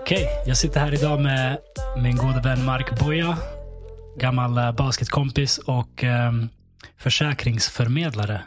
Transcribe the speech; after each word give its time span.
Okej, 0.00 0.28
jag 0.46 0.56
sitter 0.56 0.80
här 0.80 0.94
idag 0.94 1.20
med 1.20 1.58
min 1.96 2.16
gode 2.16 2.40
vän 2.40 2.64
Mark 2.64 3.00
Boja. 3.00 3.38
Gammal 4.16 4.58
eh, 4.58 4.72
basketkompis 4.72 5.58
och 5.58 6.04
eh, 6.04 6.32
försäkringsförmedlare. 6.98 8.42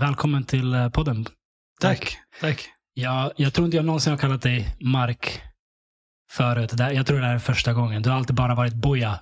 Välkommen 0.00 0.44
till 0.44 0.74
eh, 0.74 0.88
podden. 0.88 1.26
Tack. 1.80 2.18
Tack. 2.40 2.68
Jag, 2.94 3.32
jag 3.36 3.52
tror 3.52 3.64
inte 3.64 3.76
jag 3.76 3.86
någonsin 3.86 4.10
har 4.10 4.18
kallat 4.18 4.42
dig 4.42 4.76
Mark 4.80 5.49
förut. 6.30 6.70
Det- 6.76 6.92
Jag 6.92 7.06
tror 7.06 7.18
det 7.20 7.26
här 7.26 7.34
är 7.34 7.38
första 7.38 7.72
gången. 7.72 8.02
Du 8.02 8.10
har 8.10 8.16
alltid 8.16 8.36
bara 8.36 8.54
varit 8.54 8.74
Boja 8.74 9.20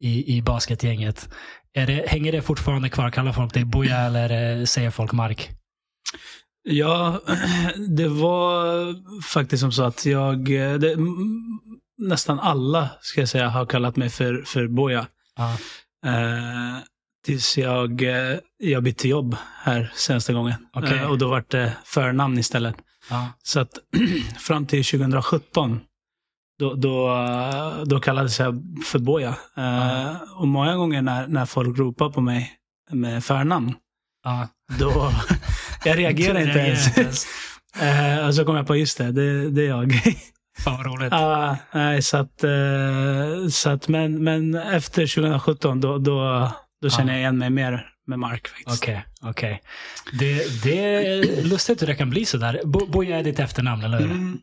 i, 0.00 0.36
i 0.36 0.42
basketgänget. 0.42 1.28
Är 1.74 1.86
det, 1.86 2.04
hänger 2.08 2.32
det 2.32 2.42
fortfarande 2.42 2.88
kvar? 2.88 3.10
Kallar 3.10 3.32
folk 3.32 3.54
dig 3.54 3.64
Boja 3.64 3.96
eller 4.06 4.58
eh, 4.58 4.64
säger 4.64 4.90
folk 4.90 5.12
Mark? 5.12 5.50
Ja, 6.62 7.20
det 7.96 8.08
var 8.08 8.94
faktiskt 9.22 9.60
som 9.60 9.72
så 9.72 9.82
att 9.84 10.06
jag, 10.06 10.44
det, 10.80 10.92
m- 10.92 11.58
nästan 11.98 12.40
alla 12.40 12.88
ska 13.00 13.20
jag 13.20 13.28
säga 13.28 13.48
har 13.48 13.66
kallat 13.66 13.96
mig 13.96 14.08
för, 14.10 14.42
för 14.46 14.68
Boja. 14.68 15.06
Ja. 15.36 15.52
Eh, 16.10 16.78
tills 17.26 17.58
jag, 17.58 18.02
eh, 18.02 18.38
jag 18.58 18.82
bytte 18.82 19.08
jobb 19.08 19.36
här 19.62 19.92
senaste 19.94 20.32
gången. 20.32 20.66
Eh, 20.96 21.10
och 21.10 21.18
då 21.18 21.28
var 21.28 21.44
det 21.48 21.72
förnamn 21.84 22.38
istället. 22.38 22.76
Ja. 23.10 23.28
Så 23.42 23.60
att 23.60 23.70
fram 24.38 24.66
till 24.66 24.84
2017, 24.84 25.80
då, 26.58 26.74
då, 26.74 27.14
då 27.84 28.00
kallades 28.00 28.40
jag 28.40 28.62
för 28.86 28.98
Boja. 28.98 29.34
Eh, 29.56 30.16
och 30.36 30.48
många 30.48 30.74
gånger 30.76 31.02
när, 31.02 31.26
när 31.26 31.46
folk 31.46 31.78
ropar 31.78 32.10
på 32.10 32.20
mig 32.20 32.52
med 32.90 33.24
förnamn, 33.24 33.74
Ja. 34.24 34.48
då, 34.78 35.12
jag 35.84 35.98
reagerar 35.98 36.40
inte 36.40 36.58
ens. 36.58 37.26
Eh, 37.80 38.26
och 38.26 38.34
så 38.34 38.44
kom 38.44 38.56
jag 38.56 38.66
på, 38.66 38.76
just 38.76 38.98
det, 38.98 39.12
det, 39.12 39.50
det 39.50 39.62
är 39.62 39.68
jag. 39.68 39.92
Fan 40.58 40.76
vad 40.76 40.86
roligt. 40.86 41.12
Ah, 41.12 41.56
nej, 41.74 42.02
så 42.02 42.16
att, 42.16 42.44
eh, 42.44 43.48
så 43.50 43.70
att 43.70 43.88
men, 43.88 44.24
men 44.24 44.54
efter 44.54 45.06
2017, 45.14 45.80
då, 45.80 45.98
då, 45.98 46.50
då 46.82 46.90
känner 46.90 47.12
jag 47.12 47.20
igen 47.20 47.38
mig 47.38 47.50
mer 47.50 47.86
med 48.06 48.18
Mark. 48.18 48.48
Okej, 48.66 49.04
okej. 49.22 49.62
Det, 50.18 50.62
det 50.62 50.78
är 50.94 51.42
lustigt 51.44 51.82
hur 51.82 51.86
det 51.86 51.94
kan 51.94 52.10
bli 52.10 52.24
sådär. 52.24 52.60
Bo- 52.64 52.86
Boja 52.86 53.18
är 53.18 53.22
ditt 53.24 53.38
efternamn, 53.38 53.84
eller 53.84 53.98
hur? 53.98 54.10
Mm. 54.10 54.38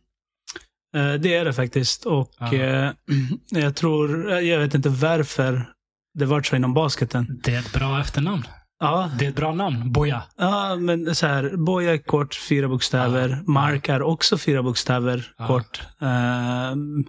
Eh, 0.95 1.13
det 1.13 1.33
är 1.35 1.45
det 1.45 1.53
faktiskt. 1.53 2.05
Och 2.05 2.31
Ja. 2.39 2.53
eh, 2.53 2.91
jag 3.51 3.75
tror, 3.75 4.31
jag 4.31 4.59
vet 4.59 4.73
inte 4.75 4.89
varför 4.89 5.69
det 6.13 6.25
var 6.25 6.41
så 6.41 6.55
inom 6.55 6.73
basketen. 6.73 7.39
Det 7.43 7.55
är 7.55 7.59
ett 7.59 7.73
bra 7.73 7.99
efternamn. 7.99 8.43
Ja, 8.79 9.11
Det 9.19 9.25
är 9.25 9.29
ett 9.29 9.35
bra 9.35 9.53
namn. 9.53 9.91
Boja. 9.91 10.23
ja 10.37 10.75
men 10.75 11.15
så 11.15 11.27
här, 11.27 11.57
Boja 11.57 11.93
är 11.93 11.97
kort, 11.97 12.35
fyra 12.35 12.67
bokstäver. 12.67 13.29
Ja. 13.29 13.51
Mark 13.51 13.89
är 13.89 14.01
också 14.01 14.37
fyra 14.37 14.63
bokstäver, 14.63 15.33
Ja. 15.37 15.47
kort. 15.47 15.81
Ehm, 16.01 17.05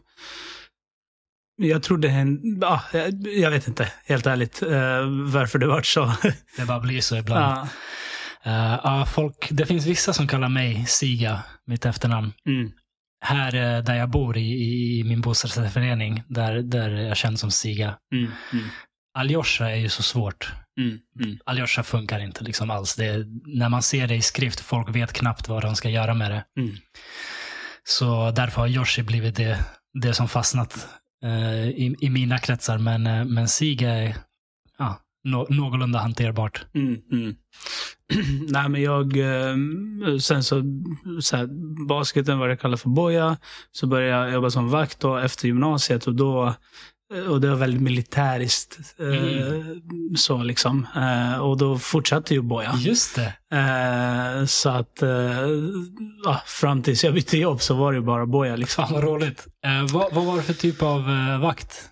jag 1.63 1.83
tror 1.83 1.99
det 1.99 2.09
en, 2.09 2.41
ja, 2.61 2.83
jag- 3.41 3.51
vet 3.51 3.69
inte, 3.69 3.93
helt 4.07 4.27
ärligt, 4.27 4.63
eh, 4.63 5.31
varför 5.33 5.59
det 5.59 5.67
var 5.67 5.83
så. 5.83 6.13
Det 6.57 6.65
bara 6.67 6.81
blir 6.81 7.01
så 7.01 7.17
ibland. 7.17 7.41
ja. 7.45 7.69
Eh, 8.51 8.81
ja, 8.85 9.07
folk, 9.07 9.49
det 9.51 9.67
finns 9.67 9.87
vissa 9.87 10.13
som 10.13 10.29
kallar 10.29 10.49
mig 10.49 10.85
Siga, 10.89 11.43
mitt 11.67 11.85
efternamn. 11.87 12.33
mm. 12.47 12.71
Här 13.27 13.55
eh, 13.55 13.83
där 13.83 13.95
jag 13.95 14.11
bor 14.11 14.37
i, 14.37 14.99
i 14.99 15.05
min 15.05 15.21
bostadsrättsförening, 15.21 16.23
där, 16.29 16.63
där 16.63 16.91
är 16.91 17.09
jag 17.09 17.17
känd 17.17 17.39
som 17.39 17.51
Siga. 17.51 17.99
Mm. 18.15 18.31
Mm. 18.53 18.65
Aljosha 19.19 19.71
är 19.71 19.77
ju 19.77 19.89
så 19.89 20.03
svårt. 20.03 20.53
Mm. 20.81 20.99
Mm. 21.21 21.39
Aljosha 21.47 21.83
funkar 21.83 22.21
inte 22.21 22.45
liksom 22.45 22.71
alls. 22.71 22.99
Är, 22.99 23.25
när 23.59 23.69
man 23.69 23.83
ser 23.83 24.07
det 24.07 24.15
i 24.15 24.23
skrift, 24.23 24.61
folk 24.61 24.97
vet 24.97 25.13
knappt 25.13 25.49
vad 25.49 25.63
de 25.63 25.77
ska 25.77 25.89
göra 25.89 26.15
med 26.15 26.31
det. 26.31 26.45
Mm. 26.61 26.77
Så 27.85 28.31
därför 28.31 28.61
har 28.61 28.69
Yoshi 28.69 29.03
blivit 29.03 29.37
det, 29.37 29.59
det 30.03 30.15
som 30.15 30.29
fastnat 30.29 30.89
eh, 31.25 31.69
i, 31.69 31.97
i 32.01 32.11
mina 32.11 32.39
kretsar. 32.39 32.79
Men, 32.79 33.07
eh, 33.07 33.25
men 33.25 33.49
Siga 33.49 33.91
är 33.91 34.17
nå, 35.31 35.47
någorlunda 35.51 35.99
hanterbart. 35.99 36.65
Mm, 36.75 36.97
mm. 37.13 37.35
Nej, 38.49 38.69
men 38.69 38.83
jag... 38.83 39.17
eh, 39.17 39.57
Sen 40.21 40.45
så, 40.45 40.63
så 41.23 41.37
här, 41.37 41.49
basketen, 41.89 42.39
vad 42.39 42.51
jag 42.51 42.61
kallar 42.61 42.77
för 42.77 42.89
boja, 42.89 43.37
så 43.73 43.87
började 43.87 44.23
jag 44.25 44.33
jobba 44.35 44.51
som 44.51 44.69
vakt 44.71 45.01
då 45.01 45.17
efter 45.17 45.47
gymnasiet 45.47 46.07
och 46.07 46.15
då 46.15 46.55
eh, 47.15 47.21
och 47.31 47.41
det 47.41 47.49
var 47.49 47.57
väldigt 47.57 47.83
militäriskt. 47.83 48.79
eh, 49.01 49.63
Så 50.17 50.43
liksom. 50.43 50.87
Och 51.41 51.57
då 51.59 51.79
fortsatte 51.79 52.35
ju 52.35 52.41
boja. 52.43 52.75
Just 52.79 53.17
det. 53.17 53.33
Så 54.47 54.69
att 54.71 55.03
eh, 55.03 56.39
fram 56.47 56.83
tills 56.83 57.05
jag 57.05 57.15
bytte 57.15 57.39
jobb 57.39 57.61
så 57.61 57.75
var 57.75 57.93
det 57.93 57.99
ju 57.99 58.05
bara 58.05 58.27
boja. 58.27 58.57
Liksom. 58.57 58.85
Fan 58.85 58.95
vad 58.95 59.05
roligt. 59.05 59.47
Vad, 59.93 60.15
vad 60.15 60.25
var 60.25 60.37
det 60.37 60.43
för 60.43 60.55
typ 60.55 60.83
av 60.83 61.05
vakt? 61.41 61.83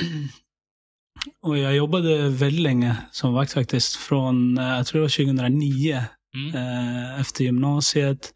Och 1.42 1.58
jag 1.58 1.76
jobbade 1.76 2.28
väldigt 2.28 2.60
länge 2.62 2.96
som 3.10 3.34
vakt 3.34 3.52
faktiskt. 3.52 3.96
Från, 3.96 4.58
eh, 4.58 4.68
jag 4.68 4.86
tror 4.86 4.98
det 5.00 5.04
var 5.04 5.08
2009. 5.34 6.04
Mm. 6.34 6.54
eh, 6.54 7.20
efter 7.20 7.44
gymnasiet. 7.44 8.30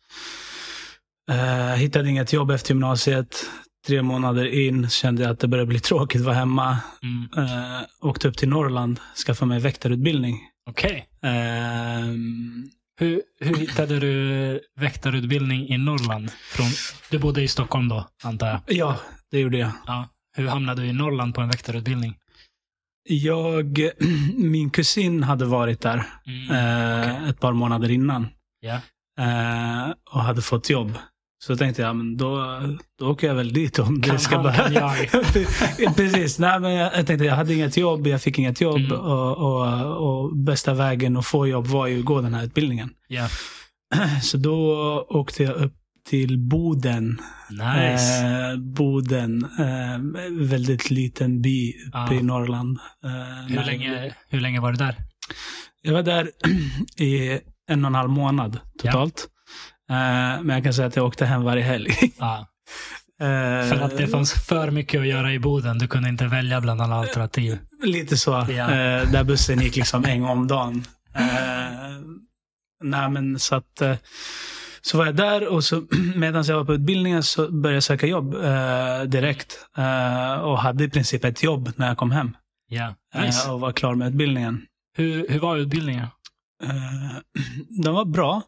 Eh, 1.30 1.74
hittade 1.76 2.08
inget 2.08 2.32
jobb 2.32 2.50
efter 2.50 2.70
gymnasiet. 2.74 3.36
Tre 3.86 4.02
månader 4.02 4.44
in 4.46 4.90
kände 4.90 5.22
jag 5.22 5.30
att 5.32 5.40
det 5.40 5.48
började 5.48 5.68
bli 5.68 5.80
tråkigt 5.90 6.20
att 6.20 6.26
vara 6.26 6.36
hemma. 6.36 6.78
Mm. 7.02 7.46
Eh, 7.48 7.80
åkte 8.00 8.28
upp 8.28 8.36
till 8.38 8.48
Norrland, 8.48 9.00
skaffade 9.26 9.48
mig 9.48 9.60
väktarutbildning. 9.60 10.38
Okej. 10.70 11.06
Ehm, 11.22 12.68
Hur, 13.00 13.22
hur 13.40 13.54
hittade 13.56 14.00
du 14.00 14.60
väktarutbildning 14.80 15.68
i 15.68 15.78
Norrland? 15.78 16.30
Från, 16.50 16.66
du 17.10 17.18
bodde 17.18 17.42
i 17.42 17.48
Stockholm 17.48 17.88
då, 17.88 18.08
antar 18.22 18.46
jag? 18.46 18.60
ja, 18.66 18.96
det 19.30 19.38
gjorde 19.40 19.58
jag. 19.58 19.70
Ja. 19.86 20.08
Hur 20.36 20.48
hamnade 20.48 20.82
du 20.82 20.88
i 20.88 20.92
Norrland 20.92 21.34
på 21.34 21.40
en 21.40 21.48
väktarutbildning? 21.48 22.14
Jag. 23.04 23.90
Min 24.36 24.70
kusin 24.70 25.22
hade 25.22 25.44
varit 25.44 25.80
där 25.80 26.04
Mm. 26.26 26.50
eh, 26.50 27.16
okej. 27.16 27.30
ett 27.30 27.40
par 27.40 27.52
månader 27.52 27.90
innan. 27.90 28.22
Eh, 29.18 29.94
och 30.12 30.20
hade 30.20 30.42
fått 30.42 30.70
jobb. 30.70 30.92
Så 31.44 31.56
tänkte 31.56 31.82
jag, 31.82 31.96
men 31.96 32.16
då, 32.16 32.60
då 32.98 33.10
åker 33.10 33.26
jag 33.26 33.34
väl 33.34 33.52
dit 33.52 33.78
om 33.78 34.02
Kan 34.02 34.14
det 34.14 34.20
ska 34.20 34.34
han, 34.36 34.44
behöva. 34.44 34.94
kan 34.94 35.06
jag. 35.78 35.96
Precis. 35.96 36.38
Nej, 36.38 36.60
men 36.60 36.72
jag, 36.72 36.98
jag 36.98 37.06
tänkte, 37.06 37.24
jag 37.24 37.34
hade 37.34 37.54
inget 37.54 37.76
jobb, 37.76 38.06
jag 38.06 38.22
fick 38.22 38.38
inget 38.38 38.60
jobb. 38.60 38.76
Mm. 38.78 38.92
Och, 39.00 39.36
och, 39.38 40.22
och 40.24 40.36
bästa 40.36 40.74
vägen 40.74 41.16
att 41.16 41.26
få 41.26 41.46
jobb 41.46 41.66
var 41.66 41.86
ju 41.86 41.98
att 41.98 42.04
gå 42.04 42.20
den 42.20 42.34
här 42.34 42.44
utbildningen. 42.44 42.90
Ja. 43.08 43.28
Så 44.22 44.36
då 44.36 44.56
åkte 45.08 45.42
jag 45.42 45.54
upp 45.56 45.74
till 46.08 46.38
Boden. 46.38 47.20
Nice. 47.50 48.26
Eh, 48.26 48.56
Boden, 48.58 49.44
eh, 49.58 49.98
väldigt 50.48 50.90
liten 50.90 51.42
by 51.42 51.72
uppe 51.86 51.98
Ja. 51.98 52.12
i 52.14 52.22
Norrland. 52.22 52.78
Eh, 53.04 53.46
hur, 53.56 53.64
länge, 53.64 54.14
hur 54.28 54.40
länge 54.40 54.60
var 54.60 54.72
du 54.72 54.78
där? 54.78 54.96
Jag 55.82 55.92
var 55.92 56.02
där 56.02 56.30
i 57.02 57.40
en 57.68 57.84
och 57.84 57.88
en 57.88 57.94
halv 57.94 58.10
månad 58.10 58.58
totalt. 58.78 59.28
Eh, 59.90 59.96
men 60.42 60.48
jag 60.48 60.64
kan 60.64 60.74
säga 60.74 60.86
att 60.88 60.96
jag 60.96 61.06
åkte 61.06 61.26
hem 61.26 61.42
varje 61.42 61.62
helg. 61.62 61.90
Ja. 62.18 62.48
Eh, 63.20 63.68
För 63.68 63.80
att 63.80 63.96
det 63.96 64.06
fanns 64.06 64.32
för 64.32 64.70
mycket 64.70 65.00
att 65.00 65.06
göra 65.06 65.32
i 65.32 65.38
Boden. 65.38 65.78
Du 65.78 65.88
kunde 65.88 66.08
inte 66.08 66.26
välja 66.26 66.60
bland 66.60 66.80
alla 66.82 66.94
alternativ. 66.94 67.58
Lite 67.84 68.16
så. 68.16 68.30
Ja. 68.30 68.70
Eh, 68.70 69.10
där 69.10 69.24
bussen 69.24 69.60
gick 69.60 69.76
liksom 69.76 70.04
en 70.04 70.20
gång 70.20 70.30
om 70.30 70.46
dagen. 70.46 70.84
Nej, 72.84 73.10
men 73.10 73.38
så 73.38 73.54
att... 73.54 73.82
Eh, 74.82 74.88
så 74.90 74.98
var 74.98 75.06
jag 75.06 75.16
där 75.16 75.48
och 75.48 75.64
så 75.64 75.86
medan 76.16 76.44
jag 76.44 76.56
var 76.56 76.64
på 76.64 76.74
utbildningen 76.74 77.22
så 77.22 77.48
började 77.52 77.76
jag 77.76 77.82
söka 77.82 78.06
jobb 78.06 78.34
eh, 78.34 79.02
direkt. 79.02 79.58
Eh, 79.76 80.32
och 80.34 80.58
hade 80.58 80.84
i 80.84 80.88
princip 80.90 81.24
ett 81.24 81.42
jobb 81.42 81.72
när 81.76 81.88
jag 81.88 81.96
kom 81.96 82.10
hem. 82.10 82.36
Eh, 83.14 83.22
Nice. 83.24 83.50
och 83.50 83.60
var 83.60 83.72
klar 83.72 83.94
med 83.94 84.08
utbildningen. 84.08 84.66
Hur, 84.96 85.28
hur 85.28 85.40
var 85.40 85.56
utbildningen? 85.56 86.06
Eh, 86.62 87.18
den 87.82 87.94
var 87.94 88.04
bra. 88.04 88.42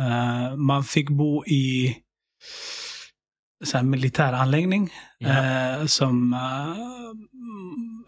Eh, 0.00 0.56
man 0.56 0.84
fick 0.84 1.08
bo 1.10 1.44
i 1.46 1.96
så 3.64 3.76
här, 3.76 3.84
militäranläggning 3.84 4.90
eh, 5.20 5.86
som 5.86 6.32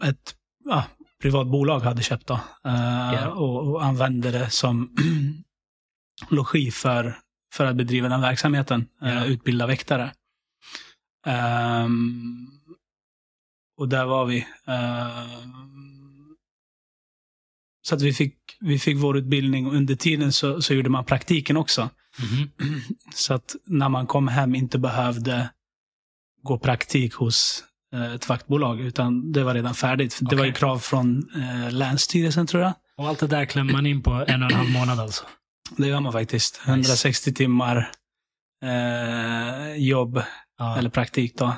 eh, 0.01 0.09
ett 0.09 0.35
ja, 0.65 0.85
privat 1.21 1.47
bolag 1.47 1.79
hade 1.79 2.01
köpt 2.03 2.27
då, 2.27 2.33
eh, 2.65 3.13
Ja. 3.13 3.27
och, 3.29 3.67
och 3.71 3.83
använde 3.83 4.31
det 4.31 4.49
som 4.49 4.95
logi 6.29 6.71
för, 6.71 7.17
för 7.53 7.65
att 7.65 7.75
bedriva 7.75 8.09
den 8.09 8.21
verksamheten, 8.21 8.87
eh, 9.01 9.13
Ja. 9.13 9.25
utbilda 9.25 9.67
väktare. 9.67 10.11
Ehm, 11.25 12.47
och 13.77 13.89
där 13.89 14.05
var 14.05 14.25
vi. 14.25 14.47
ehm, 14.67 16.35
så 17.81 17.95
att 17.95 18.01
vi 18.01 18.13
fick, 18.13 18.35
vi 18.59 18.79
fick 18.79 18.97
vår 18.97 19.17
utbildning 19.17 19.67
och 19.67 19.73
under 19.75 19.95
tiden 19.95 20.33
så, 20.33 20.61
så 20.61 20.73
gjorde 20.73 20.89
man 20.89 21.05
praktiken 21.05 21.57
också. 21.57 21.89
Mhm. 22.19 22.49
Så 23.13 23.33
att 23.33 23.55
när 23.65 23.89
man 23.89 24.07
kom 24.07 24.27
hem 24.27 24.55
inte 24.55 24.79
behövde 24.79 25.49
gå 26.43 26.57
praktik 26.59 27.13
hos 27.13 27.63
eh, 27.93 28.13
ett 28.13 28.29
vaktbolag, 28.29 28.79
utan 28.81 29.31
det 29.31 29.43
var 29.43 29.53
redan 29.53 29.75
färdigt. 29.75 30.19
Det 30.21 30.35
var 30.35 30.45
ju 30.45 30.53
krav 30.53 30.79
från 30.79 31.29
eh, 31.35 31.71
Länsstyrelsen 31.71 32.47
tror 32.47 32.63
jag. 32.63 32.73
Och 32.97 33.07
allt 33.07 33.19
det 33.19 33.27
där 33.27 33.45
klämmer 33.45 33.73
man 33.73 33.85
in 33.85 34.03
på 34.03 34.11
en 34.11 34.43
och 34.43 34.51
en 34.51 34.57
halv 34.57 34.69
månad 34.69 34.99
alltså. 34.99 35.25
Det 35.77 35.87
gör 35.87 35.99
man 35.99 36.11
faktiskt. 36.13 36.61
160 36.65 37.33
timmar 37.33 37.91
eh, 38.63 39.75
jobb 39.75 40.21
Ja. 40.57 40.77
eller 40.77 40.89
praktik 40.89 41.37
då. 41.37 41.53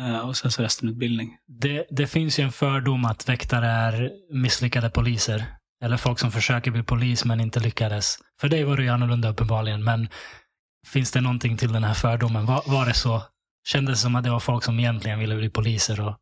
Eh, 0.00 0.18
och 0.18 0.36
sen 0.36 0.50
så 0.52 0.62
resten 0.62 0.88
utbildning. 0.88 1.36
Det, 1.46 1.86
det 1.90 2.06
finns 2.06 2.38
ju 2.38 2.44
en 2.44 2.52
fördom 2.52 3.04
att 3.04 3.28
väktare 3.28 3.66
är 3.66 4.10
misslyckade 4.30 4.90
poliser. 4.90 5.44
Eller 5.84 5.96
folk 5.96 6.18
som 6.18 6.32
försöker 6.32 6.70
bli 6.70 6.82
polis 6.82 7.24
men 7.24 7.40
inte 7.40 7.60
lyckades. 7.60 8.18
För 8.40 8.48
dig 8.48 8.64
var 8.64 8.76
det 8.76 8.82
ju 8.82 8.88
annorlunda 8.88 9.28
uppenbarligen, 9.28 9.84
men 9.84 10.08
finns 10.86 11.12
det 11.12 11.20
någonting 11.20 11.56
till 11.56 11.72
den 11.72 11.84
här 11.84 11.94
fördomen? 11.94 12.46
Var, 12.46 12.62
var 12.66 12.86
det 12.86 12.94
så? 12.94 13.22
Kändes 13.66 13.98
det 13.98 14.02
som 14.02 14.16
att 14.16 14.24
det 14.24 14.30
var 14.30 14.40
folk 14.40 14.64
som 14.64 14.78
egentligen 14.80 15.18
ville 15.18 15.36
bli 15.36 15.50
poliser? 15.50 16.00
Och... 16.00 16.16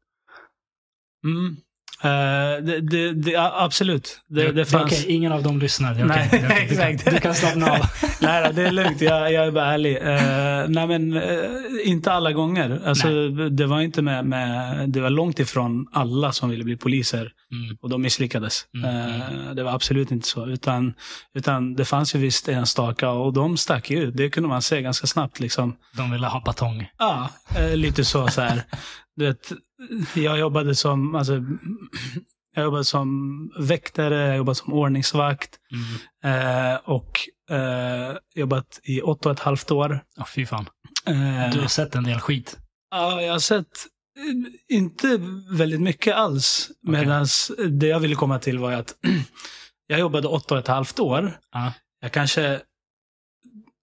Mm. 1.25 1.57
Eh, 2.05 2.65
det, 2.65 2.81
det, 2.81 3.13
det, 3.13 3.37
absolut. 3.37 4.21
Det, 4.29 4.53
det 4.53 4.65
fanns... 4.65 4.93
okej, 4.93 5.05
ingen 5.09 5.33
av 5.33 5.43
dem 5.43 5.59
lyssnar. 5.59 5.95
Är 5.95 6.05
Nej. 6.05 6.29
Du, 6.33 6.39
kan, 6.39 6.51
exakt. 6.51 7.11
du 7.11 7.21
kan 7.21 7.35
slappna 7.35 7.71
av. 7.73 7.79
nej, 8.21 8.53
det 8.55 8.63
är 8.63 8.71
lugnt. 8.71 9.01
Jag, 9.01 9.33
jag 9.33 9.47
är 9.47 9.51
bara 9.51 9.73
ärlig. 9.75 9.97
Eh, 9.97 10.69
nej, 10.69 10.87
men 10.87 11.17
eh, 11.17 11.23
inte 11.85 12.13
alla 12.13 12.33
gånger. 12.33 12.81
Alltså, 12.87 13.29
det 13.29 13.67
var 13.67 13.81
inte 13.81 14.03
med, 14.03 14.25
med, 14.25 14.89
det 14.91 15.01
var 15.01 15.11
långt 15.11 15.39
ifrån 15.39 15.87
alla 15.93 16.33
som 16.33 16.51
ville 16.51 16.65
bli 16.65 16.77
poliser 16.77 17.33
Mm. 17.53 17.77
och 17.81 17.89
de 17.91 18.03
misslyckades. 18.03 18.67
Mm, 18.75 18.93
Eh, 19.21 19.55
det 19.55 19.63
var 19.63 19.73
absolut 19.73 20.11
inte 20.11 20.29
så. 20.29 20.47
Utan, 20.47 20.95
utan 21.35 21.75
det 21.75 21.85
fanns 21.85 22.15
ju 22.15 22.19
visst 22.19 22.49
enstaka 22.49 23.11
och 23.11 23.33
de 23.33 23.57
stack 23.57 23.91
ju 23.91 24.03
ut. 24.03 24.17
Det 24.17 24.31
kunde 24.31 24.49
man 24.49 24.63
se 24.63 24.83
ganska 24.83 25.07
snabbt. 25.07 25.41
Liksom. 25.41 25.77
De 25.97 26.11
ville 26.11 26.27
ha 26.27 26.43
batong. 26.45 26.91
Ja, 26.99 27.29
lite 27.75 28.05
så. 28.05 28.29
så 28.29 28.41
här. 28.41 28.63
Du 29.17 29.25
vet, 29.27 29.53
jag 30.15 30.39
jobbade 30.39 30.75
som, 30.75 31.15
alltså, 31.15 31.45
jag 32.55 32.65
jobbade 32.65 32.85
som 32.85 33.09
väktare, 33.59 34.15
jag 34.27 34.37
jobbade 34.37 34.55
som 34.55 34.73
ordningsvakt 34.73 35.59
Mm. 36.25 36.73
eh, 36.75 36.77
och 36.85 37.21
eh, 37.57 38.17
jobbat 38.35 38.81
i 38.83 39.01
åtta 39.03 39.29
och 39.29 39.35
ett 39.35 39.41
halvt 39.41 39.71
år. 39.71 40.01
Oh, 40.17 40.27
fy 40.27 40.47
fan. 40.47 40.67
Eh, 41.07 41.53
Du 41.55 41.61
har 41.61 41.69
sett 41.69 41.95
en 41.95 42.05
del 42.05 42.21
skit. 42.21 42.59
Ja, 42.91 43.23
jag 43.23 43.33
har 43.33 43.39
sett 43.39 43.67
eh, 44.19 44.77
inte 44.77 45.21
väldigt 45.51 45.81
mycket 45.81 46.15
alls. 46.17 46.71
Okej. 46.89 47.01
Medan 47.01 47.27
det 47.71 47.87
jag 47.87 48.01
ville 48.01 48.15
komma 48.15 48.39
till 48.39 48.59
var 48.59 48.73
att 48.73 48.95
jag 49.87 50.01
jobbade 50.01 50.29
åtta 50.29 50.55
och 50.55 50.61
ett 50.61 50.69
halvt 50.69 51.01
år. 51.01 51.39
Ja. 51.53 51.73
Jag 52.01 52.13
kanske 52.13 52.61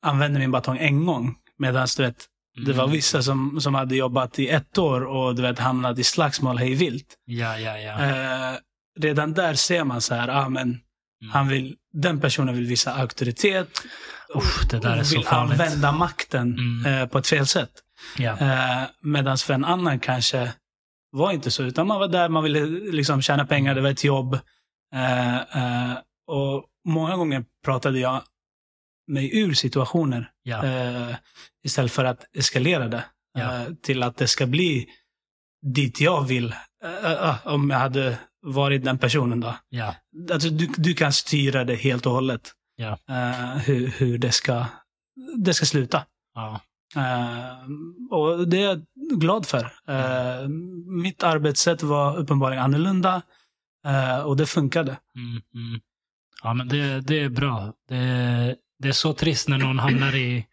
använde 0.01 0.39
min 0.39 0.51
batong 0.51 0.77
en 0.77 1.05
gång. 1.05 1.35
Medan 1.57 1.87
du 1.97 2.03
vet, 2.03 2.25
det 2.65 2.73
var 2.73 2.83
Mm. 2.83 2.91
vissa 2.93 3.21
som, 3.23 3.61
som 3.61 3.75
hade 3.75 3.95
jobbat 3.95 4.39
i 4.39 4.49
ett 4.49 4.77
år 4.77 5.01
och 5.05 5.35
du 5.35 5.41
vet, 5.41 5.59
hamnat 5.59 5.99
i 5.99 6.03
slagsmål 6.03 6.57
hej 6.57 6.73
vilt. 6.75 7.15
Ja, 7.25 7.57
ja, 7.59 7.77
ja. 7.77 8.05
Eh, 8.05 8.57
redan 8.99 9.33
där 9.33 9.53
ser 9.53 9.83
man 9.83 10.01
så 10.01 10.15
här, 10.15 10.27
ah, 10.27 10.49
men 10.49 10.77
Mm. 11.21 11.31
han 11.33 11.47
vill, 11.47 11.75
den 11.93 12.21
personen 12.21 12.55
vill 12.55 12.65
visa 12.65 12.93
auktoritet. 12.93 13.69
Uff, 14.35 14.67
det 14.69 14.79
där 14.79 14.95
är 14.95 14.99
och 14.99 15.05
så 15.07 15.15
vill 15.15 15.25
farligt. 15.25 15.51
använda 15.61 15.91
makten 15.91 16.57
Mm. 16.85 17.01
eh, 17.01 17.07
på 17.07 17.17
ett 17.17 17.27
fel 17.27 17.47
sätt. 17.47 17.69
Ja. 18.17 18.37
Eh, 18.37 18.83
Medan 19.01 19.37
för 19.37 19.53
en 19.53 19.65
annan 19.65 19.99
kanske 19.99 20.53
var 21.11 21.31
inte 21.31 21.51
så, 21.51 21.63
utan 21.63 21.87
man 21.87 21.99
var 21.99 22.07
där, 22.07 22.29
man 22.29 22.43
ville 22.43 22.59
liksom 22.91 23.21
tjäna 23.21 23.45
pengar, 23.45 23.75
det 23.75 23.81
var 23.81 23.89
ett 23.89 24.03
jobb. 24.03 24.39
Eh, 24.95 25.35
eh, 25.37 25.97
och 26.27 26.65
många 26.87 27.15
gånger 27.15 27.43
pratade 27.65 27.99
jag 27.99 28.21
mig 29.09 29.37
ur 29.39 29.53
situationer 29.53 30.31
Ja. 30.43 30.65
eh, 30.65 31.15
istället 31.63 31.91
för 31.91 32.05
att 32.05 32.25
eskalera 32.33 32.87
det 32.87 33.05
Ja. 33.33 33.55
eh, 33.61 33.73
till 33.81 34.03
att 34.03 34.17
det 34.17 34.27
ska 34.27 34.45
bli 34.47 34.87
dit 35.61 36.01
jag 36.01 36.23
vill. 36.27 36.53
Eh, 36.83 37.11
eh, 37.11 37.47
om 37.47 37.69
jag 37.69 37.77
hade 37.79 38.17
varit 38.41 38.83
den 38.85 38.97
personen 38.97 39.39
då. 39.39 39.55
ja. 39.69 39.95
Alltså, 40.31 40.49
du, 40.49 40.67
du 40.77 40.93
kan 40.93 41.13
styra 41.13 41.63
det 41.63 41.75
helt 41.75 42.05
och 42.05 42.11
hållet. 42.11 42.51
Ja. 42.75 42.97
Eh, 43.09 43.57
hur 43.57 43.87
hur 43.87 44.17
det, 44.17 44.31
ska, 44.31 44.65
det 45.37 45.53
ska 45.53 45.65
sluta. 45.65 46.05
ja. 46.35 46.59
Eh, 46.95 47.57
och 48.11 48.47
det 48.47 48.57
är 48.57 48.61
jag 48.67 48.85
glad 49.19 49.45
för. 49.45 49.71
Eh, 49.87 50.47
mitt 50.87 51.23
arbetssätt 51.23 51.83
var 51.83 52.17
uppenbarligen 52.17 52.63
annorlunda 52.63 53.21
eh, 53.85 54.19
och 54.19 54.37
det 54.37 54.45
funkade. 54.45 54.97
Mm, 55.15 55.41
mm. 55.53 55.81
Ja, 56.43 56.53
men 56.53 56.67
det, 56.67 57.01
det 57.01 57.19
är 57.19 57.29
bra. 57.29 57.73
Det, 57.89 58.55
det 58.79 58.87
är 58.87 58.91
så 58.93 59.13
trist 59.13 59.47
när 59.47 59.57
någon 59.57 59.79
hamnar 59.79 60.15
i 60.15 60.45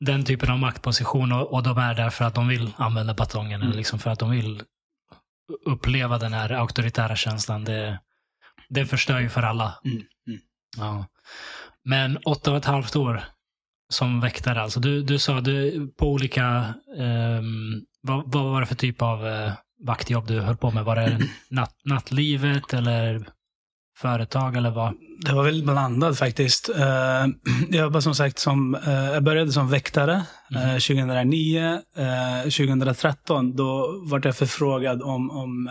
den 0.00 0.24
typen 0.24 0.50
av 0.50 0.58
maktposition 0.58 1.32
och, 1.32 1.52
och 1.52 1.62
de 1.62 1.78
är 1.78 1.94
där 1.94 2.10
för 2.10 2.24
att 2.24 2.34
de 2.34 2.48
vill 2.48 2.72
använda 2.76 3.14
batongen 3.14 3.54
Mm. 3.60 3.66
eller 3.66 3.76
liksom 3.76 3.98
för 3.98 4.10
att 4.10 4.18
de 4.18 4.30
vill 4.30 4.62
uppleva 5.64 6.18
den 6.18 6.32
här 6.32 6.50
auktoritära 6.52 7.16
känslan. 7.16 7.64
Det, 7.64 8.00
det 8.68 8.86
förstör 8.86 9.20
ju 9.20 9.28
för 9.28 9.42
alla. 9.42 9.78
Mm, 9.84 9.96
mm. 10.26 10.40
Ja. 10.76 11.06
Men 11.84 12.16
åtta 12.16 12.50
och 12.50 12.56
ett 12.56 12.64
halvt 12.64 12.96
år 12.96 13.24
som 13.88 14.20
väktare 14.20 14.62
alltså. 14.62 14.80
Du, 14.80 15.02
du 15.02 15.18
sa 15.18 15.40
du, 15.40 15.88
på 15.98 16.12
olika, 16.12 16.74
ehm, 16.98 17.84
vad, 18.00 18.32
vad 18.32 18.44
var 18.44 18.60
det 18.60 18.66
för 18.66 18.74
typ 18.74 19.02
av 19.02 19.26
eh, 19.26 19.52
vaktjobb 19.84 20.26
du 20.26 20.40
höll 20.40 20.56
på 20.56 20.70
med? 20.70 20.84
Var 20.84 20.96
det 20.96 21.20
natt, 21.50 21.80
nattlivet 21.84 22.74
eller 22.74 23.26
företag 23.96 24.56
eller 24.56 24.70
vad? 24.70 24.94
Det 25.20 25.32
var 25.32 25.44
väldigt 25.44 25.64
blandat 25.64 26.18
faktiskt. 26.18 26.68
Eh, 26.68 26.84
jag 27.70 27.80
jobbade 27.80 28.02
som 28.02 28.14
sagt 28.14 28.38
som, 28.38 28.74
eh, 28.74 28.92
jag 28.92 29.22
började 29.22 29.52
som 29.52 29.68
väktare 29.68 30.22
eh, 30.54 30.72
2009. 30.72 31.80
Eh, 31.96 32.42
2013 32.42 33.56
då 33.56 34.00
var 34.02 34.20
jag 34.24 34.36
förfrågad 34.36 35.02
om, 35.02 35.30
om 35.30 35.70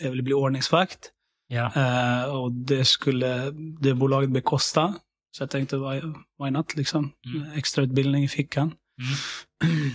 jag 0.00 0.10
ville 0.10 0.22
bli 0.22 0.34
ordningsvakt. 0.34 1.10
Ja. 1.48 1.70
Och 2.26 2.52
det 2.52 2.84
skulle 2.84 3.50
det 3.80 3.94
bolaget 3.94 4.30
bekosta. 4.30 4.94
Så 5.36 5.42
jag 5.42 5.50
tänkte, 5.50 5.76
why, 5.76 6.50
not 6.50 6.76
liksom? 6.76 7.10
Mm. 7.26 7.52
Extra 7.52 7.84
utbildning 7.84 8.24
i 8.24 8.28
fickan. 8.28 8.72
Mm. 9.62 9.90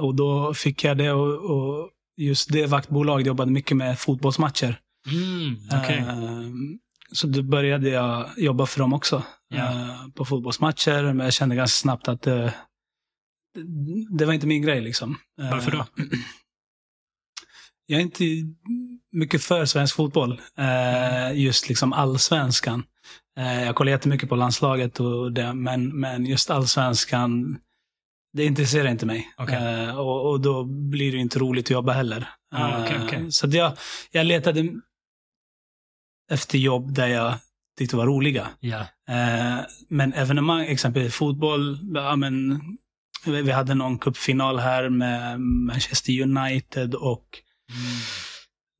Och 0.00 0.14
då 0.14 0.54
fick 0.54 0.84
jag 0.84 0.98
det 0.98 1.12
och, 1.12 1.50
och 1.50 1.90
just 2.16 2.52
det 2.52 2.66
vaktbolaget 2.66 3.26
jobbade 3.26 3.50
mycket 3.50 3.76
med 3.76 3.98
fotbollsmatcher. 3.98 4.80
Mm, 5.06 5.56
okej. 5.82 5.98
Eh, 5.98 6.50
så 7.12 7.26
då 7.26 7.42
började 7.42 7.88
jag 7.88 8.30
jobba 8.36 8.66
för 8.66 8.80
dem 8.80 8.92
också. 8.92 9.22
Ja. 9.48 9.56
eh, 9.72 10.08
på 10.14 10.24
fotbollsmatcher. 10.24 11.02
Men 11.12 11.24
jag 11.24 11.32
kände 11.32 11.56
ganska 11.56 11.74
snabbt 11.80 12.08
att 12.08 12.22
det, 12.22 12.54
det 14.18 14.24
var 14.24 14.32
inte 14.32 14.46
min 14.46 14.62
grej. 14.62 14.80
Liksom. 14.80 15.16
Eh, 15.40 15.50
Varför 15.50 15.70
då? 15.70 15.86
Jag 17.86 17.98
är 17.98 18.02
inte 18.02 18.24
mycket 19.12 19.42
för 19.42 19.64
svensk 19.64 19.96
fotboll. 19.96 20.40
Eh, 20.58 21.38
just 21.40 21.68
liksom 21.68 21.92
allsvenskan. 21.92 22.82
Eh, 23.38 23.62
jag 23.64 23.74
kollar 23.74 23.92
jättemycket 23.92 24.28
på 24.28 24.36
landslaget, 24.36 25.00
och 25.00 25.32
det, 25.32 25.54
men, 25.54 26.00
men 26.00 26.26
just 26.26 26.50
allsvenskan, 26.50 27.58
det 28.32 28.44
intresserar 28.44 28.88
inte 28.88 29.06
mig. 29.06 29.28
Eh, 29.48 29.98
och, 29.98 30.30
och 30.30 30.40
då 30.40 30.64
blir 30.64 31.12
det 31.12 31.18
inte 31.18 31.38
roligt 31.38 31.66
att 31.66 31.70
jobba 31.70 31.92
heller. 31.92 32.28
Ah, 32.54 32.84
Eh, 32.86 33.04
okej. 33.04 33.32
Så 33.32 33.46
jag, 33.50 33.72
jag 34.10 34.26
letade 34.26 34.68
efter 36.30 36.58
jobb 36.58 36.92
där 36.94 37.06
jag 37.06 37.34
tyckte 37.78 37.96
var 37.96 38.06
roliga. 38.06 38.48
Ja. 38.60 38.80
Eh, 39.08 39.58
men 39.88 40.12
evenemang, 40.14 40.66
exempelvis 40.66 41.14
fotboll, 41.14 41.78
ja, 41.94 42.16
men, 42.16 42.60
vi 43.26 43.50
hade 43.50 43.74
någon 43.74 43.98
cupfinal 43.98 44.58
här 44.58 44.88
med 44.88 45.40
Manchester 45.40 46.22
United 46.22 46.94
och 46.94 47.24
Mm. 47.70 47.82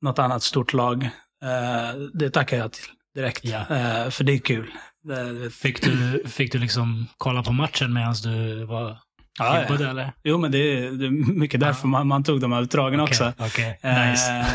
något 0.01 0.19
annat 0.19 0.43
stort 0.43 0.73
lag. 0.73 1.03
Eh, 1.43 1.99
det 2.13 2.29
tackar 2.29 2.57
jag 2.57 2.71
till 2.71 2.83
direkt. 3.15 3.45
Ja. 3.45 3.59
Eh, 3.59 4.09
för 4.09 4.23
det 4.23 4.33
är 4.33 4.37
kul. 4.39 4.71
Det, 5.03 5.49
Fick, 5.51 5.81
du, 5.83 6.23
fick 6.27 6.51
du 6.51 6.57
liksom 6.59 7.07
kolla 7.17 7.43
på 7.43 7.51
matchen 7.51 7.93
medan 7.93 8.13
du 8.23 8.65
var 8.65 8.97
ja, 9.39 9.61
jobbade 9.61 9.83
ja. 9.83 9.89
eller? 9.89 10.11
Jo, 10.23 10.37
men 10.37 10.51
det 10.51 10.57
är, 10.57 10.91
det 10.91 11.05
är 11.05 11.33
mycket 11.39 11.59
därför 11.59 11.87
man, 11.87 12.07
man 12.07 12.23
tog 12.23 12.41
de 12.41 12.51
här 12.51 12.61
utdragen 12.61 12.99
också. 12.99 13.33
Okej, 13.37 13.47
okej. 13.81 13.91
Eh, 13.91 14.09
Nice. 14.11 14.45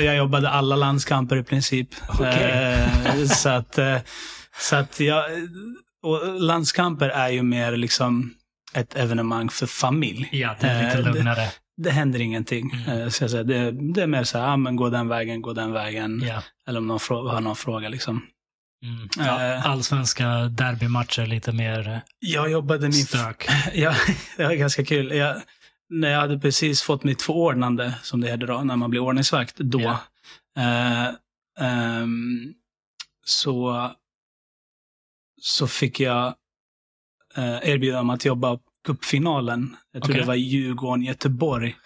jag 0.00 0.16
jobbade 0.16 0.50
alla 0.50 0.76
landskamper 0.76 1.36
i 1.36 1.42
princip. 1.42 1.88
Okej. 2.08 2.50
Eh, 3.04 3.24
så 3.26 3.48
att, 3.48 3.78
eh, 3.78 3.96
så 4.60 4.76
att 4.76 5.00
jag, 5.00 5.24
och 6.02 6.40
landskamper 6.40 7.08
är 7.08 7.28
ju 7.28 7.42
mer 7.42 7.76
liksom 7.76 8.34
ett 8.74 8.96
evenemang 8.96 9.48
för 9.48 9.66
familj. 9.66 10.28
Ja, 10.32 10.54
det 10.60 10.66
är 10.66 10.84
lite 10.84 10.98
Eh, 10.98 11.04
det- 11.04 11.10
lugnare. 11.12 11.48
Det 11.76 11.90
händer 11.90 12.20
ingenting. 12.20 12.70
Mm. 12.86 13.00
Eh, 13.02 13.08
så 13.08 13.24
jag 13.24 13.30
säga. 13.30 13.42
Det, 13.42 13.70
det 13.94 14.02
är 14.02 14.06
mer 14.06 14.24
så 14.24 14.38
här, 14.38 14.48
ah, 14.52 14.56
men 14.56 14.76
gå 14.76 14.88
den 14.90 15.08
vägen, 15.08 15.42
gå 15.42 15.52
den 15.52 15.72
vägen. 15.72 16.22
Ja. 16.28 16.42
Eller 16.68 16.78
om 16.78 16.86
någon 16.86 16.98
har 17.10 17.40
någon 17.40 17.56
fråga 17.56 17.88
liksom. 17.88 18.22
Mm. 18.84 19.08
ja. 19.18 19.44
Eh. 19.54 19.66
Allsvenska 19.66 20.28
derbymatcher 20.48 21.26
lite 21.26 21.52
mer 21.52 21.88
eh, 21.88 21.98
Jag 22.18 22.50
jobbade 22.50 22.82
min... 22.82 22.92
stök. 22.92 23.46
Ja, 23.74 23.94
det 24.36 24.44
var 24.44 24.54
ganska 24.54 24.84
kul. 24.84 25.10
Jag, 25.16 25.42
när 25.90 26.08
jag 26.10 26.20
hade 26.20 26.38
precis 26.38 26.82
fått 26.82 27.04
mitt 27.04 27.22
förordnande, 27.22 27.94
som 28.02 28.20
det 28.20 28.30
heter 28.30 28.46
då, 28.46 28.60
när 28.62 28.76
man 28.76 28.90
blir 28.90 29.00
ordningsvakt, 29.00 29.56
då. 29.56 29.80
Ja. 29.80 29.98
eh, 30.58 31.08
ehm, 31.60 32.54
så, 33.24 33.90
så 35.40 35.66
fick 35.66 36.00
jag 36.00 36.34
eh, 37.36 37.58
erbjuda 37.70 38.00
om 38.00 38.10
att 38.10 38.24
jobba 38.24 38.58
cupfinalen. 38.86 39.76
Jag 39.92 40.02
tror 40.02 40.12
Okej. 40.12 40.20
det 40.22 40.26
var 40.28 40.34
Djurgården-Göteborg. 40.34 41.76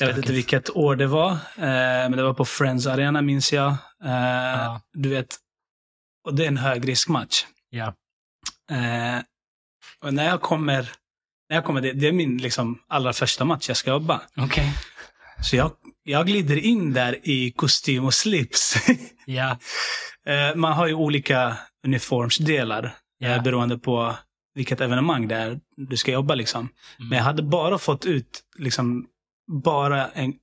Jag 0.00 0.06
vet 0.06 0.16
inte 0.16 0.32
vilket 0.32 0.70
år 0.76 0.96
det 0.96 1.06
var, 1.06 1.30
eh, 1.32 1.38
men 2.08 2.12
det 2.12 2.22
var 2.22 2.34
på 2.34 2.44
Friends 2.44 2.86
Arena 2.86 3.22
minns 3.22 3.52
jag. 3.52 3.68
Eh, 4.04 4.10
Ja. 4.54 4.80
Du 4.92 5.08
vet, 5.08 5.36
och 6.24 6.34
det 6.34 6.44
är 6.44 6.48
en 6.48 6.56
högriskmatch. 6.56 7.44
Ja. 7.70 7.86
Eh, 8.70 9.22
och 10.00 10.14
när 10.14 10.24
jag 10.24 10.40
kommer, 10.40 10.90
när 11.48 11.56
jag 11.56 11.64
kommer 11.64 11.80
det, 11.80 11.92
det 11.92 12.08
är 12.08 12.12
min 12.12 12.38
liksom, 12.38 12.78
allra 12.88 13.12
första 13.12 13.44
match 13.44 13.68
jag 13.68 13.76
ska 13.76 13.90
jobba. 13.90 14.22
Okej. 14.36 14.72
Så 15.42 15.56
jag, 15.56 15.70
jag 16.02 16.26
glider 16.26 16.56
in 16.56 16.92
där 16.92 17.18
i 17.28 17.50
kostym 17.56 18.04
och 18.04 18.14
slips. 18.14 18.74
Ja. 19.26 19.58
Eh, 20.26 20.54
man 20.56 20.72
har 20.72 20.86
ju 20.86 20.94
olika 20.94 21.56
uniformsdelar 21.86 22.96
Ja. 23.18 23.28
eh, 23.28 23.42
beroende 23.42 23.78
på 23.78 24.16
vilket 24.54 24.80
evenemang 24.80 25.28
det 25.28 25.36
är 25.36 25.60
du 25.76 25.96
ska 25.96 26.12
jobba. 26.12 26.34
Liksom. 26.34 26.60
Mm. 26.98 27.08
Men 27.08 27.18
jag 27.18 27.24
hade 27.24 27.42
bara 27.42 27.78
fått 27.78 28.04
ut 28.04 28.42
liksom, 28.58 29.06
bara 29.64 30.08
en 30.10 30.34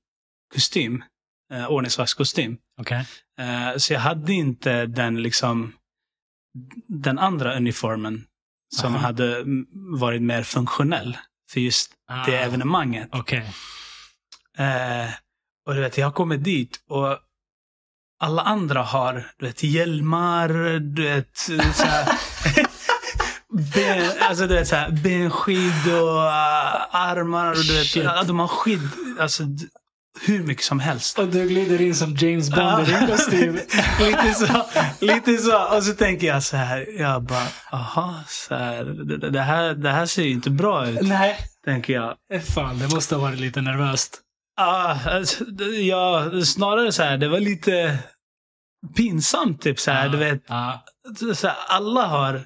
kostym, 0.53 1.03
eh, 1.51 1.67
ordningsvaktskostym. 1.71 2.57
Okej. 2.81 3.05
Eh, 3.39 3.77
så 3.77 3.93
jag 3.93 3.99
hade 3.99 4.33
inte 4.33 4.85
den 4.85 5.21
liksom 5.23 5.73
den 6.87 7.19
andra 7.19 7.55
uniformen 7.55 8.23
som 8.75 8.95
Aha. 8.95 9.03
hade 9.05 9.43
varit 9.99 10.21
mer 10.21 10.43
funktionell 10.43 11.17
för 11.51 11.59
just 11.59 11.91
det 12.25 12.39
Ah. 12.39 12.41
evenemanget. 12.45 13.09
Okej. 13.11 13.53
Eh, 14.57 15.09
och 15.67 15.73
du 15.75 15.81
vet, 15.81 15.97
jag 15.97 16.15
kommer 16.15 16.37
dit 16.37 16.79
och 16.89 17.17
alla 18.19 18.41
andra 18.41 18.81
har 18.81 19.31
du 19.37 19.45
vet, 19.45 19.63
hjälmar, 19.63 20.49
du 20.79 21.03
vet, 21.03 21.37
så 21.37 21.83
här, 21.85 22.05
ben, 23.73 24.11
alltså, 24.19 24.47
du 24.47 24.53
vet, 24.53 24.67
så 24.67 24.75
här, 24.75 24.91
benskydd 24.91 25.93
och 25.93 26.17
uh, 26.17 26.95
armar. 26.95 27.51
Och, 27.51 27.55
du 27.57 27.73
vet, 27.73 27.87
Shit. 27.87 28.03
de 28.27 28.39
har 28.39 28.47
skydd, 28.47 28.89
alltså, 29.19 29.43
hur 30.19 30.43
mycket 30.43 30.63
som 30.63 30.79
helst. 30.79 31.19
Och 31.19 31.27
du 31.27 31.47
glider 31.47 31.81
in 31.81 31.95
som 31.95 32.15
James 32.15 32.49
Bond 32.49 32.87
i 32.87 32.91
din 32.91 33.07
kostym. 33.07 33.53
lite 33.99 34.33
så. 34.33 34.65
Lite 34.99 35.37
så. 35.37 35.75
Och 35.77 35.83
så 35.83 35.93
tänker 35.93 36.27
jag 36.27 36.43
så 36.43 36.57
här, 36.57 36.87
jag 36.99 37.23
bara, 37.23 37.47
aha, 37.71 38.23
så 38.27 38.55
här, 38.55 38.83
det, 38.83 39.29
det, 39.29 39.41
här, 39.41 39.73
det 39.73 39.89
här 39.89 40.05
ser 40.05 40.23
ju 40.23 40.29
inte 40.31 40.49
bra 40.49 40.87
ut, 40.87 41.01
Nej. 41.01 41.37
tänker 41.65 41.93
jag. 41.93 42.15
Fan, 42.55 42.79
det 42.79 42.93
måste 42.93 43.15
ha 43.15 43.21
varit 43.21 43.39
lite 43.39 43.61
nervöst. 43.61 44.21
Ja, 44.57 44.99
alltså, 45.05 45.43
ja, 45.81 46.31
snarare 46.45 46.91
så 46.91 47.03
här, 47.03 47.17
det 47.17 47.27
var 47.27 47.39
lite 47.39 47.97
pinsamt 48.95 49.61
typ 49.61 49.79
så 49.79 49.91
här, 49.91 50.09
du 50.09 50.17
vet. 50.17 50.43
Ja. 50.47 50.83
Så 51.35 51.47
här, 51.47 51.57
alla 51.67 52.05
har 52.05 52.45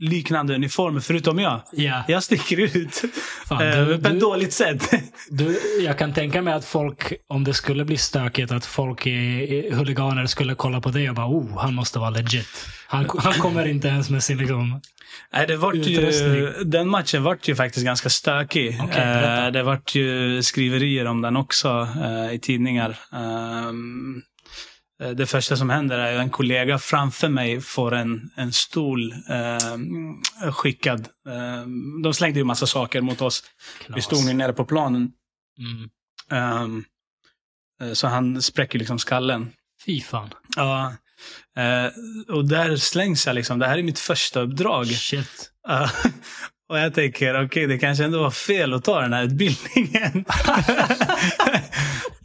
liknande 0.00 0.54
uniformer 0.54 1.00
förutom 1.00 1.38
jag. 1.38 1.60
Ja. 1.72 2.04
Jag 2.08 2.22
sticker 2.22 2.76
ut. 2.76 3.02
Fan, 3.46 3.66
eh, 3.66 3.86
du, 3.86 3.98
på 3.98 4.08
ett 4.08 4.20
dåligt 4.20 4.52
sätt. 4.52 4.90
du, 5.30 5.60
jag 5.84 5.98
kan 5.98 6.14
tänka 6.14 6.42
mig 6.42 6.54
att 6.54 6.64
folk, 6.64 7.12
om 7.28 7.44
det 7.44 7.54
skulle 7.54 7.84
bli 7.84 7.96
stökigt, 7.96 8.52
att 8.52 8.66
folk 8.66 9.06
i, 9.06 9.70
huliganer 9.72 10.26
skulle 10.26 10.54
kolla 10.54 10.80
på 10.80 10.90
dig 10.90 11.08
och 11.08 11.14
bara 11.14 11.26
oh, 11.26 11.58
han 11.58 11.74
måste 11.74 11.98
vara 11.98 12.10
legit. 12.10 12.66
Han, 12.86 13.10
han 13.18 13.32
kommer 13.32 13.66
inte 13.66 13.88
ens 13.88 14.10
med 14.10 14.22
sin 14.22 14.38
liksom... 14.38 14.80
Nej, 15.32 15.46
det 15.46 15.56
vart 15.56 15.74
ju, 15.74 16.52
den 16.64 16.88
matchen 16.88 17.22
vart 17.22 17.48
ju 17.48 17.54
faktiskt 17.54 17.86
ganska 17.86 18.08
stökig. 18.08 18.78
Berätta. 18.78 19.46
eh, 19.46 19.52
det 19.52 19.62
vart 19.62 19.94
ju 19.94 20.42
skriverier 20.42 21.06
om 21.06 21.22
den 21.22 21.36
också 21.36 21.88
eh, 22.02 22.34
i 22.34 22.38
tidningar. 22.42 22.98
Eh, 25.00 25.10
det 25.10 25.26
första 25.26 25.56
som 25.56 25.70
händer 25.70 25.98
är 25.98 26.14
att 26.14 26.20
en 26.20 26.30
kollega 26.30 26.78
framför 26.78 27.28
mig 27.28 27.60
får 27.60 27.94
en, 27.94 28.30
en 28.36 28.52
stol 28.52 29.12
eh, 29.12 30.52
skickad. 30.52 31.08
Eh, 31.28 31.66
de 32.02 32.14
slängde 32.14 32.38
ju 32.38 32.44
massa 32.44 32.66
saker 32.66 33.00
mot 33.00 33.20
oss. 33.22 33.44
Vi 33.80 33.92
Knas. 33.92 34.04
stod 34.04 34.18
ju 34.28 34.32
nere 34.32 34.52
på 34.52 34.64
planen. 34.64 35.12
Mm. 35.58 35.90
Ehm, 36.30 36.84
eh, 37.82 37.92
så 37.92 38.06
han 38.06 38.42
spräcker 38.42 38.78
liksom 38.78 38.98
skallen. 38.98 39.52
Fy 39.86 40.00
fan. 40.00 40.30
Ja. 40.56 40.94
Eh, 41.56 41.90
och 42.34 42.48
där 42.48 42.76
slängs 42.76 43.26
jag 43.26 43.34
liksom. 43.34 43.58
Det 43.58 43.66
här 43.66 43.78
är 43.78 43.82
mitt 43.82 43.98
första 43.98 44.40
uppdrag. 44.40 44.86
Shit. 44.86 45.50
Och 46.68 46.78
jag 46.78 46.94
tänker, 46.94 47.44
okej, 47.44 47.66
det 47.66 47.78
kanske 47.78 48.04
ändå 48.04 48.22
var 48.22 48.30
fel 48.30 48.74
att 48.74 48.84
ta 48.84 49.00
den 49.00 49.12
här 49.12 49.24
utbildningen. 49.24 50.24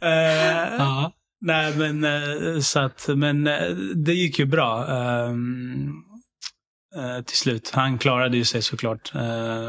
Ja. 0.00 1.12
Nej, 1.40 1.76
men 1.76 2.04
eh, 2.04 2.60
så 2.60 2.80
att, 2.80 3.08
men 3.08 3.46
eh, 3.46 3.68
det 3.94 4.12
gick 4.14 4.38
ju 4.38 4.44
bra. 4.46 4.86
ehm, 4.86 5.92
eh, 6.96 7.24
till 7.24 7.36
slut. 7.36 7.70
Han 7.74 7.98
klarade 7.98 8.36
ju 8.36 8.44
sig 8.44 8.62
såklart. 8.62 9.12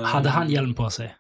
Hade 0.06 0.30
han 0.30 0.50
hjälm 0.50 0.74
på 0.74 0.90
sig? 0.90 1.16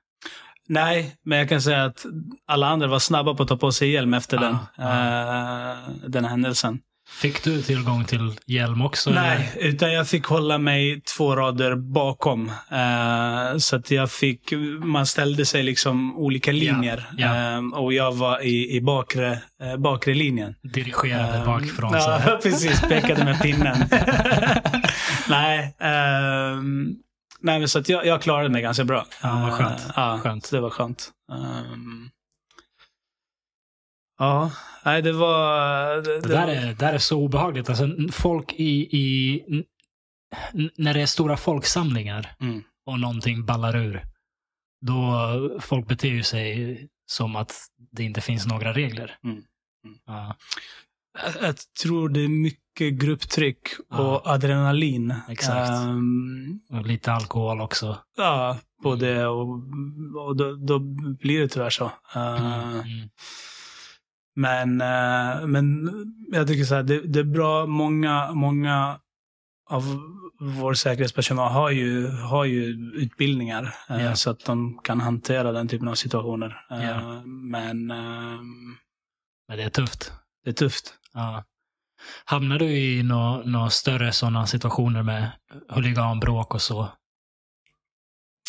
Nej, 0.69 1.15
men 1.25 1.37
jag 1.37 1.49
kan 1.49 1.61
säga 1.61 1.85
att 1.85 2.05
alla 2.47 2.67
andra 2.67 2.87
var 2.87 2.99
snabba 2.99 3.33
på 3.33 3.43
att 3.43 3.49
ta 3.49 3.57
på 3.57 3.71
sig 3.71 3.89
hjälm 3.91 4.13
efter 4.13 4.37
Ah, 4.37 4.41
den, 4.41 4.87
ah. 4.87 5.75
den 6.07 6.25
händelsen. 6.25 6.79
Fick 7.21 7.43
du 7.43 7.61
tillgång 7.61 8.05
till 8.05 8.39
hjälm 8.45 8.81
också? 8.81 9.09
Nej, 9.09 9.51
utan 9.59 9.93
jag 9.93 10.07
fick 10.07 10.25
hålla 10.25 10.57
mig 10.57 11.01
två 11.01 11.35
rader 11.35 11.75
bakom. 11.75 12.49
Eh, 12.71 13.57
så 13.57 13.75
att 13.75 13.91
jag 13.91 14.11
fick, 14.11 14.53
man 14.83 15.05
ställde 15.05 15.45
sig 15.45 15.63
liksom 15.63 16.17
olika 16.17 16.51
linjer. 16.51 17.09
ja. 17.17 17.35
Eh, 17.53 17.67
och 17.73 17.93
jag 17.93 18.11
var 18.11 18.41
i, 18.41 18.75
i 18.75 18.81
bakre, 18.81 19.39
eh, 19.61 19.77
bakre 19.77 20.13
linjen. 20.13 20.55
eller 20.63 20.73
Dirigerade 20.73 21.45
bakifrån. 21.45 21.93
Ja, 21.93 22.39
precis. 22.43 22.81
Pekade 22.81 23.25
med 23.25 23.41
pinnen. 23.41 23.77
nej, 25.29 25.75
ehm, 25.79 26.95
nej, 27.41 27.59
men 27.59 27.67
så 27.69 27.79
att 27.79 27.89
jag, 27.89 28.05
jag 28.05 28.21
klarade 28.21 28.49
mig 28.49 28.61
ganska 28.61 28.83
bra. 28.83 29.05
Ja, 29.23 29.41
vad 29.49 29.53
skönt. 29.53 29.81
Ja, 29.95 30.19
Skönt. 30.23 30.51
det 30.51 30.59
var 30.59 30.69
skönt. 30.69 31.09
Ehm, 31.31 32.09
ja, 34.19 34.51
nej 34.85 35.01
det 35.01 35.11
var... 35.11 35.95
Det, 36.01 36.19
Det 36.21 36.27
där 36.27 36.47
är, 36.47 36.65
det 36.65 36.73
där 36.73 36.93
är 36.93 36.97
så 36.97 37.17
obehagligt. 37.19 37.69
Alltså, 37.69 37.89
folk 38.11 38.53
i, 38.53 38.97
i... 38.97 39.43
När 40.77 40.93
det 40.93 41.01
är 41.01 41.05
stora 41.05 41.37
folksamlingar 41.37 42.35
Mm. 42.39 42.63
och 42.85 42.99
någonting 42.99 43.45
ballar 43.45 43.75
ur. 43.77 44.03
Då 44.81 45.59
folk 45.61 45.87
beter 45.87 46.07
ju 46.09 46.23
sig 46.23 46.87
som 47.05 47.35
att 47.35 47.53
det 47.91 48.03
inte 48.03 48.21
finns 48.21 48.47
några 48.47 48.73
regler. 48.73 49.17
Mm. 49.23 49.35
Mm. 49.35 49.97
Ja, 50.05 50.35
Jag, 51.23 51.43
jag 51.49 51.55
tror 51.83 52.09
det 52.09 52.19
är 52.19 52.27
mycket 52.27 52.93
grupptryck 52.93 53.59
Ja. 53.89 53.97
och 53.97 54.27
adrenalin. 54.27 55.15
Exakt. 55.29 55.69
Ehm, 55.71 56.59
och 56.69 56.85
lite 56.85 57.11
alkohol 57.11 57.61
också. 57.61 57.97
ja, 58.17 58.57
på 58.83 58.95
det 58.95 59.25
och, 59.27 59.49
och 60.27 60.35
då, 60.37 60.53
då 60.55 60.79
blir 61.19 61.39
det 61.39 61.47
tyvärr 61.47 61.69
så. 61.69 61.91
Mm. 62.15 63.09
Men, 64.37 64.81
eh, 64.81 65.47
men 65.47 65.89
jag 66.31 66.47
tycker 66.47 66.63
så 66.65 66.75
här, 66.75 66.83
det, 66.83 67.01
det 67.01 67.19
är 67.19 67.23
bra. 67.23 67.65
Många, 67.65 68.31
många 68.33 68.99
av 69.69 69.83
vår 70.39 70.73
säkerhetspersonal 70.73 71.51
har 71.51 71.69
ju, 71.69 72.07
har 72.07 72.45
ju 72.45 72.63
utbildningar 72.95 73.75
Ja. 73.89 74.15
så 74.15 74.29
att 74.29 74.45
de 74.45 74.79
kan 74.83 74.99
hantera 75.01 75.51
den 75.51 75.67
typen 75.67 75.87
av 75.87 75.95
situationer. 75.95 76.65
Ja. 76.69 77.21
Men 77.25 77.91
eh, 77.91 78.39
Men 79.47 79.57
det 79.57 79.63
är 79.63 79.69
tufft. 79.69 80.11
det 80.43 80.49
är 80.49 80.53
tufft. 80.53 80.93
Ja. 81.13 81.43
Hamnar 82.25 82.59
du 82.59 82.65
i 82.65 83.03
några 83.03 83.43
nå 83.45 83.69
större 83.69 84.11
sådana 84.11 84.47
situationer 84.47 85.03
med 85.03 85.31
huliganbråk 85.69 86.53
och 86.53 86.61
så? 86.61 86.89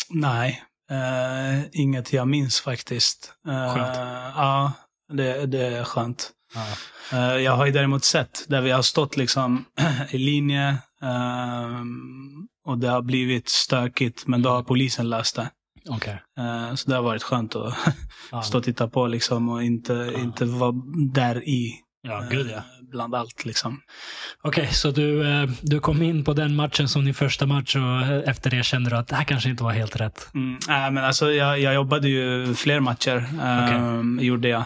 Nej, 0.09 0.63
eh, 0.91 1.65
inget 1.71 2.13
jag 2.13 2.27
minns 2.27 2.61
faktiskt. 2.61 3.33
Eh, 3.47 3.75
Skönt. 3.75 3.95
Ja, 4.35 4.71
det, 5.09 5.45
det 5.45 5.65
är 5.65 5.83
skönt. 5.83 6.31
Ja. 6.55 6.65
Eh, 7.17 7.37
jag 7.41 7.51
har 7.51 7.65
ju 7.65 7.71
däremot 7.71 8.03
sett 8.03 8.45
där 8.47 8.61
vi 8.61 8.71
har 8.71 8.81
stått 8.81 9.17
liksom 9.17 9.65
i 10.09 10.17
linje 10.17 10.77
ehm, 11.01 12.47
och 12.65 12.77
det 12.77 12.87
har 12.87 13.01
blivit 13.01 13.49
stökigt, 13.49 14.27
men 14.27 14.41
då 14.41 14.49
har 14.49 14.63
polisen 14.63 15.09
löst 15.09 15.35
det. 15.35 15.49
Okej. 15.89 16.21
Eh, 16.39 16.75
så 16.75 16.89
det 16.89 16.95
har 16.95 17.03
varit 17.03 17.23
skönt 17.23 17.55
att 17.55 17.73
Ja. 18.31 18.41
stå 18.43 18.57
och 18.57 18.63
titta 18.63 18.87
på 18.89 19.07
liksom 19.07 19.49
och 19.49 19.63
inte, 19.63 20.13
inte 20.17 20.45
vara 20.45 20.73
där 21.13 21.49
i. 21.49 21.73
ja, 22.01 22.23
eh, 22.23 22.29
gud 22.29 22.51
ja. 22.55 22.61
Bland 22.91 23.15
allt 23.15 23.45
liksom. 23.45 23.81
Okej, 24.41 24.67
så 24.67 24.91
du, 24.91 25.31
eh, 25.31 25.49
du 25.61 25.79
kom 25.79 26.01
in 26.01 26.23
på 26.23 26.33
den 26.33 26.55
matchen 26.55 26.87
som 26.87 27.05
din 27.05 27.13
första 27.13 27.45
match 27.45 27.75
och 27.75 27.81
eh, 28.01 28.29
efter 28.29 28.49
det 28.49 28.63
kände 28.63 28.89
du 28.89 28.95
att 28.95 29.07
det 29.07 29.15
här 29.15 29.23
kanske 29.23 29.49
inte 29.49 29.63
var 29.63 29.71
helt 29.71 29.95
rätt. 29.95 30.29
Mm, 30.33 30.59
nej, 30.67 30.91
men 30.91 31.03
alltså, 31.03 31.31
jag, 31.31 31.59
jag 31.59 31.73
jobbade 31.73 32.09
ju 32.09 32.53
fler 32.53 32.79
matcher, 32.79 33.25
ehm, 33.41 34.19
gjorde 34.21 34.47
jag. 34.47 34.63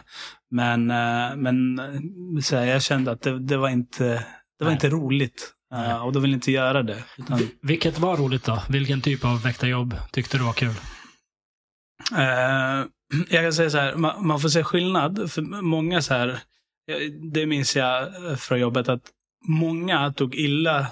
Men, 0.52 0.92
eh, 0.92 1.36
men 1.36 1.80
så 2.44 2.56
här, 2.56 2.66
jag 2.66 2.84
kände 2.84 3.12
att 3.12 3.22
det, 3.22 3.40
det 3.40 3.58
var 3.58 3.70
inte, 3.70 4.06
det 4.60 4.66
var 4.66 4.66
Nej. 4.66 4.74
inte 4.74 4.90
roligt. 4.90 5.54
Nej. 5.72 5.94
och 5.94 6.14
då 6.14 6.20
ville 6.20 6.34
inte 6.34 6.52
göra 6.52 6.84
det. 6.84 7.04
Utan, 7.18 7.50
Vilket 7.62 8.00
var 8.00 8.18
roligt 8.18 8.44
då? 8.44 8.64
Vilken 8.70 9.02
typ 9.02 9.26
av 9.26 9.42
väktarjobb 9.42 9.96
tyckte 10.12 10.38
du 10.38 10.44
var 10.44 10.54
kul? 10.54 10.76
Eh, 12.12 12.86
jag 13.30 13.44
kan 13.44 13.54
säga 13.54 13.70
så 13.70 13.78
här, 13.78 13.96
man, 13.96 14.28
man 14.28 14.40
får 14.40 14.50
se 14.50 14.64
skillnad. 14.64 15.32
För 15.32 15.42
många 15.62 16.02
så 16.02 16.14
här, 16.14 16.40
det 17.34 17.46
minns 17.46 17.76
jag 17.76 18.04
eh, 18.30 18.36
från 18.36 18.60
jobbet, 18.60 18.90
att 18.90 19.02
många 19.48 20.14
tog 20.14 20.36
illa 20.36 20.88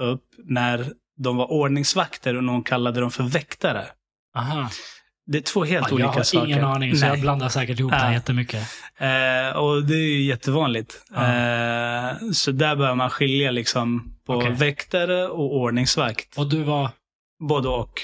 upp 0.00 0.24
när 0.44 0.92
de 1.18 1.36
var 1.36 1.52
ordningsvakter 1.52 2.36
och 2.36 2.44
någon 2.44 2.62
kallade 2.62 3.00
dem 3.00 3.10
för 3.10 3.22
väktare. 3.24 3.86
Aha. 4.36 4.68
Det 5.26 5.38
är 5.38 5.42
två 5.42 5.64
helt 5.64 5.86
Ja, 5.88 5.94
olika 5.94 6.06
jag 6.08 6.12
har 6.14 6.22
saker. 6.22 6.46
ingen 6.46 6.64
aning, 6.64 6.96
så 6.96 7.00
Nej. 7.00 7.08
jag 7.14 7.20
blandar 7.20 7.48
säkert 7.48 7.80
ihop 7.80 7.92
det 7.92 7.96
Ja. 7.98 8.02
här 8.04 8.12
jättemycket. 8.12 8.62
Eh, 8.96 9.56
och 9.58 9.82
det 9.84 9.94
är 9.94 10.08
ju 10.08 10.22
jättevanligt. 10.22 11.04
Ja. 11.14 11.22
Eh, 11.34 12.16
så 12.32 12.50
där 12.52 12.76
bör 12.76 12.94
man 12.94 13.10
skilja 13.10 13.50
liksom 13.50 14.16
på 14.26 14.34
Okej. 14.34 14.52
väktare 14.52 15.28
och 15.28 15.56
ordningsvakt. 15.56 16.38
Och 16.38 16.48
du 16.48 16.62
var... 16.62 16.90
Både 17.48 17.68
och. 17.68 18.00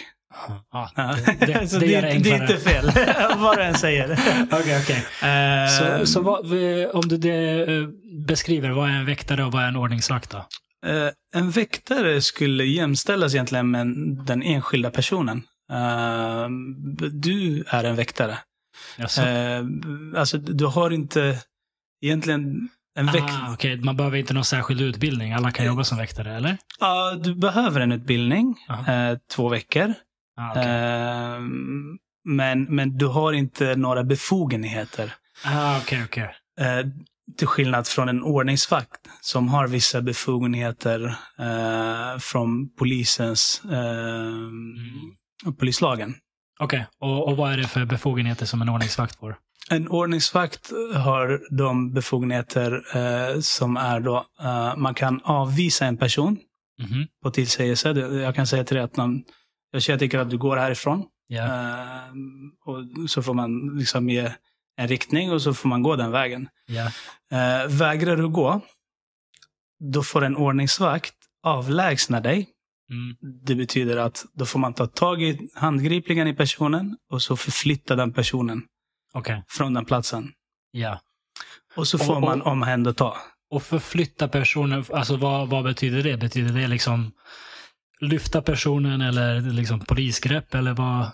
Ja, 0.73 0.91
det, 0.97 1.37
det, 1.41 1.47
det 1.47 1.79
det, 1.81 2.01
det 2.01 2.19
det 2.19 2.31
är 2.31 2.41
inte 2.43 2.57
fel, 2.57 2.91
vad 3.39 3.57
du 3.59 3.63
än 3.63 3.75
säger. 3.75 4.13
Okej, 4.53 4.79
okej. 4.83 5.05
Eh, 5.31 5.69
Så, 5.69 6.07
så 6.07 6.21
vad, 6.23 6.41
om 6.95 7.09
du 7.09 7.31
eh, 7.31 7.89
beskriver, 8.27 8.71
vad 8.71 8.89
är 8.91 8.95
en 8.95 9.07
väktare 9.07 9.45
och 9.45 9.53
vad 9.53 9.63
är 9.63 9.69
en 9.69 9.77
ordningsvakt 9.77 10.31
då? 10.31 10.39
eh, 10.87 11.09
en 11.37 11.51
väktare 11.51 12.21
skulle 12.23 12.65
jämställas 12.65 13.35
egentligen 13.35 13.71
med 13.71 13.87
den 14.27 14.43
enskilda 14.43 14.91
personen. 14.91 15.43
Eh, 15.73 16.49
du 17.13 17.65
är 17.69 17.85
en 17.85 17.97
väktare. 17.97 18.39
Jaså? 18.97 19.23
Eh, 19.23 19.65
alltså, 20.17 20.39
du 20.39 20.67
har 20.67 20.91
inte 20.91 21.39
egentligen 22.05 22.69
en 22.99 23.07
väktare. 23.07 23.41
ah, 23.49 23.53
okej. 23.55 23.77
Man 23.81 23.97
behöver 23.97 24.19
inte 24.19 24.35
någon 24.35 24.45
särskild 24.45 24.81
utbildning. 24.81 25.33
Alla 25.33 25.51
kan 25.51 25.67
jobba 25.67 25.85
som 25.85 25.99
väktare, 25.99 26.37
eller? 26.37 26.57
Ja, 26.81 27.15
du 27.23 27.35
behöver 27.35 27.81
en 27.81 27.93
utbildning, 27.93 28.55
eh, 28.89 29.19
två 29.33 29.49
veckor. 29.49 29.95
Ah, 30.37 30.51
okej. 30.51 30.63
Eh, 30.63 31.41
men, 32.25 32.63
men 32.65 32.99
du 32.99 33.07
har 33.07 33.33
inte 33.33 33.77
några 33.77 34.05
befogenheter. 34.05 35.15
ah, 35.45 35.79
okej, 35.79 36.03
okej. 36.05 36.35
Eh, 36.61 36.87
till 37.39 37.47
skillnad 37.47 37.87
från 37.87 38.09
en 38.09 38.23
ordningsvakt 38.23 39.01
som 39.21 39.49
har 39.49 39.67
vissa 39.69 40.01
befogenheter 40.03 41.15
eh, 41.39 42.19
från 42.19 42.69
polisens 42.79 43.63
eh, 43.65 45.53
polislagen. 45.59 46.15
Okej, 46.61 46.87
och, 47.01 47.29
och 47.29 47.37
vad 47.37 47.53
är 47.53 47.57
det 47.57 47.67
för 47.69 47.85
befogenheter 47.85 48.47
som 48.47 48.63
en 48.63 48.69
ordningsvakt 48.69 49.17
får? 49.19 49.37
En 49.71 49.89
ordningsvakt 49.89 50.71
har 50.95 51.41
de 51.57 51.93
befogenheter 51.93 52.83
eh, 52.97 53.41
som 53.41 53.77
är 53.77 54.01
då, 54.01 54.25
eh, 54.43 54.77
man 54.77 54.95
kan 54.95 55.21
avvisa 55.25 55.87
en 55.87 55.97
person 55.97 56.39
Mhm. 56.81 57.07
på 57.23 57.31
tillsägelse. 57.31 57.91
Jag 57.99 58.35
kan 58.35 58.47
säga 58.47 58.65
till 58.65 58.77
dig 58.77 58.85
att 58.85 58.97
någon, 58.97 59.23
jag 59.73 59.99
tycker 59.99 60.19
att 60.19 60.31
du 60.31 60.39
går 60.39 60.57
härifrån. 60.57 61.05
Eh, 61.33 62.13
och 62.65 63.11
så 63.11 63.23
får 63.23 63.35
man 63.35 63.79
liksom 63.79 64.09
ge 64.11 64.33
en 64.77 64.89
riktning 64.89 65.33
och 65.33 65.43
så 65.43 65.55
får 65.55 65.69
man 65.69 65.83
gå 65.83 65.97
den 65.97 66.11
vägen. 66.11 66.49
Eh, 67.33 67.67
vägrar 67.69 68.17
du 68.17 68.29
gå, 68.29 68.61
då 69.93 70.03
får 70.03 70.25
en 70.25 70.37
ordningsvakt 70.37 71.15
avlägsna 71.43 72.21
dig. 72.21 72.49
Mm. 72.91 73.17
Det 73.47 73.55
betyder 73.55 73.97
att 73.97 74.25
då 74.33 74.47
får 74.47 74.59
man 74.59 74.75
ta 74.75 74.87
tag 74.87 75.23
i 75.23 75.51
handgripligen 75.55 76.29
i 76.29 76.35
personen 76.35 76.97
och 77.11 77.23
så 77.23 77.37
förflytta 77.37 77.97
den 77.97 78.13
personen 78.13 78.63
Okej, 79.13 79.45
från 79.49 79.75
den 79.75 79.85
platsen. 79.85 80.33
ja. 80.71 81.01
Och 81.77 81.89
så 81.89 81.99
Och- 81.99 82.07
får 82.07 82.21
man 82.21 82.43
och- 82.43 82.53
omhänderta. 82.53 83.13
Och 83.51 83.63
förflytta 83.63 84.29
personen, 84.29 84.85
alltså 84.93 85.17
vad, 85.17 85.49
vad 85.49 85.65
betyder 85.65 86.03
det? 86.03 86.17
Betyder 86.17 86.53
det 86.61 86.69
liksom 86.69 87.13
lyfta 88.01 88.43
personen 88.43 89.01
eller 89.01 89.41
liksom 89.41 89.81
polisgrepp 89.81 90.55
eller 90.55 90.73
vad? 90.73 91.11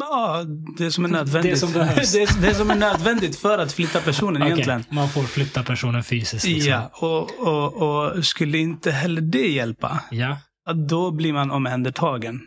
Ja, 0.00 0.42
det 0.78 0.90
som 0.92 1.04
är 1.04 1.08
nödvändigt. 1.08 1.52
Det 1.52 1.58
som 1.58 1.72
behövs. 1.72 2.12
det, 2.40 2.40
det 2.42 2.54
som 2.54 2.70
är 2.70 2.74
nödvändigt 2.74 3.36
för 3.36 3.58
att 3.58 3.72
flytta 3.72 4.00
personen 4.00 4.42
Okej, 4.42 4.52
egentligen. 4.52 4.84
man 4.88 5.08
får 5.08 5.22
flytta 5.22 5.62
personen 5.62 6.04
fysiskt. 6.04 6.46
Liksom. 6.46 6.70
Ja, 6.72 6.90
och, 6.92 7.38
och, 7.46 8.12
och 8.16 8.24
skulle 8.24 8.58
inte 8.58 8.90
heller 8.90 9.20
det 9.20 9.48
hjälpa, 9.48 10.00
Ja. 10.10 10.38
då 10.74 11.10
blir 11.10 11.32
man 11.32 11.50
omhändertagen. 11.50 12.40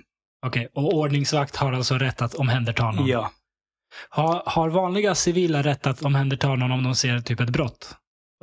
Okej, 0.45 0.69
och 0.73 0.93
ordningsvakt 0.93 1.55
har 1.55 1.73
alltså 1.73 1.97
rätt 1.97 2.21
att 2.21 2.33
omhänderta 2.33 2.91
någon? 2.91 3.07
Ja. 3.07 3.31
Har, 4.09 4.43
har 4.45 4.69
vanliga 4.69 5.15
civila 5.15 5.63
rätt 5.63 5.87
att 5.87 6.01
omhänderta 6.01 6.55
någon 6.55 6.71
om 6.71 6.83
de 6.83 6.95
ser 6.95 7.19
typ 7.19 7.39
ett 7.39 7.49
brott? 7.49 7.95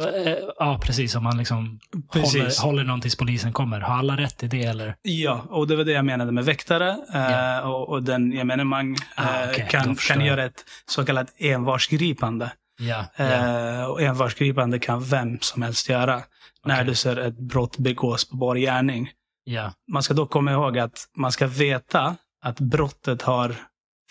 Eh, 0.03 0.35
Ja, 0.59 0.81
precis. 0.83 1.15
Om 1.15 1.25
man 1.25 1.39
liksom 1.39 1.81
Precis. 2.13 2.35
håller, 2.35 2.63
håller 2.63 2.85
någon 2.85 3.01
tills 3.01 3.17
polisen 3.17 3.53
kommer. 3.53 3.81
Har 3.81 3.95
alla 3.99 4.17
rätt 4.17 4.37
till 4.39 4.49
det 4.49 4.65
eller? 4.65 4.97
Ja, 5.03 5.43
och 5.49 5.69
det 5.69 5.77
var 5.77 5.85
det 5.85 5.93
jag 5.93 6.05
menade 6.05 6.33
med 6.33 6.45
väktare. 6.45 6.89
eh, 7.15 7.21
Ja. 7.21 7.63
och, 7.63 7.89
och 7.89 8.03
den 8.03 8.33
gemene 8.33 8.65
man 8.65 8.97
Ah, 9.17 9.23
eh, 9.43 9.51
okej, 9.51 9.65
då 9.73 9.79
kan, 9.79 9.95
kan 9.97 10.25
göra 10.25 10.45
ett 10.45 10.65
så 10.87 11.05
kallat 11.05 11.33
envarsgripande. 11.39 12.53
Ja. 12.81 13.05
ja. 13.17 13.25
Eh, 13.25 13.85
och 13.85 14.03
envarsgripande 14.03 14.79
kan 14.79 15.05
vem 15.05 15.39
som 15.41 15.63
helst 15.63 15.89
göra. 15.89 16.23
När 16.65 16.75
Okej. 16.75 16.87
du 16.87 16.95
ser 16.95 17.17
ett 17.17 17.39
brott 17.39 17.79
begås 17.79 18.29
på 18.31 18.37
bar 18.37 18.57
gärning. 18.57 19.11
ja. 19.45 19.73
Man 19.93 20.03
ska 20.03 20.15
dock 20.15 20.31
komma 20.31 20.53
ihåg 20.53 20.79
att 20.79 21.09
man 21.17 21.33
ska 21.33 21.47
veta 21.47 22.17
att 22.45 22.61
brottet 22.61 23.23
har 23.23 23.55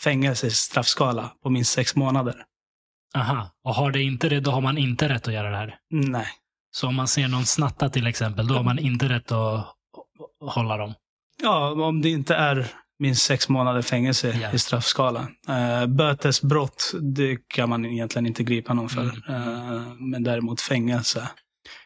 fängelsestraffskala 0.01 1.29
på 1.43 1.49
minst 1.49 1.73
sex 1.73 1.95
månader. 1.95 2.35
Aha. 3.15 3.51
Och 3.63 3.75
har 3.75 3.91
det 3.91 4.01
inte 4.03 4.29
det, 4.29 4.39
då 4.39 4.51
har 4.51 4.61
man 4.61 4.77
inte 4.77 5.09
rätt 5.09 5.27
att 5.27 5.33
göra 5.33 5.49
det 5.49 5.57
här. 5.57 5.75
Nej. 5.89 6.27
Så 6.71 6.87
om 6.87 6.95
man 6.95 7.07
ser 7.07 7.27
någon 7.27 7.45
snatta 7.45 7.89
till 7.89 8.07
exempel, 8.07 8.47
då 8.47 8.53
har 8.53 8.63
man 8.63 8.79
inte 8.79 9.09
rätt 9.09 9.31
att 9.31 9.67
hålla 10.39 10.77
dem. 10.77 10.93
Ja, 11.41 11.71
om 11.87 12.01
det 12.01 12.09
inte 12.09 12.35
är 12.35 12.67
minst 12.99 13.23
sex 13.25 13.49
månader 13.49 13.81
fängelse 13.81 14.39
Ja. 14.41 14.51
i 14.51 14.59
straffskala. 14.59 15.27
Uh, 15.49 15.85
bötesbrott, 15.87 16.91
det 17.01 17.37
kan 17.47 17.69
man 17.69 17.85
egentligen 17.85 18.25
inte 18.25 18.43
gripa 18.43 18.73
någon 18.73 18.89
för. 18.89 19.01
Mm. 19.01 19.73
Eh, 19.73 19.81
men 19.99 20.23
däremot 20.23 20.61
fängelse. 20.61 21.29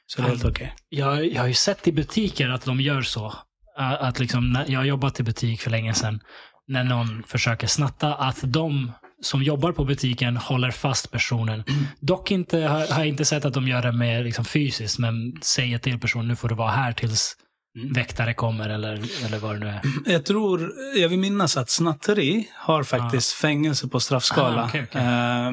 Så 0.05 0.21
det 0.21 0.27
är 0.27 0.29
helt 0.29 0.45
okej. 0.45 0.75
Jag, 0.89 1.25
jag 1.25 1.41
har 1.41 1.47
ju 1.47 1.53
sett 1.53 1.87
i 1.87 1.91
butiker 1.91 2.49
att 2.49 2.65
de 2.65 2.81
gör 2.81 3.01
så. 3.01 3.33
Att 3.77 4.19
liksom, 4.19 4.63
jag 4.67 4.79
har 4.79 4.85
jobbat 4.85 5.19
i 5.19 5.23
butik 5.23 5.61
för 5.61 5.71
länge 5.71 5.93
sedan. 5.93 6.19
När 6.67 6.83
någon 6.83 7.23
försöker 7.23 7.67
snatta, 7.67 8.15
att 8.15 8.39
de 8.43 8.91
som 9.21 9.43
jobbar 9.43 9.71
på 9.71 9.85
butiken 9.85 10.37
håller 10.37 10.71
fast 10.71 11.11
personen. 11.11 11.63
Dock 11.99 12.31
inte, 12.31 12.57
har, 12.59 12.79
har 12.87 12.99
jag 12.99 13.07
inte 13.07 13.25
sett 13.25 13.45
att 13.45 13.53
de 13.53 13.67
gör 13.67 13.81
det 13.81 13.91
med 13.91 14.23
liksom 14.23 14.45
fysiskt, 14.45 14.99
men 14.99 15.33
säger 15.41 15.77
till 15.77 15.99
personen 15.99 16.27
nu 16.27 16.35
får 16.35 16.49
du 16.49 16.55
vara 16.55 16.71
här 16.71 16.93
tills 16.93 17.35
Mm. 17.77 17.93
väktare 17.93 18.33
kommer 18.33 18.69
eller, 18.69 18.93
eller 19.25 19.37
vad 19.39 19.55
det 19.55 19.59
nu 19.59 19.67
är. 19.67 19.81
Jag 20.11 20.25
tror, 20.25 20.71
jag 20.95 21.09
vill 21.09 21.19
minnas 21.19 21.57
att 21.57 21.69
snatteri 21.69 22.47
har 22.55 22.83
faktiskt 22.83 23.31
fängelse 23.33 23.87
på 23.87 23.99
straffskala. 23.99 24.61
Ah, 24.61 24.65
okej, 24.65 24.83
okej. 24.89 25.01
Eh, 25.01 25.51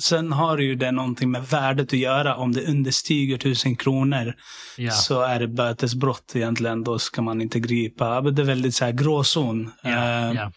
sen 0.00 0.32
har 0.32 0.58
ju 0.58 0.74
det 0.74 0.90
någonting 0.92 1.30
med 1.30 1.42
värdet 1.48 1.86
att 1.86 1.98
göra. 1.98 2.36
Om 2.36 2.52
det 2.52 2.66
understiger 2.66 3.38
tusen 3.38 3.76
kronor 3.76 4.34
Ja. 4.76 4.90
så 4.90 5.22
är 5.22 5.40
det 5.40 5.48
bötesbrott 5.48 6.32
egentligen. 6.34 6.84
Då 6.84 6.98
ska 6.98 7.22
man 7.22 7.40
inte 7.40 7.60
gripa. 7.60 8.20
Det 8.20 8.42
är 8.42 8.46
väldigt 8.46 8.74
så 8.74 8.84
här 8.84 8.92
gråzon. 8.92 9.70
Ja, 9.82 9.90
Eh, 9.90 10.32
ja. 10.36 10.52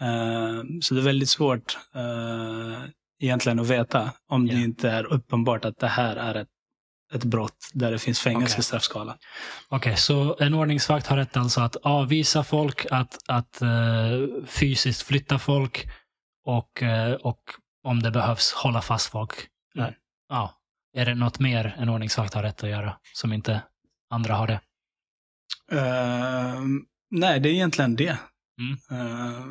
Eh, 0.00 0.62
så 0.80 0.94
det 0.94 1.00
är 1.00 1.04
väldigt 1.04 1.28
svårt 1.28 1.78
eh, 1.94 2.82
egentligen 3.20 3.58
att 3.60 3.66
veta 3.66 4.10
om 4.28 4.46
det 4.46 4.54
Ja. 4.54 4.60
inte 4.60 4.90
är 4.90 5.04
uppenbart 5.12 5.64
att 5.64 5.78
det 5.78 5.88
här 5.88 6.16
är 6.16 6.34
ett, 6.34 6.48
ett 7.14 7.24
brott 7.24 7.70
där 7.72 7.90
det 7.90 7.98
finns 7.98 8.20
fängelse 8.20 8.54
Okej. 8.54 8.60
i 8.60 8.62
straffskalan. 8.62 9.16
Okej, 9.68 9.96
så 9.96 10.36
en 10.40 10.54
ordningsvakt 10.54 11.06
har 11.06 11.16
rätt 11.16 11.36
alltså 11.36 11.60
att 11.60 11.76
avvisa 11.76 12.44
folk, 12.44 12.86
att, 12.90 13.18
att 13.26 13.62
eh, 13.62 14.44
fysiskt 14.46 15.02
flytta 15.02 15.38
folk 15.38 15.88
och, 16.44 16.82
eh, 16.82 17.12
och 17.12 17.40
om 17.84 18.02
det 18.02 18.10
behövs 18.10 18.52
hålla 18.52 18.82
fast 18.82 19.10
folk. 19.10 19.32
Mm. 19.78 19.92
Ja. 20.28 20.54
Är 20.96 21.06
det 21.06 21.14
något 21.14 21.38
mer 21.38 21.74
en 21.78 21.88
ordningsvakt 21.88 22.34
har 22.34 22.42
rätt 22.42 22.62
att 22.64 22.70
göra 22.70 22.96
som 23.12 23.32
inte 23.32 23.62
andra 24.10 24.34
har 24.34 24.46
det? 24.46 24.60
Eh, 25.72 26.60
nej, 27.10 27.40
det 27.40 27.48
är 27.48 27.52
egentligen 27.52 27.96
det. 27.96 28.18
Mm. 28.58 28.78
Eh, 28.90 29.46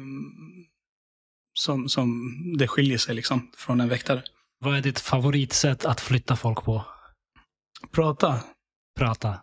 som, 1.60 1.90
som 1.90 2.32
det 2.58 2.68
skiljer 2.68 2.98
sig 2.98 3.16
liksom 3.16 3.52
från 3.58 3.82
en 3.82 3.90
väktare. 3.90 4.24
Vad 4.60 4.78
är 4.78 4.82
ditt 4.82 5.00
favoritsätt 5.00 5.86
att 5.86 6.02
flytta 6.02 6.36
folk 6.36 6.64
på? 6.64 6.86
Prata. 7.92 8.40
Prata. 9.00 9.40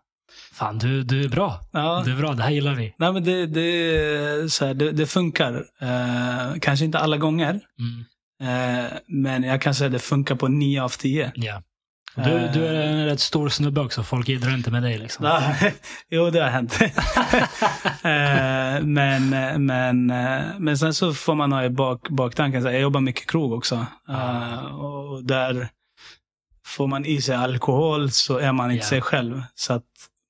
Fan, 0.52 0.78
du, 0.78 1.02
du 1.02 1.24
är 1.24 1.28
bra. 1.28 1.60
Ja. 1.72 2.02
Du 2.04 2.12
är 2.12 2.16
bra, 2.16 2.32
det 2.32 2.42
här 2.42 2.50
gillar 2.50 2.74
vi. 2.74 2.94
Nej, 2.98 3.12
men 3.12 3.24
det, 3.24 3.46
det, 3.46 4.52
så 4.52 4.66
här, 4.66 4.74
det, 4.74 4.92
det 4.92 5.06
funkar. 5.06 5.66
Eh, 5.80 6.58
kanske 6.60 6.84
inte 6.84 6.98
alla 6.98 7.16
gånger. 7.16 7.60
Mm. 7.78 8.04
Eh, 8.42 8.92
men 9.06 9.42
jag 9.42 9.62
kan 9.62 9.74
säga 9.74 9.86
att 9.86 9.92
det 9.92 9.98
funkar 9.98 10.34
på 10.34 10.48
nio 10.48 10.82
av 10.82 10.88
tio. 10.88 11.32
Ja. 11.34 11.62
Du, 12.16 12.22
Eh. 12.22 12.52
du 12.52 12.66
är 12.66 12.74
en 12.74 13.04
rätt 13.06 13.20
stor 13.20 13.48
snubbe 13.48 13.80
också, 13.80 14.02
folk 14.02 14.28
gillar 14.28 14.54
inte 14.54 14.70
med 14.70 14.82
dig 14.82 14.98
liksom. 14.98 15.24
Ja, 15.26 15.54
jo, 16.10 16.30
det 16.30 16.40
har 16.40 16.50
hänt. 16.50 16.78
Eh, 18.04 18.82
men, 18.82 19.30
men, 19.66 20.10
eh, 20.10 20.42
men 20.58 20.78
sen 20.78 20.94
så 20.94 21.14
får 21.14 21.34
man 21.34 21.52
ha 21.52 21.64
i 21.64 21.70
bak, 21.70 22.08
baktanken, 22.08 22.62
så 22.62 22.68
jag 22.68 22.80
jobbar 22.80 23.00
mycket 23.00 23.30
krog 23.30 23.52
också. 23.52 23.86
Och 24.78 25.24
där 25.24 25.68
får 26.66 26.86
man 26.86 27.04
i 27.06 27.20
sig 27.22 27.36
alkohol 27.36 28.10
så 28.10 28.38
är 28.38 28.52
man 28.52 28.70
inte 28.70 28.84
Ja. 28.84 28.88
sig 28.88 29.00
själv. 29.00 29.42
Så 29.54 29.72
att 29.72 29.84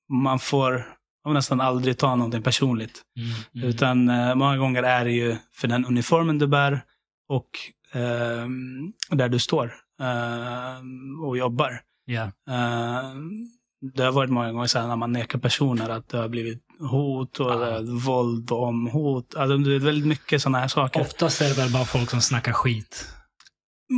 man 0.09 0.39
får 0.39 0.85
nästan 1.33 1.61
aldrig 1.61 1.97
ta 1.97 2.15
någonting 2.15 2.41
personligt. 2.43 3.01
Mm, 3.17 3.29
mm. 3.55 3.67
Utan 3.69 4.05
många 4.37 4.57
gånger 4.57 4.83
är 4.83 5.05
det 5.05 5.11
ju 5.11 5.35
för 5.55 5.67
den 5.67 5.85
uniformen 5.85 6.37
du 6.39 6.47
bär 6.47 6.81
och 7.29 7.49
ehm, 7.93 8.93
där 9.09 9.29
du 9.29 9.39
står 9.39 9.73
och 11.27 11.37
jobbar. 11.37 11.79
Eh, 12.49 13.15
det 13.95 14.03
har 14.03 14.11
varit 14.11 14.29
många 14.29 14.51
gånger 14.51 14.67
så 14.67 14.79
här 14.79 14.87
när 14.87 14.95
man 14.95 15.11
nekar 15.11 15.39
personer 15.39 15.89
att 15.89 16.09
det 16.09 16.17
har 16.17 16.27
blivit 16.29 16.61
hot 16.79 17.39
och 17.39 17.51
Ja. 17.51 17.75
eh, 17.75 17.81
våld 17.81 18.51
om 18.51 18.87
hot. 18.87 19.35
Alltså, 19.35 19.57
det 19.57 19.75
är 19.75 19.79
väldigt 19.79 20.07
mycket 20.07 20.41
sådana 20.41 20.59
här 20.59 20.67
saker. 20.67 21.01
Oftast 21.01 21.41
är 21.41 21.45
det 21.49 21.53
väl 21.57 21.71
bara 21.71 21.85
folk 21.85 22.09
som 22.09 22.21
snackar 22.21 22.51
skit. 22.53 23.09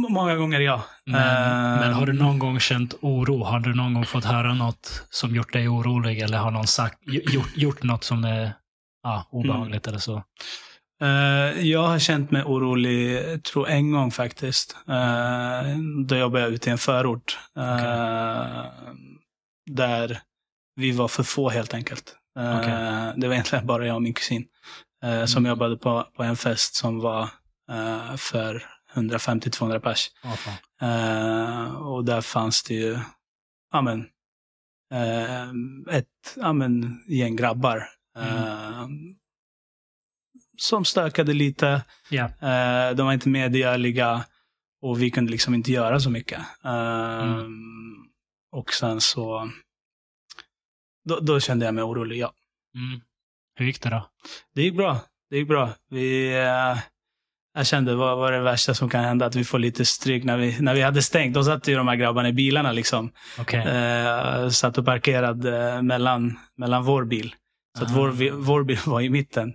Många 0.10 0.36
gånger 0.36 0.60
ja. 0.60 0.84
Men, 1.06 1.16
Eh, 1.16 1.80
men 1.80 1.94
har 1.94 2.06
du 2.06 2.14
någon 2.14 2.40
gång 2.40 2.60
känt 2.60 2.94
oro? 3.02 3.44
Har 3.44 3.60
du 3.60 3.74
någon 3.76 3.94
gång 3.94 4.06
fått 4.06 4.26
höra 4.26 4.54
något 4.54 5.06
som 5.10 5.36
gjort 5.36 5.54
dig 5.54 5.68
orolig? 5.70 6.20
Eller 6.20 6.38
har 6.38 6.52
någon 6.52 6.68
sagt, 6.68 6.98
gjort, 7.08 7.58
gjort 7.58 7.84
något 7.84 8.04
som 8.04 8.24
är 8.24 8.54
ja, 9.04 9.28
obehagligt 9.32 9.88
eller 9.88 9.98
så? 10.00 10.24
Eh, 11.02 11.62
jag 11.68 11.88
har 11.88 12.00
känt 12.00 12.32
mig 12.32 12.44
orolig, 12.44 13.44
tror 13.44 13.68
en 13.70 13.92
gång 13.92 14.12
faktiskt. 14.12 14.78
Uh, 14.90 15.78
då 16.06 16.16
jobbade 16.16 16.44
jag 16.44 16.52
ute 16.54 16.70
i 16.70 16.72
en 16.72 16.78
förort. 16.78 17.40
Eh, 17.58 18.66
Där 19.72 20.20
vi 20.76 20.92
var 20.92 21.08
för 21.08 21.24
få 21.24 21.50
helt 21.50 21.74
enkelt. 21.74 22.16
Eh, 22.40 22.58
Okej. 22.60 23.14
Det 23.18 23.28
var 23.28 23.34
egentligen 23.34 23.68
bara 23.68 23.88
jag 23.88 23.96
och 23.96 24.02
min 24.02 24.14
kusin. 24.14 24.46
eh, 25.04 25.26
Som 25.26 25.40
Mm. 25.46 25.50
jobbade 25.50 25.78
på, 25.78 26.04
på 26.16 26.24
en 26.24 26.38
fest 26.38 26.76
som 26.76 27.00
var 27.00 27.30
för 28.18 28.66
150-200 28.94 29.80
pers. 29.80 30.10
Eh, 30.82 31.76
och 31.76 32.06
där 32.06 32.22
fanns 32.22 32.64
det 32.64 32.74
ju, 32.74 33.00
ja 33.74 33.82
men, 33.82 34.00
eh, 34.94 35.50
ett 35.98 36.06
ja, 36.36 36.54
men, 36.54 37.00
gäng 37.08 37.36
grabbar. 37.36 37.78
eh, 38.18 38.88
Som 40.58 40.86
stökade 40.86 41.34
lite. 41.34 41.82
Eh, 42.41 42.96
de 42.96 43.06
var 43.06 43.13
inte 43.13 43.30
medgörliga 43.30 44.24
och 44.82 45.02
vi 45.02 45.12
kunde 45.12 45.32
liksom 45.32 45.54
inte 45.56 45.72
göra 45.72 46.00
så 46.00 46.10
mycket. 46.10 46.39
Eh, 46.65 47.24
Mm. 47.24 47.52
Och 48.52 48.74
sen 48.74 49.02
så, 49.02 49.50
då, 51.06 51.20
då 51.20 51.39
kände 51.39 51.65
jag 51.65 51.76
mig 51.76 51.84
orolig, 51.84 52.17
ja. 52.17 52.34
Mm. 52.76 53.02
Hur 53.56 53.65
gick 53.65 53.82
det 53.82 53.89
då? 53.89 54.10
Det 54.56 54.62
gick 54.62 54.78
bra. 54.78 55.00
Det 55.30 55.38
gick 55.38 55.48
bra. 55.48 55.70
Vi, 55.89 56.34
eh, 56.38 56.78
jag 57.54 57.67
kände, 57.67 57.96
vad 57.96 58.17
var 58.17 58.32
det 58.32 58.39
värsta 58.39 58.74
som 58.74 58.89
kan 58.89 59.04
hända? 59.04 59.26
Att 59.26 59.36
vi 59.36 59.43
får 59.43 59.60
lite 59.60 59.86
stryk 59.86 60.24
när 60.24 60.38
vi, 60.38 60.60
när 60.60 60.74
vi 60.74 60.82
hade 60.82 61.02
stängt. 61.02 61.34
Då 61.34 61.43
satt 61.43 61.67
ju 61.67 61.76
de 61.76 61.88
här 61.88 61.96
grabbarna 61.96 62.30
i 62.30 62.34
bilarna 62.34 62.72
liksom. 62.72 63.12
Okej. 63.39 63.60
Eh, 63.67 64.50
satt 64.50 64.78
och 64.78 64.86
parkerad 64.86 65.46
eh, 65.46 65.82
mellan, 65.82 66.39
mellan 66.56 66.84
vår 66.84 67.06
bil. 67.06 67.36
Så 67.78 67.84
att 67.84 67.91
vår, 67.91 68.32
vår 68.32 68.63
bil 68.63 68.80
var 68.86 69.02
i 69.02 69.10
mitten. 69.10 69.54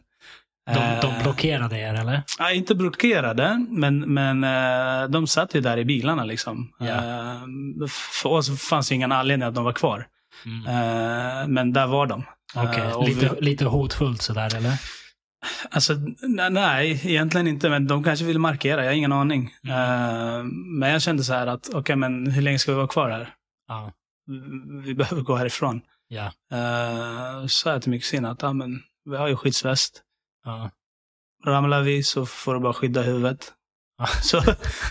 De, 0.67 0.99
de 1.03 1.07
Eh, 1.11 1.23
blockerade 1.23 1.79
er 1.79 1.95
eller? 1.95 2.23
Ja, 2.39 2.51
inte 2.51 2.75
blockerade, 2.75 3.67
men, 3.71 4.01
men 4.01 4.45
eh, 4.45 5.09
de 5.11 5.27
satt 5.27 5.55
ju 5.55 5.61
där 5.61 5.77
i 5.79 5.85
bilarna. 5.85 6.25
liksom. 6.25 6.73
Ja. 6.79 6.87
Eh, 6.87 7.43
för 8.23 8.29
oss 8.29 8.61
fanns 8.69 8.89
det 8.89 8.95
ingen 8.95 9.13
anledning 9.13 9.49
att 9.49 9.55
de 9.55 9.65
var 9.65 9.73
kvar. 9.73 10.07
Mm. 10.47 10.67
Eh, 10.67 11.49
men 11.49 11.73
där 11.73 11.87
var 11.87 12.07
de. 12.07 12.25
Okej, 12.55 12.81
Eh, 12.83 13.05
lite, 13.05 13.31
vi- 13.35 13.41
lite 13.45 13.65
hotfullt 13.65 14.23
sådär 14.23 14.57
eller? 14.57 14.73
Alltså, 15.71 15.93
ne- 15.93 16.51
nej, 16.51 17.01
egentligen 17.05 17.47
inte. 17.47 17.71
Men 17.71 17.87
de 17.87 18.05
kanske 18.05 18.25
ville 18.25 18.39
markera, 18.39 18.81
jag 18.85 18.91
har 18.91 18.97
ingen 18.97 19.13
aning. 19.13 19.51
Mm. 19.65 19.77
Eh, 19.77 20.45
men 20.79 20.91
jag 20.91 21.03
kände 21.03 21.25
så 21.25 21.33
här 21.33 21.47
att, 21.47 21.69
okej, 21.75 21.97
men 21.97 22.27
hur 22.31 22.43
länge 22.43 22.59
ska 22.59 22.73
vi 22.73 22.77
vara 22.77 22.87
kvar 22.89 23.11
här? 23.11 23.35
Ja. 23.69 23.93
Vi 24.85 24.95
behöver 24.95 25.23
gå 25.23 25.37
härifrån. 25.37 25.81
Ja. 26.09 26.25
Uh, 26.53 27.47
sa 27.47 27.71
jag 27.73 27.83
till 27.83 27.91
min 27.91 28.01
kusin 28.01 28.25
att, 28.25 28.43
ja 28.43 28.53
men, 28.53 28.81
vi 29.11 29.17
har 29.17 29.29
ju 29.29 29.37
skyddsväst. 29.37 30.03
Ja. 30.45 30.71
Ramlar 31.47 31.83
vi 31.83 32.03
så 32.03 32.27
får 32.27 32.55
du 32.55 32.61
bara 32.61 32.73
skydda 32.73 33.03
huvudet. 33.03 33.53
Ja. 33.99 34.07
Så, 34.23 34.43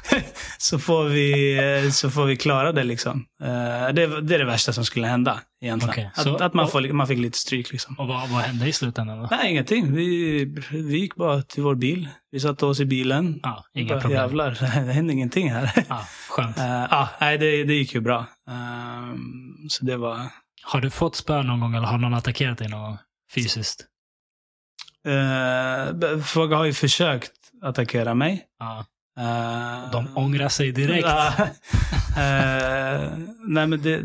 så, 0.57 0.79
får 0.79 1.03
vi, 1.03 1.57
eh, 1.85 1.89
så 1.91 2.09
får 2.11 2.25
vi 2.25 2.35
klara 2.37 2.71
det 2.71 2.83
liksom. 2.83 3.25
Eh, 3.43 3.47
det, 3.93 4.21
det 4.21 4.35
är 4.35 4.39
det 4.39 4.45
värsta 4.45 4.73
som 4.73 4.85
skulle 4.85 5.07
hända 5.07 5.39
egentligen. 5.61 5.89
Okej, 5.93 6.11
så- 6.15 6.35
att, 6.35 6.41
att 6.41 6.53
man, 6.53 6.67
får, 6.67 6.93
man 6.93 7.07
fick 7.07 7.19
lite 7.19 7.37
stryk 7.37 7.71
liksom. 7.71 7.95
Och 7.99 8.07
vad, 8.07 8.29
vad 8.29 8.41
hände 8.41 8.67
i 8.67 8.73
slutändan 8.73 9.19
då? 9.21 9.27
Nej, 9.31 9.51
ingenting. 9.51 9.95
Vi, 9.95 10.45
vi 10.71 10.97
gick 10.99 11.15
bara 11.15 11.41
till 11.41 11.63
vår 11.63 11.75
bil. 11.75 12.09
Vi 12.31 12.39
satte 12.39 12.65
oss 12.65 12.79
i 12.79 12.85
bilen. 12.85 13.39
Ja, 13.43 13.63
inga 13.73 13.89
Bara, 13.93 14.01
problem. 14.01 14.19
Jävlar, 14.21 14.51
det 14.59 14.65
hände 14.93 15.13
ingenting 15.13 15.51
här. 15.51 15.85
Ja, 15.89 16.05
skönt. 16.29 16.57
Eh, 16.57 16.65
Ja, 16.89 17.09
nej, 17.21 17.37
det, 17.37 17.63
det 17.63 17.73
gick 17.73 17.93
ju 17.93 17.99
bra. 18.01 18.25
Ehm, 18.49 19.69
så 19.69 19.85
det 19.85 19.97
var... 19.97 20.19
Har 20.63 20.81
du 20.81 20.89
fått 20.89 21.15
spö 21.15 21.41
någon 21.43 21.59
gång 21.59 21.75
eller 21.75 21.87
har 21.87 21.97
någon 21.97 22.13
attackerat 22.13 22.57
dig 22.57 22.67
någon 22.69 22.97
fysiskt? 23.35 23.85
Uh, 25.07 26.21
folk 26.23 26.53
har 26.53 26.65
ju 26.65 26.73
försökt 26.73 27.31
attackera 27.61 28.13
mig. 28.13 28.45
Ja. 28.59 28.85
Eh, 29.19 29.91
De 29.91 30.17
ångrar 30.17 30.49
sig 30.49 30.71
direkt. 30.71 31.07
Eh, 32.17 33.17
nej, 33.47 33.67
men 33.67 33.81
det, 33.81 34.01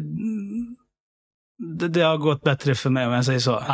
det, 1.79 1.89
det 1.89 2.01
har 2.03 2.17
gått 2.17 2.43
bättre 2.43 2.75
för 2.75 2.91
mig 2.91 3.07
om 3.07 3.13
jag 3.13 3.25
säger 3.25 3.39
så. 3.41 3.65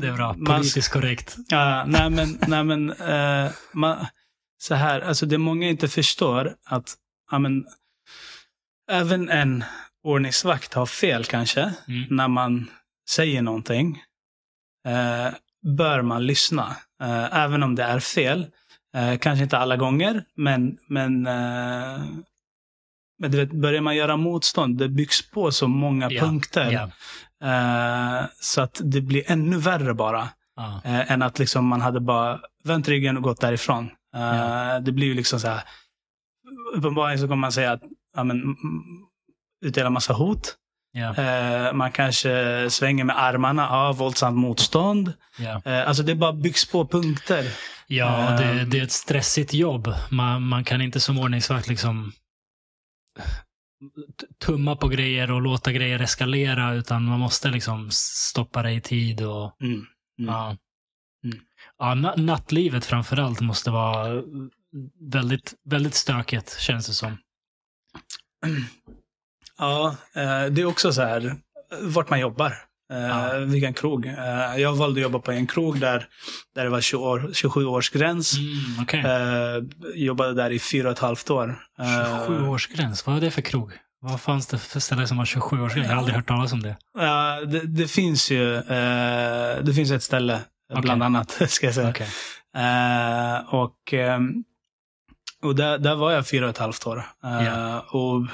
Det 0.00 0.06
är 0.08 0.16
bra. 0.16 0.32
man- 0.32 0.44
Politiskt 0.56 0.92
korrekt. 0.92 1.36
Ja, 1.48 1.84
nej 1.86 2.10
men, 2.10 2.38
nej, 2.48 2.64
men 2.64 2.94
man, 3.72 4.06
så 4.62 4.74
här, 4.74 5.00
alltså 5.00 5.26
det 5.26 5.38
många 5.38 5.68
inte 5.68 5.88
förstår 5.88 6.54
att 6.66 6.94
ja, 7.30 7.38
men, 7.38 7.64
även 8.90 9.28
en 9.30 9.64
ordningsvakt 10.04 10.74
har 10.74 10.86
fel 10.86 11.24
kanske 11.24 11.60
Mm. 11.88 12.06
när 12.10 12.28
man 12.28 12.70
säger 13.10 13.42
någonting. 13.42 14.02
Eh, 14.86 15.34
bör 15.76 16.02
man 16.02 16.26
lyssna, 16.26 16.76
eh, 17.02 17.36
även 17.38 17.62
om 17.62 17.74
det 17.74 17.82
är 17.82 18.00
fel. 18.00 18.46
Eh, 18.96 19.18
kanske 19.18 19.42
inte 19.42 19.58
alla 19.58 19.76
gånger, 19.76 20.24
men, 20.36 20.78
men, 20.88 21.26
eh, 21.26 22.04
men 23.18 23.30
du 23.30 23.36
vet, 23.38 23.52
börjar 23.52 23.80
man 23.80 23.96
göra 23.96 24.16
motstånd, 24.16 24.78
det 24.78 24.88
byggs 24.88 25.30
på 25.30 25.50
så 25.50 25.68
många 25.68 26.10
Ja, 26.10 26.22
punkter. 26.22 26.72
Eh, 27.44 28.26
så 28.40 28.60
att 28.60 28.80
det 28.84 29.00
blir 29.00 29.30
ännu 29.30 29.56
värre 29.56 29.94
bara. 29.94 30.28
Ja. 30.56 30.80
Eh, 30.84 31.12
än 31.12 31.22
att 31.22 31.38
liksom 31.38 31.66
man 31.66 31.80
hade 31.80 32.00
bara 32.00 32.40
vänt 32.64 32.88
ryggen 32.88 33.16
och 33.16 33.22
gått 33.22 33.40
därifrån. 33.40 33.90
Ja. 34.12 34.80
Det 34.80 34.92
blir 34.92 35.06
ju 35.06 35.14
liksom 35.14 35.40
så 35.40 35.48
här. 35.48 35.62
Uppenbarligen 36.74 37.18
så 37.18 37.24
kommer 37.24 37.36
man 37.36 37.52
säga 37.52 37.72
att 37.72 37.82
ja, 38.16 38.24
men, 38.24 38.40
mm, 38.42 38.56
utdela 39.64 39.90
massa 39.90 40.12
hot. 40.12 40.56
Eh, 40.94 41.72
man 41.72 41.92
kanske 41.92 42.66
svänger 42.70 43.04
med 43.04 43.18
armarna, 43.22 43.62
ja, 43.62 43.92
våldsamt 43.92 44.36
motstånd. 44.36 45.12
Eh, 45.64 45.88
alltså 45.88 46.02
det 46.02 46.14
bara 46.14 46.32
byggs 46.32 46.70
på 46.70 46.86
punkter. 46.88 47.44
Ja, 47.86 48.36
det, 48.38 48.44
Ehm. 48.44 48.70
det 48.70 48.78
är 48.78 48.82
ett 48.82 48.92
stressigt 48.92 49.54
jobb. 49.54 49.94
Man, 50.10 50.42
man 50.42 50.64
kan 50.64 50.80
inte 50.80 51.00
som 51.00 51.18
ordningsvakt 51.18 51.68
liksom 51.68 52.12
tumma 54.44 54.76
på 54.76 54.88
grejer 54.88 55.30
och 55.30 55.42
låta 55.42 55.72
grejer 55.72 56.00
eskalera, 56.00 56.74
utan 56.74 57.04
man 57.04 57.20
måste 57.20 57.48
liksom 57.50 57.88
stoppa 57.92 58.62
det 58.62 58.72
i 58.72 58.80
tid. 58.80 59.20
Och, 59.22 59.56
Mm. 59.62 59.72
Mm. 59.72 59.86
ja. 60.34 60.56
Mm. 61.24 61.38
Ja, 61.78 61.84
na- 61.94 62.16
nattlivet 62.20 62.84
framför 62.84 63.16
allt 63.16 63.40
måste 63.40 63.70
vara 63.70 64.22
väldigt, 65.12 65.54
väldigt 65.64 65.94
stökigt, 65.94 66.58
känns 66.58 66.86
det 66.86 66.92
som. 66.92 67.18
Ja, 69.58 69.96
eh, 70.14 70.44
det 70.50 70.62
är 70.62 70.64
också 70.64 70.92
så 70.92 71.02
här, 71.02 71.36
vart 71.82 72.10
man 72.10 72.20
jobbar. 72.20 72.46
Eh, 72.92 72.98
Ja. 72.98 73.38
Vilken 73.38 73.74
krog. 73.74 74.06
Eh, 74.06 74.56
jag 74.56 74.72
valde 74.74 75.00
att 75.00 75.02
jobba 75.02 75.18
på 75.18 75.32
en 75.32 75.46
krog 75.46 75.80
där, 75.80 76.06
där 76.54 76.64
det 76.64 76.70
var 76.70 76.80
20 76.80 77.04
år, 77.04 77.30
27 77.32 77.66
års 77.66 77.90
gräns. 77.90 78.34
Mm. 78.92 79.04
Eh, 79.06 79.62
jobbade 79.94 80.34
där 80.34 80.50
i 80.50 80.58
fyra 80.58 80.88
och 80.88 80.92
ett 80.92 80.98
halvt 80.98 81.30
år. 81.30 81.58
Eh, 81.78 81.84
27-årsgräns, 81.84 83.06
vad 83.06 83.16
är 83.16 83.20
det 83.20 83.30
för 83.30 83.42
krog? 83.42 83.72
Vad 84.00 84.20
fanns 84.20 84.46
det 84.46 84.58
för 84.58 84.80
ställe 84.80 85.06
som 85.06 85.16
var 85.16 85.24
27-årsgräns? 85.24 85.82
Jag 85.84 85.90
har 85.90 85.96
aldrig 85.98 86.16
hört 86.16 86.28
talas 86.28 86.52
om 86.52 86.62
det. 86.62 86.76
Ja, 86.98 87.40
det, 87.46 87.60
det 87.60 87.88
finns 87.88 88.30
ju 88.30 88.60
det 89.62 89.72
finns 89.74 89.90
ett 89.90 90.02
ställe, 90.02 90.40
Okej. 90.70 90.82
bland 90.82 91.02
annat, 91.02 91.30
ska 91.48 91.66
jag 91.66 91.74
säga. 91.74 91.94
Eh, 92.56 93.54
och 93.54 93.92
ehm, 93.92 94.44
och 95.42 95.54
där, 95.54 95.78
där 95.78 95.94
var 95.94 96.12
jag 96.12 96.26
fyra 96.28 96.44
och 96.44 96.50
ett 96.50 96.58
halvt 96.58 96.86
år. 96.86 97.04
Ja. 97.22 97.80
Och 97.80 98.26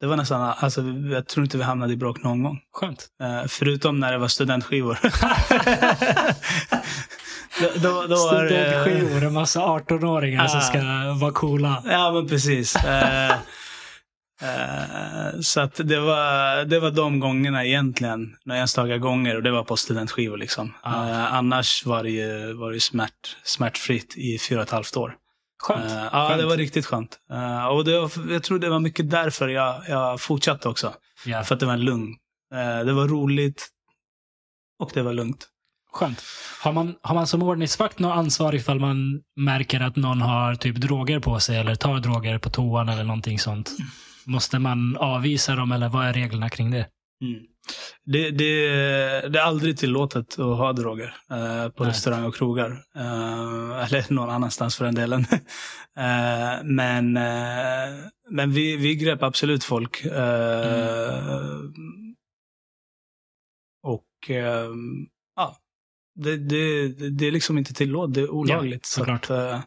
det 0.00 0.06
var 0.06 0.16
nästan, 0.16 0.52
alltså, 0.56 0.82
jag 1.12 1.26
tror 1.26 1.44
inte 1.44 1.56
vi 1.58 1.64
hamnade 1.64 1.92
i 1.92 1.96
bråk 1.96 2.22
någon 2.22 2.42
gång. 2.42 2.60
Skönt. 2.72 3.06
Eh, 3.22 3.42
förutom 3.48 4.00
när 4.00 4.12
det 4.12 4.18
var 4.18 4.28
studentskivor. 4.28 4.98
då, 7.82 8.06
då, 8.06 8.16
Studentskivor, 8.16 9.24
en 9.24 9.32
massa 9.32 9.60
18-åringar 9.60 10.46
som 10.46 10.58
Ah. 10.58 10.62
ska 10.62 10.78
vara 11.20 11.32
coola. 11.32 11.82
Ja, 11.86 12.12
men 12.12 12.28
precis. 12.28 12.76
Eh, 12.76 13.30
eh, 13.30 13.36
så 15.40 15.60
att 15.60 15.80
det 15.84 16.00
var, 16.00 16.64
det 16.64 16.80
var 16.80 16.90
de 16.90 17.20
gångerna 17.20 17.64
egentligen. 17.64 18.36
Några 18.44 18.60
enstaka 18.60 18.98
gånger 18.98 19.36
och 19.36 19.42
det 19.42 19.50
var 19.50 19.64
på 19.64 19.76
studentskivor. 19.76 20.36
Liksom. 20.36 20.74
Ah. 20.82 21.08
Eh, 21.08 21.34
annars 21.34 21.86
var 21.86 22.02
det 22.02 22.10
ju, 22.10 22.52
var 22.52 22.72
det 22.72 22.80
smärt, 22.80 23.36
smärtfritt 23.44 24.14
i 24.16 24.38
fyra 24.38 24.58
och 24.58 24.64
ett 24.64 24.70
halvt 24.70 24.96
år. 24.96 25.14
Skönt. 25.62 25.90
Eh, 25.90 26.08
ja, 26.12 26.36
det 26.36 26.46
var 26.46 26.56
riktigt 26.56 26.86
skönt. 26.86 27.18
Eh, 27.30 27.66
och 27.66 27.84
det 27.84 28.10
jag 28.28 28.42
tror 28.42 28.58
det 28.58 28.68
var 28.70 28.80
mycket 28.80 29.10
därför 29.10 29.48
jag, 29.48 29.82
jag 29.88 30.20
fortsatte 30.20 30.68
också. 30.68 30.94
Ja, 31.24 31.42
För 31.42 31.54
att 31.54 31.60
det 31.60 31.66
var 31.66 31.76
lugn. 31.76 32.14
Eh, 32.54 32.84
det 32.84 32.92
var 32.92 33.08
roligt 33.08 33.68
och 34.78 34.90
det 34.94 35.02
var 35.02 35.12
lugnt. 35.12 35.46
skönt. 35.92 36.22
Har 36.62 36.72
man, 36.72 36.94
har 37.02 37.14
man 37.14 37.26
som 37.26 37.42
ordningsvakt 37.42 37.98
något 37.98 38.16
ansvar 38.16 38.54
ifall 38.54 38.80
man 38.80 39.20
märker 39.36 39.80
att 39.80 39.96
någon 39.96 40.20
har 40.22 40.54
typ 40.54 40.76
droger 40.76 41.20
på 41.20 41.40
sig 41.40 41.56
eller 41.58 41.74
tar 41.74 41.98
droger 41.98 42.38
på 42.38 42.50
toan 42.50 42.88
eller 42.88 43.04
någonting 43.04 43.38
sånt? 43.38 43.70
Måste 44.24 44.58
man 44.58 44.96
avvisa 44.96 45.54
dem 45.54 45.72
eller 45.72 45.88
vad 45.88 46.06
är 46.06 46.12
reglerna 46.12 46.48
kring 46.48 46.70
det? 46.70 46.86
Mm. 47.20 47.42
Det, 48.04 48.30
det, 48.30 48.68
det 49.28 49.38
är 49.38 49.42
aldrig 49.42 49.78
tillåtet 49.78 50.38
att 50.38 50.58
ha 50.58 50.72
droger 50.72 51.16
eh, 51.30 51.68
på 51.68 51.82
Nej. 51.84 51.90
restauranger 51.90 52.28
och 52.28 52.34
krogar. 52.34 52.70
Eh, 52.96 53.84
eller 53.84 54.12
någon 54.12 54.30
annanstans 54.30 54.76
för 54.76 54.84
den 54.84 54.94
delen. 54.94 55.20
eh, 55.96 56.64
men 56.64 57.16
eh, 57.16 58.04
men 58.30 58.52
vi, 58.52 58.76
vi 58.76 58.94
grep 58.96 59.22
absolut 59.22 59.64
folk. 59.64 60.04
Eh, 60.04 61.60
Och 63.82 64.30
eh, 64.30 64.70
ja, 65.36 65.56
det, 66.14 66.36
det, 66.36 66.88
det 67.10 67.26
är 67.26 67.32
liksom 67.32 67.58
inte 67.58 67.74
tillåtet. 67.74 68.14
Det 68.14 68.20
är 68.20 68.30
olagligt. 68.30 68.86
så 68.86 68.98
såklart. 69.00 69.30
att, 69.30 69.64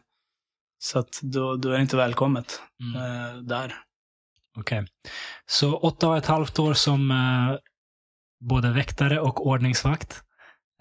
så 0.78 0.98
att 0.98 1.20
då, 1.22 1.56
då 1.56 1.68
är 1.70 1.76
det 1.76 1.82
inte 1.82 1.96
välkommet 1.96 2.60
Mm. 2.80 3.46
där. 3.46 3.74
Okej. 4.58 4.86
Så 5.46 5.76
åtta 5.76 6.08
och 6.08 6.16
ett 6.16 6.26
halvt 6.26 6.58
år 6.58 6.74
som 6.74 7.10
eh, 7.10 7.58
både 8.40 8.72
väktare 8.72 9.20
och 9.20 9.46
ordningsvakt. 9.46 10.22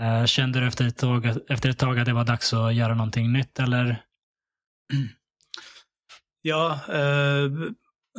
Eh, 0.02 0.26
kände 0.26 0.60
du 0.60 0.68
efter 0.68 0.88
ett, 0.88 0.98
tag, 0.98 1.26
efter 1.50 1.70
ett 1.70 1.80
tag 1.80 2.00
att 2.00 2.06
det 2.06 2.14
var 2.14 2.26
dags 2.26 2.54
att 2.54 2.76
göra 2.76 2.96
någonting 2.96 3.34
nytt 3.34 3.60
eller? 3.60 4.04
Ja, 6.42 6.80
eh, 6.90 7.50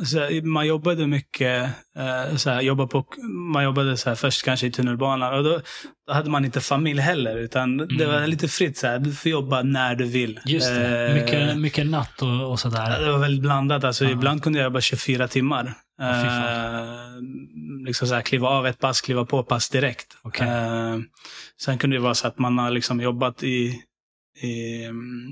så 0.05 0.29
man 0.43 0.67
jobbade 0.67 1.07
mycket. 1.07 1.69
Eh, 1.97 2.35
så 2.35 2.49
här, 2.49 2.61
jobba 2.61 2.87
på, 2.87 3.05
man 3.53 3.63
jobbade 3.63 3.97
så 3.97 4.09
här, 4.09 4.15
först 4.15 4.43
kanske 4.45 4.67
i 4.67 4.71
tunnelbanan. 4.71 5.33
Och 5.33 5.43
då, 5.43 5.61
då 6.07 6.13
hade 6.13 6.29
man 6.29 6.45
inte 6.45 6.61
familj 6.61 6.99
heller. 7.01 7.37
Utan 7.37 7.77
det 7.77 8.03
Mm. 8.03 8.07
var 8.21 8.27
lite 8.27 8.47
fritt. 8.47 8.77
Så 8.77 8.87
här, 8.87 8.99
du 8.99 9.13
får 9.13 9.31
jobba 9.31 9.61
när 9.63 9.95
du 9.95 10.05
vill. 10.05 10.39
Just 10.45 10.67
det, 10.67 11.07
Eh, 11.09 11.15
mycket, 11.23 11.57
mycket 11.57 11.85
natt 11.87 12.21
och, 12.21 12.51
och 12.51 12.59
sådär. 12.59 12.99
det 12.99 13.11
var 13.11 13.19
väldigt 13.19 13.41
blandat. 13.41 13.83
Alltså, 13.83 14.03
Ja. 14.05 14.11
Ibland 14.11 14.43
kunde 14.43 14.59
jag 14.59 14.63
jobba 14.63 14.81
24 14.81 15.27
timmar. 15.27 15.73
Eh, 16.01 17.21
liksom 17.85 18.07
så 18.07 18.13
här, 18.15 18.21
kliva 18.21 18.47
av 18.47 18.67
ett 18.67 18.79
pass, 18.79 19.01
kliva 19.01 19.25
på 19.25 19.43
pass 19.43 19.69
direkt. 19.69 20.17
Okej. 20.21 20.47
Eh, 20.47 20.97
sen 21.61 21.77
kunde 21.77 21.95
det 21.95 21.99
vara 22.01 22.13
så 22.15 22.27
att 22.27 22.39
man 22.39 22.57
har 22.57 22.71
liksom 22.71 23.01
jobbat 23.01 23.43
i, 23.43 23.81
i 24.41 24.83
mm, 24.85 25.27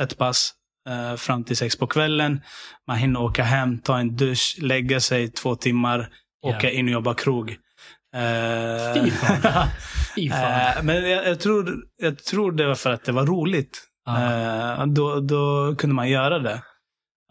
ett 0.00 0.18
pass 0.18 0.52
eh, 0.88 1.16
fram 1.16 1.44
till 1.44 1.56
sex 1.56 1.76
på 1.78 1.86
kvällen. 1.86 2.40
Man 2.86 2.96
hinner 2.96 3.20
åka 3.20 3.42
hem, 3.42 3.78
ta 3.78 3.98
en 3.98 4.16
dusch, 4.16 4.56
lägga 4.62 5.00
sig 5.00 5.28
två 5.28 5.54
timmar, 5.56 6.08
Ja. 6.42 6.56
åka 6.56 6.70
in 6.70 6.86
och 6.86 6.92
jobba 6.92 7.14
krog. 7.14 7.50
Eh, 8.16 8.94
Fy 9.04 9.10
fan. 9.10 9.68
Fy 10.14 10.30
fan. 10.30 10.76
eh, 10.76 10.82
men 10.82 11.10
jag, 11.10 11.26
jag, 11.26 11.40
tror, 11.40 11.76
jag 11.96 12.24
tror 12.24 12.52
det 12.52 12.66
var 12.66 12.74
för 12.74 12.90
att 12.92 13.04
det 13.04 13.12
var 13.12 13.26
roligt. 13.26 13.82
Eh, 14.08 14.86
då, 14.86 15.20
då 15.20 15.74
kunde 15.78 15.94
man 15.94 16.08
göra 16.08 16.38
det. 16.38 16.62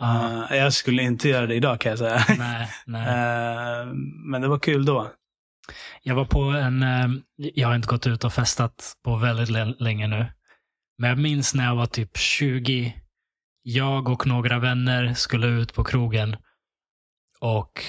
Eh, 0.02 0.58
jag 0.58 0.74
skulle 0.74 1.04
inte 1.04 1.30
göra 1.30 1.48
det 1.48 1.56
idag 1.56 1.80
kan 1.80 1.90
jag 1.90 2.00
säga. 2.00 2.24
Nej, 2.38 2.70
nej. 2.86 3.86
Men 4.32 4.42
det 4.42 4.48
var 4.48 4.60
kul 4.60 4.86
då. 4.86 5.12
Jag 6.04 6.16
var 6.16 6.26
på 6.26 6.42
en, 6.42 6.86
jag 7.38 7.68
har 7.68 7.76
inte 7.76 7.88
gått 7.88 8.08
ut 8.08 8.24
och 8.24 8.34
festat 8.34 8.94
på 9.06 9.16
väldigt 9.16 9.50
lä- 9.50 9.76
länge 9.80 10.08
nu. 10.08 10.26
Men 10.98 11.10
jag 11.10 11.20
minns 11.20 11.54
när 11.56 11.66
jag 11.66 11.76
var 11.76 11.86
typ 11.86 12.18
20. 12.18 12.94
Jag 13.72 14.10
och 14.10 14.28
några 14.28 14.60
vänner 14.60 15.14
skulle 15.14 15.48
ut 15.48 15.74
på 15.74 15.84
krogen. 15.84 16.36
Och 17.40 17.84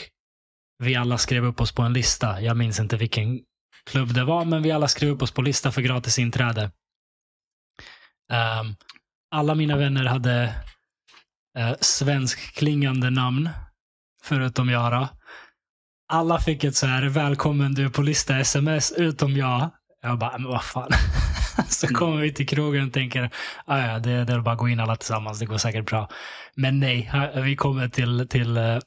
vi 0.79 0.97
alla 0.97 1.19
skrev 1.19 1.45
upp 1.45 1.61
oss 1.61 1.73
på 1.73 1.83
en 1.83 1.93
lista. 1.93 2.41
Jag 2.41 2.57
minns 2.57 2.81
inte 2.81 2.97
vilken 2.97 3.41
klubb 3.87 4.15
det 4.15 4.25
var, 4.25 4.45
men 4.45 4.63
vi 4.63 4.71
alla 4.71 4.89
skrev 4.89 5.11
upp 5.11 5.23
oss 5.23 5.31
på 5.31 5.43
lista 5.43 5.73
för 5.73 5.83
gratis 5.83 6.19
inträde. 6.19 6.71
Um, 8.33 8.77
alla 9.31 9.55
mina 9.55 9.77
vänner 9.77 10.05
hade 10.05 10.55
eh, 11.59 11.69
uh, 11.69 11.77
svenskklingande 11.81 13.11
namn, 13.11 13.49
förutom 14.23 14.69
jag. 14.69 14.93
då. 14.93 15.09
Alla 16.13 16.41
fick 16.41 16.65
ett 16.65 16.77
så 16.77 16.87
här 16.87 17.03
välkommen 17.03 17.75
du 17.75 17.85
är 17.85 17.89
på 17.89 18.03
lista 18.03 18.39
sms, 18.39 18.93
utom 18.93 19.37
jag. 19.37 19.71
Jag 20.03 20.19
bara, 20.19 20.39
men 20.39 20.49
vad 20.51 20.65
fan. 20.65 20.91
så 21.81 21.87
kommer 21.87 22.21
vi 22.21 22.33
till 22.33 22.49
krogen 22.49 22.87
och 22.87 22.93
tänker, 22.93 23.31
ah, 23.65 23.79
ja, 23.79 23.99
det, 23.99 24.25
det 24.25 24.33
är 24.33 24.41
bara 24.41 24.53
att 24.53 24.59
gå 24.59 24.69
in 24.69 24.81
alla 24.81 24.97
tillsammans, 24.97 25.39
det 25.39 25.47
går 25.47 25.59
säkert 25.59 25.87
bra. 25.87 26.09
Men 26.55 26.81
nej, 26.81 27.11
vi 27.35 27.57
kommer 27.57 27.89
till, 27.89 28.29
till 28.29 28.57
eh, 28.57 28.79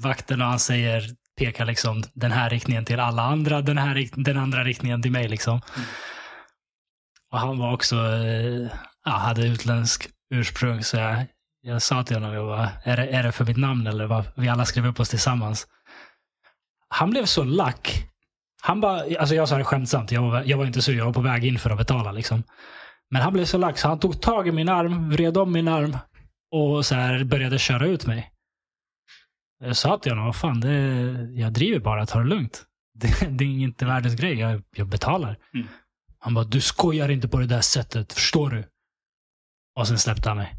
vakten 0.00 0.42
och 0.42 0.48
han 0.48 0.58
säger, 0.58 1.02
pekar 1.38 1.66
liksom 1.66 2.02
den 2.14 2.32
här 2.32 2.50
riktningen 2.50 2.84
till 2.84 3.00
alla 3.00 3.22
andra, 3.22 3.62
den, 3.62 3.78
här, 3.78 4.08
den 4.24 4.38
andra 4.38 4.64
riktningen 4.64 5.02
till 5.02 5.12
mig 5.12 5.28
liksom. 5.28 5.60
Och 7.30 7.38
han 7.38 7.58
var 7.58 7.72
också, 7.72 7.96
eh, 7.96 8.70
ja, 9.04 9.10
hade 9.10 9.46
utländsk 9.46 10.08
ursprung 10.34 10.82
så 10.82 10.96
jag, 10.96 11.26
jag 11.62 11.82
sa 11.82 12.02
till 12.02 12.16
honom, 12.16 12.32
jag 12.32 12.46
bara, 12.46 12.70
är, 12.84 12.96
det, 12.96 13.06
är 13.06 13.22
det 13.22 13.32
för 13.32 13.44
mitt 13.44 13.56
namn 13.56 13.86
eller 13.86 14.06
vad? 14.06 14.24
Vi 14.36 14.48
alla 14.48 14.64
skrev 14.64 14.86
upp 14.86 15.00
oss 15.00 15.08
tillsammans. 15.08 15.66
Han 16.88 17.10
blev 17.10 17.24
så 17.24 17.44
lack. 17.44 18.11
Han 18.64 18.80
bara, 18.80 19.02
alltså 19.18 19.34
jag 19.34 19.48
sa 19.48 19.58
det 19.58 19.64
skämtsamt, 19.64 20.12
jag 20.12 20.22
var, 20.22 20.42
jag 20.46 20.58
var 20.58 20.66
inte 20.66 20.82
sur, 20.82 20.96
jag 20.96 21.04
var 21.04 21.12
på 21.12 21.20
väg 21.20 21.44
in 21.44 21.58
för 21.58 21.70
att 21.70 21.78
betala 21.78 22.12
liksom. 22.12 22.42
Men 23.10 23.22
han 23.22 23.32
blev 23.32 23.44
så 23.44 23.72
så 23.76 23.88
han 23.88 23.98
tog 23.98 24.20
tag 24.22 24.48
i 24.48 24.52
min 24.52 24.68
arm, 24.68 25.10
vred 25.10 25.36
om 25.36 25.52
min 25.52 25.68
arm 25.68 25.96
och 26.50 26.86
så 26.86 26.94
här 26.94 27.24
började 27.24 27.58
köra 27.58 27.86
ut 27.86 28.06
mig. 28.06 28.30
Jag 29.64 29.76
sa 29.76 29.98
till 29.98 30.12
honom, 30.12 30.34
fan, 30.34 30.60
det, 30.60 30.72
jag 31.32 31.52
driver 31.52 31.80
bara, 31.80 32.06
ta 32.06 32.18
det 32.18 32.24
lugnt. 32.24 32.64
Det, 32.94 33.26
det 33.30 33.44
är 33.44 33.48
inte 33.48 33.84
världens 33.84 34.14
grej, 34.14 34.38
jag, 34.38 34.62
jag 34.76 34.88
betalar. 34.88 35.38
Mm. 35.54 35.66
Han 36.18 36.34
bara, 36.34 36.44
du 36.44 36.60
skojar 36.60 37.08
inte 37.08 37.28
på 37.28 37.38
det 37.38 37.46
där 37.46 37.60
sättet, 37.60 38.12
förstår 38.12 38.50
du? 38.50 38.64
Och 39.78 39.88
sen 39.88 39.98
släppte 39.98 40.28
han 40.28 40.38
mig. 40.38 40.54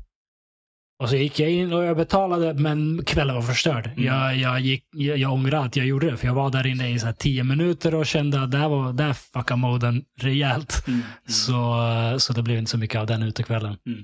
Och 1.03 1.09
så 1.09 1.15
gick 1.15 1.39
jag 1.39 1.51
in 1.51 1.73
och 1.73 1.83
jag 1.83 1.97
betalade, 1.97 2.53
men 2.53 3.03
kvällen 3.05 3.35
var 3.35 3.41
förstörd. 3.41 3.87
Mm. 3.87 4.03
Jag, 4.05 4.37
jag, 4.37 4.59
gick, 4.59 4.83
jag, 4.95 5.17
jag 5.17 5.33
ångrar 5.33 5.65
att 5.65 5.75
jag 5.75 5.85
gjorde 5.85 6.11
det, 6.11 6.17
för 6.17 6.27
jag 6.27 6.33
var 6.33 6.49
där 6.49 6.67
inne 6.67 6.93
i 6.95 6.99
så 6.99 7.05
här 7.05 7.13
tio 7.13 7.43
minuter 7.43 7.95
och 7.95 8.05
kände 8.05 8.43
att 8.43 8.51
där, 8.51 8.69
var, 8.69 8.93
där 8.93 9.13
fuckade 9.13 9.59
moden 9.59 10.03
rejält. 10.21 10.83
Mm. 10.87 11.01
Så, 11.27 11.75
så 12.19 12.33
det 12.33 12.41
blev 12.41 12.57
inte 12.57 12.71
så 12.71 12.77
mycket 12.77 12.99
av 13.01 13.07
den 13.07 13.23
utekvällen. 13.23 13.77
Mm. 13.87 13.99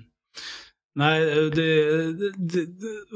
Nej, 0.95 1.25
det, 1.25 1.51
det, 2.37 2.65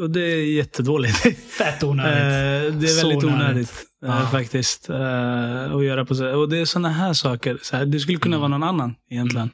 det, 0.07 0.21
är 0.21 0.55
jättedåligt. 0.55 1.17
Fett 1.57 1.83
onödigt. 1.83 2.13
Eh, 2.13 2.79
det 2.79 2.85
är 2.85 2.87
Så 2.87 3.07
väldigt 3.07 3.23
onödigt. 3.23 3.41
onödigt 3.43 3.73
eh, 4.05 4.09
Ja. 4.09 4.27
faktiskt. 4.31 4.89
eh, 4.89 5.73
att 5.75 5.83
göra 5.85 6.05
på 6.05 6.15
så. 6.15 6.39
Och 6.39 6.49
det 6.49 6.57
är 6.57 6.65
sådana 6.65 6.89
här 6.89 7.13
saker. 7.13 7.57
Så 7.61 7.77
här, 7.77 7.85
det 7.85 7.99
skulle 7.99 8.17
kunna 8.17 8.35
Mm. 8.35 8.41
vara 8.51 8.57
någon 8.59 8.69
annan 8.69 8.95
egentligen. 9.11 9.49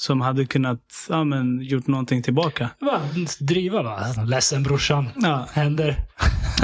Som 0.00 0.20
hade 0.20 0.46
kunnat 0.46 0.80
ja, 1.08 1.24
men, 1.24 1.60
gjort 1.60 1.86
någonting 1.86 2.22
tillbaka. 2.22 2.70
Bara 2.80 3.00
driva 3.40 3.82
bara. 3.82 4.24
Ledsen 4.24 4.62
brorsan. 4.62 5.08
Ja, 5.16 5.48
Händer. 5.52 5.96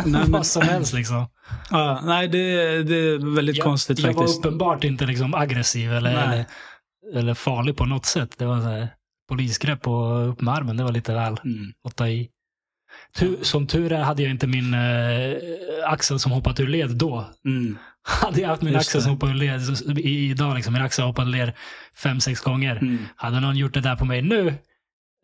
Nej, 0.05 0.23
men- 0.23 0.33
Vad 0.33 0.47
som 0.47 0.63
helst 0.63 0.93
liksom. 0.93 1.27
ja, 1.71 2.01
nej, 2.05 2.29
det, 2.29 2.39
det 2.83 2.97
är 2.97 3.35
väldigt 3.35 3.57
jag, 3.57 3.65
konstigt 3.65 3.99
jag 3.99 4.13
var 4.13 4.23
faktiskt. 4.23 4.39
uppenbart 4.39 4.85
inte 4.85 5.07
liksom 5.07 5.35
aggressiv 5.35 5.93
eller, 5.93 6.11
eller, 6.11 6.45
eller 7.15 7.35
farlig 7.35 7.77
på 7.77 7.85
något 7.85 8.07
sätt. 8.07 8.31
Det 8.39 8.47
var 8.47 8.61
så 8.61 8.67
här, 8.69 8.89
polisgrepp 9.29 9.89
och 9.89 10.29
upp 10.31 10.41
med 10.41 10.55
armen. 10.55 10.77
Det 10.77 10.85
var 10.85 10.93
lite 10.93 11.15
väl 11.15 11.37
Mm. 11.45 11.73
att 11.89 11.97
ta 11.97 12.09
i. 12.09 12.29
Tu, 13.19 13.37
som 13.43 13.67
tur 13.67 13.93
är 13.93 14.03
hade 14.03 14.23
jag 14.23 14.31
inte 14.31 14.47
min 14.47 14.75
eh, 14.75 15.37
axel 15.87 16.19
som 16.19 16.33
hoppat 16.33 16.61
ur 16.61 16.67
led 16.67 16.91
då. 16.97 17.31
Mm. 17.45 17.79
Hade 18.23 18.41
jag 18.41 18.49
haft 18.49 18.63
min 18.63 18.73
Just 18.73 18.87
axel 18.89 19.03
som 19.03 19.11
hoppade 19.13 19.45
i- 20.01 20.31
idag, 20.31 20.55
liksom, 20.55 20.73
min 20.73 20.83
axel 20.83 21.05
hoppade 21.05 21.31
led 21.31 21.53
fem, 21.97 22.21
sex 22.21 22.41
gånger. 22.41 22.77
Mm. 22.77 22.99
Hade 23.17 23.41
någon 23.41 23.57
gjort 23.57 23.75
det 23.75 23.81
där 23.81 23.97
på 23.97 24.05
mig 24.05 24.23
nu, 24.23 24.49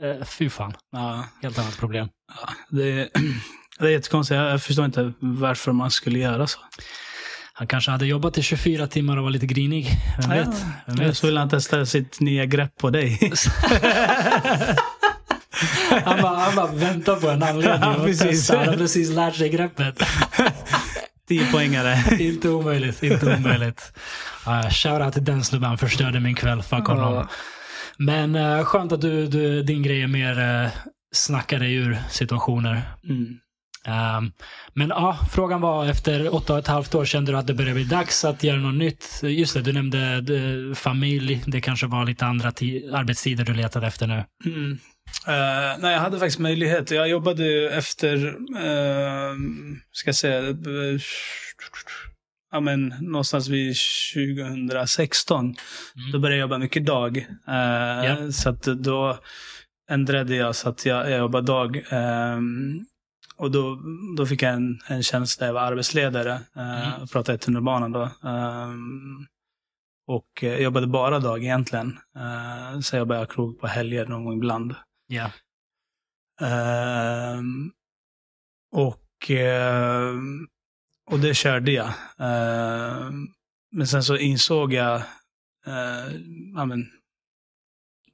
eh, 0.03 0.25
fy 0.27 0.51
fan. 0.51 0.73
Ja, 0.93 1.25
Helt 1.43 1.59
annat 1.59 1.79
problem. 1.79 2.09
det, 2.69 3.09
det 3.79 3.87
är 3.87 3.91
jättekonstigt. 3.91 4.37
Jag 4.37 4.51
jag 4.51 4.63
förstår 4.63 4.85
inte 4.85 5.13
varför 5.21 5.73
man 5.73 5.91
skulle 5.91 6.19
göra 6.19 6.47
så. 6.47 6.59
Han 7.53 7.67
kanske 7.67 7.91
hade 7.91 8.07
jobbat 8.07 8.39
i 8.39 8.43
24 8.43 8.87
timmar 8.87 9.17
och 9.17 9.23
var 9.25 9.31
lite 9.31 9.47
grinig. 9.47 9.89
Vem 10.21 10.31
vet? 10.31 10.49
Vem 10.87 10.95
Eller 10.95 11.05
vet? 11.05 11.17
så 11.17 11.27
vill 11.27 11.37
han 11.37 11.49
testa 11.49 11.87
sitt 11.87 12.21
nya 12.21 12.47
grepp 12.47 12.77
på 12.79 12.91
dig. 12.91 13.19
Han 16.05 16.23
bara, 16.23 16.37
han 16.37 16.57
bara 16.57 16.67
väntar 16.73 17.17
på 17.17 17.29
en 17.29 17.43
anledning 17.43 17.81
Ja, 17.91 17.97
precis. 18.05 18.51
Han 18.51 18.69
har 18.69 18.77
precis 18.77 19.11
lärt 19.11 19.37
sig 19.37 19.49
greppet. 19.49 20.03
10 21.31 21.53
poängare. 21.53 21.97
inte 22.25 22.49
omöjligt, 22.49 23.03
inte 23.03 23.37
omöjligt. 23.37 23.93
Uh, 24.47 24.71
Shoutout 24.71 25.13
till 25.13 25.25
den 25.25 25.45
snubben, 25.45 25.69
han 25.69 25.79
förstörde 25.79 26.21
min 26.21 26.35
kväll. 26.35 26.63
Fuck 26.63 26.87
honom. 26.87 27.27
Men 27.97 28.37
uh, 28.37 28.65
skönt 28.65 28.93
att 28.93 29.01
du, 29.01 29.27
du, 29.27 29.63
din 29.63 29.83
grej 29.83 30.03
är 30.03 30.07
mer 30.07 30.65
uh, 30.65 30.71
snacka 31.13 31.59
dig 31.59 31.75
ur 31.75 31.99
situationer. 32.11 32.83
Mm. 33.09 33.39
Um, 33.89 34.33
men 34.75 34.89
ja, 34.89 35.19
frågan 35.33 35.61
var 35.61 35.87
efter 35.87 36.35
åtta 36.35 36.53
och 36.53 36.59
ett 36.59 36.67
halvt 36.67 36.95
år, 36.95 37.05
kände 37.05 37.33
du 37.33 37.39
att 37.39 37.47
det 37.47 37.55
började 37.55 37.75
bli 37.75 37.85
dags 37.85 38.25
att 38.25 38.43
göra 38.43 38.59
något 38.59 38.75
nytt? 38.75 39.21
Just 39.23 39.55
det, 39.55 39.63
du 39.63 39.73
nämnde 39.73 39.99
eh, 40.17 40.75
familj. 40.75 41.43
Det 41.47 41.61
kanske 41.61 41.87
var 41.87 42.07
lite 42.07 42.27
andra 42.27 42.51
ti- 42.51 42.95
arbetstider 42.95 43.45
du 43.45 43.55
letade 43.55 43.87
efter 43.87 44.07
nu. 44.07 44.25
Mm. 44.45 44.79
Eh, 45.31 45.79
nej, 45.79 45.93
jag 45.93 46.01
hade 46.01 46.19
faktiskt 46.19 46.39
möjlighet. 46.39 46.91
Jag 46.91 47.09
jobbade 47.09 47.71
efter, 47.71 48.27
uh, 48.27 49.37
ska 49.93 50.09
jag 50.09 50.15
säga, 50.15 50.49
eh, 50.49 51.01
ja, 52.53 52.61
men, 52.61 52.95
någonstans 53.01 53.49
vid 53.49 53.77
2016. 54.15 55.55
Då 56.13 56.19
började 56.19 56.37
jag 56.37 56.45
jobba 56.45 56.59
mycket 56.59 56.87
dag. 56.87 57.17
Eh, 57.49 58.05
Ja. 58.05 58.33
Så 58.33 58.51
att 58.51 58.63
då 58.63 59.19
ändrade 59.91 60.37
jag 60.37 60.57
så 60.57 60.69
att 60.69 60.87
jag, 60.87 61.11
jag 61.11 61.19
jobbar 61.19 61.43
dag. 61.43 61.85
Ehm, 61.91 62.81
och 63.37 63.51
då, 63.51 63.81
då 64.17 64.27
fick 64.27 64.43
jag 64.43 64.53
en, 64.55 64.81
en 64.87 65.03
tjänst 65.03 65.39
där 65.41 65.47
jag 65.47 65.55
var 65.55 65.61
arbetsledare. 65.61 66.41
Mm. 66.57 67.03
och 67.03 67.11
pratade 67.11 67.39
tunnelbanan 67.39 67.93
då. 67.93 68.03
Ehm, 68.29 69.27
och 70.07 70.45
eh, 70.45 70.59
jobbade 70.59 70.87
bara 70.87 71.19
dag 71.19 71.43
egentligen. 71.43 71.99
Uh, 72.17 72.81
så 72.81 72.97
jobbade 72.97 73.21
jag 73.21 73.31
krog 73.31 73.61
på 73.61 73.67
helger 73.67 74.07
någon 74.07 74.25
gång 74.25 74.35
ibland. 74.37 74.75
Ja. 75.11 75.31
Ehm, 76.41 77.73
och, 78.73 79.31
ehm, 79.31 80.49
och 81.11 81.19
det 81.19 81.35
körde 81.35 81.73
jag. 81.73 81.93
Ehm, 82.19 83.29
men 83.73 83.87
sen 83.87 84.03
så 84.03 84.17
insåg 84.17 84.73
jag 84.73 84.97
uh, 85.67 86.15
ja, 86.55 86.65
men, 86.65 86.91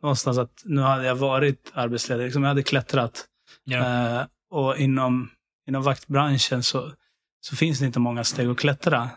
någonstans 0.03 0.39
att 0.39 0.63
nu 0.65 0.81
hade 0.81 1.07
jag 1.07 1.15
varit 1.15 1.73
arbetsledare. 1.75 2.25
Liksom 2.25 2.43
jag 2.43 2.49
hade 2.49 2.63
klättrat. 2.63 3.27
Ja. 3.65 3.79
Eh, 4.21 4.27
och 4.51 4.77
inom, 4.79 5.31
inom 5.69 5.83
vaktbranschen 5.83 6.63
så, 6.63 6.93
så 7.41 7.57
finns 7.57 7.79
det 7.79 7.87
inte 7.87 7.99
många 7.99 8.25
steg 8.25 8.49
att 8.49 8.59
klättra. 8.59 9.11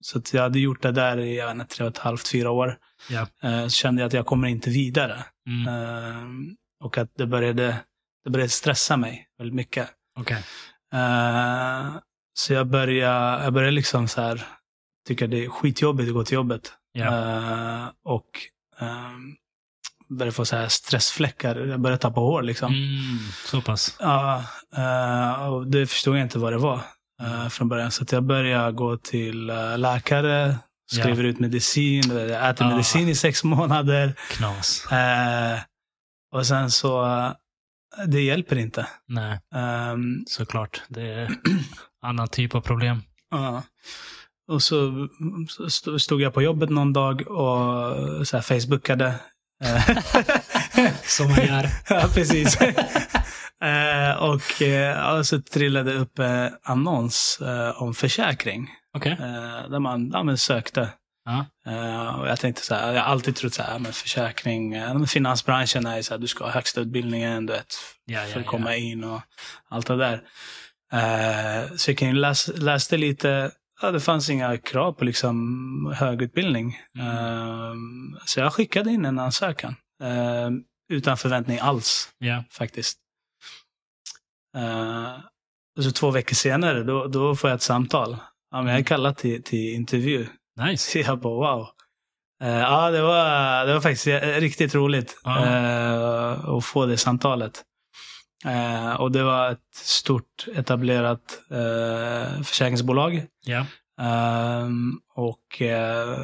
Så 0.00 0.22
jag 0.32 0.42
hade 0.42 0.58
gjort 0.58 0.82
det 0.82 0.92
där 0.92 1.18
i 1.18 1.38
jag 1.38 1.46
vet 1.46 1.54
inte, 1.54 1.74
tre 1.74 1.86
och 1.86 1.92
ett 1.92 1.98
halvt, 1.98 2.28
fyra 2.28 2.50
år. 2.50 2.78
Ja. 3.10 3.26
Eh, 3.42 3.64
så 3.64 3.70
kände 3.70 4.02
jag 4.02 4.06
att 4.06 4.12
jag 4.12 4.26
kommer 4.26 4.48
inte 4.48 4.70
vidare. 4.70 5.24
Mm. 5.46 5.68
Ehm, 5.74 6.56
och 6.84 6.98
att 6.98 7.10
det 7.16 7.26
började, 7.26 7.76
det 8.24 8.30
började 8.30 8.50
stressa 8.50 8.96
mig 8.96 9.28
väldigt 9.38 9.54
mycket. 9.54 9.88
Okej. 10.18 10.44
Eh, 10.94 11.96
så 12.34 12.52
jag 12.52 12.66
började, 12.66 13.44
jag 13.44 13.52
började 13.52 13.72
liksom 13.72 14.08
så 14.08 14.20
här, 14.20 14.46
tycka 15.08 15.26
det 15.26 15.44
är 15.44 15.48
skitjobbigt 15.48 16.08
att 16.08 16.14
gå 16.14 16.24
till 16.24 16.34
jobbet. 16.34 16.72
Eh, 16.98 17.86
och 18.04 18.30
ehm, 18.80 19.36
började 20.08 20.32
få 20.32 20.44
så 20.44 20.56
här 20.56 20.68
stressfläckar. 20.68 21.56
Jag 21.56 21.80
började 21.80 22.02
tappa 22.02 22.20
hår 22.20 22.42
liksom. 22.42 22.72
Mm. 22.72 23.18
Så 23.44 23.60
pass. 23.60 23.96
Ja, 24.00 24.44
eh, 24.76 25.52
och 25.52 25.66
det 25.66 25.86
förstod 25.86 26.16
jag 26.16 26.22
inte 26.22 26.38
vad 26.38 26.52
det 26.52 26.58
var 26.58 26.80
eh, 27.22 27.48
från 27.48 27.68
början. 27.68 27.90
Så 27.90 28.04
jag 28.10 28.22
började 28.24 28.72
gå 28.72 28.96
till 28.96 29.50
eh, 29.50 29.78
läkare, 29.78 30.56
skriver 30.92 31.24
ut 31.24 31.38
medicin, 31.38 32.10
äter 32.30 32.64
Ah. 32.66 32.70
medicin 32.70 33.08
i 33.08 33.14
sex 33.14 33.44
månader. 33.44 34.14
Knas. 34.30 34.92
Eh, 34.92 35.58
och 36.34 36.46
sen 36.46 36.70
så, 36.70 37.06
det 38.06 38.20
hjälper 38.20 38.58
inte. 38.58 38.86
Nej, 39.08 39.40
Ehm, 39.54 40.24
såklart. 40.26 40.82
Det 40.88 41.02
är 41.02 41.30
annan 42.02 42.28
typ 42.28 42.54
av 42.54 42.60
problem. 42.60 43.02
Ja. 43.30 43.62
Och 44.50 44.62
så 44.62 45.08
så 45.48 45.66
st- 45.66 45.98
stod 45.98 46.20
jag 46.20 46.34
på 46.34 46.42
jobbet 46.42 46.70
någon 46.70 46.92
dag 46.92 47.20
och 47.30 48.28
så 48.28 48.36
här 48.36 48.42
facebookade. 48.42 49.14
Som 51.04 51.28
man 51.30 51.46
gör. 51.46 51.68
ja, 51.88 52.08
precis. 52.14 52.58
Eh, 53.64 54.22
och 54.22 54.62
eh, 54.62 55.22
så 55.22 55.40
trillade 55.40 55.94
upp 55.94 56.18
eh, 56.18 56.46
annons 56.62 57.40
eh, 57.40 57.82
om 57.82 57.94
försäkring. 57.94 58.70
Okej. 58.96 59.12
Eh, 59.12 59.70
där 59.70 59.78
man 59.78 60.10
ja, 60.12 60.22
men 60.22 60.38
sökte. 60.38 60.88
Eh, 61.66 62.20
och 62.20 62.28
jag 62.28 62.40
tänkte 62.40 62.62
så 62.64 62.74
här, 62.74 62.92
jag 62.92 63.02
har 63.02 63.08
alltid 63.08 63.36
trott 63.36 63.54
så 63.54 63.62
här, 63.62 63.78
men 63.78 63.92
försäkring, 63.92 64.70
men 64.70 65.06
finansbranschen 65.06 65.86
är 65.86 66.02
så 66.02 66.14
här, 66.14 66.18
du 66.18 66.26
ska 66.26 66.44
ha 66.44 66.50
högsta 66.50 66.80
utbildningen, 66.80 67.46
du 67.46 67.52
vet, 67.52 67.74
Ja, 68.04 68.20
för 68.20 68.30
ja, 68.30 68.40
att 68.40 68.46
komma 68.46 68.70
ja. 68.70 68.76
in 68.76 69.04
och 69.04 69.20
allt 69.68 69.86
det 69.86 69.96
där. 69.96 70.22
Så 71.76 71.90
jag 71.90 72.14
läs, 72.14 72.48
läste 72.56 72.96
lite, 72.96 73.50
ja, 73.82 73.90
det 73.90 74.00
fanns 74.00 74.30
inga 74.30 74.56
krav 74.56 74.92
på 74.92 75.04
liksom 75.04 75.94
högutbildning. 75.96 76.78
Mm. 76.98 77.08
Eh, 77.16 77.74
så 78.24 78.40
jag 78.40 78.52
skickade 78.52 78.90
in 78.90 79.04
en 79.04 79.18
ansökan. 79.18 79.76
eh, 80.02 80.50
utan 80.90 81.16
förväntning 81.16 81.58
alls 81.58 82.08
Ja. 82.18 82.44
faktiskt. 82.50 82.98
Eh, 84.56 85.18
så 85.80 85.90
två 85.92 86.10
veckor 86.10 86.34
senare, 86.34 86.82
då, 86.82 87.06
då 87.06 87.36
får 87.36 87.50
jag 87.50 87.54
ett 87.54 87.62
samtal. 87.62 88.16
Ja, 88.50 88.62
men 88.62 88.66
jag 88.66 88.80
är 88.80 88.84
kallad 88.84 89.16
till, 89.16 89.42
till 89.42 89.74
intervju. 89.74 90.26
Nice. 90.60 90.90
Så 90.90 90.98
jag 90.98 91.20
bara 91.20 91.34
wow. 91.56 91.68
Eh, 92.42 92.58
ja, 92.58 92.90
det 92.90 93.02
var, 93.02 93.66
det 93.66 93.74
var 93.74 93.80
faktiskt 93.80 94.06
eh, 94.06 94.20
riktigt 94.20 94.74
roligt 94.74 95.20
eh, 95.26 96.48
att 96.48 96.64
få 96.64 96.86
det 96.86 96.96
samtalet. 96.96 97.64
Eh, 98.44 99.00
och 99.00 99.12
det 99.12 99.22
var 99.22 99.50
ett 99.50 99.74
stort 99.74 100.46
etablerat 100.54 101.40
eh, 101.50 102.42
försäkringsbolag. 102.42 103.26
Ja. 103.46 103.66
Ehm, 104.00 105.00
och 105.14 105.62
eh, 105.62 106.18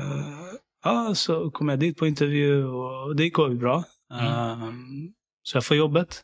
ja, 0.85 1.15
så 1.15 1.51
kom 1.51 1.69
jag 1.69 1.79
dit 1.79 1.97
på 1.99 2.07
intervju 2.07 2.65
och 2.67 3.17
det 3.17 3.25
gick 3.25 3.37
bra. 3.37 3.85
Mm. 4.13 5.13
Så 5.43 5.57
jag 5.57 5.65
får 5.65 5.77
jobbet. 5.77 6.23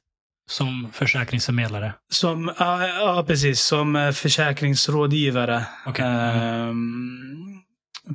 Som 0.50 0.88
försäkringsförmedlare. 0.92 1.92
Som, 2.12 2.52
ja, 2.58 2.86
ja, 2.86 3.24
precis. 3.26 3.60
Som 3.60 3.96
eh, 3.96 4.12
försäkringsrådgivare. 4.12 5.64
Mm. 5.86 6.10
Ehm, 6.10 7.62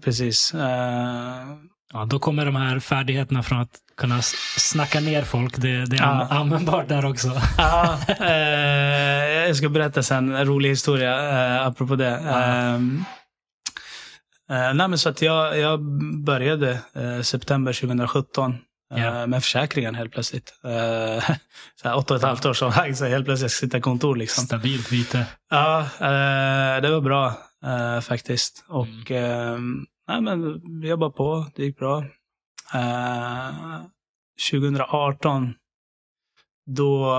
precis. 0.04 0.54
Ehm, 0.54 1.70
Ja, 1.94 2.06
då 2.06 2.20
kommer 2.20 2.46
de 2.46 2.56
här 2.56 2.80
färdigheterna 2.80 3.44
från 3.44 3.60
att 3.60 3.70
kunna 3.98 4.22
snacka 4.58 5.00
ner 5.00 5.24
folk. 5.24 5.58
Det, 5.58 5.86
det 5.86 5.96
är 5.98 6.02
Ja. 6.02 6.28
användbart 6.30 6.88
där 6.88 7.06
också. 7.06 7.42
Ja, 7.58 8.00
eh, 8.20 9.46
jag 9.48 9.56
ska 9.56 9.70
berätta 9.70 10.04
sen 10.04 10.36
en 10.36 10.46
rolig 10.46 10.70
historia 10.70 11.30
eh, 11.30 11.68
apropå 11.68 11.96
det. 11.96 12.22
Ja. 12.26 12.44
Ehm, 12.44 13.04
eh, 14.50 14.74
nej, 14.88 14.98
så 14.98 15.10
att 15.10 15.22
jag, 15.22 15.60
jag 15.60 15.80
började 16.24 16.80
eh, 16.96 17.22
september 17.22 17.74
2017 17.74 18.58
Ja. 18.90 19.26
med 19.28 19.44
försäkringen 19.44 19.96
helt 19.96 20.12
plötsligt. 20.12 20.54
Eh, 20.64 20.70
så 21.82 21.88
här, 21.88 21.96
åtta 21.98 22.14
och 22.14 22.20
ett 22.20 22.24
halvt 22.26 22.46
år 22.46 22.54
som 22.54 22.72
sagt, 22.72 22.98
så 22.98 23.06
helt 23.06 23.26
plötsligt 23.26 23.52
sitta 23.52 23.78
i 23.78 23.82
kontor 23.82 24.16
liksom. 24.16 24.46
Stabilt 24.46 24.90
byte. 24.90 25.28
Ja, 25.50 25.80
eh, 25.82 26.82
det 26.82 26.90
var 26.92 27.02
bra 27.02 27.34
eh, 27.66 28.00
faktiskt. 28.02 28.66
Och 28.68 29.12
Mm. 29.12 29.84
eh, 29.84 29.86
nej, 30.08 30.22
men 30.22 30.62
vi 30.82 30.88
jobbade 30.88 31.12
på, 31.12 31.52
det 31.56 31.64
gick 31.64 31.78
bra. 31.80 32.06
Eh, 32.74 33.82
2018, 34.52 35.54
då, 36.66 37.16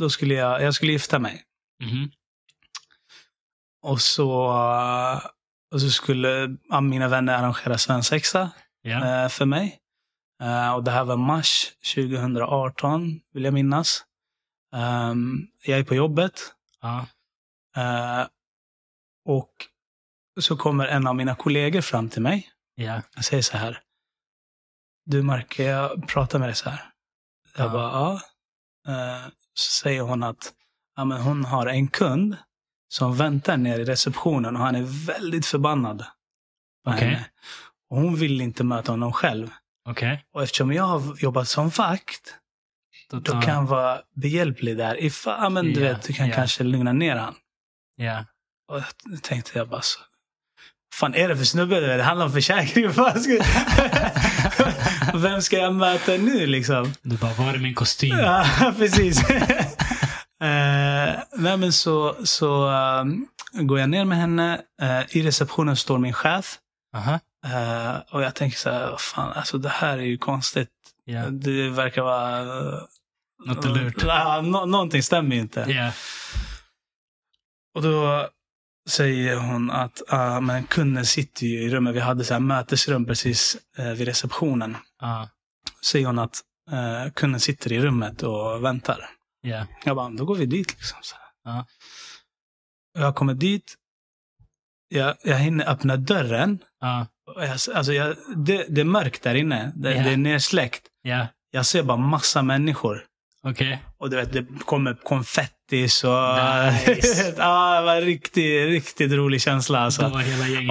då 0.00 0.10
skulle 0.10 0.34
jag, 0.34 0.62
jag 0.62 0.74
skulle 0.74 0.92
gifta 0.92 1.18
mig. 1.18 1.42
Mhm. 1.82 2.10
Och 3.82 4.00
så, 4.00 4.32
och 5.72 5.80
så 5.80 5.90
skulle 5.90 6.56
ja, 6.68 6.80
mina 6.80 7.08
vänner 7.08 7.34
arrangera 7.38 7.78
svensexa 7.78 8.50
eh, 8.86 9.28
för 9.28 9.44
mig. 9.44 9.78
Eh, 10.42 10.72
och 10.74 10.84
det 10.84 10.90
här 10.90 11.04
var 11.04 11.16
mars 11.16 11.72
2018, 11.94 13.20
vill 13.32 13.44
jag 13.44 13.54
minnas. 13.54 14.04
Ehm, 14.74 15.46
jag 15.64 15.78
är 15.78 15.84
på 15.84 15.94
jobbet. 15.94 16.54
Ja. 16.80 17.06
Eh, 17.76 18.26
och 19.24 19.52
så 20.40 20.56
kommer 20.56 20.86
en 20.86 21.06
av 21.06 21.16
mina 21.16 21.34
kollegor 21.34 21.80
fram 21.80 22.08
till 22.08 22.22
mig. 22.22 22.48
Ja. 22.74 23.02
Jag 23.14 23.24
säger 23.24 23.42
så 23.42 23.56
här. 23.56 23.80
Du 25.04 25.22
Mark, 25.22 25.58
jag 25.58 26.08
pratar 26.08 26.38
med 26.38 26.48
dig 26.48 26.54
så 26.54 26.70
här. 26.70 26.90
Jag 27.56 27.66
Ja. 27.66 27.72
bara, 27.72 27.92
ja. 27.92 28.20
Eh, 28.92 29.28
så 29.54 29.70
säger 29.82 30.00
hon 30.02 30.22
att 30.22 30.52
ja, 30.96 31.04
men 31.04 31.20
hon 31.22 31.44
har 31.44 31.66
en 31.66 31.88
kund 31.88 32.36
som 32.88 33.16
väntar 33.16 33.56
nere 33.56 33.82
i 33.82 33.84
receptionen 33.84 34.56
och 34.56 34.62
han 34.62 34.74
är 34.74 35.06
väldigt 35.06 35.46
förbannad. 35.46 36.04
på 36.84 36.90
Okej. 36.90 37.08
henne. 37.08 37.26
Och 37.90 37.96
hon 37.96 38.14
vill 38.16 38.40
inte 38.40 38.64
möta 38.64 38.92
honom 38.92 39.12
själv. 39.12 39.50
Okej. 39.88 40.24
Och 40.34 40.42
eftersom 40.42 40.72
jag 40.72 40.84
har 40.84 41.16
jobbat 41.18 41.48
som 41.48 41.68
vakt, 41.68 42.34
Då 43.10 43.20
då 43.20 43.32
tar- 43.32 43.42
kan 43.42 43.54
jag 43.54 43.62
vara 43.62 43.98
behjälplig 44.16 44.76
där. 44.76 45.02
Ifall, 45.04 45.52
men 45.52 45.64
du 45.72 45.80
Ja, 45.80 45.92
vet, 45.92 46.02
du 46.02 46.12
kan 46.12 46.28
ja. 46.28 46.34
kanske 46.34 46.64
lugna 46.64 46.92
ner 46.92 47.16
han. 47.16 47.34
Ja. 47.96 48.24
Och 48.72 48.82
jag 49.04 49.22
tänkte 49.22 49.58
jag 49.58 49.68
bara 49.68 49.82
så. 49.82 50.00
fan 50.94 51.14
är 51.14 51.28
det 51.28 51.36
för 51.36 51.44
snubbe? 51.44 51.80
Det 51.96 52.02
handlar 52.02 52.26
om 52.26 52.32
försäkring. 52.32 52.92
Ska... 52.92 53.38
Vem 55.18 55.42
ska 55.42 55.58
jag 55.58 55.74
möta 55.74 56.12
nu 56.12 56.46
liksom? 56.46 56.92
Du 57.02 57.16
bara, 57.16 57.32
var 57.32 57.54
är 57.54 57.58
min 57.58 57.74
kostym? 57.74 58.18
Ja, 58.18 58.46
precis. 58.78 59.30
eh, 59.30 61.20
nej 61.36 61.56
men 61.56 61.72
så, 61.72 62.16
så 62.24 62.68
um, 62.68 63.26
går 63.52 63.80
jag 63.80 63.90
ner 63.90 64.04
med 64.04 64.18
henne. 64.18 64.60
Eh, 64.82 65.16
I 65.16 65.22
receptionen 65.22 65.76
står 65.76 65.98
min 65.98 66.12
chef. 66.12 66.58
Aha. 66.96 67.20
Eh, 67.46 67.96
och 68.10 68.22
jag 68.22 68.34
tänker 68.34 68.58
så 68.58 68.70
här, 68.70 68.96
fan, 68.96 69.32
alltså 69.32 69.58
det 69.58 69.68
här 69.68 69.98
är 69.98 70.02
ju 70.02 70.18
konstigt. 70.18 70.70
Ja. 71.04 71.30
Det 71.30 71.68
verkar 71.68 72.02
vara... 72.02 72.42
Något 73.46 73.64
är 73.64 73.68
lurt. 73.68 73.94
Ja, 74.06 74.40
nå- 74.40 74.66
någonting 74.66 75.02
stämmer 75.02 75.34
ju 75.36 75.40
inte. 75.40 75.60
Ja. 75.68 75.92
Och 77.74 77.82
då 77.82 78.28
säger 78.88 79.36
hon 79.36 79.70
att 79.70 80.02
ah, 80.08 80.40
men 80.40 80.64
kunden 80.64 81.06
sitter 81.06 81.46
ju 81.46 81.62
i 81.62 81.70
rummet. 81.70 81.94
Vi 81.94 82.00
hade 82.00 82.24
så 82.24 82.34
här 82.34 82.40
mötesrum 82.40 83.06
precis 83.06 83.56
eh, 83.76 83.90
vid 83.90 84.08
receptionen. 84.08 84.76
Ja. 85.00 85.28
Säger 85.84 86.06
hon 86.06 86.18
att 86.18 86.40
eh, 86.70 87.12
kunden 87.12 87.40
sitter 87.40 87.72
i 87.72 87.80
rummet 87.80 88.22
och 88.22 88.64
väntar. 88.64 89.10
Ja. 89.40 89.66
Jag 89.84 89.96
bara, 89.96 90.10
då 90.10 90.24
går 90.24 90.36
vi 90.36 90.46
dit. 90.46 90.70
Liksom, 90.72 90.98
så. 91.02 91.16
Ja. 91.44 91.66
Jag 92.98 93.14
kommer 93.16 93.34
dit. 93.34 93.74
Jag, 94.88 95.14
jag 95.24 95.36
hinner 95.38 95.70
öppna 95.70 95.96
dörren. 95.96 96.58
Och 97.36 97.44
jag, 97.44 97.50
alltså 97.50 97.92
jag, 97.92 98.16
det, 98.36 98.64
det 98.68 98.80
är 98.80 98.84
mörkt 98.84 99.22
där 99.22 99.34
inne. 99.34 99.72
Det, 99.74 99.94
Ja. 99.94 100.02
det 100.02 100.10
är 100.10 100.16
nersläckt. 100.16 100.82
Ja. 101.02 101.26
Jag 101.50 101.66
ser 101.66 101.82
bara 101.82 101.96
massa 101.98 102.42
människor. 102.42 103.04
Okej. 103.42 103.82
Och 103.98 104.10
du 104.10 104.16
vet, 104.16 104.32
det 104.32 104.46
kommer 104.64 104.94
konfettis 104.94 106.04
och... 106.04 106.10
Nice. 106.88 107.34
ja, 107.38 107.80
det 107.80 107.86
var 107.86 107.94
en 107.96 108.00
riktigt, 108.02 108.68
riktigt 108.68 109.12
rolig 109.12 109.40
känsla 109.40 109.78
alltså. 109.78 110.06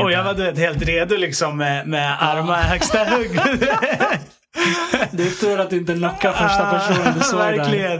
Och 0.01 0.11
jag 0.11 0.24
var 0.24 0.34
du 0.34 0.43
vet, 0.43 0.57
helt 0.57 0.82
redo 0.82 1.18
liksom 1.18 1.57
med, 1.57 1.88
med 1.88 2.24
armar 2.24 2.59
i 2.59 2.63
högsta 2.63 3.05
hugg. 3.05 3.30
Det 5.12 5.24
är 5.24 5.39
tur 5.39 5.60
att 5.60 5.70
du 5.70 5.78
inte 5.78 5.93
knockade 5.93 6.34
första 6.38 6.72
personen 6.72 7.14
du 7.18 7.24
såg 7.24 7.39
Verkligen. 7.39 7.99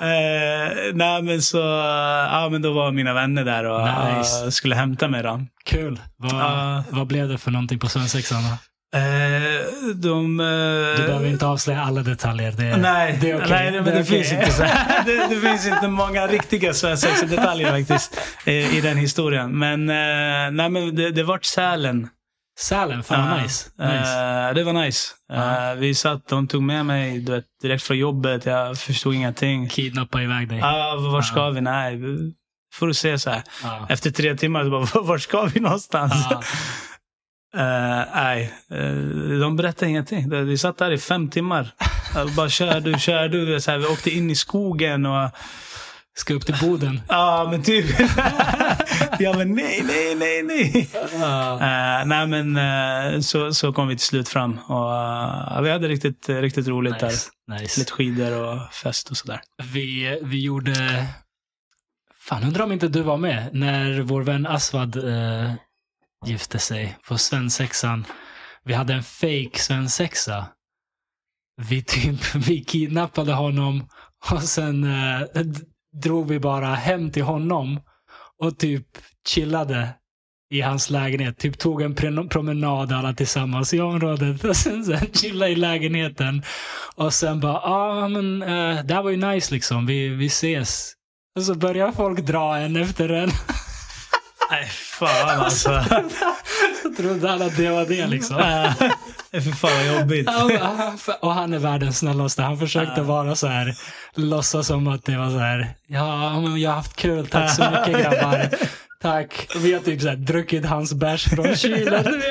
Eh, 0.00 0.72
nej 0.94 1.22
men 1.22 1.42
så, 1.42 1.58
ja 2.32 2.48
men 2.52 2.62
då 2.62 2.72
var 2.72 2.90
mina 2.92 3.12
vänner 3.14 3.44
där 3.44 3.64
och 3.64 3.80
Nice. 4.18 4.44
eh, 4.44 4.50
skulle 4.50 4.74
hämta 4.74 5.08
mig 5.08 5.22
då. 5.22 5.40
Kul. 5.64 6.00
Vad, 6.16 6.32
Ja. 6.42 6.82
vad 6.90 7.06
blev 7.06 7.28
det 7.28 7.38
för 7.38 7.50
någonting 7.50 7.78
på 7.78 7.88
svensexan? 7.88 8.42
då? 8.42 8.48
Eh, 8.98 9.02
de... 9.94 10.40
eh, 10.40 10.46
Du 11.00 11.06
behöver 11.06 11.26
inte 11.28 11.46
avslöja 11.46 11.80
alla 11.82 12.00
detaljer. 12.02 12.52
Det, 12.52 12.76
Nej, 12.76 13.18
det 13.20 13.30
är 13.30 13.36
okej. 13.36 13.48
nej 13.50 13.72
men 13.72 13.84
det, 13.84 13.90
är 13.90 13.94
okej. 14.02 14.04
finns 14.04 14.32
inte 14.32 14.50
så 14.52 14.62
det, 15.06 15.26
det 15.30 15.40
finns 15.40 15.66
inte 15.66 15.88
många 15.88 16.26
riktiga 16.26 16.74
svensexa 16.74 17.26
detaljer 17.26 17.70
faktiskt 17.70 18.20
i, 18.44 18.52
i 18.78 18.80
den 18.80 18.96
historien. 18.96 19.58
Men, 19.58 19.88
eh, 19.90 20.50
nej, 20.52 20.68
men 20.70 20.94
det, 20.96 21.10
det 21.10 21.22
vart 21.22 21.44
Sälen. 21.44 22.08
Sälen, 22.58 23.02
fan 23.02 23.30
vad 23.30 23.42
nice. 23.42 23.70
nice. 23.78 24.48
eh, 24.48 24.54
det 24.54 24.64
var 24.64 24.72
nice. 24.72 25.14
Eh, 25.32 25.74
vi 25.74 25.94
satt, 25.94 26.28
de 26.28 26.48
tog 26.48 26.62
med 26.62 26.86
mig 26.86 27.18
du 27.20 27.32
vet, 27.32 27.44
direkt 27.62 27.82
från 27.82 27.98
jobbet. 27.98 28.46
Jag 28.46 28.78
förstod 28.78 29.14
ingenting. 29.14 29.68
Kidnappa 29.68 30.22
iväg 30.22 30.48
dig. 30.48 30.60
Ah, 30.62 30.96
var 30.96 31.22
ska 31.22 31.50
vi? 31.50 31.60
Nej, 31.60 31.98
får 32.74 32.86
du 32.86 32.94
se 32.94 33.18
så 33.18 33.30
här. 33.30 33.42
Efter 33.88 34.10
tre 34.10 34.36
timmar, 34.36 34.64
så 34.64 34.70
bara, 34.70 35.02
var 35.02 35.18
ska 35.18 35.42
vi 35.42 35.60
någonstans? 35.60 36.14
Eh, 37.56 38.04
nej, 38.14 38.52
de 39.40 39.56
berättade 39.56 39.90
ingenting. 39.90 40.46
Vi 40.46 40.58
satt 40.58 40.78
där 40.78 40.90
i 40.90 40.98
fem 40.98 41.30
timmar. 41.30 41.74
Bara, 42.36 42.48
kör 42.48 42.80
du, 42.80 42.98
kör 42.98 43.28
du. 43.28 43.60
Så 43.60 43.70
här, 43.70 43.78
vi 43.78 43.86
åkte 43.86 44.10
in 44.10 44.30
i 44.30 44.34
skogen 44.34 45.06
och... 45.06 45.30
Ska 46.16 46.34
upp 46.34 46.46
till 46.46 46.56
Boden. 46.60 47.00
Ja, 47.08 47.48
men 47.50 47.62
typ. 47.62 47.86
ja, 49.18 49.34
men 49.36 49.54
nej, 49.54 49.82
nej, 49.86 50.14
nej, 50.14 50.42
nej. 50.42 50.90
Eh, 51.14 52.06
nej, 52.06 52.26
men 52.26 52.56
eh, 52.56 53.20
så, 53.20 53.54
så 53.54 53.72
kom 53.72 53.88
vi 53.88 53.96
till 53.96 54.06
slut 54.06 54.28
fram. 54.28 54.58
Och 54.58 54.96
eh, 54.96 55.62
vi 55.62 55.70
hade 55.70 55.88
riktigt, 55.88 56.28
riktigt 56.28 56.68
roligt 56.68 56.98
där. 56.98 57.06
Nice. 57.06 57.30
nice. 57.48 57.80
Lite 57.80 57.92
skidor 57.92 58.42
och 58.42 58.72
fest 58.72 59.10
och 59.10 59.16
sådär. 59.16 59.40
Vi, 59.72 60.18
vi 60.22 60.42
gjorde... 60.42 61.06
Fan, 62.20 62.44
undrar 62.44 62.64
om 62.64 62.72
inte 62.72 62.88
du 62.88 63.02
var 63.02 63.16
med 63.16 63.48
när 63.52 64.00
vår 64.00 64.22
vän 64.22 64.46
Aswad 64.46 64.96
eh, 64.96 65.52
gifte 66.26 66.58
sig 66.58 66.98
på 67.08 67.18
svensexan. 67.18 68.04
Vi 68.64 68.74
hade 68.74 68.94
en 68.94 69.02
fake 69.02 69.58
svensexa. 69.58 70.46
Vi 71.62 71.82
typ, 71.82 72.34
vi 72.34 72.64
kidnappade 72.64 73.32
honom 73.32 73.88
och 74.30 74.42
sen 74.42 74.86
drog 76.02 76.28
vi 76.28 76.40
bara 76.40 76.74
hem 76.74 77.10
till 77.10 77.22
honom 77.22 77.80
och 78.40 78.58
typ 78.58 78.86
chillade 79.28 79.88
i 80.50 80.60
hans 80.60 80.90
lägenhet. 80.90 81.38
Typ 81.38 81.58
tog 81.58 81.82
en 81.82 81.94
promenad 82.28 82.92
alla 82.92 83.12
tillsammans 83.12 83.74
i 83.74 83.80
området 83.80 84.44
och 84.44 84.56
sen, 84.56 84.84
sen 84.84 85.06
chillade 85.12 85.52
i 85.52 85.56
lägenheten. 85.56 86.42
Och 86.96 87.12
sen 87.12 87.40
bara, 87.40 87.52
ja 87.52 87.60
ah, 87.64 88.08
men 88.08 88.42
uh, 88.42 88.84
det 88.84 88.94
här 88.94 89.02
var 89.02 89.10
ju 89.10 89.16
nice 89.16 89.54
liksom. 89.54 89.86
Vi, 89.86 90.08
vi 90.08 90.26
ses. 90.26 90.92
Och 91.36 91.42
så 91.42 91.54
börjar 91.54 91.92
folk 91.92 92.20
dra 92.20 92.56
en 92.56 92.76
efter 92.76 93.08
en. 93.08 93.30
Nej, 94.50 94.64
fan 94.66 95.40
alltså. 95.40 95.84
Jag 96.84 96.96
trodde 96.96 97.32
alla 97.32 97.44
att 97.46 97.56
det 97.56 97.68
var 97.70 97.84
det 97.86 98.06
liksom. 98.06 98.38
Eh, 98.38 98.72
Fy 99.42 99.52
fan 99.52 99.70
vad 99.76 99.98
jobbigt. 100.00 100.28
Och 101.20 101.34
han 101.34 101.52
är 101.54 101.58
världens 101.58 101.98
snällaste. 101.98 102.42
Han 102.42 102.58
försökte 102.58 103.02
vara 103.02 103.34
så 103.34 103.46
här, 103.46 103.74
låtsas 104.14 104.66
som 104.66 104.88
att 104.88 105.04
det 105.04 105.16
var 105.16 105.30
så 105.30 105.38
här, 105.38 105.74
ja 105.86 106.40
men 106.40 106.60
jag 106.60 106.70
har 106.70 106.76
haft 106.76 106.96
kul, 106.96 107.26
tack 107.26 107.50
så 107.50 107.62
mycket 107.70 108.02
grabbar. 108.02 108.48
Tack. 109.02 109.48
Vi 109.56 109.72
har 109.72 109.80
typ 109.80 110.00
så 110.02 110.08
här, 110.08 110.16
druckit 110.16 110.66
hans 110.66 110.92
bärs 110.94 111.24
från 111.24 111.56
kylen. 111.56 112.22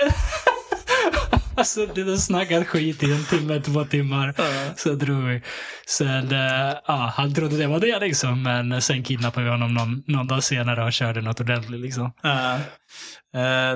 Alltså 1.56 1.86
det 1.96 2.02
har 2.02 2.18
snackat 2.18 2.68
skit 2.68 3.04
i 3.04 3.12
en 3.12 3.24
timme, 3.26 3.60
två 3.62 3.86
timmar. 3.86 4.34
Så 4.78 4.94
drog 4.94 5.24
vi. 5.24 5.42
Sen, 5.88 6.32
eh, 6.32 6.74
ja, 6.88 7.14
han 7.16 7.34
trodde 7.34 7.58
det 7.58 7.68
var 7.68 7.80
det 7.80 8.00
liksom. 8.00 8.44
Men 8.44 8.82
sen 8.82 9.04
kidnappade 9.04 9.44
vi 9.46 9.52
honom 9.52 9.74
någon, 9.74 10.04
någon 10.08 10.28
dag 10.28 10.44
senare 10.44 10.84
och 10.86 10.94
körde 10.94 11.22
något 11.22 11.40
ordentligt 11.40 11.82
liksom. 11.82 12.04
Uh, 12.06 12.12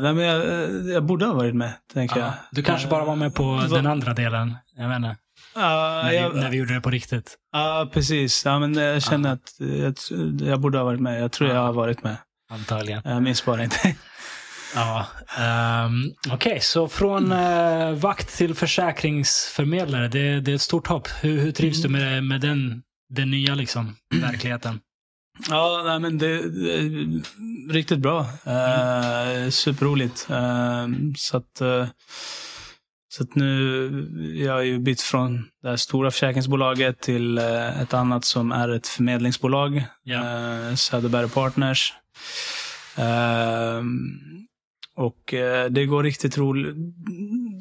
nej, 0.02 0.14
men 0.14 0.18
jag, 0.18 0.38
eh, 0.64 0.70
jag 0.94 1.04
borde 1.04 1.26
ha 1.26 1.34
varit 1.34 1.56
med, 1.56 1.74
tänker 1.94 2.20
jag. 2.20 2.28
Ja. 2.28 2.34
Du 2.52 2.64
kanske 2.64 2.88
bara 2.88 3.06
var 3.06 3.16
med 3.16 3.36
på 3.36 3.44
vad- 3.44 3.70
den 3.72 3.88
andra 3.88 4.14
delen. 4.14 4.56
Jag 4.78 4.96
inte. 4.96 5.16
Ja, 5.56 6.02
När, 6.04 6.12
jag- 6.12 6.30
vi, 6.30 6.40
när 6.40 6.50
vi 6.50 6.58
gjorde 6.58 6.74
det 6.74 6.82
på 6.82 6.90
riktigt. 6.90 7.36
Ja, 7.54 7.90
precis. 7.94 8.46
Ja, 8.46 8.60
men 8.60 8.74
jag 8.76 9.04
känner 9.04 9.34
att 9.34 9.54
jag, 9.60 9.94
jag 10.50 10.60
borde 10.60 10.78
ha 10.78 10.86
varit 10.86 11.00
med. 11.00 11.22
Jag 11.22 11.32
tror 11.32 11.50
jag 11.50 11.62
har 11.62 11.74
varit 11.74 12.04
med. 12.04 12.16
Antagligen. 12.52 13.02
Jag 13.06 13.24
minns 13.24 13.46
bara 13.46 13.64
inte. 13.64 13.96
Ja. 14.76 15.08
Um, 15.86 16.14
Okej, 16.32 16.60
så 16.62 16.88
från 16.88 17.32
eh, 17.32 17.92
vakt 17.92 18.38
till 18.38 18.56
försäkringsförmedlare. 18.56 20.08
Det, 20.08 20.40
det 20.40 20.52
är 20.52 20.56
ett 20.56 20.62
stort 20.62 20.88
hopp. 20.88 21.08
Hur, 21.22 21.40
hur 21.40 21.52
trivs 21.52 21.82
du 21.82 21.90
med, 21.90 22.24
med 22.24 22.42
den, 22.42 22.82
den 23.10 23.32
nya 23.32 23.56
liksom, 23.56 23.96
verkligheten? 24.16 24.80
Ja, 25.50 25.82
nej, 25.86 26.00
men 26.00 26.18
det, 26.18 26.50
det 26.50 26.74
är 26.74 27.22
riktigt 27.72 28.00
bra. 28.00 28.20
Uh, 28.20 29.50
superroligt. 29.50 30.28
Eh, 30.30 30.88
så 31.18 31.38
att, 31.38 31.62
eh, 31.62 31.88
så 33.10 33.24
att 33.24 33.36
nu, 33.36 34.42
jag 34.46 34.54
har 34.54 34.62
ju 34.62 34.80
bytt 34.80 35.02
från 35.02 35.46
det 35.62 35.70
här 35.70 35.76
stora 35.76 36.12
försäkringsbolaget 36.12 37.00
till 37.02 37.38
ett 37.38 37.94
annat 37.94 38.26
som 38.26 38.52
är 38.52 38.70
ett 38.70 38.88
förmedlingsbolag. 38.88 39.76
Uh, 39.76 40.76
Söderberg 40.76 41.30
Partners. 41.30 41.94
Och 44.98 45.34
eh, 45.34 45.70
det 45.70 45.86
går 45.86 46.04
riktigt 46.04 46.38
roligt. 46.38 46.76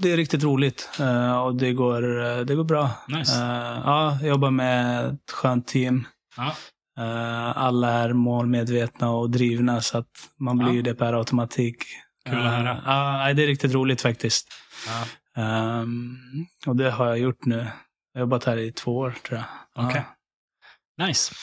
Det 0.03 0.13
är 0.13 0.17
riktigt 0.17 0.43
roligt 0.45 0.91
eh, 1.01 1.39
och 1.39 1.55
det 1.55 1.73
går, 1.73 2.25
eh, 2.25 2.39
det 2.41 2.55
går 2.55 2.65
bra. 2.65 2.91
Nice. 3.09 3.33
Ja, 3.85 4.19
jag 4.21 4.29
jobbar 4.29 4.51
med 4.51 5.07
ett 5.07 5.31
skönt 5.33 5.67
team. 5.67 6.07
Ja. 6.37 6.55
Alla 7.55 7.91
är 7.93 8.13
målmedvetna 8.13 9.11
och 9.11 9.31
drivna 9.31 9.81
så 9.81 9.99
att 9.99 10.09
man 10.41 10.59
blir 10.59 10.69
Ja. 10.69 10.75
ju 10.75 10.83
det 10.83 10.95
per 10.95 11.13
automatik. 11.13 11.85
Kul 12.29 12.39
att 12.39 12.53
höra. 12.53 12.83
Ja, 12.87 13.33
det 13.35 13.43
är 13.43 13.47
riktigt 13.47 13.73
roligt 13.75 14.01
faktiskt. 14.03 14.49
Ja. 14.87 15.43
Ehm, 15.43 16.17
och 16.67 16.77
det 16.77 16.91
har 16.91 17.07
jag 17.07 17.19
gjort 17.19 17.45
nu. 17.45 17.57
Jag 17.57 18.21
har 18.21 18.21
jobbat 18.21 18.45
här 18.45 18.57
i 18.57 18.73
två 18.73 18.97
år 18.97 19.15
tror 19.29 19.39
jag. 19.39 19.47
Ja. 19.75 19.89
Okej. 19.89 20.03
Nice. 21.07 21.35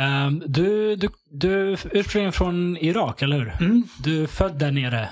Ehm, 0.00 0.42
du, 0.46 0.96
du, 0.96 1.08
du 1.30 1.72
är 1.72 1.78
ursprungligen 1.92 2.32
från 2.32 2.76
Irak, 2.76 3.22
eller 3.22 3.38
hur? 3.38 3.52
Mm. 3.60 3.82
Du 3.98 4.22
är 4.22 4.26
född 4.26 4.58
där 4.58 4.70
nere. 4.72 5.08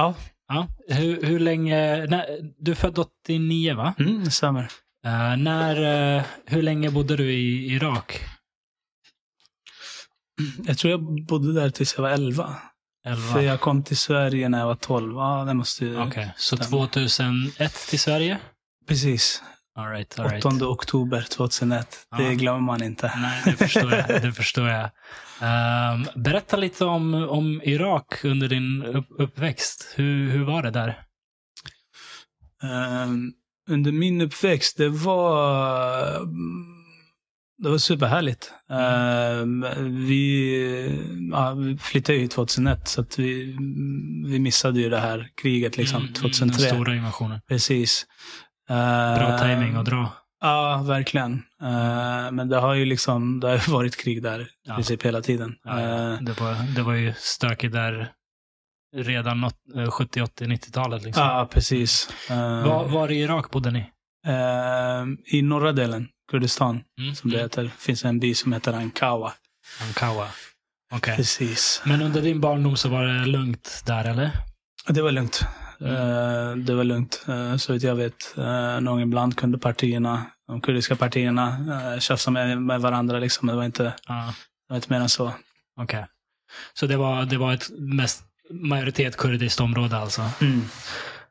Ja, 0.00 0.14
Ja. 0.48 0.68
Hur, 0.88 1.22
hur 1.22 1.38
länge... 1.38 2.06
Nej, 2.06 2.54
du 2.58 2.70
är 2.70 2.74
född 2.74 2.98
89, 2.98 3.74
va? 3.74 3.94
mm, 3.98 4.24
det 4.24 4.30
stämmer. 4.30 4.62
Eh, 5.06 5.36
när, 5.36 6.16
eh, 6.16 6.22
hur 6.46 6.62
länge 6.62 6.90
bodde 6.90 7.16
du 7.16 7.32
i 7.32 7.74
Irak? 7.74 8.20
Jag 10.64 10.78
tror 10.78 10.90
jag 10.90 11.24
bodde 11.26 11.52
där 11.52 11.70
tills 11.70 11.94
jag 11.96 12.02
var 12.02 12.10
11. 12.10 12.54
11? 13.06 13.22
För 13.32 13.40
jag 13.40 13.60
kom 13.60 13.82
till 13.82 13.96
Sverige 13.96 14.48
när 14.48 14.58
jag 14.58 14.66
var 14.66 14.74
12. 14.74 15.16
Ja, 15.16 15.44
det 15.44 15.54
måste 15.54 15.84
ju... 15.84 16.00
Okej, 16.00 16.32
så 16.36 16.56
stämma. 16.56 16.70
2001 16.70 17.74
till 17.88 18.00
Sverige? 18.00 18.38
Precis. 18.88 19.42
All 19.78 19.86
right, 19.90 20.18
all 20.18 20.28
right. 20.28 20.44
8 20.44 20.68
oktober 20.68 21.22
2001. 21.30 22.06
Det 22.16 22.22
Ja. 22.22 22.30
glömmer 22.30 22.60
man 22.60 22.82
inte. 22.82 23.12
Nej, 23.16 23.42
det 23.44 23.52
förstår 23.56 23.92
jag. 23.92 24.22
Det 24.22 24.32
förstår 24.32 24.68
jag. 24.68 24.90
Ehm, 25.40 26.06
berätta 26.16 26.56
lite 26.56 26.84
om, 26.84 27.14
om 27.14 27.62
Irak 27.64 28.24
under 28.24 28.48
din 28.48 28.82
upp, 28.82 29.06
uppväxt. 29.18 29.92
Hur, 29.96 30.30
hur 30.30 30.44
var 30.44 30.62
det 30.62 30.70
där? 30.70 31.02
Ehm, 32.62 33.32
under 33.70 33.92
min 33.92 34.20
uppväxt, 34.20 34.76
det 34.76 34.88
var... 34.88 36.20
Det 37.62 37.68
var 37.68 37.78
superhärligt. 37.78 38.52
Ehm, 38.70 39.66
vi, 40.06 41.30
ja, 41.32 41.54
vi 41.54 41.78
flyttade 41.78 42.18
ju 42.18 42.28
2001, 42.28 42.88
så 42.88 43.00
att 43.00 43.18
vi, 43.18 43.56
vi 44.26 44.38
missade 44.38 44.80
ju 44.80 44.88
det 44.90 45.00
här 45.00 45.28
kriget 45.42 45.76
liksom, 45.76 46.02
Mm, 46.02 46.12
2003. 46.14 46.64
Den 46.66 46.74
stora 46.76 46.94
invasionen. 46.96 47.40
Precis. 47.48 48.06
Bra 49.16 49.28
Ehm, 49.28 49.38
timing 49.38 49.76
att 49.76 49.84
dra. 49.86 50.12
Ja, 50.40 50.82
verkligen. 50.86 51.42
Ehm, 51.62 52.36
men 52.36 52.48
det 52.48 52.56
har 52.56 52.74
ju 52.74 52.84
liksom, 52.84 53.40
det 53.40 53.48
har 53.48 53.72
varit 53.72 53.96
krig 53.96 54.22
där 54.22 54.40
i 54.40 54.46
Ja. 54.64 54.74
princip 54.74 55.02
hela 55.02 55.20
tiden. 55.22 55.56
Ja, 55.64 55.80
ja. 55.80 55.86
Ehm, 55.88 56.24
Det, 56.24 56.40
var, 56.40 56.74
det 56.76 56.82
var 56.82 56.92
ju 56.94 57.14
stökigt 57.18 57.72
där 57.72 58.12
redan 58.96 59.40
nåt- 59.40 59.76
eh, 59.76 59.90
70, 59.90 60.20
80, 60.22 60.44
90-talet. 60.46 61.02
Liksom. 61.02 61.22
ja, 61.24 61.48
precis. 61.52 62.08
Var, 62.64 62.88
var 62.88 63.10
i 63.10 63.20
Irak 63.20 63.50
bodde 63.50 63.70
ni? 63.70 63.90
I 65.26 65.42
norra 65.42 65.72
delen, 65.72 66.08
Kurdistan, 66.30 66.82
Mm. 67.00 67.14
som 67.14 67.30
det 67.30 67.38
heter, 67.38 67.70
finns 67.78 68.04
en 68.04 68.20
by 68.20 68.34
som 68.34 68.52
heter 68.52 68.72
Ankawa. 68.72 69.32
Ankawa. 69.82 70.26
Okej. 70.92 71.16
Precis. 71.16 71.82
Men 71.84 72.02
under 72.02 72.22
din 72.22 72.40
barndom 72.40 72.76
så 72.76 72.88
var 72.88 73.04
det 73.04 73.26
lugnt 73.26 73.82
där, 73.86 74.04
eller? 74.04 74.30
Det 74.88 75.02
var 75.02 75.10
lugnt. 75.10 75.44
Eh, 75.84 76.56
det 76.56 76.74
var 76.74 76.84
lugnt. 76.84 77.24
Uh, 77.28 77.56
så 77.56 77.72
vitt 77.72 77.82
jag 77.82 77.94
vet. 77.94 78.34
Uh, 78.38 78.80
någon 78.80 79.00
ibland 79.00 79.36
kunde 79.36 79.58
partierna, 79.58 80.26
de 80.46 80.60
kurdiska 80.60 80.96
partierna, 80.96 81.56
uh, 81.94 82.00
tjafsa 82.00 82.30
med, 82.30 82.62
med 82.62 82.80
varandra. 82.80 83.18
Liksom. 83.18 83.48
Det, 83.48 83.54
var 83.54 83.64
inte, 83.64 83.92
Ja. 84.08 84.34
det 84.68 84.72
var 84.72 84.76
inte 84.76 84.92
mer 84.92 85.00
än 85.00 85.08
så. 85.08 85.32
Okej. 85.80 86.06
Så 86.74 86.86
det 86.86 86.96
var, 86.96 87.24
det 87.24 87.38
var 87.38 87.52
ett 87.52 87.70
mest 87.78 88.24
majoritet 88.50 89.16
kurdiskt 89.16 89.60
område 89.60 89.96
alltså? 89.96 90.22
Mm. 90.40 90.62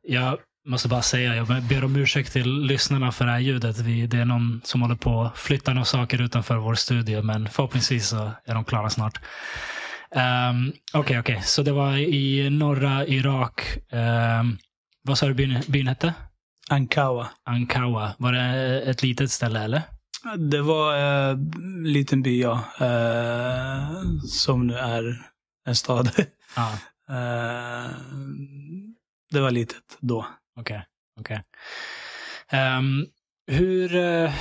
Jag 0.01 0.37
måste 0.65 0.87
bara 0.87 1.01
säga, 1.01 1.35
jag 1.35 1.47
ber 1.63 1.83
om 1.83 1.95
ursäkt 1.95 2.33
till 2.33 2.61
lyssnarna 2.61 3.11
för 3.11 3.25
det 3.25 3.31
här 3.31 3.39
ljudet. 3.39 3.77
Vi, 3.77 4.07
det 4.07 4.17
är 4.17 4.25
någon 4.25 4.61
som 4.63 4.81
håller 4.81 4.95
på 4.95 5.21
att 5.21 5.37
flytta 5.37 5.73
några 5.73 5.85
saker 5.85 6.21
utanför 6.21 6.55
vår 6.55 6.75
studio, 6.75 7.21
men 7.21 7.49
förhoppningsvis 7.49 8.07
så 8.07 8.31
är 8.45 8.53
de 8.53 8.65
klara 8.65 8.89
snart. 8.89 9.19
Ehm, 10.15 10.71
Okej, 10.93 11.19
okej. 11.19 11.41
Så 11.43 11.63
det 11.63 11.71
var 11.71 11.97
i 11.97 12.49
norra 12.49 13.05
Irak. 13.07 13.61
Ehm, 13.91 14.57
vad 15.03 15.17
sa 15.17 15.27
du 15.27 15.33
byn, 15.33 15.61
byn 15.67 15.87
hette? 15.87 16.13
Ankawa. 16.69 17.27
Ankawa. 17.45 18.11
Var 18.17 18.31
det 18.33 18.81
ett 18.81 19.03
litet 19.03 19.31
ställe 19.31 19.59
eller? 19.63 19.81
Det 20.37 20.61
var 20.61 20.95
en 20.97 21.83
liten 21.83 22.21
by, 22.21 22.41
ja. 22.41 22.63
Eh, 22.79 24.01
som 24.27 24.67
nu 24.67 24.73
är 24.77 25.25
en 25.65 25.75
stad. 25.75 26.11
Ja, 26.55 26.71
Eh, 27.09 27.89
det 29.31 29.39
var 29.39 29.51
litet 29.51 29.97
då. 29.99 30.25
okej. 30.59 30.85
okej. 31.19 31.43
Ehm, 32.49 33.05
hur, 33.47 33.95
eh, 33.95 34.31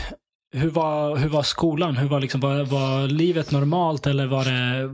hur, 0.53 0.71
var, 0.71 1.17
hur 1.17 1.29
var 1.29 1.43
skolan? 1.43 1.97
Hur 1.97 2.09
var, 2.09 2.21
liksom, 2.21 2.41
var, 2.41 2.65
var 2.65 3.07
livet 3.09 3.51
normalt 3.51 4.07
eller 4.07 4.27
var 4.27 4.45
det... 4.45 4.91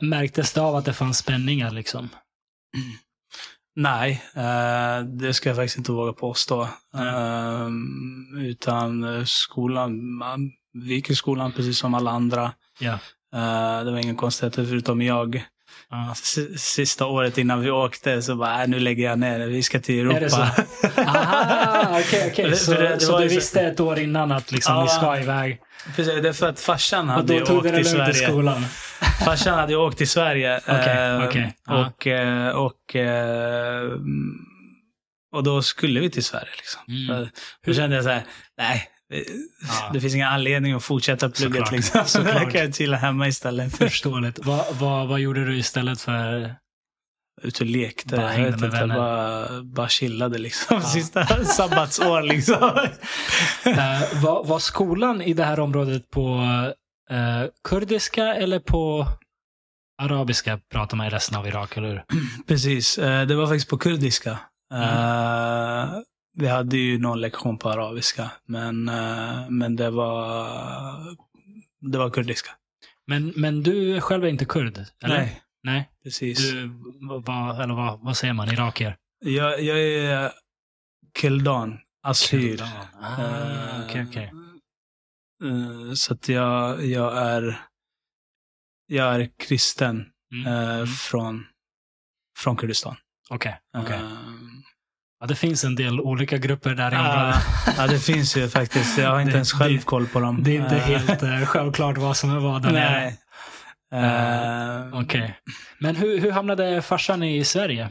Märktes 0.00 0.52
det 0.52 0.60
av 0.60 0.76
att 0.76 0.84
det 0.84 0.92
fanns 0.92 1.18
spänningar 1.18 1.70
liksom? 1.70 2.08
Nej, 3.76 4.22
eh, 4.34 5.04
det 5.04 5.34
ska 5.34 5.48
jag 5.48 5.56
faktiskt 5.56 5.78
inte 5.78 5.92
våga 5.92 6.12
påstå. 6.12 6.68
Nej. 6.92 7.08
Eh, 7.08 8.46
utan 8.46 9.26
skolan, 9.26 10.20
vi 10.72 10.94
gick 10.94 11.10
i 11.10 11.14
skolan 11.14 11.52
precis 11.52 11.78
som 11.78 11.94
alla 11.94 12.10
andra. 12.10 12.52
Eh, 13.34 13.84
det 13.84 13.90
var 13.90 13.98
ingen 13.98 14.16
konstigheter 14.16 14.64
förutom 14.64 15.02
jag. 15.02 15.44
Ja. 15.90 16.14
Sista 16.56 17.06
året 17.06 17.38
innan 17.38 17.60
vi 17.60 17.70
åkte 17.70 18.22
så 18.22 18.34
bara, 18.36 18.62
äh, 18.62 18.68
nu 18.68 18.78
lägger 18.80 19.04
jag 19.04 19.18
ner 19.18 19.38
det. 19.38 19.46
Vi 19.46 19.62
ska 19.62 19.80
till 19.80 19.98
Europa. 20.00 20.16
Är 20.16 20.20
det 20.20 20.30
så? 20.30 20.36
Aha, 21.00 22.00
okej. 22.00 22.32
För 22.34 22.42
det- 22.50 22.56
Så, 22.56 22.72
det- 22.72 22.88
det 22.88 23.00
så 23.00 23.18
du 23.18 23.28
visste 23.28 23.60
ett 23.60 23.80
år 23.80 23.98
innan 23.98 24.32
att 24.32 24.52
liksom, 24.52 24.74
Ja. 24.74 24.82
ni 24.82 24.88
ska 24.88 25.18
iväg? 25.18 25.60
Precis, 25.96 26.22
det 26.22 26.28
är 26.28 26.32
för 26.32 26.48
att 26.48 26.60
farsan 26.60 27.08
Och 27.10 27.14
hade 27.14 27.34
ju 27.34 27.42
åkt 27.42 27.74
till 27.74 27.84
Sverige. 27.90 28.14
skolan? 28.14 28.64
Farsan 29.24 29.58
hade 29.58 29.72
ju 29.72 29.78
åkt 29.78 29.98
till 29.98 30.08
Sverige. 30.08 30.60
Okej, 30.66 31.42
eh, 31.42 31.48
ja. 31.66 31.86
Och, 31.86 32.06
eh, 32.06 32.48
och, 32.48 32.96
eh, 32.96 33.90
och 35.32 35.42
då 35.42 35.62
skulle 35.62 36.00
vi 36.00 36.10
till 36.10 36.24
Sverige. 36.24 36.50
Liksom. 36.56 36.80
Mm. 37.10 37.28
Då 37.66 37.74
kände 37.74 37.96
jag 37.96 38.04
så 38.04 38.10
här, 38.10 38.22
nej, 38.58 38.88
Ja. 39.08 39.90
det 39.92 40.00
finns 40.00 40.14
ingen 40.14 40.28
anledning 40.28 40.72
att 40.72 40.82
fortsätta 40.84 41.28
plugget. 41.30 41.54
Såklart, 41.56 41.72
Liksom. 41.72 42.00
Så 42.04 42.08
såklart. 42.08 42.42
jag 42.42 42.52
kan 42.52 42.72
chilla 42.72 42.96
hemma 42.96 43.28
istället. 43.28 43.76
Förståeligt. 43.76 44.38
Vad, 44.46 44.64
vad, 44.78 45.08
vad 45.08 45.20
gjorde 45.20 45.44
du 45.44 45.56
istället 45.58 46.00
för... 46.00 46.54
Ut 47.42 47.60
och 47.60 47.66
lekte. 47.66 48.16
Bara 48.16 48.34
jag 48.38 48.44
vet 48.44 48.54
inte, 48.54 48.68
vänner. 48.68 48.94
bara, 48.96 49.62
bara 49.62 49.88
chillade 49.88 50.38
liksom. 50.38 50.76
Ja. 50.76 50.80
Sista 50.88 51.44
sabbatsår 51.44 52.22
liksom. 52.22 52.56
Eh, 53.66 54.22
var, 54.22 54.44
var 54.44 54.58
skolan 54.58 55.22
i 55.22 55.34
det 55.34 55.44
här 55.44 55.60
området 55.60 56.10
på 56.10 56.38
eh, 57.10 57.44
kurdiska 57.68 58.34
eller 58.34 58.58
på 58.60 59.06
arabiska 60.02 60.60
pratar 60.72 60.96
man 60.96 61.06
i 61.06 61.10
resten 61.10 61.38
av 61.38 61.46
Irak, 61.46 61.76
eller 61.76 61.88
hur? 61.88 62.04
Precis, 62.48 62.98
eh, 62.98 63.26
det 63.26 63.34
var 63.34 63.46
faktiskt 63.46 63.68
på 63.70 63.78
kurdiska. 63.78 64.38
Mm. 64.74 64.88
Eh, 66.36 66.42
Vi 66.42 66.48
hade 66.48 66.76
ju 66.76 66.98
någon 66.98 67.20
lektion 67.20 67.58
på 67.58 67.70
arabiska, 67.70 68.30
men, 68.46 68.88
eh, 68.88 69.48
men 69.50 69.76
det 69.76 69.90
var 69.90 71.16
det 71.80 71.98
var 71.98 72.10
kurdiska. 72.10 72.50
Men, 73.06 73.32
men 73.36 73.62
du 73.62 74.00
själv 74.00 74.24
är 74.24 74.28
inte 74.28 74.44
kurd? 74.44 74.78
Eller? 75.02 75.16
Nej, 75.16 75.42
Nej. 75.62 75.90
precis. 76.02 76.38
Du, 76.52 76.70
vad, 77.24 77.60
eller 77.60 77.74
vad, 77.74 78.00
vad 78.00 78.16
säger 78.16 78.34
man? 78.34 78.48
Irakier? 78.48 78.96
Jag, 79.24 79.62
jag 79.62 79.78
är 79.80 80.32
kildan, 81.18 81.78
assyr. 82.02 82.62
Ah, 82.62 83.22
Eh, 83.22 83.84
Okej, 83.84 84.06
okej. 84.08 84.32
eh, 85.44 85.92
Så 85.94 86.14
att 86.14 86.28
jag, 86.28 86.84
jag 86.86 87.18
är 87.18 87.60
jag 88.86 89.14
är 89.14 89.30
kristen 89.36 90.12
Mm, 90.32 90.46
eh, 90.46 90.74
mm. 90.74 90.86
från, 90.86 91.46
från 92.38 92.56
Kurdistan. 92.56 92.96
Okej, 93.30 93.60
okej. 93.78 93.96
Eh, 93.96 94.02
Ja, 95.26 95.28
det 95.28 95.34
finns 95.36 95.64
en 95.64 95.74
del 95.74 96.00
olika 96.00 96.38
grupper 96.38 96.74
där 96.74 96.90
i 96.92 96.94
Ja, 96.94 97.00
området. 97.20 97.42
ja, 97.76 97.86
det 97.86 97.98
finns 97.98 98.36
ju 98.36 98.48
faktiskt. 98.48 98.98
Jag 98.98 99.10
har 99.10 99.20
inte 99.20 99.32
Det- 99.32 99.36
ens 99.36 99.52
själv 99.52 99.76
det- 99.78 99.84
koll 99.84 100.06
på 100.06 100.20
dem. 100.20 100.42
Det 100.42 100.56
är 100.56 100.62
inte 100.62 100.76
Eh, 100.76 100.82
helt 100.82 101.22
eh, 101.22 101.44
självklart 101.46 101.98
vad 101.98 102.16
som 102.16 102.30
är 102.30 102.40
vad 102.40 102.62
där. 102.62 102.72
Nej. 102.72 103.18
Eh, 103.94 104.98
Okej. 105.00 105.38
Men 105.80 105.96
hur, 105.96 106.20
hur 106.20 106.30
hamnade 106.30 106.82
farsan 106.82 107.22
i 107.22 107.44
Sverige? 107.44 107.90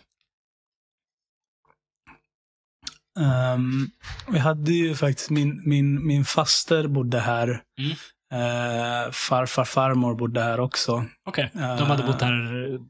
ehm, 3.19 3.87
vi 4.31 4.39
hade 4.39 4.71
ju 4.71 4.95
faktiskt, 4.95 5.29
min, 5.29 5.61
min, 5.65 6.07
min 6.07 6.25
faster 6.25 6.87
bodde 6.87 7.19
här. 7.19 7.61
Mm. 7.79 7.91
Eh, 8.33 9.11
farfar, 9.11 9.65
farmor 9.65 10.15
bodde 10.15 10.41
här 10.41 10.59
också. 10.59 11.05
Okej. 11.25 11.49
De 11.53 11.87
hade 11.87 12.03
bott 12.03 12.21
här 12.21 12.33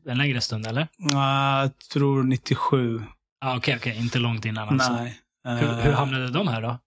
en 0.09 0.17
längre 0.17 0.41
stund, 0.41 0.67
eller? 0.67 0.81
Uh, 0.81 1.17
jag 1.61 1.71
tror 1.93 2.23
97. 2.23 3.01
Ah, 3.41 3.57
Okej, 3.57 3.75
okej. 3.75 3.97
Inte 3.97 4.19
långt 4.19 4.45
innan 4.45 4.69
alltså. 4.69 4.91
Nej. 4.93 5.19
Hur, 5.47 5.69
Eh, 5.69 5.75
hur 5.77 5.91
hamnade 5.91 6.29
de 6.31 6.47
här 6.47 6.61
då? 6.61 6.79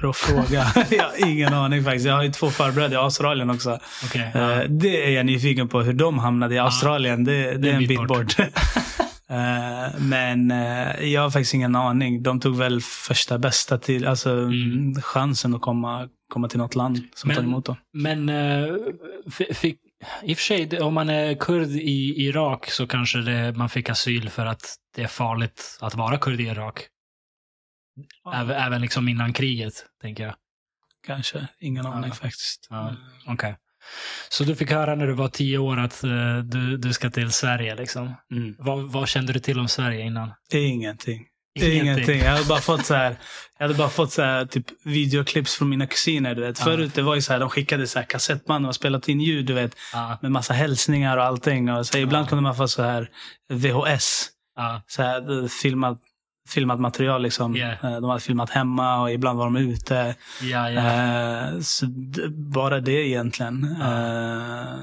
Bra 0.00 0.12
fråga. 0.12 0.66
jag 0.90 1.04
har 1.04 1.28
ingen 1.28 1.54
aning 1.54 1.84
faktiskt. 1.84 2.06
Jag 2.06 2.14
har 2.14 2.22
ju 2.22 2.32
två 2.32 2.50
farbröder 2.50 2.92
i 2.94 2.96
Australien 2.98 3.50
också. 3.50 3.78
Ja. 4.14 4.20
Eh, 4.22 4.68
det 4.68 5.06
är 5.06 5.10
jag 5.10 5.26
nyfiken 5.26 5.68
på, 5.68 5.80
hur 5.82 5.92
de 5.92 6.18
hamnade 6.18 6.54
i 6.54 6.58
Australien. 6.58 7.24
Det, 7.24 7.54
det 7.58 7.70
är 7.70 7.74
en 7.74 7.86
bit 7.86 8.06
bort. 8.06 8.36
Eh, 9.30 10.00
men 10.00 10.50
eh, 10.50 11.04
jag 11.12 11.22
har 11.22 11.30
faktiskt 11.30 11.54
ingen 11.54 11.76
aning. 11.76 12.22
De 12.22 12.40
tog 12.40 12.56
väl 12.56 12.80
första 12.80 13.38
bästa 13.38 13.78
till, 13.78 14.06
alltså 14.06 14.30
Mm. 14.30 14.94
chansen 15.02 15.54
att 15.54 15.60
komma, 15.60 16.08
komma 16.32 16.48
till 16.48 16.58
något 16.58 16.74
land 16.74 17.00
som 17.14 17.28
Men- 17.28 17.36
tar 17.36 17.42
emot 17.44 17.64
dem. 17.64 17.76
Men 17.92 18.28
eh, 18.28 18.74
fick, 19.54 19.78
i 20.22 20.34
och 20.34 20.38
för 20.38 20.44
sig, 20.44 20.80
om 20.80 20.94
man 20.94 21.08
är 21.10 21.34
kurd 21.34 21.68
i 21.68 22.26
Irak 22.26 22.70
så 22.70 22.86
kanske 22.86 23.18
det, 23.18 23.52
man 23.56 23.68
fick 23.68 23.88
asyl 23.90 24.30
för 24.30 24.46
att 24.46 24.76
det 24.96 25.02
är 25.02 25.06
farligt 25.06 25.78
att 25.80 25.94
vara 25.94 26.18
kurd 26.18 26.40
i 26.40 26.44
Irak. 26.44 26.86
Även, 28.34 28.56
även 28.56 28.80
liksom 28.80 29.08
innan 29.08 29.32
kriget, 29.32 29.86
tänker 30.02 30.24
jag. 30.24 30.34
Kanske. 31.06 31.48
Ingen 31.60 31.84
Ja. 31.84 31.92
aning 31.92 32.12
faktiskt. 32.12 32.66
Ja. 32.70 32.96
Okej. 33.26 33.56
Så 34.28 34.44
du 34.44 34.56
fick 34.56 34.70
höra 34.70 34.94
när 34.94 35.06
du 35.06 35.12
var 35.12 35.28
tio 35.28 35.58
år 35.58 35.78
att 35.78 36.04
eh, 36.04 36.38
du, 36.38 36.76
du 36.76 36.92
ska 36.92 37.10
till 37.10 37.32
Sverige 37.32 37.74
liksom. 37.74 38.14
Mm. 38.30 38.54
Vad, 38.58 38.92
vad 38.92 39.08
kände 39.08 39.32
du 39.32 39.40
till 39.40 39.58
om 39.60 39.68
Sverige 39.68 40.00
innan? 40.00 40.30
Ingenting. 40.52 41.26
Ingenting. 41.62 42.20
Jag 42.20 42.30
hade 42.30 42.44
bara 42.44 42.60
fått 42.60 42.86
så 42.86 42.94
här, 42.94 43.16
jag 43.58 43.64
hade 43.66 43.78
bara 43.78 43.88
fått 43.88 44.12
så 44.12 44.22
här, 44.22 44.44
typ 44.46 44.66
videoklips 44.82 45.54
från 45.54 45.68
mina 45.68 45.86
kusiner. 45.86 46.34
Du 46.34 46.40
vet. 46.42 46.58
Förut 46.58 46.94
det 46.94 47.02
var 47.02 47.14
ju 47.14 47.22
så 47.22 47.32
här, 47.32 47.40
de 47.40 47.50
skickade 47.50 47.86
så 47.86 47.98
här 47.98 48.06
kassettband 48.06 48.66
och 48.66 48.74
spelat 48.74 49.08
in 49.08 49.20
ljud, 49.20 49.46
du 49.46 49.52
vet, 49.54 49.76
med 50.20 50.30
massa 50.32 50.54
hälsningar 50.54 51.16
och 51.16 51.24
allting. 51.24 51.70
Och 51.72 51.86
så 51.86 51.98
ibland 51.98 52.28
kunde 52.28 52.42
man 52.42 52.56
få 52.56 52.68
så 52.68 52.82
här 52.82 53.10
VHS, 53.52 54.28
så 54.86 55.02
här, 55.02 55.48
filmat, 55.48 55.98
filmat 56.48 56.80
material. 56.80 57.22
Liksom. 57.22 57.56
Yeah. 57.56 57.84
Eh, 57.84 58.00
De 58.00 58.04
hade 58.04 58.20
filmat 58.20 58.50
hemma 58.50 59.00
och 59.02 59.12
ibland 59.12 59.38
var 59.38 59.44
de 59.44 59.56
ute. 59.56 60.14
ja. 60.42 60.68
Eh, 60.70 61.60
så 61.60 61.86
bara 62.52 62.80
det 62.80 62.92
egentligen 63.08 63.76
eh, 63.82 64.78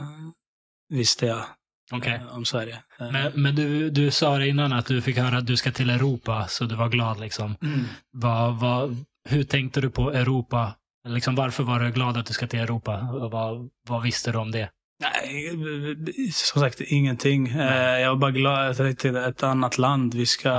visste 0.90 1.26
jag 1.26 1.44
Okej. 1.92 2.14
eh, 2.14 2.36
om 2.36 2.46
Sverige. 2.46 2.80
Eh, 3.00 3.12
Men, 3.12 3.32
men 3.36 3.56
du, 3.56 3.90
du 3.90 4.12
sa 4.12 4.38
det 4.38 4.48
innan 4.48 4.74
att 4.74 4.86
du 4.86 5.02
fick 5.02 5.18
höra 5.18 5.38
att 5.38 5.48
du 5.48 5.58
ska 5.58 5.72
till 5.72 5.90
Europa, 5.90 6.46
så 6.48 6.66
du 6.66 6.76
var 6.76 6.90
glad 6.90 7.20
liksom. 7.20 7.56
mm. 7.62 7.86
Vad, 8.12 8.60
vad, 8.60 9.06
hur 9.30 9.44
tänkte 9.44 9.82
du 9.82 9.90
på 9.90 10.12
Europa? 10.14 10.76
Liksom, 11.08 11.36
varför 11.36 11.64
var 11.64 11.80
du 11.80 11.92
glad 11.92 12.18
att 12.18 12.26
du 12.26 12.34
ska 12.34 12.48
till 12.48 12.60
Europa? 12.60 13.10
Vad, 13.32 13.70
vad 13.88 14.02
visste 14.04 14.32
du 14.32 14.38
om 14.38 14.52
det? 14.52 14.70
Nej, 15.00 16.32
som 16.34 16.62
sagt 16.62 16.82
ingenting. 16.82 17.48
Eh, 17.48 17.56
Nej. 17.56 18.02
Jag 18.02 18.10
var 18.10 18.16
bara 18.16 18.32
glad 18.32 18.70
att 18.70 18.80
jag 18.80 18.98
tänkte 19.00 19.22
ett 19.22 19.44
annat 19.44 19.78
land, 19.78 20.14
vi 20.14 20.26
ska 20.26 20.52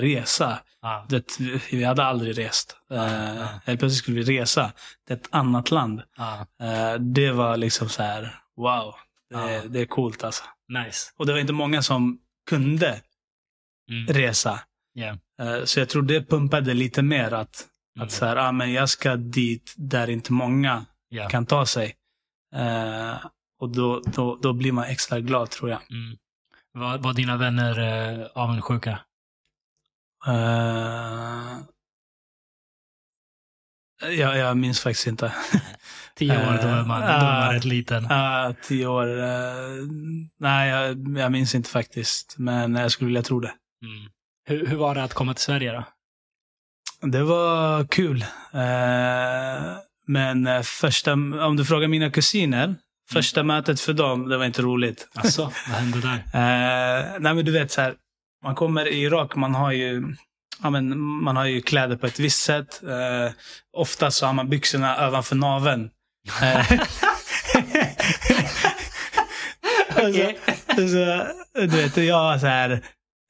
resa. 0.00 0.58
Ja, 0.82 1.06
Det, 1.08 1.24
vi 1.72 1.84
hade 1.84 2.04
aldrig 2.04 2.38
rest. 2.38 2.76
Ja. 2.88 3.04
Helt 3.64 3.78
plötsligt 3.80 3.94
skulle 3.94 4.16
vi 4.22 4.38
resa 4.40 4.72
till 5.06 5.16
ett 5.16 5.28
annat 5.30 5.70
land. 5.70 6.02
ja, 6.16 6.46
Det 6.98 7.30
var 7.30 7.56
liksom 7.56 7.88
så 7.88 8.02
här, 8.02 8.34
wow. 8.56 8.94
Det, 9.30 9.68
det 9.68 9.80
är 9.80 9.86
coolt 9.86 10.24
alltså. 10.24 10.44
Nice. 10.68 11.12
Och 11.16 11.26
det 11.26 11.32
var 11.32 11.40
inte 11.40 11.52
många 11.52 11.82
som 11.82 12.18
kunde 12.50 13.00
Mm. 13.90 14.06
resa. 14.06 14.60
Yeah. 14.98 15.18
Så 15.64 15.80
jag 15.80 15.88
tror 15.88 16.02
det 16.02 16.24
pumpade 16.28 16.74
lite 16.74 17.02
mer 17.02 17.32
att, 17.32 17.66
Mm. 17.96 18.06
att 18.06 18.12
så 18.12 18.26
här, 18.26 18.36
ah, 18.36 18.52
men 18.52 18.72
jag 18.72 18.88
ska 18.88 19.16
dit 19.16 19.74
där 19.76 20.10
inte 20.10 20.32
många 20.32 20.86
Ja. 21.08 21.28
kan 21.28 21.46
ta 21.46 21.66
sig. 21.66 21.96
Eh, 22.54 23.16
och 23.60 23.68
då, 23.70 24.00
då, 24.00 24.36
då 24.42 24.52
blir 24.52 24.72
man 24.72 24.84
extra 24.84 25.20
glad 25.20 25.50
tror 25.50 25.70
jag. 25.70 25.80
Mm. 25.90 26.16
Var, 26.72 26.98
var 26.98 27.12
dina 27.12 27.36
vänner 27.36 27.78
eh, 28.20 28.26
avundsjuka? 28.34 28.98
Uh, 30.28 31.58
jag, 34.00 34.36
jag 34.38 34.56
minns 34.56 34.80
faktiskt 34.80 35.06
inte. 35.06 35.32
Tio 36.14 36.48
år, 36.48 36.58
då 36.62 36.68
var 36.68 36.84
man, 36.84 37.00
då 37.00 37.06
man 37.06 37.48
Uh, 37.48 37.54
rätt 37.54 37.64
liten. 37.64 38.04
Uh, 38.04 38.52
tio 38.62 38.86
år. 38.86 39.18
eh, 39.18 39.26
nej, 40.40 40.70
jag, 40.70 41.18
jag 41.18 41.32
minns 41.32 41.54
inte 41.54 41.70
faktiskt. 41.70 42.34
Men 42.38 42.74
jag 42.74 42.90
skulle 42.92 43.06
vilja 43.06 43.22
tro 43.22 43.40
det. 43.40 43.52
Mm. 43.82 44.10
Hur, 44.46 44.66
hur 44.66 44.76
var 44.76 44.94
det 44.94 45.02
att 45.04 45.14
komma 45.14 45.34
till 45.34 45.42
Sverige 45.44 45.72
då? 45.72 45.84
Det 47.08 47.22
var 47.22 47.84
kul. 47.86 48.22
Eh, 48.52 49.76
men 50.06 50.46
eh, 50.46 50.62
första, 50.62 51.12
om 51.12 51.56
du 51.56 51.64
frågar 51.64 51.88
mina 51.88 52.10
kusiner, 52.10 52.74
första 53.10 53.42
mötet 53.42 53.80
för 53.80 53.92
dem, 53.92 54.28
det 54.28 54.36
var 54.36 54.44
inte 54.44 54.62
roligt. 54.62 55.08
Alltså, 55.14 55.42
vad 55.42 55.78
hände 55.78 56.00
där? 56.00 56.14
Eh, 56.34 57.20
nej 57.20 57.34
men 57.34 57.44
du 57.44 57.52
vet 57.52 57.70
så 57.70 57.80
här, 57.80 57.94
man 58.44 58.54
kommer 58.54 58.88
i 58.88 59.02
Irak, 59.02 59.36
man 59.36 59.54
har 59.54 59.72
ju, 59.72 60.16
ja, 60.62 60.70
men, 60.70 60.98
man 60.98 61.36
har 61.36 61.44
ju 61.44 61.62
kläder 61.62 61.96
på 61.96 62.06
ett 62.06 62.18
visst 62.18 62.42
sätt. 62.42 62.82
Eh, 62.82 63.32
ofta 63.76 64.10
så 64.10 64.26
har 64.26 64.32
man 64.32 64.48
byxorna 64.48 65.08
ovanför 65.08 65.36
naveln. 65.36 65.90
Eh, 66.42 66.72
Okej. 69.96 70.38
så, 70.68 70.74
så, 70.88 71.26
du 71.60 71.66
vet, 71.66 71.96
jag 71.96 72.16
har 72.16 72.38
så 72.38 72.46
här 72.46 72.80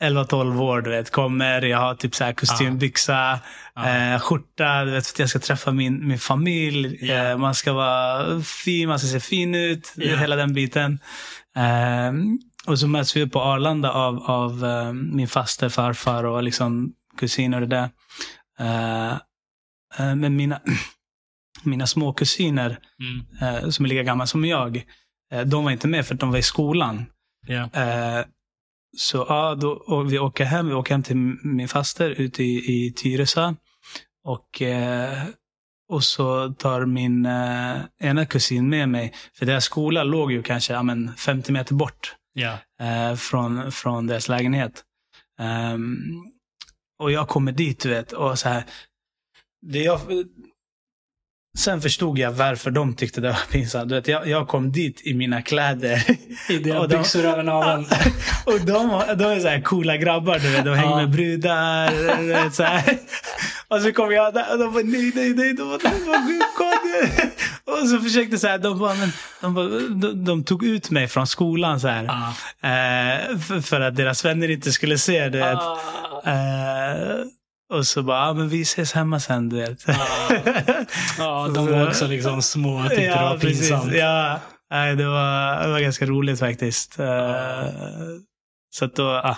11-12 0.04 0.60
år, 0.62 0.80
du 0.82 0.90
vet, 0.90 1.10
kommer, 1.10 1.62
jag 1.62 1.78
har 1.78 1.94
typ 1.94 2.14
så 2.14 2.24
här 2.24 2.32
kostymbyxa, 2.32 3.40
Ja. 3.74 3.88
eh, 3.88 4.20
skjorta, 4.20 4.84
du 4.84 4.90
vet, 4.90 5.06
för 5.06 5.14
att 5.14 5.18
jag 5.18 5.28
ska 5.28 5.38
träffa 5.38 5.70
min, 5.72 6.08
min 6.08 6.18
familj. 6.18 6.98
Ja. 7.06 7.14
Eh, 7.14 7.36
man 7.38 7.54
ska 7.54 7.72
vara 7.72 8.40
fin, 8.40 8.88
man 8.88 8.98
ska 8.98 9.08
se 9.08 9.20
fin 9.20 9.54
ut, 9.54 9.92
Ja. 9.96 10.16
hela 10.16 10.36
den 10.36 10.54
biten. 10.54 10.98
Eh, 11.56 12.12
och 12.66 12.78
så 12.78 12.88
möts 12.88 13.16
vi 13.16 13.28
på 13.28 13.40
Arlanda 13.40 13.90
av, 13.92 14.22
av 14.30 14.64
eh, 14.64 14.92
min 14.92 15.28
faster, 15.28 15.68
farfar 15.68 16.24
och 16.24 16.42
liksom 16.42 16.92
kusiner 17.16 17.60
och 17.62 17.68
det 17.68 17.76
där. 17.76 17.90
Eh, 18.58 19.12
eh, 19.98 20.14
men 20.14 20.36
mina, 20.36 20.60
mina 21.64 21.86
små 21.86 22.12
kusiner 22.12 22.78
Mm. 23.00 23.54
eh, 23.64 23.68
som 23.70 23.84
är 23.84 23.88
lika 23.88 24.02
gamla 24.02 24.26
som 24.26 24.44
jag, 24.44 24.84
de 25.46 25.64
var 25.64 25.70
inte 25.70 25.88
med 25.88 26.06
för 26.06 26.14
att 26.14 26.20
de 26.20 26.30
var 26.30 26.38
i 26.38 26.42
skolan. 26.42 27.06
Eh, 27.72 28.24
så 28.96 29.26
ja, 29.28 29.54
då, 29.54 29.70
och 29.70 30.12
vi 30.12 30.18
åker 30.18 30.44
hem. 30.44 30.68
Vi 30.68 30.74
åker 30.74 30.94
hem 30.94 31.02
till 31.02 31.16
min 31.42 31.68
faster 31.68 32.10
ute 32.10 32.42
i, 32.42 32.56
i 32.86 32.92
Tyresö. 32.92 33.54
Och, 34.24 34.62
och 35.88 36.04
så 36.04 36.48
tar 36.52 36.86
min 36.86 37.26
ena 38.00 38.26
kusin 38.26 38.68
med 38.68 38.88
mig. 38.88 39.12
För 39.38 39.46
deras 39.46 39.64
skola 39.64 40.04
låg 40.04 40.32
ju 40.32 40.42
kanske 40.42 40.72
ja, 40.72 40.82
men 40.82 41.14
50 41.16 41.52
meter 41.52 41.74
bort 41.74 42.14
eh, 42.80 43.16
från, 43.16 43.72
från 43.72 44.06
deras 44.06 44.28
lägenhet. 44.28 44.84
Ehm, 45.38 45.96
och 47.02 47.12
jag 47.12 47.28
kommer 47.28 47.52
dit, 47.52 47.80
du 47.80 47.88
vet. 47.88 48.12
Och 48.12 48.38
så 48.38 48.48
här, 48.48 48.64
det 49.66 49.78
jag, 49.82 50.00
sen 51.58 51.80
förstod 51.80 52.18
jag 52.18 52.32
varför 52.32 52.70
de 52.70 52.94
tyckte 52.94 53.20
det 53.20 53.28
var 53.28 53.40
pinsamt. 53.50 53.88
Du 53.88 53.94
vet, 53.94 54.08
jag, 54.08 54.26
jag 54.28 54.48
kom 54.48 54.72
dit 54.72 55.06
i 55.06 55.14
mina 55.14 55.42
kläder. 55.42 56.04
I 56.50 56.58
dina 56.58 56.86
byxor 56.88 57.24
över 57.24 57.42
naveln. 57.42 57.86
Och 58.46 58.60
de, 58.60 59.02
de 59.18 59.24
är 59.24 59.40
så 59.40 59.48
här 59.48 59.60
coola 59.60 59.96
grabbar, 59.96 60.38
du 60.38 60.50
vet. 60.50 60.64
De 60.64 60.74
hänger 60.74 60.90
Ja. 60.90 60.96
med 60.96 61.10
brudar. 61.10 62.22
Vet, 62.26 62.54
så 62.54 62.62
här. 62.62 62.98
Och 63.68 63.80
så 63.80 63.92
kom 63.92 64.12
jag 64.12 64.34
där 64.34 64.52
och 64.52 64.58
de 64.58 64.72
bara 64.72 64.82
nej, 64.84 65.12
nej, 65.14 65.34
nej. 65.34 65.52
De 65.54 65.68
bara, 65.68 65.78
de 65.78 66.06
bara. 66.06 66.18
Och 67.64 67.88
så 67.88 68.00
försökte 68.00 68.38
så 68.38 68.46
här, 68.46 68.58
de 68.58 68.78
bara, 68.78 68.94
men, 68.94 69.12
de, 69.40 69.54
bara, 69.54 69.68
de, 69.68 70.24
de 70.24 70.44
tog 70.44 70.64
ut 70.64 70.90
mig 70.90 71.08
från 71.08 71.26
skolan 71.26 71.80
så 71.80 71.88
här. 71.88 72.04
Ja. 72.04 72.28
Eh, 72.68 73.38
för, 73.38 73.60
för 73.60 73.80
att 73.80 73.96
deras 73.96 74.24
vänner 74.24 74.50
inte 74.50 74.72
skulle 74.72 74.98
se, 74.98 75.28
du 75.28 75.38
vet. 75.38 75.58
Ah. 75.58 75.78
Eh, 76.24 77.16
och 77.72 77.86
så 77.86 78.02
bara, 78.02 78.26
ja 78.26 78.32
men 78.32 78.48
vi 78.48 78.62
ses 78.62 78.92
hemma 78.92 79.20
sen, 79.20 79.48
du 79.48 79.56
vet. 79.56 79.84
Ja, 81.18 81.48
de 81.54 81.66
var 81.66 81.88
också 81.88 82.06
liksom 82.06 82.42
små 82.42 82.76
och 82.76 82.88
tyckte 82.88 83.02
det 83.02 83.22
var 83.22 83.38
pinsamt. 83.38 83.82
Precis. 83.84 84.00
Ja, 84.00 84.40
nej, 84.70 84.96
det, 84.96 85.06
var, 85.06 85.62
det 85.62 85.68
var 85.68 85.80
ganska 85.80 86.06
roligt 86.06 86.38
faktiskt. 86.38 86.98
Eh, 86.98 87.64
så 88.70 88.84
att 88.84 88.96
då, 88.96 89.08
ah, 89.08 89.36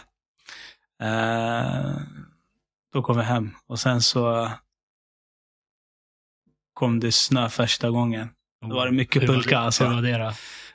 eh, 1.02 1.90
då 2.92 3.02
kom 3.02 3.16
vi 3.16 3.22
hem. 3.22 3.50
Och 3.68 3.80
sen 3.80 4.02
så 4.02 4.50
kom 6.78 7.00
det 7.00 7.12
snö 7.12 7.48
första 7.48 7.90
gången. 7.90 8.28
Då 8.68 8.74
var 8.74 8.86
det 8.86 8.92
mycket 8.92 9.22
Hur 9.22 9.26
var 9.28 9.34
pulka 9.34 9.50
det- 9.58 9.64
alltså. 9.64 9.84
Hur 9.84 9.94
var 9.94 10.02
det 10.02 10.18
då? 10.18 10.32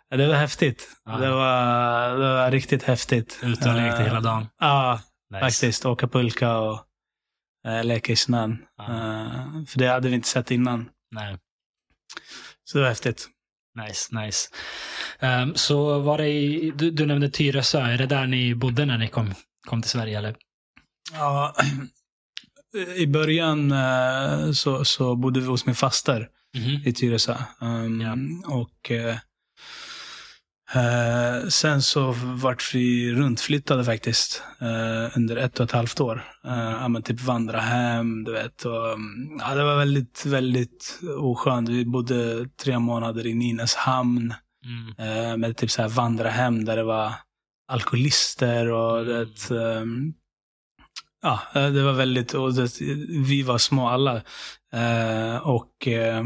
Ja, 0.10 0.18
det 0.18 0.28
var 0.28 0.36
häftigt. 0.36 0.90
Ja. 1.06 1.12
Det, 1.18 1.30
var, 1.32 2.10
det 2.10 2.34
var 2.34 2.52
riktigt 2.52 2.84
häftigt. 2.84 3.40
Ute 3.44 3.70
och 3.70 3.76
lekte 3.76 3.98
Eh, 4.02 4.06
hela 4.06 4.22
dagen. 4.22 4.48
Ja, 4.60 5.00
Nice. 5.34 5.40
faktiskt. 5.46 5.86
Åka 5.86 6.08
pulka 6.08 6.58
och 6.58 6.80
uh, 7.68 7.84
leka 7.84 8.14
i 8.14 8.16
snön. 8.16 8.58
Ja. 8.78 8.84
Eh, 8.84 9.66
för 9.68 9.80
det 9.80 9.88
hade 9.88 10.10
vi 10.10 10.16
inte 10.16 10.28
sett 10.28 10.52
innan. 10.52 10.90
Nej. 11.12 11.38
Så 12.64 12.78
det 12.78 12.82
var 12.82 12.90
häftigt. 12.90 13.30
Nice, 13.88 14.16
nice. 14.22 14.50
Ehm, 15.20 15.56
så 15.56 16.00
var 16.00 16.18
det 16.18 16.28
i, 16.30 16.72
du, 16.76 16.92
du 16.92 17.06
nämnde 17.06 17.30
Tyresö. 17.30 17.82
Är 17.82 17.98
det 17.98 18.06
där 18.06 18.28
ni 18.28 18.56
bodde 18.56 18.86
när 18.86 18.98
ni 18.98 19.08
kom, 19.08 19.34
kom 19.68 19.82
till 19.82 19.92
Sverige? 19.92 20.18
Eller? 20.18 20.36
Ja, 21.14 21.56
I 22.96 23.08
början 23.08 23.72
eh, 23.72 24.52
så, 24.52 24.86
så 24.86 25.16
bodde 25.16 25.40
vi 25.40 25.46
hos 25.46 25.66
min 25.66 25.76
faster 25.76 26.28
Mhm. 26.56 26.82
i 26.86 26.94
Tyresö. 26.94 27.36
Um, 27.62 28.02
Ja. 28.02 28.16
Och 28.56 28.92
eh, 28.92 29.16
sen 31.50 31.82
så 31.82 32.12
vart 32.36 32.76
vi 32.76 33.14
runtflyttade 33.14 33.84
faktiskt 33.86 34.44
eh, 34.62 35.18
under 35.18 35.36
ett 35.38 35.60
och 35.60 35.64
ett 35.64 35.72
halvt 35.72 36.00
år. 36.02 36.24
Uh, 36.46 36.90
men 36.90 37.02
typ 37.04 37.22
vandra 37.22 37.60
hem, 37.60 38.24
du 38.24 38.32
vet. 38.32 38.66
Och, 38.66 38.94
mm, 38.94 39.38
ja, 39.40 39.56
det 39.56 39.64
var 39.64 39.78
väldigt, 39.78 40.26
väldigt 40.26 41.00
oskönt. 41.18 41.70
Vi 41.70 41.86
bodde 41.86 42.48
tre 42.64 42.80
månader 42.80 43.28
i 43.28 43.34
Nynäshamn 43.34 44.34
Mm. 44.66 44.88
eh, 45.32 45.38
med 45.38 45.58
typ 45.58 45.72
så 45.72 45.82
här 45.82 45.90
vandra 45.90 46.30
hem 46.30 46.66
där 46.66 46.76
det 46.76 46.84
var 46.84 47.14
alkoholister 47.72 48.68
och 48.72 49.00
Mm. 49.00 49.28
det, 49.50 49.56
ehm, 49.78 50.14
ja, 51.24 51.40
eh, 51.56 51.70
det 51.70 51.84
var 51.84 51.94
väldigt, 51.94 52.34
och 52.34 52.54
det, 52.54 52.82
vi 53.28 53.44
var 53.44 53.58
små 53.58 53.88
alla. 53.88 54.16
Eh, 54.74 55.38
och 55.38 55.88
eh, 55.88 56.20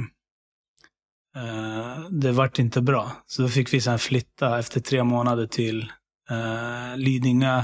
eh, 1.36 2.00
det 2.10 2.32
vart 2.32 2.60
inte 2.60 2.82
bra. 2.82 3.12
Så 3.26 3.41
då 3.41 3.48
fick 3.48 3.74
vi 3.74 3.82
sen 3.82 4.00
flytta 4.00 4.60
efter 4.60 4.80
tre 4.80 5.04
månader 5.04 5.48
till 5.48 5.91
eh, 6.30 6.98
Lidingö. 6.98 7.64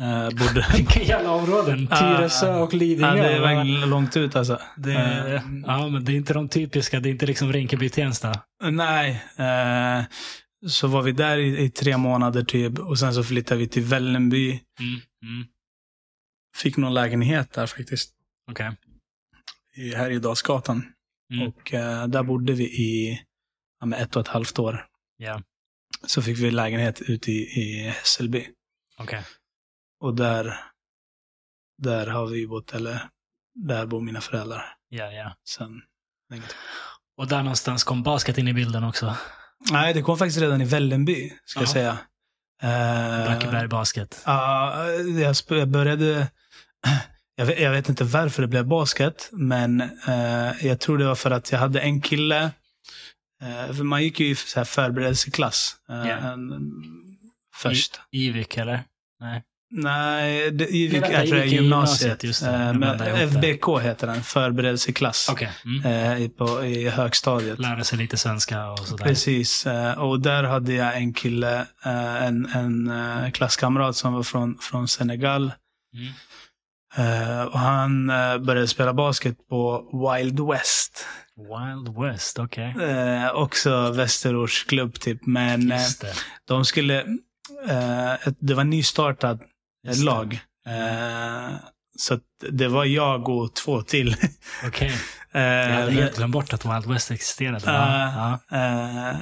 Eh, 0.00 0.24
bodde, 0.38 0.66
Vilka 0.76 1.02
jävla 1.02 1.30
områden. 1.30 1.86
Tyresö 1.86 2.54
och 2.54 2.74
Lidingö. 2.74 3.16
ja, 3.16 3.28
det 3.28 3.40
va? 3.40 3.54
var 3.54 3.86
långt 3.86 4.16
ut 4.16 4.36
alltså. 4.36 4.60
det, 4.76 4.92
Eh, 4.92 5.42
ja, 5.66 5.88
men 5.88 6.04
det 6.04 6.12
är 6.12 6.16
inte 6.16 6.34
de 6.34 6.48
typiska. 6.48 7.00
Det 7.00 7.08
är 7.08 7.10
inte 7.10 7.26
liksom 7.26 7.52
Rinkeby-Tensta. 7.52 8.34
Nej. 8.70 9.22
Eh, 9.36 10.04
så 10.66 10.86
var 10.86 11.02
vi 11.02 11.12
där 11.12 11.38
i, 11.38 11.64
i 11.64 11.70
tre 11.70 11.96
månader 11.96 12.42
typ. 12.42 12.78
Och 12.78 12.98
sen 12.98 13.14
så 13.14 13.24
flyttade 13.24 13.60
vi 13.60 13.68
till 13.68 13.82
Vällingby. 13.82 14.48
Mm. 14.50 15.00
Mm. 15.22 15.46
Fick 16.56 16.76
någon 16.76 16.94
lägenhet 16.94 17.52
där 17.52 17.66
faktiskt. 17.66 18.14
Okej. 18.50 18.76
I 19.76 19.94
Härjedalsgatan. 19.94 20.92
Mm. 21.32 21.48
Och 21.48 21.74
eh, 21.74 22.06
där 22.06 22.22
bodde 22.22 22.52
vi 22.52 22.64
i 22.64 23.22
ja, 23.80 23.96
ett 23.96 24.16
och 24.16 24.22
ett 24.22 24.28
halvt 24.28 24.58
år. 24.58 24.86
Ja, 25.16 25.42
Så 26.06 26.22
fick 26.22 26.38
vi 26.38 26.50
lägenhet 26.50 27.00
ute 27.00 27.32
i, 27.32 27.34
i 27.60 27.82
Hässelby. 27.88 28.46
okej. 28.98 29.24
Och 30.00 30.14
där, 30.16 30.60
där 31.78 32.06
har 32.06 32.26
vi 32.26 32.46
bott, 32.46 32.72
eller 32.72 33.08
där 33.54 33.86
bor 33.86 34.00
mina 34.00 34.20
föräldrar 34.20 34.74
Ja, 34.88 35.12
ja. 35.12 35.36
sen 35.48 35.82
länge. 36.30 36.42
Och 37.16 37.28
där 37.28 37.42
någonstans 37.42 37.84
kom 37.84 38.02
basket 38.02 38.38
in 38.38 38.48
i 38.48 38.52
bilden 38.52 38.84
också. 38.84 39.16
Nej, 39.72 39.94
det 39.94 40.02
kom 40.02 40.18
faktiskt 40.18 40.38
redan 40.40 40.60
i 40.60 40.64
Vällingby, 40.64 41.32
ska 41.44 41.60
jag 41.60 41.68
Ja. 41.68 41.72
säga. 41.72 41.98
Eh, 42.60 43.24
Blackeberg 43.24 43.68
Basket. 43.68 44.22
Ja, 44.26 44.86
jag 44.92 45.32
sp- 45.32 45.56
jag 45.58 45.68
började... 45.68 46.28
Jag 47.36 47.46
vet, 47.46 47.60
jag 47.60 47.70
vet 47.70 47.88
inte 47.88 48.04
varför 48.04 48.42
det 48.42 48.48
blev 48.48 48.66
basket, 48.66 49.28
men 49.32 49.80
eh, 49.80 50.66
jag 50.66 50.80
tror 50.80 50.98
det 50.98 51.04
var 51.04 51.14
för 51.14 51.30
att 51.30 51.52
jag 51.52 51.58
hade 51.58 51.80
en 51.80 52.00
kille. 52.00 52.42
Eh, 53.42 53.74
för 53.76 53.84
man 53.84 54.02
gick 54.02 54.20
ju 54.20 54.26
i 54.26 54.34
så 54.34 54.60
här 54.60 54.64
förberedelseklass 54.64 55.76
eh, 55.88 55.96
Ja. 56.08 56.16
en- 56.16 56.72
först. 57.56 58.00
Ivik, 58.10 58.56
eller? 58.56 58.84
Nej. 59.20 59.42
Nej, 59.72 60.50
det, 60.50 60.66
Nej, 60.70 60.88
vänta, 60.88 61.12
jag 61.12 61.26
tror 61.26 61.36
det 61.38 61.42
är 61.42 61.46
gymnasiet. 61.46 62.24
just 62.24 62.44
det. 62.44 62.50
Eh, 62.50 62.96
det. 62.96 63.10
FBK 63.10 63.80
heter 63.82 64.06
den, 64.06 64.22
förberedelseklass. 64.22 65.28
Okej. 65.32 65.50
Mm. 65.64 65.86
Eh, 66.12 66.22
i, 66.22 66.28
på, 66.28 66.64
I 66.64 66.88
högstadiet. 66.88 67.58
Lära 67.58 67.84
sig 67.84 67.98
lite 67.98 68.16
svenska 68.16 68.70
och 68.70 68.78
sådär. 68.78 69.04
Precis. 69.04 69.66
eh, 69.66 69.92
Och 69.98 70.20
där 70.20 70.42
hade 70.44 70.72
jag 70.72 70.96
en 70.96 71.12
kille, 71.14 71.66
en, 72.20 72.46
en 72.46 73.32
klasskamrat 73.32 73.96
som 73.96 74.12
var 74.12 74.22
från, 74.22 74.58
från 74.58 74.88
Senegal. 74.88 75.52
Mm. 75.94 76.12
Eh, 76.96 77.42
och 77.42 77.58
han 77.58 78.10
eh, 78.10 78.38
började 78.38 78.68
spela 78.68 78.94
basket 78.94 79.48
på 79.48 79.84
Wild 80.16 80.40
West. 80.50 81.06
Wild 81.36 81.96
West, 81.98 82.38
okej. 82.38 82.74
Eh, 82.82 83.30
också 83.34 83.90
Västerorts 83.90 84.64
klubb 84.64 85.00
typ. 85.00 85.26
Men 85.26 85.68
det. 85.68 85.80
de 86.48 86.64
skulle, 86.64 87.04
det 88.40 88.54
var 88.54 88.64
nystartat 88.64 89.40
Just 89.86 90.04
lag. 90.04 90.40
Eh, 90.66 91.54
så 91.98 92.18
det 92.50 92.68
var 92.68 92.84
jag 92.84 93.28
och 93.28 93.54
två 93.54 93.82
till. 93.82 94.16
Okej. 94.66 94.92
Eh, 95.32 95.42
Jag 95.42 95.74
hade 95.74 95.90
helt 95.92 96.16
glömt 96.16 96.32
bort 96.32 96.52
att 96.52 96.64
Wild 96.64 96.86
West 96.86 97.10
existerade. 97.10 97.62
Ja. 97.66 98.38
Ja. 98.50 98.56
Eh, 98.58 99.16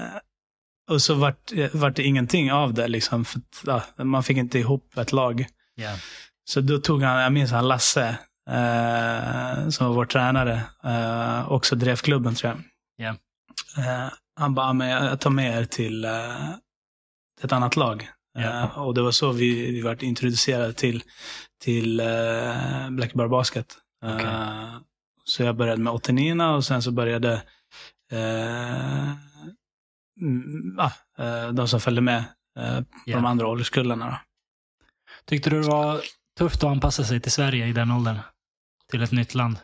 och 0.91 1.03
så 1.03 1.15
vart, 1.15 1.53
vart 1.73 1.97
det 1.97 2.03
ingenting 2.03 2.53
av 2.53 2.75
det. 2.75 2.89
Liksom, 2.89 3.25
för 3.25 3.41
ja, 3.67 3.83
man 4.05 4.23
fick 4.23 4.37
inte 4.37 4.59
ihop 4.59 4.97
ett 4.99 5.13
lag. 5.13 5.47
Ja. 5.75 5.97
Så 6.45 6.61
då 6.61 6.79
tog 6.79 7.03
han, 7.03 7.23
jag 7.23 7.33
minns 7.33 7.51
han 7.51 7.69
Lasse, 7.69 8.09
eh, 8.51 9.69
som 9.69 9.87
var 9.87 9.95
vår 9.95 10.05
tränare, 10.05 10.63
eh, 10.85 11.53
också 11.53 11.77
drev 11.77 11.97
klubben 11.97 12.35
tror 12.35 12.53
jag. 12.53 12.61
Ja. 13.07 13.17
Eh, 13.85 14.09
han 14.41 14.55
bara, 14.55 14.73
men 14.73 14.89
jag 14.89 15.05
jag 15.05 15.21
tar 15.21 15.31
med 15.31 15.59
er 15.61 15.65
till 15.65 16.05
eh, 16.05 16.51
ett 17.43 17.53
annat 17.53 17.77
lag. 17.77 18.09
Ja. 18.43 18.63
Eh, 18.63 18.79
och 18.79 18.95
det 18.95 19.03
var 19.03 19.11
så 19.13 19.33
vi, 19.33 19.71
vi 19.71 19.81
vart 19.81 20.03
introducerade 20.03 20.73
till, 20.73 21.03
till 21.61 22.01
eh, 22.01 22.91
Black 22.91 23.13
Bar 23.15 23.29
Basket. 23.29 23.79
Eh, 24.05 24.15
Okej. 24.15 24.27
Så 25.25 25.43
jag 25.43 25.57
började 25.57 25.83
med 25.83 25.93
89 25.93 26.45
och 26.45 26.65
sen 26.65 26.83
så 26.83 26.91
började 26.93 27.43
ah, 30.79 30.91
eh, 31.19 31.53
de 31.53 31.69
som 31.69 31.81
följde 31.81 32.01
med 32.01 32.25
på 32.55 32.85
Ja. 33.07 33.17
de 33.17 33.25
andra 33.27 33.47
ålderskullarna. 33.49 34.07
Då. 34.11 34.19
Tyckte 35.25 35.51
du 35.51 35.61
det 35.61 35.69
var 35.69 36.01
tufft 36.39 36.65
att 36.65 36.71
anpassa 36.71 37.05
sig 37.05 37.21
till 37.21 37.33
Sverige 37.33 37.67
i 37.67 37.73
den 37.73 37.91
åldern? 37.91 38.19
Till 38.91 39.03
ett 39.03 39.13
nytt 39.13 39.35
land? 39.35 39.57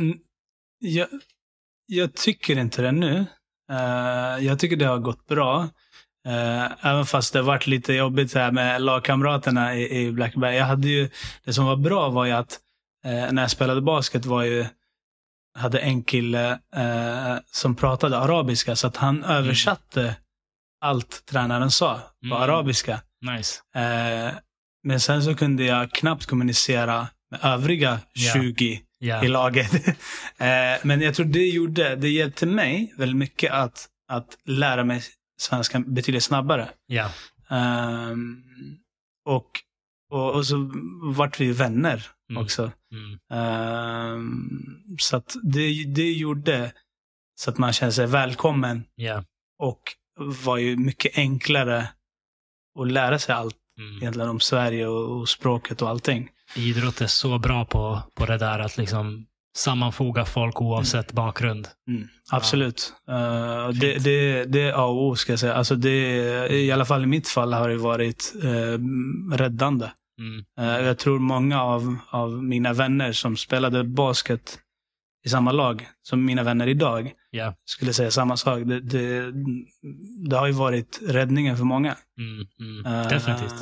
Mm, 0.00 0.18
Jag, 0.78 1.08
jag 1.86 2.14
tycker 2.14 2.58
inte 2.58 2.82
det 2.82 2.92
nu. 2.92 3.26
Eh, 3.70 4.44
jag 4.46 4.58
tycker 4.58 4.76
det 4.76 4.84
har 4.84 4.98
gått 4.98 5.26
bra. 5.26 5.68
Eh, 6.26 6.86
även 6.86 7.06
fast 7.06 7.32
det 7.32 7.38
har 7.38 7.46
varit 7.46 7.66
lite 7.66 7.92
jobbigt 7.92 8.30
så 8.30 8.38
här 8.38 8.50
med 8.52 8.82
lagkamraterna 8.82 9.74
i, 9.76 10.00
i 10.06 10.12
Blackberry. 10.12 10.56
Jag 10.56 10.64
hade 10.64 10.88
ju, 10.88 11.08
det 11.44 11.52
som 11.52 11.64
var 11.66 11.76
bra 11.76 12.08
var 12.08 12.24
ju 12.24 12.32
att 12.32 12.58
eh, 13.04 13.32
när 13.32 13.42
jag 13.42 13.50
spelade 13.50 13.80
basket 13.80 14.24
var 14.26 14.42
ju 14.42 14.66
hade 15.58 15.78
en 15.78 16.02
kille 16.02 16.58
som 17.46 17.74
pratade 17.74 18.18
arabiska 18.18 18.76
så 18.76 18.86
att 18.86 18.96
han 18.96 19.24
översatte 19.24 20.16
allt 20.80 21.22
tränaren 21.26 21.70
sa 21.70 21.94
på 22.20 22.26
Mm. 22.26 22.42
arabiska. 22.42 23.00
Nice. 23.20 23.62
Men 24.84 25.00
sen 25.00 25.22
så 25.22 25.34
kunde 25.34 25.64
jag 25.64 25.90
knappt 25.90 26.26
kommunicera 26.26 27.08
med 27.30 27.40
övriga 27.42 27.98
Ja. 28.12 28.32
20 28.32 28.80
Ja. 28.98 29.24
i 29.24 29.28
laget. 29.28 29.74
eh, 30.38 30.78
men 30.84 31.00
jag 31.00 31.14
tror 31.14 31.26
det 31.26 31.46
gjorde, 31.46 31.96
det 31.96 32.08
hjälpte 32.08 32.46
mig 32.46 32.94
väldigt 32.96 33.16
mycket 33.16 33.52
att, 33.52 33.88
att 34.08 34.38
lära 34.44 34.84
mig 34.84 35.02
svenska 35.40 35.80
betydligt 35.80 36.24
snabbare. 36.24 36.68
Ja. 36.86 37.10
Ehm, 37.50 38.42
och, 39.28 39.50
och, 40.12 40.34
och 40.34 40.46
så 40.46 40.72
vart 41.02 41.40
vi 41.40 41.52
vänner 41.52 42.06
Mm. 42.30 42.42
också. 42.42 42.72
Mm. 42.92 43.18
Ehm, 43.32 44.50
så 44.98 45.16
att 45.16 45.34
det, 45.42 45.84
det 45.84 46.12
gjorde 46.12 46.72
så 47.40 47.50
att 47.50 47.58
man 47.58 47.72
kände 47.72 47.92
sig 47.92 48.06
välkommen 48.06 48.84
Ja. 48.94 49.24
och 49.58 49.80
var 50.44 50.56
ju 50.56 50.76
mycket 50.76 51.18
enklare 51.18 51.88
att 52.80 52.92
lära 52.92 53.18
sig 53.18 53.34
allt 53.34 53.56
Mm. 53.80 53.96
egentligen 53.96 54.28
om 54.30 54.40
Sverige 54.40 54.86
och, 54.86 55.18
och 55.20 55.28
språket 55.28 55.82
och 55.82 55.88
allting. 55.88 56.30
Idrott 56.56 57.00
är 57.00 57.06
så 57.06 57.38
bra 57.38 57.64
på, 57.64 58.02
på 58.14 58.26
det 58.26 58.38
där 58.38 58.58
att 58.58 58.76
liksom 58.76 59.26
sammanfoga 59.56 60.24
folk 60.24 60.60
oavsett 60.60 61.12
bakgrund. 61.12 61.68
Mm, 61.88 62.08
absolut. 62.30 62.92
Eh, 63.08 63.68
det, 63.68 64.04
det, 64.04 64.44
det 64.44 64.62
är 64.62 64.72
A 64.72 64.84
och 64.84 65.06
O 65.06 65.16
ska 65.16 65.32
jag 65.32 65.38
säga. 65.38 65.54
Alltså 65.54 65.76
det, 65.76 66.48
I 66.52 66.72
alla 66.72 66.84
fall 66.84 67.02
i 67.02 67.06
mitt 67.06 67.28
fall 67.28 67.52
har 67.52 67.68
det 67.68 67.76
varit 67.76 68.32
eh, 68.42 68.78
räddande. 69.36 69.90
Mm. 70.18 70.44
Eh, 70.58 70.86
jag 70.86 70.98
tror 70.98 71.18
många 71.18 71.62
av, 71.62 71.96
av 72.10 72.44
mina 72.44 72.72
vänner 72.72 73.12
som 73.12 73.36
spelade 73.36 73.84
basket 73.84 74.58
i 75.26 75.28
samma 75.28 75.52
lag 75.52 75.88
som 76.02 76.24
mina 76.24 76.42
vänner 76.42 76.66
idag 76.66 77.12
Ja. 77.30 77.54
skulle 77.64 77.92
säga 77.92 78.10
samma 78.10 78.36
sak. 78.36 78.62
Det, 78.66 78.80
det, 78.80 79.32
det 80.28 80.36
har 80.36 80.46
ju 80.46 80.52
varit 80.52 81.00
räddningen 81.08 81.56
för 81.56 81.64
många. 81.64 81.96
Mm. 82.18 82.46
Mm. 82.60 82.86
Eh, 83.00 83.08
Definitivt. 83.08 83.54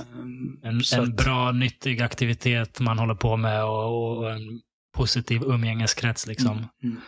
En, 0.63 0.81
en 0.95 1.01
att- 1.03 1.17
bra, 1.17 1.53
nyttig 1.53 2.03
aktivitet 2.03 2.81
man 2.81 2.99
håller 2.99 3.15
på 3.15 3.37
med 3.37 3.65
och, 3.65 4.17
och 4.19 4.31
en 4.31 4.61
positiv 4.97 5.43
umgängeskrets. 5.43 6.27
Liksom. 6.27 6.53
Mm, 6.57 6.69
mm. 6.83 7.01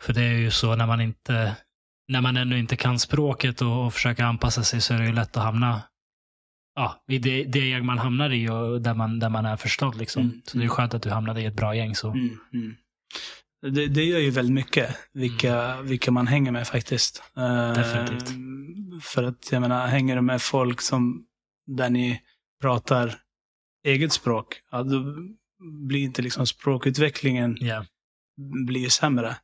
För 0.00 0.12
det 0.12 0.22
är 0.22 0.38
ju 0.38 0.50
så 0.50 0.76
när 0.76 0.86
man 0.86 1.00
inte 1.00 1.56
när 2.08 2.20
man 2.20 2.36
ännu 2.36 2.58
inte 2.58 2.76
kan 2.76 2.98
språket 2.98 3.62
och, 3.62 3.86
och 3.86 3.94
försöker 3.94 4.24
anpassa 4.24 4.62
sig 4.62 4.80
så 4.80 4.94
är 4.94 4.98
det 4.98 5.06
ju 5.06 5.12
lätt 5.12 5.36
att 5.36 5.42
hamna 5.42 5.82
ja, 6.74 7.04
i 7.08 7.18
det, 7.18 7.44
det 7.44 7.68
gäng 7.68 7.86
man 7.86 7.98
hamnar 7.98 8.30
i 8.32 8.48
och 8.48 8.80
där 8.82 8.94
man, 8.94 9.18
där 9.18 9.28
man 9.28 9.46
är 9.46 9.56
förstådd. 9.56 9.96
Liksom. 9.96 10.22
Mm, 10.22 10.40
Så 10.44 10.58
det 10.58 10.64
är 10.64 10.68
skönt 10.68 10.94
att 10.94 11.02
du 11.02 11.10
hamnade 11.10 11.40
i 11.40 11.44
ett 11.46 11.56
bra 11.56 11.74
gäng. 11.74 11.94
Så. 11.94 12.14
Mm, 13.66 13.74
mm. 13.74 13.74
Det, 13.74 13.86
det 14.00 14.04
gör 14.04 14.18
ju 14.18 14.30
väldigt 14.30 14.54
mycket, 14.54 14.96
vilka, 15.12 15.82
vilka 15.82 16.10
man 16.10 16.26
hänger 16.26 16.52
med 16.52 16.66
faktiskt. 16.68 17.22
Eh, 17.36 17.72
Definitivt. 17.72 18.28
För 19.02 19.22
att 19.22 19.52
jag 19.52 19.60
menar, 19.60 19.86
hänger 19.86 20.16
du 20.16 20.22
med 20.22 20.42
folk 20.42 20.80
som, 20.80 21.24
där 21.66 21.90
ni 21.90 22.22
pratar 22.60 23.18
eget 23.84 24.12
språk, 24.12 24.60
ja, 24.70 24.82
då 24.82 25.14
blir 25.88 26.00
inte 26.00 26.22
liksom 26.22 26.46
språkutvecklingen 26.46 27.56
Ja, 27.60 27.84
blir 28.66 28.88
sämre. 28.88 29.36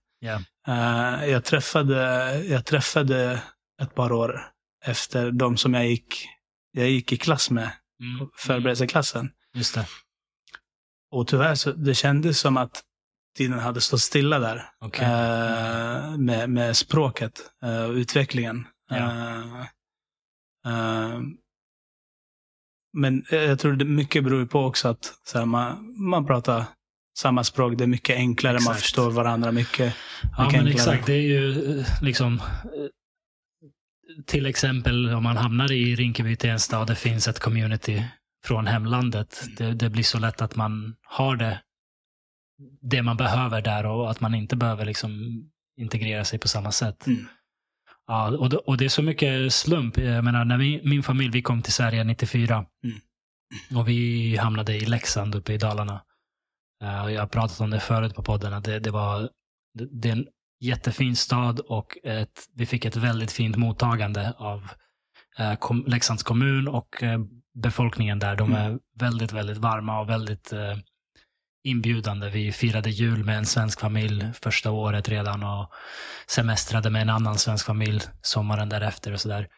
Eh, 0.69 1.31
jag, 1.31 1.45
träffade, 1.45 2.39
jag 2.45 2.65
träffade 2.65 3.43
ett 3.83 3.95
par 3.95 4.13
år 4.13 4.41
efter 4.85 5.31
de 5.31 5.57
som 5.57 5.75
jag 5.75 5.87
gick, 5.87 6.29
jag 6.73 6.91
gick 6.91 7.13
i 7.13 7.17
klass 7.17 7.51
med, 7.51 7.71
mm. 8.01 8.29
förberedelseklassen. 8.37 9.31
Just 9.55 9.75
det. 9.75 9.87
Och 11.11 11.27
tyvärr 11.27 11.55
så 11.55 11.73
det 11.73 11.95
kändes 11.95 12.41
som 12.41 12.57
att 12.57 12.83
tiden 13.37 13.59
hade 13.59 13.81
stått 13.81 14.01
stilla 14.01 14.39
där. 14.39 14.69
Okej. 14.81 15.05
eh, 15.05 16.17
med, 16.19 16.51
med 16.51 16.77
språket 16.77 17.33
eh, 17.63 17.83
och 17.85 17.93
utvecklingen. 17.95 18.67
Ja. 18.91 18.97
Eh, 18.97 19.61
eh, 20.67 21.21
men 22.99 23.25
jag 23.31 23.59
tror 23.59 23.73
det 23.73 23.85
mycket 23.85 24.25
beror 24.25 24.47
på 24.47 24.65
också 24.65 24.89
att 24.89 25.13
så 25.25 25.39
här, 25.39 25.47
man, 25.47 25.95
man 26.11 26.27
pratar 26.27 26.65
samma 27.19 27.45
språk. 27.45 27.79
Det 27.79 27.85
är 27.85 27.89
mycket 27.89 28.17
enklare. 28.17 28.53
Man 28.53 28.61
Exakt. 28.61 28.81
förstår 28.81 29.11
varandra 29.11 29.53
mycket, 29.53 29.95
Ja, 30.37 30.45
mycket 30.45 30.61
men 30.61 30.67
enklare. 30.67 30.95
exakt. 30.95 31.07
Det 31.07 31.13
är 31.15 31.21
ju 31.23 31.79
eh, 31.81 31.87
liksom 32.03 32.41
till 34.27 34.47
exempel 34.47 35.09
om 35.15 35.23
man 35.23 35.37
hamnar 35.37 35.73
i 35.73 35.95
Rinkeby, 35.97 36.37
Tensta 36.37 36.79
och 36.81 36.87
det 36.87 36.95
finns 36.97 37.29
ett 37.29 37.39
community 37.39 38.05
från 38.45 38.67
hemlandet. 38.67 39.43
Det, 39.57 39.73
det 39.75 39.91
blir 39.91 40.03
så 40.03 40.19
lätt 40.19 40.43
att 40.43 40.57
man 40.57 40.95
har 41.03 41.37
det, 41.37 41.61
det 42.81 43.03
man 43.03 43.17
behöver 43.17 43.63
där 43.63 43.87
och 43.87 44.11
att 44.11 44.21
man 44.21 44.35
inte 44.35 44.57
behöver 44.57 44.85
liksom 44.85 45.43
integrera 45.77 46.25
sig 46.25 46.39
på 46.39 46.49
samma 46.49 46.73
sätt. 46.73 47.07
Mm. 47.07 47.27
Ja, 48.07 48.37
och, 48.37 48.51
det, 48.51 48.57
och 48.57 48.77
det 48.77 48.85
är 48.85 48.89
så 48.89 49.03
mycket 49.03 49.53
slump. 49.53 49.99
Jag 49.99 50.25
menar, 50.25 50.45
när 50.45 50.59
vi, 50.59 50.81
min 50.85 51.03
familj, 51.03 51.31
vi 51.31 51.43
kom 51.43 51.63
till 51.63 51.73
Sverige 51.73 52.05
94 52.05 52.67
Mm. 53.65 53.79
och 53.79 53.89
vi 53.89 54.37
hamnade 54.37 54.77
i 54.77 54.81
Leksand 54.81 55.35
uppe 55.35 55.53
i 55.53 55.59
Dalarna. 55.59 56.03
Eh, 56.83 57.13
jag 57.13 57.21
har 57.21 57.27
pratat 57.27 57.61
om 57.61 57.71
det 57.71 57.81
förut 57.81 58.15
på 58.15 58.23
podden, 58.23 58.53
att 58.53 58.65
det, 58.65 58.79
det 58.79 58.91
var 58.91 59.31
det, 59.75 60.09
är 60.09 60.13
en 60.13 60.27
jättefin 60.61 61.17
stad 61.17 61.61
och 61.61 61.99
ett, 62.05 62.49
vi 62.55 62.67
fick 62.67 62.85
ett 62.85 62.97
väldigt 62.97 63.33
fint 63.33 63.57
mottagande 63.57 64.33
av 64.39 64.69
eh, 65.39 65.55
kom, 65.55 65.85
Leksands 65.87 66.23
kommun 66.23 66.69
och 66.69 67.03
eh, 67.03 67.21
befolkningen 67.55 68.19
där. 68.19 68.37
De 68.37 68.53
är 68.53 68.79
väldigt, 68.99 69.33
väldigt 69.33 69.59
varma 69.59 70.01
och 70.01 70.09
väldigt 70.09 70.53
eh, 70.53 70.77
inbjudande. 71.65 72.31
Vi 72.31 72.53
firade 72.53 72.91
jul 72.91 73.25
med 73.25 73.39
en 73.39 73.47
svensk 73.47 73.81
familj 73.81 74.33
första 74.43 74.71
året 74.71 75.09
redan 75.09 75.43
och 75.43 75.71
semestrade 76.27 76.91
med 76.91 77.03
en 77.03 77.11
annan 77.11 77.39
svensk 77.39 77.67
familj 77.67 78.01
sommaren 78.23 78.69
därefter 78.69 79.13
och 79.13 79.21
sådär. 79.21 79.49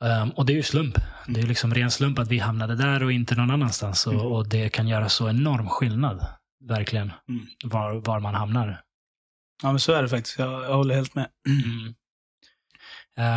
Um, 0.00 0.30
och 0.30 0.46
det 0.46 0.52
är 0.52 0.56
ju 0.56 0.62
slump. 0.62 0.94
Det 1.26 1.40
är 1.40 1.42
ju 1.42 1.48
liksom 1.48 1.74
ren 1.74 1.90
slump 1.90 2.18
att 2.18 2.28
vi 2.28 2.38
hamnade 2.38 2.74
där 2.76 3.02
och 3.02 3.12
inte 3.12 3.34
någon 3.34 3.50
annanstans. 3.50 4.06
Och, 4.06 4.12
Mm. 4.12 4.26
och 4.26 4.48
det 4.48 4.68
kan 4.68 4.88
göra 4.88 5.08
så 5.08 5.28
enorm 5.28 5.68
skillnad, 5.68 6.26
verkligen, 6.68 7.12
Mm. 7.28 7.46
var, 7.64 7.94
var 7.94 8.20
man 8.20 8.34
hamnar. 8.34 8.80
Ja, 9.62 9.70
men 9.72 9.80
så 9.80 9.92
är 9.92 10.02
det 10.02 10.08
faktiskt. 10.08 10.38
Jag, 10.38 10.64
jag 10.64 10.74
håller 10.76 10.94
helt 10.94 11.14
med. 11.14 11.28
Mm. 11.48 11.94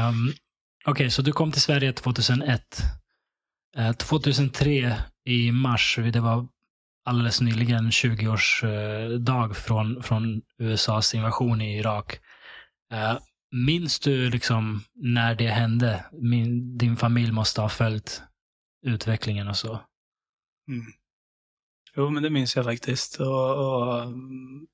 Um, 0.10 0.34
Okej, 0.86 1.12
så 1.12 1.22
du 1.22 1.32
kom 1.32 1.52
till 1.52 1.62
Sverige 1.62 1.93
2001. 1.93 2.84
Eh, 3.78 3.91
2003 3.93 4.97
i 5.26 5.52
mars, 5.52 5.99
det 6.14 6.20
var 6.20 6.47
alldeles 7.06 7.41
nyligen 7.41 7.89
20-årsdag 7.89 9.54
från, 9.54 10.04
från 10.04 10.41
USAs 10.58 11.14
invasion 11.16 11.62
i 11.62 11.78
Irak. 11.78 12.20
Eh, 12.93 13.18
minns 13.52 13.99
du 13.99 14.30
liksom 14.30 14.84
när 14.95 15.36
det 15.36 15.47
hände? 15.47 16.06
Min, 16.12 16.78
din 16.78 16.97
familj 16.97 17.32
måste 17.32 17.62
ha 17.62 17.70
följt 17.70 18.24
utvecklingen 18.86 19.47
och 19.47 19.58
så. 19.58 19.74
Mm. 20.68 20.86
Jo, 21.95 22.10
men 22.10 22.24
det 22.24 22.30
minns 22.30 22.56
jag 22.56 22.66
faktiskt. 22.66 23.20
Och, 23.20 23.52
och, 23.58 24.02
mm, 24.02 24.68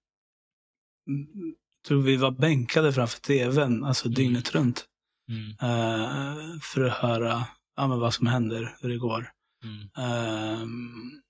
tror 1.88 2.01
vi 2.01 2.17
var 2.17 2.32
bänkade 2.32 2.93
framför 2.93 3.19
tvn, 3.19 3.84
alltså 3.84 4.05
Mm. 4.07 4.13
dygnet 4.15 4.55
runt. 4.55 4.86
Mm. 5.30 5.49
eh, 5.49 6.59
för 6.61 6.84
att 6.84 6.93
höra 6.93 7.47
ja, 7.75 7.88
men 7.88 7.99
vad 7.99 8.13
som 8.13 8.28
händer, 8.28 8.75
hur 8.82 8.89
det 8.89 8.97
går. 8.97 9.32
Mm. 9.63 9.89
Ehm, 9.97 11.21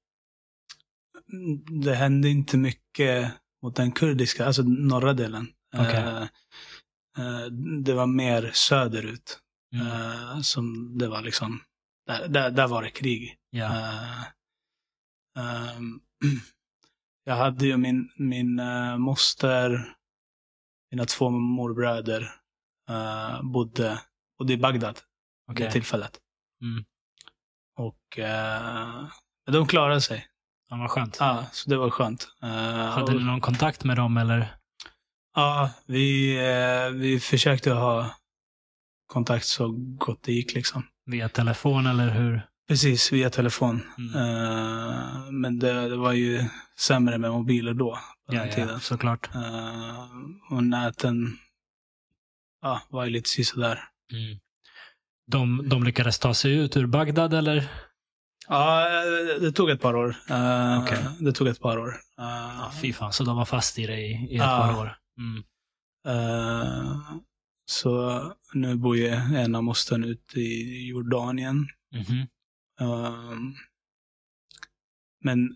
det 1.84 1.96
hände 1.96 2.30
inte 2.30 2.58
mycket 2.58 3.34
mot 3.62 3.76
den 3.76 3.92
kurdiska, 3.92 4.46
alltså 4.46 4.64
norra 4.64 5.14
delen. 5.14 5.48
Okej. 5.78 5.96
Eh, 5.96 6.22
eh, 7.18 7.46
det 7.84 7.94
var 7.94 8.08
mer 8.08 8.52
söderut. 8.54 9.40
Mm. 9.74 9.88
eh, 9.88 10.42
som 10.42 10.98
det 10.98 11.08
var 11.08 11.22
liksom, 11.22 11.62
där, 12.06 12.28
där, 12.28 12.52
där 12.52 12.68
var 12.68 12.84
det 12.84 12.90
krig. 12.90 13.38
Eh, 13.56 14.22
ehm, 15.38 16.00
jag 17.24 17.36
hade 17.36 17.66
ju 17.66 17.78
min, 17.78 18.10
min 18.16 18.60
uh, 18.60 18.98
moster, 18.98 19.96
mina 20.92 21.06
två 21.06 21.30
morbröder 21.30 22.22
uh, 22.90 23.42
bodde, 23.44 24.02
bodde 24.40 24.54
i 24.54 24.58
Bagdad 24.58 24.96
vid 25.48 25.56
Okej. 25.56 25.66
det 25.66 25.72
tillfället. 25.72 26.20
Mm. 26.62 26.86
Och 27.76 28.18
uh, 28.18 29.10
de 29.46 29.68
klarade 29.68 30.02
sig. 30.02 30.28
Ja, 30.70 30.78
vad 30.78 30.92
skönt. 30.92 31.18
Ja, 31.20 31.46
så 31.52 31.70
det 31.70 31.78
var 31.78 31.90
skönt. 31.90 32.28
Uh, 32.44 32.50
Hade 32.50 33.04
och, 33.04 33.12
du 33.12 33.20
någon 33.20 33.42
kontakt 33.42 33.84
med 33.84 33.98
dem 33.98 34.18
eller? 34.18 34.56
Ja, 35.36 35.72
vi, 35.86 36.38
eh, 36.38 36.90
vi 36.94 37.20
försökte 37.20 37.72
ha 37.72 38.16
kontakt 39.08 39.46
så 39.46 39.68
gott 39.78 40.24
det 40.24 40.32
gick 40.34 40.54
liksom. 40.54 40.84
Via 41.06 41.30
telefon 41.30 41.86
eller 41.86 42.10
hur? 42.10 42.42
Precis, 42.68 43.12
via 43.12 43.30
telefon. 43.30 43.82
Mm. 43.98 44.16
Eh, 44.16 45.32
men 45.32 45.60
det, 45.60 45.90
det 45.90 45.96
var 45.98 46.14
ju 46.14 46.46
sämre 46.80 47.18
med 47.18 47.32
mobiler 47.32 47.74
då, 47.74 47.92
på 48.28 48.36
Ja, 48.36 48.40
den 48.40 48.50
ja, 48.50 48.56
tiden. 48.56 48.80
såklart. 48.80 49.36
Eh, 49.36 50.06
och 50.50 50.64
näten 50.64 51.38
ja, 52.62 52.82
var 52.90 53.06
ju 53.06 53.12
lite 53.12 53.30
sisådär. 53.30 53.84
Mm. 54.14 54.40
De, 55.32 55.70
de 55.70 55.84
lyckades 55.84 56.20
ta 56.20 56.34
sig 56.34 56.54
ut 56.54 56.78
ur 56.78 56.86
Bagdad 56.86 57.34
eller? 57.34 57.70
Ja, 58.48 58.88
eh, 58.88 59.42
det 59.42 59.52
tog 59.52 59.70
ett 59.70 59.82
par 59.82 59.96
år. 59.96 60.16
Eh, 60.30 60.84
Okej. 60.84 61.06
Det 61.20 61.32
tog 61.34 61.48
ett 61.48 61.60
par 61.60 61.78
år. 61.78 61.94
Ja, 62.18 62.72
fy 62.82 62.94
fan, 62.94 63.14
så 63.14 63.24
de 63.24 63.36
var 63.38 63.46
fast 63.46 63.80
i 63.80 63.86
det 63.88 63.98
i, 64.00 64.12
i 64.12 64.24
ett 64.26 64.32
Ja. 64.32 64.58
par 64.74 64.82
år. 64.82 64.98
Mm. 65.18 65.44
så 67.66 68.22
nu 68.54 68.76
bor 68.76 68.98
ju 68.98 69.08
en 69.08 69.56
av 69.56 69.64
mostern 69.64 70.04
ute 70.04 70.40
i 70.40 70.88
Jordanien. 70.88 71.68
Mhm. 71.94 72.28
Um, 72.80 73.56
men 75.24 75.56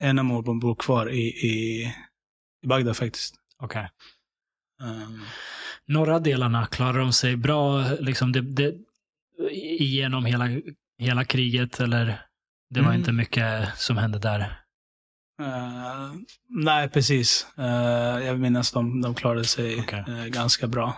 en 0.00 0.18
av 0.18 0.24
morbrorn 0.24 0.60
bor 0.60 0.74
kvar 0.74 1.10
i, 1.10 1.20
i, 1.28 1.82
i 2.62 2.66
Bagdad 2.66 2.96
faktiskt. 2.96 3.34
Okej. 3.58 3.88
Um, 4.82 5.22
Norra 5.86 6.18
delarna, 6.18 6.66
klarar 6.66 6.98
de 6.98 7.12
sig 7.12 7.36
bra 7.36 7.88
liksom 8.00 8.32
det, 8.32 8.40
det, 8.40 8.74
igenom 9.52 10.24
hela, 10.24 10.44
hela 11.02 11.24
kriget 11.24 11.80
eller? 11.80 12.06
Det 12.70 12.80
var 12.80 12.88
Mm. 12.88 12.98
inte 13.00 13.12
mycket 13.12 13.78
som 13.78 13.96
hände 13.96 14.18
där. 14.18 14.40
uh, 15.42 16.12
nej, 16.48 16.88
precis. 16.88 17.46
Uh, 17.58 17.64
jag 18.26 18.40
minns 18.40 18.72
de, 18.72 19.00
de 19.00 19.14
klarade 19.14 19.44
sig 19.44 19.80
Okej. 19.80 20.04
uh, 20.08 20.26
ganska 20.26 20.66
bra. 20.66 20.94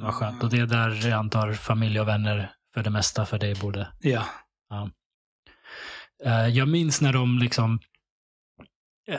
Vad 0.00 0.14
skönt. 0.14 0.42
Och 0.42 0.50
det 0.50 0.58
är 0.58 0.66
där 0.66 1.08
jag 1.08 1.18
antar 1.18 1.52
familj 1.52 2.00
och 2.00 2.08
vänner 2.08 2.52
för 2.74 2.82
det 2.82 2.90
mesta 2.90 3.26
för 3.26 3.38
dig 3.38 3.54
bodde. 3.54 3.88
Ja. 4.00 4.24
Eh, 6.24 6.46
Jag 6.48 6.68
minns 6.68 7.00
när 7.00 7.12
de 7.12 7.38
liksom 7.38 7.80
eh, 9.08 9.18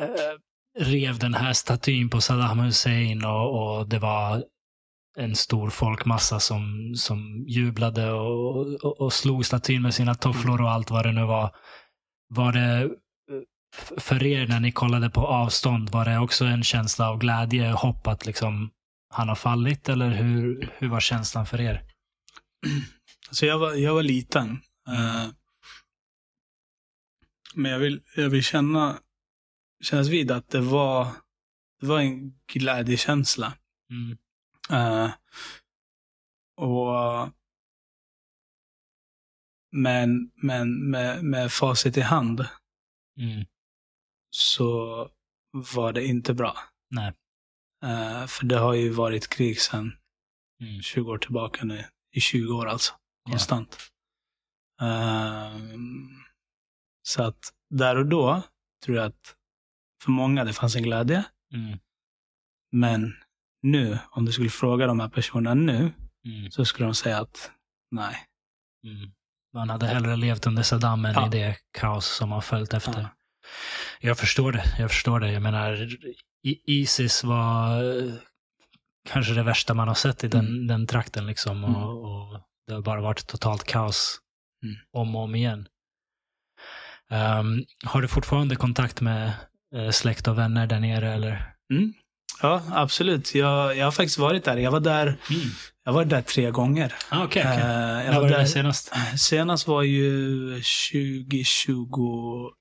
rev 0.79 1.19
den 1.19 1.33
här 1.33 1.53
statyn 1.53 2.09
på 2.09 2.21
Saddam 2.21 2.59
Hussein 2.59 3.25
och, 3.25 3.77
och 3.79 3.89
det 3.89 3.99
var 3.99 4.43
en 5.17 5.35
stor 5.35 5.69
folkmassa 5.69 6.39
som, 6.39 6.93
som 6.95 7.45
jublade 7.47 8.11
och, 8.11 8.83
och, 8.83 9.01
och 9.01 9.13
slog 9.13 9.45
statyn 9.45 9.81
med 9.81 9.93
sina 9.93 10.15
tofflor 10.15 10.61
och 10.61 10.71
allt 10.71 10.91
vad 10.91 11.05
det 11.05 11.11
nu 11.11 11.25
var. 11.25 11.55
Var 12.27 12.51
det 12.51 12.83
eh, 12.83 12.89
för 13.97 14.23
er 14.23 14.47
när 14.47 14.59
ni 14.59 14.71
kollade 14.71 15.09
på 15.09 15.27
avstånd, 15.27 15.89
var 15.89 16.05
det 16.05 16.19
också 16.19 16.45
en 16.45 16.63
känsla 16.63 17.09
av 17.09 17.17
glädje 17.17 17.73
och 17.73 17.79
hopp 17.79 18.07
att 18.07 18.25
liksom 18.25 18.71
han 19.09 19.29
har 19.29 19.35
fallit 19.35 19.89
eller 19.89 20.09
hur, 20.09 20.71
hur 20.77 20.89
var 20.89 20.99
känslan 20.99 21.45
för 21.45 21.61
er? 21.61 21.83
Alltså 23.27 23.45
jag 23.45 23.59
var, 23.59 23.73
jag 23.73 23.93
var 23.93 24.03
liten. 24.03 24.49
Uh, 24.89 25.27
men 27.55 27.71
jag 27.71 27.79
vill, 27.79 28.01
jag 28.15 28.29
vill 28.29 28.43
känna, 28.43 28.99
kännas 29.83 30.07
vid 30.07 30.31
att 30.31 30.49
det 30.49 30.61
var, 30.61 31.07
det 31.79 31.87
var 31.87 31.99
en 31.99 32.33
glädjekänsla. 32.53 33.53
Mm. 33.91 34.17
Eh, 34.71 35.11
och 36.57 37.29
men, 39.71 40.31
men 40.35 40.89
med, 40.89 41.23
med 41.23 41.51
facit 41.51 41.97
i 41.97 42.01
hand 42.01 42.45
Mm. 43.19 43.45
så 44.29 45.09
var 45.73 45.93
det 45.93 46.05
inte 46.05 46.33
bra. 46.33 46.57
Nej. 46.89 47.13
Eh, 47.83 48.27
för 48.27 48.45
det 48.45 48.57
har 48.57 48.73
ju 48.73 48.89
varit 48.89 49.29
krig 49.29 49.61
sedan 49.61 49.91
Mm. 50.61 50.81
20 50.81 51.11
år 51.11 51.17
tillbaka 51.17 51.65
nu. 51.65 51.85
I 52.11 52.19
20 52.21 52.53
år 52.53 52.65
alltså. 52.65 52.93
Ja. 53.23 53.31
Konstant. 53.31 53.77
Ehm, 54.81 56.09
så 57.03 57.23
att 57.23 57.53
där 57.69 57.95
och 57.95 58.05
då 58.05 58.43
tror 58.85 58.97
jag 58.97 59.05
att 59.05 59.35
för 60.03 60.11
många 60.11 60.43
det 60.43 60.53
fanns 60.53 60.75
en 60.75 60.83
glädje. 60.83 61.25
Mm. 61.53 61.79
Men 62.71 63.13
nu, 63.61 63.99
om 64.11 64.25
du 64.25 64.31
skulle 64.31 64.49
fråga 64.49 64.87
de 64.87 64.99
här 64.99 65.09
personerna 65.09 65.53
nu, 65.53 65.91
Mm. 66.25 66.51
så 66.51 66.65
skulle 66.65 66.85
de 66.87 66.93
säga 66.95 67.17
att 67.19 67.51
nej. 67.91 68.15
Mm. 68.83 69.11
Man 69.53 69.69
hade 69.69 69.87
hellre 69.87 70.15
levt 70.15 70.47
under 70.47 70.63
Saddam 70.63 71.05
än 71.05 71.13
Ja. 71.13 71.27
i 71.27 71.29
det 71.29 71.57
kaos 71.71 72.05
som 72.05 72.31
har 72.31 72.41
följt 72.41 72.73
efter. 72.73 73.01
Ja. 73.01 73.09
Jag 74.01 74.17
förstår 74.17 74.51
det. 74.51 74.63
Jag 74.79 74.91
förstår 74.91 75.19
det. 75.19 75.31
Jag 75.31 75.41
menar, 75.41 75.87
Isis 76.67 77.23
var 77.23 77.83
eh, 77.83 78.13
kanske 79.09 79.33
det 79.33 79.43
värsta 79.43 79.73
man 79.73 79.87
har 79.87 79.95
sett 79.95 80.23
i 80.23 80.27
den, 80.27 80.45
Mm. 80.47 80.67
den 80.67 80.87
trakten. 80.87 81.27
Liksom, 81.27 81.63
Mm. 81.63 81.75
och, 81.75 82.03
och 82.33 82.39
Det 82.67 82.73
har 82.73 82.81
bara 82.81 83.01
varit 83.01 83.27
totalt 83.27 83.63
kaos 83.63 84.19
Mm. 84.63 84.75
om 84.91 85.15
och 85.15 85.21
om 85.23 85.35
igen. 85.35 85.67
Ehm, 87.09 87.63
har 87.85 88.01
du 88.01 88.07
fortfarande 88.07 88.55
kontakt 88.55 89.01
med 89.01 89.33
eh, 89.75 89.89
släkt 89.89 90.27
och 90.27 90.37
vänner 90.37 90.67
där 90.67 90.79
nere? 90.79 91.13
Eller? 91.13 91.53
Mm. 91.73 91.93
Ja, 92.41 92.63
absolut. 92.71 93.35
Jag, 93.35 93.77
jag 93.77 93.85
har 93.85 93.91
faktiskt 93.91 94.17
varit 94.17 94.43
där. 94.43 94.57
Jag 94.57 94.71
var 94.71 94.79
där, 94.79 95.17
jag 95.83 95.93
var 95.93 96.05
där 96.05 96.21
tre 96.21 96.51
gånger. 96.51 96.93
Ah, 97.09 97.23
Okej, 97.23 97.43
okej. 97.45 97.57
Eh, 97.63 97.69
jag 97.69 98.05
När 98.05 98.13
var 98.13 98.21
var 98.21 98.29
det 98.29 98.37
där, 98.37 98.45
senast? 98.45 98.91
senast 99.17 99.67
var 99.67 99.81
ju 99.83 100.53
2021, 100.53 102.51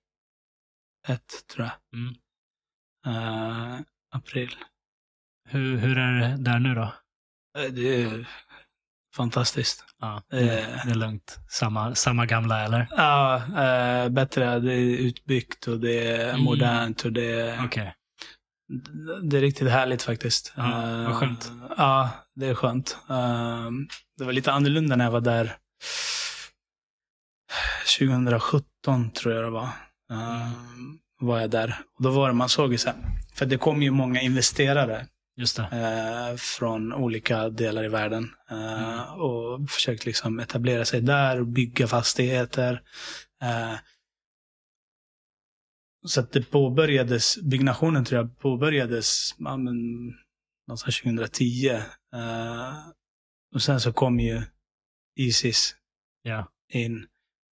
tror 1.55 1.67
jag. 1.67 1.73
Mm. 2.01 2.15
Eh, 3.07 3.81
april. 4.15 4.55
Hur, 5.49 5.77
hur 5.77 5.99
är 5.99 6.13
det 6.21 6.37
där 6.39 6.59
nu 6.59 6.75
då? 6.75 6.93
Eh, 7.59 7.71
Det 7.71 8.03
är 8.03 8.29
fantastiskt. 9.17 9.85
Ja, 10.01 10.23
det, 10.31 10.39
det 10.85 10.91
är 10.91 10.95
lugnt. 10.95 11.39
Samma, 11.49 11.95
samma 11.95 12.27
gamla 12.27 12.65
eller? 12.65 12.89
Ja, 12.91 13.37
eh, 13.37 14.09
bättre. 14.09 14.59
Det 14.59 14.73
är 14.75 14.79
utbyggt 14.99 15.67
och 15.67 15.81
det 15.81 16.07
är 16.07 16.29
Mm. 16.29 16.41
modernt 16.41 17.05
och 17.05 17.13
det 17.13 17.31
är, 17.41 17.65
Okej. 17.65 17.95
Det 19.23 19.37
är 19.37 19.41
riktigt 19.41 19.71
härligt 19.71 20.03
faktiskt. 20.03 20.53
Ja, 20.57 20.63
vad 20.63 21.07
Eh, 21.07 21.19
skönt. 21.19 21.53
Ja, 21.77 22.11
det 22.35 22.47
är 22.47 22.55
skönt. 22.55 22.99
Eh, 23.11 23.71
det 24.19 24.25
var 24.25 24.33
lite 24.33 24.53
annorlunda 24.53 24.97
när 24.97 25.05
jag 25.05 25.13
var 25.13 25.21
där 25.21 25.57
2017 27.99 29.11
tror 29.11 29.35
jag 29.35 29.45
det 29.45 29.51
var. 29.51 29.69
Eh, 30.11 30.53
var 31.21 31.41
jag 31.41 31.51
där. 31.51 31.79
Och 31.97 32.03
då 32.03 32.11
var 32.11 32.29
det, 32.29 32.35
man 32.35 32.49
såg 32.49 32.73
ju 32.73 32.79
så 32.79 32.89
här, 32.89 32.97
för 33.35 33.47
det 33.47 33.59
kom 33.59 33.83
ju 33.83 33.91
många 33.91 34.21
investerare 34.21 35.07
från 36.39 36.93
olika 36.93 37.49
delar 37.49 37.85
i 37.85 37.89
världen. 37.89 38.31
Mm. 38.51 39.01
Och 39.01 39.71
försökt 39.71 40.07
liksom 40.07 40.41
etablera 40.41 40.85
sig 40.85 41.01
där 41.01 41.41
och 41.41 41.47
bygga 41.47 41.87
fastigheter. 41.87 42.83
Så 46.07 46.21
att 46.21 46.33
det 46.33 46.43
påbörjades, 46.51 47.39
byggnationen 47.43 48.05
tror 48.05 48.21
jag 48.21 48.39
påbörjades 48.39 49.35
ja, 49.39 49.57
men, 49.57 49.77
någonstans 50.67 51.01
2010. 51.01 51.69
Eh, 52.15 52.79
och 53.55 53.63
sen 53.63 53.81
så 53.81 53.93
kom 53.93 54.21
ju 54.21 54.43
Isis 55.17 55.75
Ja. 56.23 56.49
in. 56.73 57.07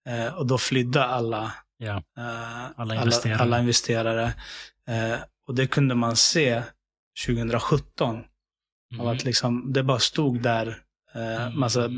Eh, 0.09 0.35
och 0.35 0.47
då 0.47 0.59
flydde 0.59 1.05
alla, 1.05 1.53
Ja. 1.79 2.03
eh, 2.19 2.71
Alla 2.81 2.95
investerare. 2.95 3.39
alla 3.39 3.61
investerare. 3.61 4.25
Eh, 4.89 5.19
och 5.47 5.55
det 5.55 5.67
kunde 5.67 5.95
man 5.95 6.17
se 6.17 6.63
2017. 7.27 8.17
Av 8.17 8.25
Mm. 9.01 9.07
att 9.07 9.25
liksom, 9.25 9.73
det 9.73 9.83
bara 9.83 9.99
stod 9.99 10.43
där 10.43 10.83
eh, 11.17 11.47
Mm. 11.47 11.59
massa 11.61 11.91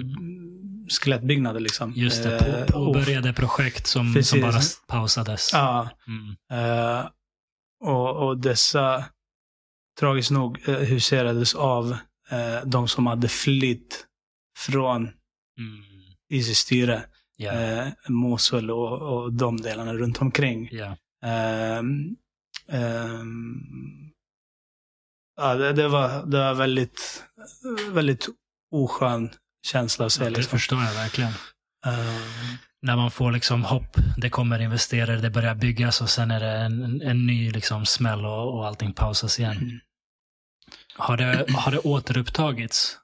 skelettbyggnader. 0.89 1.61
Liksom. 1.61 1.93
Just 1.97 2.23
det, 2.23 2.37
Eh, 2.39 2.67
på, 2.67 2.73
påbörjade 2.73 3.33
projekt 3.33 3.87
som, 3.87 4.23
som 4.23 4.41
bara 4.41 4.61
pausades. 4.87 5.51
Ja, 5.53 5.89
Mm. 6.07 6.37
eh, 6.53 7.07
och, 7.85 8.27
och 8.27 8.39
dessa, 8.39 9.05
tragiskt 10.01 10.31
nog, 10.31 10.69
eh, 10.69 10.75
huserades 10.75 11.55
av 11.55 11.97
de 12.65 12.89
som 12.89 13.07
hade 13.07 13.29
flytt 13.29 14.05
från 14.59 15.03
Mm. 15.03 15.83
Isis 16.31 16.59
styre. 16.59 17.03
Eh, 17.41 17.89
Mosul 18.09 18.71
och, 18.71 19.03
och 19.03 19.33
de 19.33 19.57
delarna 19.57 19.95
runt 19.95 20.21
omkring. 20.21 20.69
ja. 20.73 20.97
Ehm, 21.25 22.17
ehm, 22.69 24.11
ja, 25.37 25.55
det, 25.55 25.73
det, 25.73 25.89
var, 25.89 26.27
det 26.27 26.39
var 26.39 26.55
väldigt, 26.55 27.25
väldigt 27.93 28.27
oskön 28.71 29.31
känsla 29.67 30.07
att 30.07 30.13
se. 30.13 30.25
Det 30.25 30.31
Liksom. 30.31 30.51
förstår 30.59 30.83
jag 30.83 30.95
verkligen. 30.95 31.33
Ehm, 31.87 32.57
När 32.83 32.97
man 32.97 33.11
får 33.11 33.33
liksom 33.33 33.65
hopp, 33.65 33.97
det 34.17 34.31
kommer 34.31 34.59
investerare, 34.59 35.17
det 35.21 35.31
börjar 35.31 35.55
byggas 35.55 36.01
och 36.01 36.11
sen 36.11 36.31
är 36.31 36.41
det 36.41 36.51
en, 36.53 37.03
en, 37.03 37.27
ny 37.27 37.51
liksom 37.51 37.87
smäll 37.87 38.25
och, 38.27 38.55
och 38.55 38.67
allting 38.67 38.93
pausas 38.93 39.39
igen. 39.39 39.57
Mm. 39.57 39.81
Har 40.97 41.17
det, 41.17 41.47
har 41.55 41.73
det 41.73 41.79
återupptagits? 41.79 42.99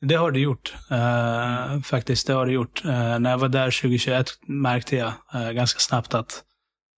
Det 0.00 0.14
har 0.14 0.30
det 0.30 0.40
gjort. 0.40 0.74
Eh, 0.90 1.80
faktiskt, 1.80 2.26
det 2.26 2.32
har 2.32 2.46
det 2.46 2.52
gjort. 2.52 2.84
Eh, 2.84 3.18
när 3.18 3.30
jag 3.30 3.38
var 3.38 3.48
där 3.48 3.70
2021 3.70 4.26
märkte 4.46 4.96
jag 4.96 5.12
eh, 5.34 5.50
ganska 5.50 5.80
snabbt 5.80 6.14
att, 6.14 6.44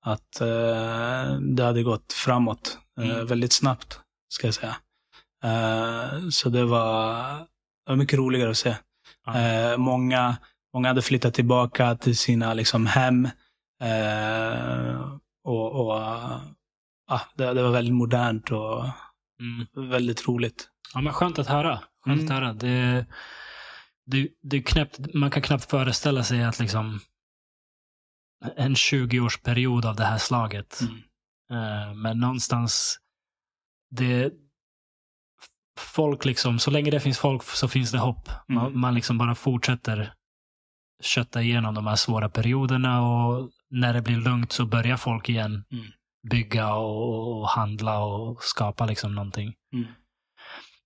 att 0.04 0.32
det 1.40 1.64
hade 1.64 1.82
gått 1.82 2.12
framåt. 2.12 2.78
Mm. 3.00 3.26
Väldigt 3.26 3.52
snabbt, 3.52 4.00
ska 4.28 4.46
jag 4.46 4.54
säga. 4.54 4.76
Så 6.30 6.48
det 6.48 6.64
var, 6.64 7.24
det 7.86 7.92
var 7.92 7.96
mycket 7.96 8.18
roligare 8.18 8.50
att 8.50 8.56
se. 8.56 8.76
Eh, 9.34 9.76
många, 9.78 10.36
många 10.74 10.88
hade 10.88 11.02
flyttat 11.02 11.34
tillbaka 11.34 11.94
till 11.96 12.16
sina 12.16 12.54
liksom, 12.54 12.86
hem. 12.86 13.28
Eh, 13.82 15.00
och 15.44 15.86
och 15.86 15.92
ah, 17.06 17.20
det, 17.34 17.54
det 17.54 17.62
var 17.62 17.70
väldigt 17.70 17.94
modernt 17.94 18.50
och 18.50 18.84
Mm. 19.40 19.90
väldigt 19.90 20.28
roligt. 20.28 20.68
Ja, 20.94 21.00
men 21.00 21.12
skönt 21.12 21.38
att 21.38 21.46
höra. 21.46 21.80
Skönt 22.04 22.22
att 22.22 22.30
Mm. 22.30 22.42
höra. 22.42 22.52
Det, 22.52 23.06
det, 24.06 24.28
det 24.42 24.56
är 24.56 24.62
knappt, 24.62 25.14
man 25.14 25.30
kan 25.30 25.42
knappt 25.42 25.70
föreställa 25.70 26.24
sig 26.24 26.44
att 26.44 26.58
liksom 26.58 27.00
en 28.56 28.74
20-årsperiod 28.74 29.86
av 29.86 29.96
det 29.96 30.04
här 30.04 30.18
slaget. 30.18 30.80
Mm. 30.80 30.96
Eh, 31.52 31.94
men 31.94 32.18
någonstans, 32.20 32.98
det, 33.90 34.32
folk 35.80 36.24
liksom, 36.24 36.58
så 36.58 36.70
länge 36.70 36.90
det 36.90 37.00
finns 37.00 37.18
folk 37.18 37.42
så 37.42 37.68
finns 37.68 37.92
det 37.92 37.98
hopp. 37.98 38.28
Man, 38.48 38.66
Mm. 38.66 38.80
man 38.80 38.94
liksom 38.94 39.18
bara 39.18 39.34
fortsätter 39.34 40.12
kötta 41.02 41.42
igenom 41.42 41.74
de 41.74 41.86
här 41.86 41.96
svåra 41.96 42.28
perioderna 42.28 43.02
och 43.02 43.50
när 43.70 43.94
det 43.94 44.02
blir 44.02 44.16
lugnt 44.16 44.52
så 44.52 44.66
börjar 44.66 44.96
folk 44.96 45.28
igen 45.28 45.64
Mm. 45.72 45.84
bygga 46.30 46.74
och, 46.74 47.40
och 47.40 47.48
handla 47.48 47.98
och 48.04 48.42
skapa 48.44 48.86
liksom 48.86 49.14
någonting. 49.14 49.54
Mm. 49.72 49.86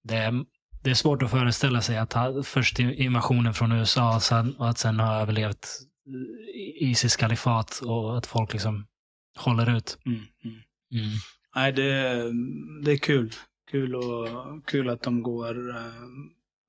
Det, 0.03 0.17
är- 0.17 0.45
det 0.83 0.91
är 0.91 0.95
svårt 0.95 1.23
att 1.23 1.31
föreställa 1.31 1.81
sig 1.81 1.99
att 1.99 2.13
ha, 2.13 2.43
först 2.43 2.79
invasionen 2.79 3.55
från 3.55 3.73
USA 3.73 4.15
och, 4.15 4.23
sen, 4.23 4.55
och 4.57 4.69
att 4.69 4.79
sen 4.79 5.01
ha 5.01 5.21
överlevt 5.21 5.69
Isis 6.81 7.17
kalifat 7.17 7.81
och 7.85 8.19
att 8.19 8.27
folk 8.27 8.53
liksom 8.53 8.87
håller 9.39 9.77
ut. 9.77 9.99
Mm. 10.07 10.19
Mm. 10.45 10.57
Mm. 10.93 11.11
Nej, 11.55 11.73
det, 11.73 11.93
det 12.85 12.93
är 12.93 12.99
kul. 12.99 13.33
Kul, 13.71 13.95
och, 13.95 14.67
kul 14.67 14.89
att 14.89 15.03
de 15.03 15.23
går, 15.23 15.77
eh, 15.77 15.93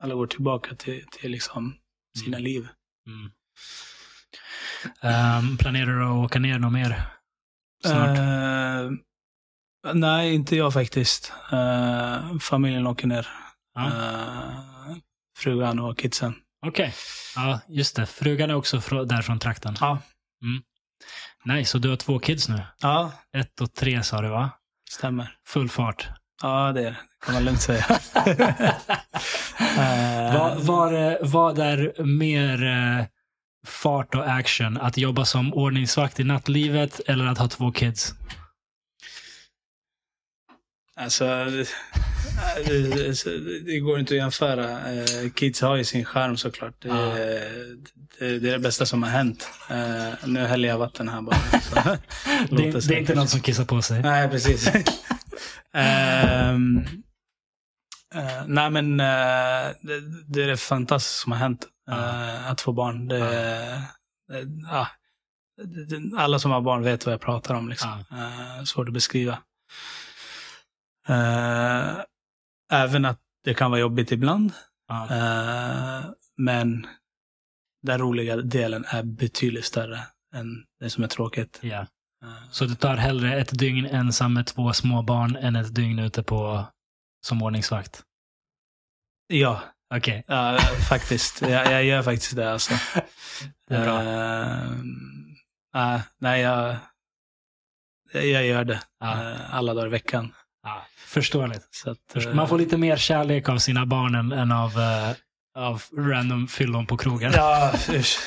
alla 0.04 0.16
går 0.16 0.28
tillbaka 0.28 0.76
till, 0.76 1.06
till 1.12 1.32
liksom 1.32 1.76
sina 2.24 2.38
Mm. 2.38 2.44
liv. 2.44 2.68
Mm. 3.08 3.32
Ehm, 5.02 5.58
planerar 5.58 6.00
du 6.00 6.06
att 6.06 6.26
åka 6.26 6.40
ner 6.40 6.60
något 6.60 6.74
mer? 6.74 7.02
Snart? 7.86 8.18
Eh, 8.18 8.92
nej, 9.94 10.34
inte 10.36 10.56
jag 10.56 10.74
faktiskt. 10.74 11.34
Eh, 11.52 12.38
familjen 12.40 12.88
åker 12.88 13.08
ner. 13.08 13.28
Ja. 13.74 13.88
Eh, 13.88 14.96
frugan 15.38 15.80
och 15.80 15.98
kidsen. 15.98 16.36
Okej. 16.66 16.94
Ja, 17.36 17.60
just 17.68 17.96
det. 17.96 18.06
Frugan 18.06 18.50
är 18.50 18.54
också 18.56 18.78
frå- 18.78 19.06
där 19.06 19.22
från 19.22 19.40
trakten. 19.40 19.76
Ja. 19.80 20.00
Nej, 21.44 21.66
så 21.66 21.78
du 21.78 21.90
har 21.90 21.96
två 21.96 22.20
kids 22.20 22.50
nu? 22.50 22.64
Ja, 22.82 23.12
Ett 23.38 23.62
och 23.62 23.74
tre 23.74 24.04
sa 24.04 24.22
du 24.22 24.28
va? 24.30 24.50
stämmer. 24.90 25.38
Full 25.46 25.70
fart. 25.70 26.08
Ja, 26.42 26.72
det 26.72 26.80
är 26.82 26.84
det. 26.86 26.96
kan 27.26 27.34
man 27.34 27.46
lugnt 27.46 27.62
säga. 27.62 27.86
Eh, 29.78 30.34
Vad, 30.40 30.62
var, 30.62 30.92
det- 30.92 31.18
vad 31.22 31.60
är 31.60 32.04
mer 32.04 32.64
eh, 32.66 33.06
fart 33.68 34.16
och 34.16 34.30
action? 34.32 34.78
Att 34.78 34.98
jobba 34.98 35.26
som 35.26 35.54
ordningsvakt 35.54 36.20
i 36.20 36.24
nattlivet 36.24 37.02
eller 37.08 37.26
att 37.26 37.38
ha 37.38 37.48
två 37.48 37.72
kids? 37.72 38.14
Alltså, 40.96 41.26
det, 41.26 41.68
det, 42.66 43.62
det 43.66 43.80
går 43.80 44.00
inte 44.00 44.14
att 44.14 44.18
jämföra. 44.18 44.94
Eh, 44.94 45.30
Kids 45.36 45.62
har 45.62 45.76
ju 45.76 45.84
sin 45.84 46.06
charm 46.06 46.38
såklart. 46.38 46.74
Det, 46.82 46.88
Ja. 46.88 46.96
det, 47.06 48.40
det 48.40 48.48
är 48.50 48.52
det 48.52 48.60
bästa 48.60 48.86
som 48.86 49.04
har 49.04 49.10
hänt. 49.10 49.50
Eh, 49.70 50.14
Nu 50.28 50.40
häller 50.46 50.70
jag 50.70 50.78
vatten 50.78 51.10
här 51.10 51.22
bara. 51.22 51.36
Så. 51.62 51.76
Det, 51.76 51.90
är- 52.68 52.72
det 52.72 52.78
är 52.78 52.82
säkert. 52.82 53.00
inte 53.00 53.16
någon 53.16 53.28
som 53.28 53.40
kissar 53.42 53.66
på 53.66 53.82
sig. 53.82 54.02
Nej, 54.02 54.30
precis. 54.30 54.70
Eh, 58.14 58.44
nej, 58.48 58.70
men 58.70 59.00
eh, 59.00 59.76
det, 59.82 60.02
det 60.28 60.44
är 60.44 60.48
det 60.48 60.58
fantastiska 60.58 61.24
som 61.24 61.32
har 61.32 61.40
hänt. 61.40 61.68
eh, 61.90 62.52
att 62.52 62.62
få 62.62 62.72
barn. 62.74 63.08
Det, 63.08 63.20
det, 64.28 66.18
alla 66.18 66.40
som 66.40 66.52
har 66.52 66.62
barn 66.62 66.84
vet 66.84 67.06
vad 67.06 67.14
jag 67.14 67.22
pratar 67.22 67.56
om. 67.56 67.70
Liksom. 67.70 68.04
Svårt 68.66 68.88
att 68.88 68.94
beskriva. 68.94 69.38
Även 72.72 73.06
att 73.06 73.20
det 73.44 73.54
kan 73.54 73.72
vara 73.72 73.82
jobbigt 73.82 74.12
ibland. 74.12 74.54
Men 76.38 76.88
den 77.82 78.00
roliga 78.00 78.36
delen 78.36 78.86
är 78.88 79.04
betydligt 79.04 79.66
större 79.66 80.00
än 80.36 80.66
det 80.80 80.90
som 80.90 81.04
är 81.04 81.08
tråkigt. 81.08 81.60
Ja. 81.62 81.88
Eh, 82.26 82.50
Så 82.52 82.66
du 82.66 82.76
tar 82.76 82.96
hellre 82.98 83.40
ett 83.40 83.60
dygn 83.60 83.86
ensam 83.86 84.34
med 84.34 84.48
två 84.48 84.74
små 84.74 85.02
barn 85.02 85.36
än 85.36 85.56
ett 85.56 85.76
dygn 85.76 86.00
ute 86.00 86.24
på 86.24 86.66
som 87.26 87.42
ordningsvakt? 87.44 88.04
ja, 89.28 89.62
Okej. 89.96 90.24
Ja, 90.28 90.58
faktiskt. 90.90 91.42
Jag, 91.42 91.72
jag 91.72 91.84
gör 91.84 92.02
faktiskt 92.04 92.36
det. 92.36 92.52
Alltså. 92.52 92.74
Det 93.68 93.76
är 93.76 93.84
bra. 93.86 94.02
Eh, 95.82 95.96
äh, 95.96 96.02
nej, 96.18 96.42
jag, 96.42 96.76
jag 98.14 98.46
gör 98.46 98.64
det 98.64 98.80
eh, 99.04 99.56
alla 99.56 99.74
dagar 99.74 99.88
i 99.88 99.90
veckan. 99.90 100.34
Ja, 100.64 100.86
förståeligt. 100.98 101.84
Att, 101.86 102.16
eh, 102.26 102.34
Man 102.34 102.48
får 102.48 102.58
lite 102.58 102.78
mer 102.78 102.98
kärlek 102.98 103.50
av 103.50 103.58
sina 103.58 103.86
barn 103.86 104.16
än, 104.16 104.32
än 104.32 104.52
av, 104.52 104.72
eh, 104.80 105.16
av 105.56 105.84
random 105.98 106.48
fyllon 106.48 106.86
på 106.88 106.98
krogen. 106.98 107.32
Ja, 107.36 107.72
usch. 107.90 108.20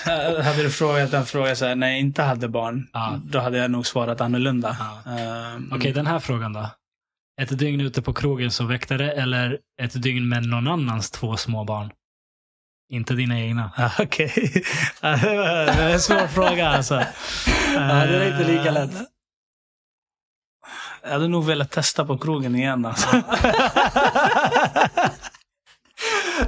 Hade 0.45 0.62
du 0.62 0.70
frågat 0.70 1.11
den 1.11 1.26
frågan 1.26 1.57
så 1.57 1.66
här, 1.66 1.74
när 1.74 1.89
jag 1.89 1.99
inte 1.99 2.22
hade 2.22 2.49
barn, 2.49 2.89
Ja. 2.93 3.20
då 3.24 3.39
hade 3.39 3.59
jag 3.59 3.70
nog 3.70 3.87
svarat 3.87 4.20
annorlunda. 4.20 4.76
Ja. 5.05 5.12
Eh, 5.12 5.59
Okej, 5.72 5.93
den 5.93 6.07
här 6.07 6.18
frågan 6.18 6.53
då. 6.53 6.70
Ett 7.41 7.59
dygn 7.59 7.81
ute 7.81 8.03
på 8.03 8.14
krogen 8.14 8.51
som 8.51 8.68
väktare 8.68 9.12
eller 9.12 9.59
ett 9.83 10.03
dygn 10.03 10.29
med 10.29 10.47
någon 10.47 10.68
annans 10.68 11.11
två 11.11 11.37
små 11.37 11.64
barn? 11.64 11.91
Inte 12.93 13.14
dina 13.14 13.41
egna. 13.41 13.70
Okej. 13.99 14.64
Ja, 15.01 15.16
det 15.16 15.37
var 15.83 15.89
en 15.91 16.01
svår 16.01 16.26
fråga 16.26 16.68
alltså. 16.68 16.95
Ja, 17.74 17.81
det 17.81 18.24
är 18.24 18.33
inte 18.41 18.53
lika 18.53 18.70
lätt. 18.70 18.95
Eh, 18.95 19.01
Jag 21.03 21.11
hade 21.11 21.29
nog 21.29 21.45
velat 21.47 21.70
testa 21.70 22.05
på 22.05 22.18
krogen 22.18 22.55
igen 22.57 22.87
alltså. 22.87 23.09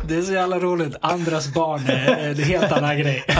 Det 0.08 0.14
är 0.16 0.22
så 0.22 0.32
jävla 0.32 0.58
roligt. 0.58 0.96
Andras 1.02 1.54
barn 1.54 1.86
är 1.86 2.28
en 2.28 2.44
helt 2.44 2.72
annan 2.72 2.98
grej. 2.98 3.24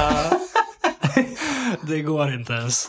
Det 1.89 2.01
går 2.01 2.35
inte 2.35 2.53
ens. 2.53 2.87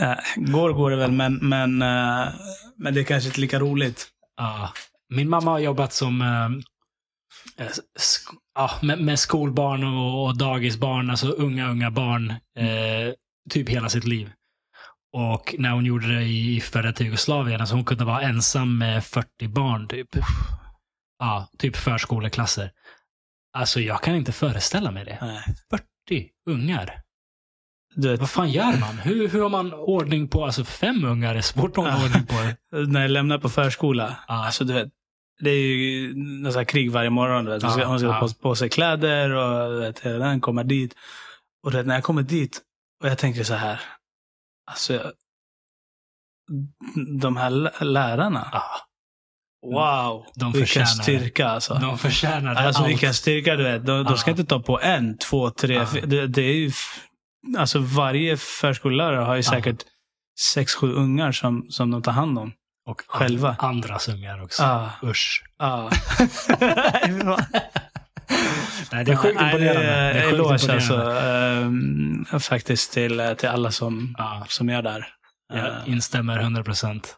Eh, 0.00 0.42
går 0.52 0.72
går 0.72 0.90
det 0.90 0.96
väl, 0.96 1.12
men, 1.12 1.34
men, 1.34 1.82
eh, 1.82 2.28
men 2.76 2.94
det 2.94 3.00
är 3.00 3.04
kanske 3.04 3.28
inte 3.28 3.40
lika 3.40 3.58
roligt. 3.58 4.08
Ja. 4.36 4.72
Min 5.14 5.28
mamma 5.28 5.50
har 5.50 5.58
jobbat 5.58 5.92
som 5.92 6.22
sk- 7.98 8.36
ja, 8.54 8.70
med, 8.82 9.00
med 9.00 9.18
skolbarn 9.18 9.84
och, 9.84 10.24
och 10.26 10.36
dagisbarn, 10.38 11.10
alltså 11.10 11.28
unga, 11.28 11.68
unga 11.70 11.90
barn, 11.90 12.30
eh, 12.30 13.14
typ 13.50 13.68
hela 13.68 13.88
sitt 13.88 14.04
liv. 14.04 14.30
Och 15.16 15.54
när 15.58 15.70
hon 15.70 15.84
gjorde 15.84 16.14
det 16.14 16.22
i 16.22 16.62
detta 16.72 17.04
Jugoslavien, 17.04 17.60
alltså 17.60 17.74
hon 17.74 17.84
kunde 17.84 18.04
vara 18.04 18.22
ensam 18.22 18.78
med 18.78 19.04
40 19.04 19.48
barn 19.48 19.88
typ. 19.88 20.08
Ja, 21.22 21.48
typ 21.58 21.76
förskoleklasser. 21.76 22.70
Alltså 23.52 23.80
jag 23.80 24.02
kan 24.02 24.14
inte 24.14 24.32
föreställa 24.32 24.90
mig 24.90 25.04
det. 25.04 25.18
Nej. 25.20 25.42
40 26.06 26.28
ungar. 26.46 27.02
Vet, 27.96 28.20
Vad 28.20 28.30
fan 28.30 28.50
gör 28.50 28.80
man? 28.80 28.98
Hur, 28.98 29.28
hur 29.28 29.42
har 29.42 29.48
man 29.48 29.72
ordning 29.74 30.28
på, 30.28 30.44
alltså 30.44 30.64
fem 30.64 31.04
ungar 31.04 31.34
är 31.34 31.40
svårt 31.40 31.78
att 31.78 31.84
ha 31.84 32.04
ordning 32.04 32.26
på. 32.26 32.34
när 32.92 33.00
jag 33.02 33.10
lämnar 33.10 33.38
på 33.38 33.48
förskola, 33.48 34.16
Ja. 34.28 34.46
alltså 34.46 34.64
du 34.64 34.72
vet, 34.72 34.88
det 35.40 35.50
är 35.50 35.58
ju 35.76 36.14
nästan 36.16 36.66
krig 36.66 36.92
varje 36.92 37.10
morgon. 37.10 37.44
Du 37.44 37.50
vet. 37.50 37.62
Hon 37.62 37.72
ska, 37.72 37.84
hon 37.84 37.98
ska 37.98 38.08
ja. 38.08 38.12
ha 38.12 38.28
på, 38.28 38.34
på 38.34 38.54
sig 38.54 38.68
kläder 38.68 39.30
och 39.30 39.70
du 39.72 39.80
vet, 39.80 40.02
den 40.02 40.40
kommer 40.40 40.64
dit. 40.64 40.94
Och 41.62 41.70
du 41.70 41.76
vet, 41.76 41.86
när 41.86 41.94
jag 41.94 42.04
kommer 42.04 42.22
dit 42.22 42.60
och 43.02 43.08
jag 43.08 43.18
tänker 43.18 43.44
så 43.44 43.54
här, 43.54 43.80
alltså 44.70 45.12
de 47.20 47.36
här 47.36 47.50
lä- 47.50 47.84
lärarna, 47.84 48.48
Ja. 48.52 48.62
Wow, 49.62 50.26
De 50.34 50.52
vilken 50.52 50.82
det. 50.82 50.86
styrka 50.86 51.48
alltså. 51.48 51.74
De 51.74 51.98
förtjänar 51.98 52.54
Alltså 52.54 52.82
allt. 52.82 52.90
vilken 52.90 53.14
styrka 53.14 53.56
du 53.56 53.62
vet. 53.62 53.86
De, 53.86 54.04
de 54.04 54.16
ska 54.18 54.30
inte 54.30 54.44
ta 54.44 54.60
på 54.60 54.80
en, 54.80 55.18
två, 55.18 55.50
tre. 55.50 55.86
Fyra. 55.86 56.06
Det, 56.06 56.26
det 56.26 56.42
är 56.42 56.54
ju, 56.54 56.66
f- 56.68 57.00
alltså 57.58 57.78
varje 57.78 58.36
förskollärare 58.36 59.20
har 59.24 59.36
ju 59.36 59.42
säkert 59.42 59.78
sex, 60.40 60.74
sju 60.74 60.92
ungar 60.92 61.32
som, 61.32 61.66
som 61.70 61.90
de 61.90 62.02
tar 62.02 62.12
hand 62.12 62.38
om. 62.38 62.52
Och 62.88 63.02
själva. 63.08 63.56
andras 63.58 64.08
ungar 64.08 64.42
också. 64.42 64.62
Ah, 64.62 64.90
Usch. 65.04 65.42
ah. 65.58 65.90
Nej, 68.92 69.04
det 69.04 69.12
är 69.12 69.16
sjukt 69.16 69.40
imponerande. 69.40 69.80
Det 69.82 69.94
är 69.94 70.22
sjukt 70.22 70.34
Eloge 70.34 70.54
imponerande. 70.54 70.74
alltså. 70.74 71.26
ehm, 72.34 72.40
faktiskt 72.40 72.92
till, 72.92 73.34
till 73.38 73.48
alla 73.48 73.70
som, 73.70 74.14
Ja. 74.18 74.44
som 74.48 74.68
är 74.70 74.82
där. 74.82 75.06
Jag 75.54 75.66
Eh, 75.66 75.72
instämmer 75.86 76.38
100 76.40 76.64
procent. 76.64 77.16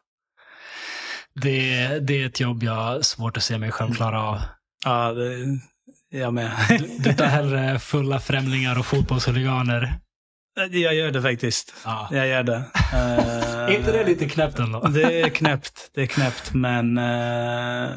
Det, 1.40 1.98
det 1.98 2.22
är 2.22 2.26
ett 2.26 2.40
jobb 2.40 2.62
jag 2.62 2.72
har 2.72 3.00
svårt 3.00 3.36
att 3.36 3.42
se 3.42 3.58
mig 3.58 3.70
själv 3.72 3.94
klara 3.94 4.22
av. 4.22 4.40
Ja, 4.84 5.12
det, 5.12 5.58
jag 6.18 6.34
med. 6.34 6.50
Du, 6.68 6.98
du 6.98 7.12
tar 7.14 7.26
hellre 7.26 7.78
fulla 7.78 8.20
främlingar 8.20 8.78
och 8.78 8.86
fotbollshuliganer. 8.86 9.94
jag 10.70 10.94
gör 10.94 11.10
det 11.10 11.22
faktiskt. 11.22 11.74
Ja. 11.84 12.08
Jag 12.12 12.28
gör 12.28 12.42
det. 12.42 12.56
Eh, 12.92 13.58
Är 13.68 13.76
inte 13.78 13.92
det 13.92 14.04
lite 14.04 14.28
knäppt 14.28 14.58
ändå? 14.58 14.80
Det 14.80 15.20
är 15.20 15.28
knäppt. 15.28 15.90
Det 15.94 16.02
är 16.02 16.06
knäppt, 16.06 16.54
men... 16.54 16.98
eh, 16.98 17.90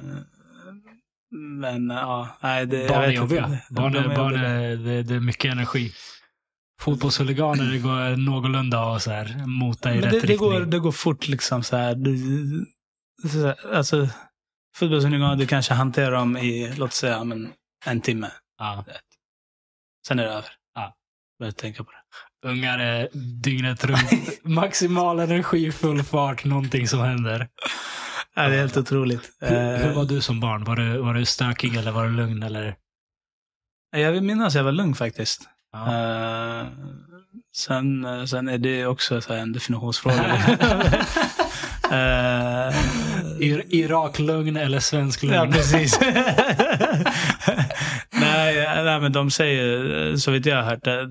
men 1.62 1.90
ja, 1.90 2.38
nej. 2.42 2.66
Det, 2.66 2.88
Barn 2.90 3.04
är 3.04 3.12
jobbiga. 3.12 3.58
Barn, 3.70 3.96
är, 3.96 4.16
barn 4.16 4.36
är, 4.36 4.76
det, 4.76 5.04
det 5.04 5.16
är 5.16 5.20
mycket 5.20 5.52
energi. 5.52 5.92
Fotbollshuliganer 6.82 7.72
det 7.72 7.78
går 7.84 8.18
någorlunda 8.18 8.86
och 8.86 9.02
så 9.02 9.12
här, 9.12 9.44
mota 9.46 9.92
i 9.92 9.94
Men 9.94 10.04
rätt 10.04 10.12
det, 10.12 10.20
det, 10.20 10.28
riktning. 10.28 10.50
går, 10.50 10.60
det 10.62 10.80
går 10.80 10.92
fort 10.92 11.28
liksom 11.28 11.64
så 11.64 11.78
här. 11.78 11.96
Du, 11.96 12.16
alltså, 13.74 14.08
fotbollshuliganer, 14.76 15.36
du 15.36 15.48
kanske 15.48 15.74
hanterar 15.74 16.12
dem 16.12 16.38
i, 16.38 16.76
låt 16.78 16.94
säga, 16.94 17.24
men, 17.24 17.54
en 17.86 18.02
timme. 18.02 18.32
Ja. 18.58 18.86
Sen 20.08 20.20
är 20.20 20.24
det 20.24 20.30
över. 20.30 20.50
Ja. 20.76 20.96
Börja 21.40 21.52
tänka 21.52 21.84
på 21.84 21.92
det. 21.92 21.98
Ungar 22.50 22.80
är 22.80 23.10
dygnet 23.44 23.84
runt. 23.84 24.10
Maximal 24.44 25.20
energi, 25.20 25.72
full 25.72 26.04
fart, 26.04 26.46
någonting 26.46 26.88
som 26.88 27.00
händer. 27.00 27.50
Ja, 28.36 28.48
det 28.48 28.56
är 28.56 28.60
helt 28.60 28.78
otroligt. 28.78 29.32
Hur, 29.40 29.78
hur 29.78 29.90
Eh, 29.90 29.96
var 29.96 30.06
du 30.06 30.22
som 30.22 30.40
barn? 30.40 30.64
Var 30.64 30.76
du, 30.76 30.98
var 30.98 31.14
du 31.14 31.26
stökig 31.26 31.76
eller 31.76 31.92
var 31.92 32.06
du 32.06 32.12
lugn? 32.12 32.44
Eller? 32.44 32.76
jag 33.92 34.12
vill 34.12 34.24
minnas 34.24 34.48
att 34.48 34.56
jag 34.56 34.64
var 34.64 34.72
lugn 34.72 34.96
faktiskt. 34.96 35.50
Ja. 35.72 35.94
Eh, 35.94 36.68
sen, 37.56 38.06
eh, 38.06 38.26
sen 38.26 38.48
är 38.48 38.58
det 38.58 38.86
också 38.86 39.22
en 39.34 39.54
definitionsfråga. 39.54 40.58
Eh, 41.92 42.74
Ir- 43.40 43.64
Irak-lugn 43.70 44.58
eller 44.58 44.80
svensk 44.80 45.24
lugn? 45.24 45.36
ja, 45.36 45.48
precis. 45.52 46.00
nej, 48.12 48.84
nej, 48.84 49.00
men 49.00 49.12
de 49.14 49.32
säger, 49.32 50.16
så 50.18 50.32
vitt 50.32 50.46
jag 50.46 50.56
har 50.56 50.64
hört 50.64 50.84
det, 50.84 51.10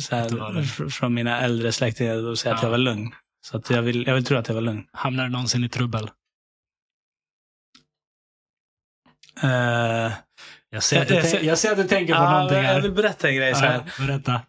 så 0.00 0.16
Att 0.16 0.28
du 0.28 0.36
var 0.36 0.52
här, 0.52 0.88
från 0.90 1.14
mina 1.14 1.40
äldre 1.40 1.72
släktingar, 1.72 2.16
de 2.16 2.36
säger 2.36 2.54
att 2.56 2.62
Ja. 2.62 2.66
jag 2.66 2.70
var 2.70 2.78
lugn. 2.78 3.10
Så 3.46 3.56
att 3.56 3.70
jag, 3.70 3.82
vill, 3.82 4.06
jag 4.06 4.14
vill 4.14 4.24
tro 4.24 4.36
att 4.38 4.48
jag 4.48 4.54
var 4.54 4.62
lugn. 4.62 4.84
Hamnar 4.92 5.24
du 5.24 5.30
någonsin 5.30 5.64
i 5.64 5.68
trubbel? 5.68 6.10
Eh, 9.42 10.12
Jag 10.70 10.82
ser, 10.82 11.02
att 11.02 11.10
Jag- 11.10 11.24
jag 11.26 11.44
jag 11.44 11.58
ser 11.58 11.70
att 11.72 11.76
du 11.78 11.84
tänker 11.84 12.14
på 12.14 12.20
ja, 12.20 12.30
någonting 12.30 12.58
jag 12.58 12.64
här. 12.64 12.80
vill 12.80 12.92
berätta 12.92 13.28
en 13.28 13.36
grej. 13.36 13.54
Så 13.54 13.60
här. 13.60 13.82
Ja, 13.98 14.06
berätta. 14.06 14.40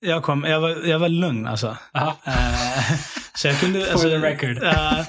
Jag, 0.00 0.22
kom, 0.22 0.44
jag, 0.44 0.60
var, 0.60 0.86
jag 0.86 0.98
var 0.98 1.08
lugn 1.08 1.46
alltså. 1.46 1.76
Aha. 1.94 2.16
Så 3.36 3.48
jag 3.48 3.60
kunde... 3.60 3.84
For 3.84 3.92
alltså, 3.92 4.08
the 4.08 4.16
record. 4.18 4.62
eh, 4.62 5.04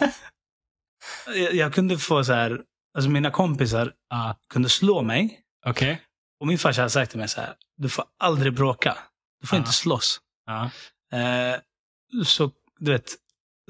jag, 1.43 1.53
jag 1.53 1.73
kunde 1.73 1.97
få 1.97 2.23
så 2.23 2.33
här, 2.33 2.61
alltså 2.97 3.09
mina 3.09 3.31
kompisar 3.31 3.93
Ja, 4.09 4.35
kunde 4.49 4.69
slå 4.69 5.01
mig. 5.01 5.39
Okej. 5.65 6.01
Och 6.39 6.47
min 6.47 6.57
farsa 6.57 6.81
hade 6.81 6.89
sagt 6.89 7.11
till 7.11 7.19
mig 7.19 7.27
så 7.27 7.41
här, 7.41 7.53
du 7.77 7.89
får 7.89 8.05
aldrig 8.19 8.53
bråka. 8.53 8.97
Du 9.41 9.47
får 9.47 9.55
Ja. 9.55 9.59
inte 9.59 9.71
slåss. 9.73 10.19
Ja. 10.45 10.63
Eh, 11.17 11.59
så, 12.25 12.51
du 12.79 12.91
vet, 12.91 13.15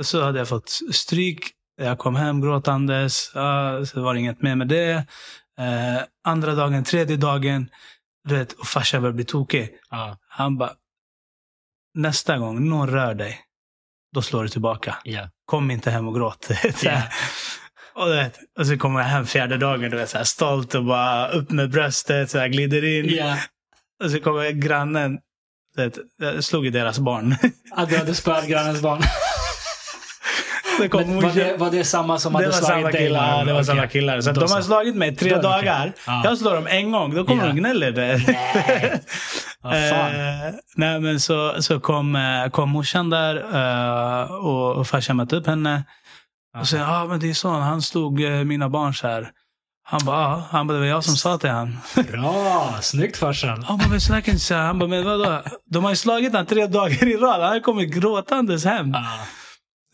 så 0.02 0.24
hade 0.24 0.40
jag 0.40 0.50
fått 0.50 0.70
stryk. 0.92 1.52
Jag 1.82 1.98
kom 2.00 2.16
hem 2.16 2.42
gråtandes. 2.42 3.32
Så 3.92 4.02
var 4.02 4.14
det 4.14 4.20
inget 4.20 4.42
mer 4.42 4.56
med 4.56 4.68
det. 4.68 4.92
Eh, 5.60 6.02
andra 6.24 6.56
dagen, 6.56 6.84
tredje 6.84 7.18
dagen, 7.18 7.70
du 8.28 8.36
vet, 8.36 8.54
och 8.54 8.68
farsan 8.68 9.02
började 9.02 9.16
bli 9.16 9.26
tokig. 9.26 9.70
Han 10.28 10.58
bara, 10.58 10.74
nästa 11.94 12.38
gång 12.38 12.70
någon 12.70 12.90
rör 12.90 13.14
dig, 13.14 13.40
då 14.14 14.22
slår 14.22 14.44
du 14.44 14.50
tillbaka. 14.50 14.96
Ja. 15.04 15.30
Kom 15.46 15.72
inte 15.72 15.92
hem 15.92 16.08
och 16.08 16.16
gråt. 16.16 16.48
Ja. 16.82 17.02
och, 17.96 18.10
vet, 18.12 18.38
och 18.60 18.68
så 18.68 18.78
kommer 18.78 19.00
jag 19.00 19.08
hem 19.08 19.26
fjärde 19.26 19.58
dagen, 19.58 19.92
du 19.92 19.98
vet, 19.98 20.10
så 20.10 20.18
här, 20.18 20.26
stolt 20.26 20.76
och 20.76 20.84
bara 20.86 21.28
upp 21.30 21.52
med 21.52 21.70
bröstet, 21.72 22.32
så 22.32 22.40
här, 22.40 22.48
glider 22.48 22.84
in. 22.86 23.16
Ja. 23.16 23.38
Och 24.04 24.12
så 24.12 24.20
kommer 24.20 24.52
grannen, 24.52 25.18
vet, 25.76 25.98
jag 26.22 26.44
slog 26.44 26.68
i 26.68 26.70
deras 26.70 27.00
barn. 27.00 27.36
Att 27.76 27.90
du 27.90 27.98
hade 27.98 28.16
spöat 28.16 28.48
grannens 28.48 28.82
barn. 28.82 29.02
Det 30.80 30.90
kom 30.90 31.02
Men 31.02 31.22
var, 31.22 31.32
det, 31.32 31.58
var 31.58 31.72
det 31.72 31.84
samma 31.84 32.20
som 32.20 32.36
hade 32.36 32.54
slagit 32.54 32.92
dig? 32.92 33.12
Ja, 33.12 33.44
det 33.46 33.54
var 33.54 33.64
samma 33.64 33.88
killar. 33.88 34.22
Så 34.22 34.32
de 34.32 34.52
har 34.52 34.62
slagit 34.62 34.96
mig 34.96 35.16
tre 35.16 35.36
Då 35.36 35.42
dagar. 35.42 35.94
Ja. 36.08 36.22
Jag 36.24 36.38
slår 36.38 36.56
dem 36.56 36.68
en 36.68 36.92
gång, 36.92 37.16
då 37.16 37.26
kommer 37.26 37.42
Ja. 37.42 37.48
de 37.48 37.52
och 37.52 37.58
gnäller. 37.58 37.92
Eh, 39.74 40.54
nej, 40.76 41.00
men 41.00 41.20
så, 41.20 41.62
så 41.62 41.80
kom, 41.80 42.16
eh, 42.16 42.50
kom 42.50 42.70
morsan 42.70 43.10
där 43.10 43.36
eh, 43.36 44.32
och, 44.32 44.76
och 44.76 44.88
farsan 44.88 45.16
mötte 45.16 45.36
upp 45.36 45.48
henne. 45.48 45.84
Och 46.60 46.68
sen, 46.68 46.80
ja 46.80 47.02
ah, 47.02 47.06
men 47.06 47.20
det 47.20 47.30
är 47.30 47.34
så, 47.34 47.50
han 47.50 47.82
slog 47.82 48.24
eh, 48.24 48.44
mina 48.44 48.70
barn 48.70 48.94
så 48.94 49.08
här. 49.08 49.32
Han 49.90 50.06
bara, 50.06 50.22
ja, 50.22 50.48
han 50.52 50.68
bara, 50.68 50.74
det 50.74 50.80
var 50.80 50.88
jag 50.88 51.04
som 51.04 51.16
sa 51.16 51.38
till 51.38 51.50
han. 51.50 51.78
Bra! 52.12 52.78
Snyggt 52.82 53.18
farsan. 53.18 53.64
Han 53.64 53.78
bara, 53.78 53.90
men 53.90 54.02
så 54.02 54.14
du 54.14 54.18
inte 54.18 54.40
säga. 54.40 54.62
Han 54.62 54.80
bara, 54.80 54.90
men 54.90 55.06
vadå? 55.06 55.44
De 55.66 55.84
har 55.84 55.92
ju 55.92 55.96
slagit 55.96 56.34
han 56.34 56.46
tre 56.46 56.68
dagar 56.68 57.08
i 57.08 57.18
rad. 57.18 57.42
Han 57.42 57.62
kommer 57.62 57.84
gråtandes 57.84 58.66
hem. 58.66 58.94
Ja. 58.94 59.20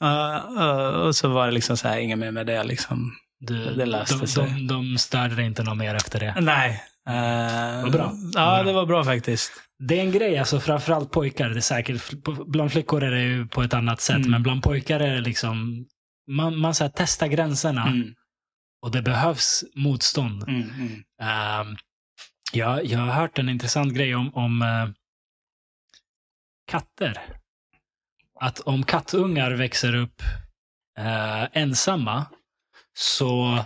Uh, 0.04 0.62
uh, 0.62 0.88
och 0.88 1.16
så 1.16 1.28
var 1.28 1.46
det 1.46 1.52
liksom 1.52 1.78
så 1.78 1.88
här, 1.88 1.98
inget 1.98 2.18
mer 2.18 2.32
med 2.32 2.46
det 2.46 2.64
liksom. 2.64 3.12
Du, 3.40 3.74
Det 3.76 3.86
löste 3.86 4.16
de, 4.16 4.28
sig. 4.28 4.44
de, 4.44 4.68
de 4.68 4.98
störde 4.98 5.36
dig 5.36 5.46
inte 5.46 5.64
något 5.64 5.78
mer 5.78 5.96
efter 5.96 6.20
det. 6.20 6.36
Nej. 6.40 6.84
Uh, 7.10 7.92
bra. 7.92 8.14
Ja, 8.34 8.64
det 8.64 8.74
var 8.74 8.86
bra 8.86 9.04
faktiskt. 9.04 9.52
Det 9.80 10.00
är 10.00 10.04
en 10.04 10.12
grej, 10.12 10.38
alltså 10.38 10.60
framförallt 10.60 11.12
pojkar. 11.12 11.50
Det 11.50 11.56
är 11.60 11.62
säkert, 11.62 12.12
bland 12.48 12.72
flickor 12.72 13.04
är 13.04 13.12
det 13.12 13.22
ju 13.22 13.48
på 13.48 13.64
ett 13.64 13.74
annat 13.74 14.02
sätt, 14.02 14.16
Mm. 14.18 14.32
men 14.32 14.44
bland 14.44 14.64
pojkar 14.64 15.00
är 15.00 15.16
det 15.16 15.22
liksom, 15.22 15.86
man, 16.32 16.58
man 16.60 16.76
så 16.76 16.84
här, 16.84 16.92
testar 16.96 17.28
gränserna 17.28 17.88
Mm, 17.88 18.14
och 18.82 18.92
det 18.92 19.02
behövs 19.02 19.64
motstånd. 19.76 20.44
mm. 20.48 21.04
Ehm, 21.22 21.76
jag, 22.54 22.86
jag 22.86 23.00
har 23.00 23.12
hört 23.12 23.40
en 23.40 23.50
intressant 23.50 23.94
grej 23.94 24.16
om, 24.16 24.34
om 24.36 24.62
eh, 24.62 24.90
katter. 26.72 27.22
Att 28.40 28.60
om 28.60 28.84
kattungar 28.84 29.52
växer 29.52 29.96
upp 29.96 30.22
eh, 31.00 31.44
ensamma 31.54 32.26
så 32.94 33.60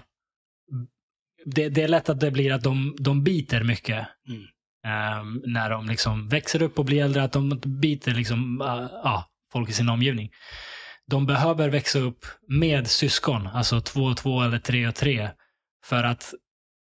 det, 1.56 1.70
det 1.70 1.84
är 1.84 1.88
lätt 1.88 2.10
att 2.10 2.20
det 2.20 2.32
blir 2.32 2.54
att 2.54 2.64
de, 2.64 2.96
de 3.00 3.24
biter 3.24 3.64
mycket. 3.64 4.08
Mm. 4.28 4.42
Ehm, 4.86 5.42
när 5.46 5.70
de 5.70 5.86
liksom 5.86 6.28
växer 6.30 6.62
upp 6.62 6.80
och 6.80 6.86
blir 6.86 7.04
äldre, 7.04 7.24
att 7.24 7.32
de 7.32 7.62
biter 7.66 8.14
liksom, 8.14 8.62
eh, 8.62 8.88
ja, 9.04 9.26
folk 9.52 9.70
i 9.70 9.74
sin 9.74 9.90
omgivning. 9.90 10.30
De 11.08 11.26
behöver 11.26 11.70
växa 11.70 12.00
upp 12.00 12.26
med 12.48 12.88
syskon, 12.88 13.48
alltså 13.48 13.82
två 13.82 14.02
och 14.02 14.18
två 14.18 14.42
eller 14.42 14.60
tre 14.60 14.88
och 14.88 14.96
tre. 14.96 15.30
För 15.86 16.04
att 16.04 16.34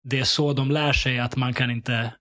det 0.04 0.18
är 0.18 0.24
så 0.24 0.52
de 0.52 0.70
lär 0.70 0.92
sig 0.92 1.18
att 1.18 1.36
man 1.36 1.54
kan 1.54 1.70
inte 1.70 2.12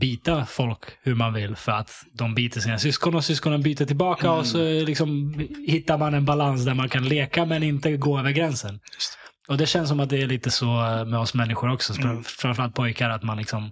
bita 0.00 0.46
folk 0.46 0.80
hur 1.02 1.14
man 1.14 1.34
vill 1.34 1.56
för 1.56 1.72
att 1.72 1.90
de 2.12 2.34
biter 2.34 2.60
sina 2.60 2.78
syskon 2.78 3.14
och 3.14 3.24
syskonen 3.24 3.62
byter 3.62 3.84
tillbaka 3.86 4.26
Mm. 4.26 4.38
och 4.38 4.46
så 4.46 4.58
liksom 4.84 5.34
hittar 5.66 5.98
man 5.98 6.14
en 6.14 6.24
balans 6.24 6.64
där 6.64 6.74
man 6.74 6.88
kan 6.88 7.08
leka 7.08 7.44
men 7.44 7.62
inte 7.62 7.96
gå 7.96 8.18
över 8.18 8.30
gränsen. 8.30 8.80
Och 9.50 9.56
det 9.56 9.66
känns 9.66 9.88
som 9.88 10.00
att 10.00 10.08
det 10.08 10.22
är 10.22 10.26
lite 10.26 10.50
så 10.50 10.66
med 11.06 11.18
oss 11.18 11.34
människor 11.34 11.72
också, 11.72 12.02
Mm. 12.02 12.24
framförallt 12.24 12.74
pojkar, 12.74 13.10
att 13.10 13.22
man 13.22 13.36
liksom 13.36 13.70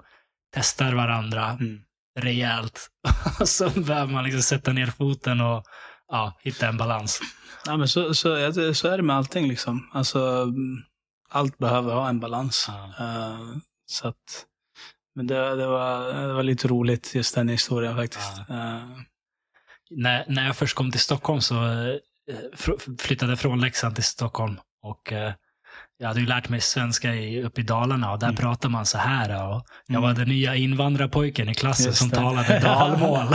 testar 0.55 0.93
varandra 0.93 1.51
Mm. 1.51 1.81
rejält. 2.21 2.89
Så 3.45 3.71
behöver 3.71 4.13
man 4.13 4.25
liksom 4.25 4.43
sätta 4.43 4.73
ner 4.73 4.87
foten 4.87 5.41
och 5.41 5.65
ja, 6.09 6.39
hitta 6.43 6.69
en 6.69 6.77
balans. 6.77 7.21
Ja, 7.67 7.77
men 7.77 7.89
så, 7.89 8.15
så, 8.15 8.29
ja, 8.29 8.75
så 8.75 8.89
är 8.89 8.97
det 8.97 9.03
med 9.03 9.17
allting. 9.17 9.49
Liksom. 9.49 9.89
Alltså, 9.93 10.47
allt 11.31 11.59
behöver 11.59 11.95
ha 11.95 12.09
en 12.09 12.21
balans. 12.21 12.65
Ja. 12.69 13.05
Eh, 13.05 13.47
så 13.87 14.09
att, 14.09 14.45
men 15.15 15.27
det, 15.27 15.57
det, 15.57 15.67
var, 15.67 16.13
det 16.27 16.33
var 16.33 16.43
lite 16.43 16.69
roligt, 16.69 17.15
just 17.15 17.35
den 17.35 17.49
historien 17.49 17.97
faktiskt. 17.97 18.39
Eh, 18.39 18.89
När, 19.91 20.25
när 20.29 20.47
jag 20.47 20.57
först 20.57 20.77
kom 20.77 20.91
till 20.91 21.01
Stockholm 21.01 21.41
så 21.41 21.55
eh, 21.65 21.97
flyttade 22.99 23.33
jag 23.33 23.41
från 23.41 23.61
Leksand 23.61 23.95
till 23.95 24.05
Stockholm. 24.05 24.57
Och 24.83 25.13
eh, 25.13 25.33
jag 26.01 26.09
hade 26.09 26.21
ju 26.21 26.27
lärt 26.27 26.49
mig 26.49 26.61
svenska 26.61 27.15
i, 27.15 27.43
uppe 27.43 27.61
i 27.61 27.65
Dalarna 27.65 28.13
och 28.13 28.19
där 28.19 28.27
Mm. 28.27 28.37
pratar 28.37 28.69
man 28.69 28.87
så 28.87 28.99
här. 28.99 29.31
Och 29.49 29.65
jag 29.87 29.97
Mm. 29.97 30.03
var 30.03 30.15
den 30.15 30.29
nya 30.29 30.55
invandrarpojken 30.57 31.49
i 31.49 31.55
klassen 31.55 31.87
Just 31.87 31.99
som 31.99 32.09
det. 32.09 32.17
talade 32.17 32.59
dalmål. 32.63 33.27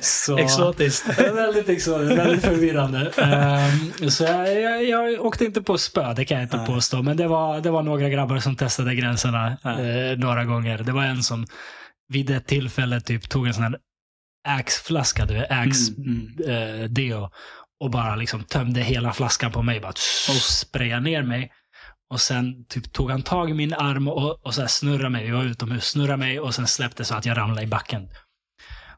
så, 0.00 0.38
Exotiskt. 0.38 1.18
väldigt 1.18 1.68
exotiskt, 1.68 2.18
väldigt 2.18 2.44
förvirrande. 2.44 3.10
Ehm, 3.16 4.10
så 4.10 4.24
jag, 4.24 4.60
jag, 4.62 4.84
jag 4.84 5.24
åkte 5.26 5.44
inte 5.44 5.62
på 5.62 5.78
spö, 5.78 6.14
det 6.14 6.24
kan 6.24 6.36
jag 6.36 6.44
inte 6.44 6.56
Nej. 6.56 6.66
påstå. 6.66 7.02
Men 7.02 7.16
det 7.16 7.26
var, 7.28 7.60
det 7.60 7.70
var 7.70 7.82
några 7.82 8.08
grabbar 8.08 8.38
som 8.38 8.56
testade 8.56 8.94
gränserna 8.94 9.46
eh, 9.64 10.18
några 10.18 10.44
gånger. 10.44 10.78
Det 10.78 10.92
var 10.92 11.04
en 11.04 11.22
som 11.22 11.46
vid 12.08 12.30
ett 12.30 12.46
tillfälle 12.46 13.00
typ 13.00 13.28
tog 13.28 13.46
en 13.46 13.54
sån 13.54 13.62
här 13.64 13.76
Axe-flaska, 14.48 15.24
du 15.24 15.34
vet, 15.34 15.50
Axe 15.50 15.92
Mm, 15.98 16.28
eh, 16.48 16.88
deo 16.90 17.30
och 17.84 17.90
bara 17.90 18.16
liksom 18.16 18.44
tömde 18.44 18.80
hela 18.80 19.12
flaskan 19.12 19.52
på 19.52 19.62
mig. 19.62 19.80
Bara 19.80 19.92
Oh. 20.28 20.38
sprayade 20.38 21.00
ner 21.02 21.22
mig. 21.22 21.52
Och 22.10 22.20
sen 22.20 22.64
typ 22.68 22.92
tog 22.92 23.10
han 23.10 23.22
tag 23.22 23.50
i 23.50 23.54
min 23.54 23.74
arm 23.74 24.08
och, 24.08 24.46
och 24.46 24.54
så 24.54 24.60
här 24.60 24.68
snurrade 24.68 25.10
mig. 25.10 25.24
Vi 25.24 25.30
var 25.30 25.44
utomhus, 25.44 25.84
snurrade 25.84 26.16
mig 26.16 26.40
och 26.40 26.54
sen 26.54 26.66
släppte 26.66 27.04
så 27.04 27.14
att 27.14 27.26
jag 27.26 27.36
ramlade 27.36 27.62
i 27.62 27.66
backen. 27.66 28.08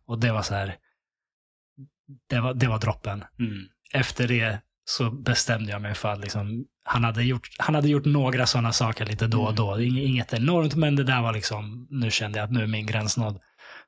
Och 0.06 0.18
det 0.20 0.32
var 0.32 0.42
så 0.42 0.54
här. 0.54 0.76
Det 2.28 2.40
var, 2.40 2.54
det 2.54 2.66
var 2.68 2.78
droppen. 2.78 3.24
Mm. 3.38 3.64
Efter 3.92 4.28
det 4.28 4.58
så 4.84 5.10
bestämde 5.10 5.72
jag 5.72 5.82
mig 5.82 5.94
för 5.94 6.12
att 6.12 6.20
liksom, 6.20 6.64
han, 6.84 7.04
hade 7.04 7.24
gjort, 7.24 7.48
han 7.58 7.74
hade 7.74 7.88
gjort 7.88 8.04
några 8.04 8.46
sådana 8.46 8.72
saker 8.72 9.06
lite 9.06 9.26
då 9.26 9.42
och 9.42 9.54
då. 9.54 9.76
Ing- 9.78 10.00
Inget 10.00 10.32
enormt, 10.32 10.74
men 10.74 10.96
det 10.96 11.04
där 11.04 11.22
var 11.22 11.32
liksom, 11.32 11.86
nu 11.90 12.10
kände 12.10 12.38
jag 12.38 12.44
att 12.44 12.52
nu 12.52 12.62
är 12.62 12.66
min 12.66 12.86
gräns 12.86 13.16
nådd. 13.16 13.40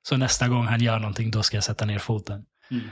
Så 0.03 0.17
nästa 0.17 0.49
gång 0.49 0.67
han 0.67 0.81
gör 0.81 0.99
någonting, 0.99 1.31
då 1.31 1.43
ska 1.43 1.57
jag 1.57 1.65
sätta 1.65 1.85
ner 1.85 1.99
foten. 1.99 2.45
Mm. 2.71 2.89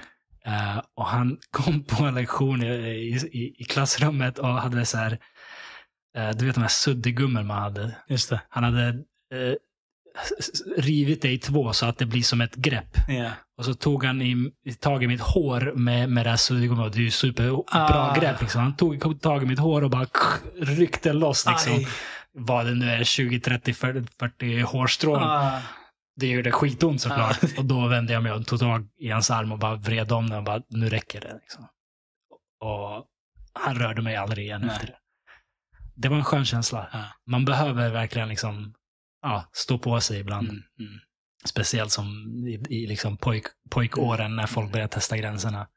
Eh, 0.47 0.81
och 0.97 1.07
han 1.07 1.39
kom 1.51 1.85
på 1.85 2.05
en 2.05 2.15
lektion 2.15 2.63
i, 2.63 2.67
i, 3.33 3.55
i 3.59 3.65
klassrummet 3.65 4.39
och 4.39 4.49
hade 4.49 4.85
så 4.87 4.99
här, 4.99 5.19
eh, 6.17 6.31
du 6.31 6.47
vet 6.47 6.55
de 6.55 6.61
här 6.61 6.69
suddgummor 6.69 7.43
man 7.43 7.63
hade. 7.63 7.97
Just 8.09 8.31
det. 8.31 8.41
Han 8.49 8.65
hade 8.65 8.95
s- 10.39 10.63
rivit 10.77 11.23
det 11.23 11.31
i 11.33 11.39
två 11.39 11.73
så 11.73 11.87
att 11.87 11.99
det 11.99 12.07
blir 12.07 12.23
som 12.23 12.41
ett 12.41 12.55
grepp. 12.55 12.97
Ja. 13.09 13.31
Och 13.59 13.65
så 13.65 13.75
tog 13.75 14.05
han 14.05 14.23
i, 14.23 14.51
i 14.65 14.73
tag 14.75 15.05
i 15.05 15.07
mitt 15.07 15.21
hår 15.21 15.73
med, 15.77 16.09
med 16.11 16.27
det 16.27 16.31
här 16.31 16.37
suddgummit. 16.37 16.93
Det 16.93 16.99
är 16.99 17.03
ju 17.03 17.11
superbra 17.11 17.63
Ah. 17.67 18.15
grepp. 18.21 18.41
Liksom. 18.41 18.61
Han 18.61 18.77
tog 18.77 19.21
tag 19.23 19.43
i 19.43 19.47
mitt 19.47 19.59
hår 19.59 19.85
och 19.85 19.91
bara 19.91 20.07
ryckte 20.61 21.13
loss. 21.13 21.47
Liksom. 21.47 21.73
Aj. 21.73 21.89
Vad 22.39 22.67
det 22.67 22.75
nu 22.75 22.91
är, 22.91 23.05
20, 23.05 23.41
30, 23.41 23.75
40, 23.75 24.05
40 24.21 24.61
hårstrån. 24.61 25.23
Ah. 25.23 25.61
Det 26.17 26.27
gjorde 26.27 26.53
skitont 26.53 27.01
såklart. 27.01 27.59
Och 27.59 27.65
då 27.65 27.89
vände 27.89 28.13
jag 28.13 28.23
mig 28.23 28.33
och 28.33 28.47
tog 28.47 28.59
tag 28.59 28.89
i 28.99 29.11
hans 29.11 29.31
arm 29.31 29.53
och 29.53 29.59
bara 29.59 29.77
vred 29.77 30.13
om 30.13 30.31
den 30.31 30.39
och 30.39 30.45
bara, 30.45 30.63
nu 30.69 30.89
räcker 30.89 31.21
det. 31.21 31.35
Liksom. 31.35 31.69
Och 32.61 33.07
han 33.53 33.75
rörde 33.75 34.03
mig 34.03 34.17
aldrig 34.17 34.47
igen 34.47 34.61
Nej. 34.61 34.71
efter 34.71 34.87
det. 34.87 34.97
Det 35.95 36.09
var 36.09 36.17
en 36.17 36.25
skön 36.25 36.45
känsla. 36.45 36.89
Ja. 36.93 37.05
Man 37.27 37.45
behöver 37.45 37.91
verkligen 37.91 38.29
liksom, 38.29 38.75
ja, 39.23 39.51
stå 39.53 39.79
på 39.79 40.01
sig 40.01 40.21
ibland. 40.21 40.49
Mm. 40.49 40.63
Mm. 40.79 40.99
Speciellt 41.45 41.91
som 41.91 42.07
i, 42.47 42.65
i 42.69 42.87
liksom 42.87 43.17
pojk, 43.17 43.45
pojkåren 43.71 44.37
när 44.37 44.47
folk 44.47 44.73
börjar 44.73 44.89
testa 44.89 45.17
gränserna. 45.17 45.69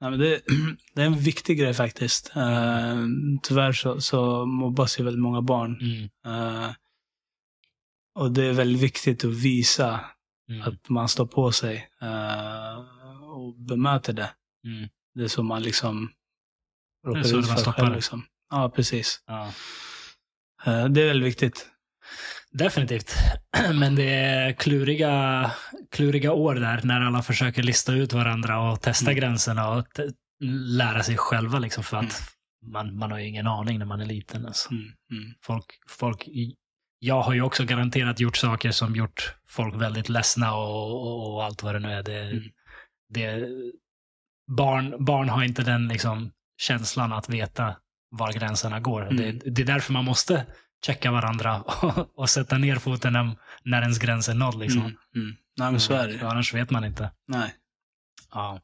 Ja, 0.00 0.10
men 0.10 0.18
det, 0.18 0.40
det 0.94 1.02
är 1.02 1.06
en 1.06 1.18
viktig 1.18 1.58
grej 1.58 1.74
faktiskt. 1.74 2.32
Uh, 2.36 3.06
tyvärr 3.42 3.72
så, 3.72 4.00
så 4.00 4.46
mobbas 4.46 5.00
ju 5.00 5.04
väldigt 5.04 5.22
många 5.22 5.42
barn. 5.42 5.80
Mm. 5.80 6.08
Eh, 6.26 6.70
och 8.14 8.32
det 8.32 8.44
är 8.46 8.52
väldigt 8.52 8.82
viktigt 8.82 9.24
att 9.24 9.30
visa 9.34 10.00
Mm. 10.48 10.62
att 10.62 10.88
man 10.88 11.08
står 11.08 11.26
på 11.26 11.52
sig 11.52 11.88
eh, 12.02 12.78
och 13.22 13.54
bemöter 13.58 14.12
det. 14.12 14.30
Mm. 14.66 14.88
Det 15.14 15.24
är 15.24 15.28
så 15.28 15.42
man 15.42 15.62
liksom 15.62 16.10
råkar 17.06 17.20
ut 17.38 17.46
för 17.46 17.72
själv. 17.72 17.94
Liksom. 17.94 18.24
Ja, 18.50 18.70
precis. 18.76 19.20
Ja. 19.26 19.46
Eh, 20.66 20.84
det 20.88 21.02
är 21.02 21.06
väldigt 21.06 21.26
viktigt. 21.26 21.68
Definitivt. 22.52 23.14
Men 23.74 23.94
det 23.94 24.10
är 24.10 24.52
kluriga, 24.52 25.50
kluriga 25.90 26.32
år 26.32 26.54
där 26.54 26.80
när 26.84 27.00
alla 27.00 27.22
försöker 27.22 27.62
lista 27.62 27.92
ut 27.92 28.12
varandra 28.12 28.70
och 28.72 28.80
testa 28.80 29.10
Mm. 29.10 29.20
gränserna 29.20 29.68
och 29.70 29.86
lära 30.78 31.02
sig 31.02 31.16
själva. 31.16 31.58
Liksom 31.58 31.84
för 31.84 31.96
att 31.96 32.02
Mm. 32.62 32.72
man, 32.72 32.96
man 32.98 33.10
har 33.10 33.18
ju 33.18 33.26
ingen 33.28 33.46
aning 33.46 33.78
när 33.78 33.86
man 33.86 34.00
är 34.00 34.06
liten. 34.06 34.46
Alltså. 34.46 34.70
Mm. 34.70 34.82
Mm. 35.10 35.34
Folk, 35.42 35.64
folk, 35.88 36.28
jag 37.04 37.22
har 37.22 37.34
ju 37.34 37.42
också 37.42 37.64
garanterat 37.64 38.20
gjort 38.20 38.36
saker 38.36 38.70
som 38.70 38.96
gjort 38.96 39.34
folk 39.48 39.74
väldigt 39.74 40.08
ledsna 40.08 40.54
och, 40.54 41.02
och, 41.02 41.34
och 41.34 41.44
allt 41.44 41.62
vad 41.62 41.74
det 41.74 41.78
nu 41.78 41.92
är. 41.92 42.02
Det, 42.02 42.20
Mm. 42.20 42.42
det, 43.08 43.48
barn, 44.56 45.04
barn 45.04 45.28
har 45.28 45.44
inte 45.44 45.62
den 45.62 45.88
liksom, 45.88 46.30
känslan 46.58 47.12
att 47.12 47.28
veta 47.28 47.76
var 48.10 48.32
gränserna 48.32 48.80
går. 48.80 49.02
Mm. 49.02 49.16
Det, 49.16 49.50
det 49.50 49.62
är 49.62 49.66
därför 49.66 49.92
man 49.92 50.04
måste 50.04 50.46
checka 50.86 51.10
varandra 51.10 51.62
och, 51.62 52.18
och 52.18 52.30
sätta 52.30 52.58
ner 52.58 52.76
foten 52.76 53.12
när, 53.12 53.36
när 53.64 53.82
ens 53.82 53.98
gräns 53.98 54.28
är 54.28 54.34
nådd. 54.34 54.58
Liksom. 54.58 54.80
Mm. 54.80 54.96
Mm. 55.16 55.36
Nej, 55.58 55.70
men 55.70 55.80
så 55.80 55.94
är 55.94 56.08
det. 56.08 56.18
För 56.18 56.26
annars 56.26 56.54
vet 56.54 56.70
man 56.70 56.84
inte. 56.84 57.10
Nej. 57.28 57.54
Ja. 58.32 58.60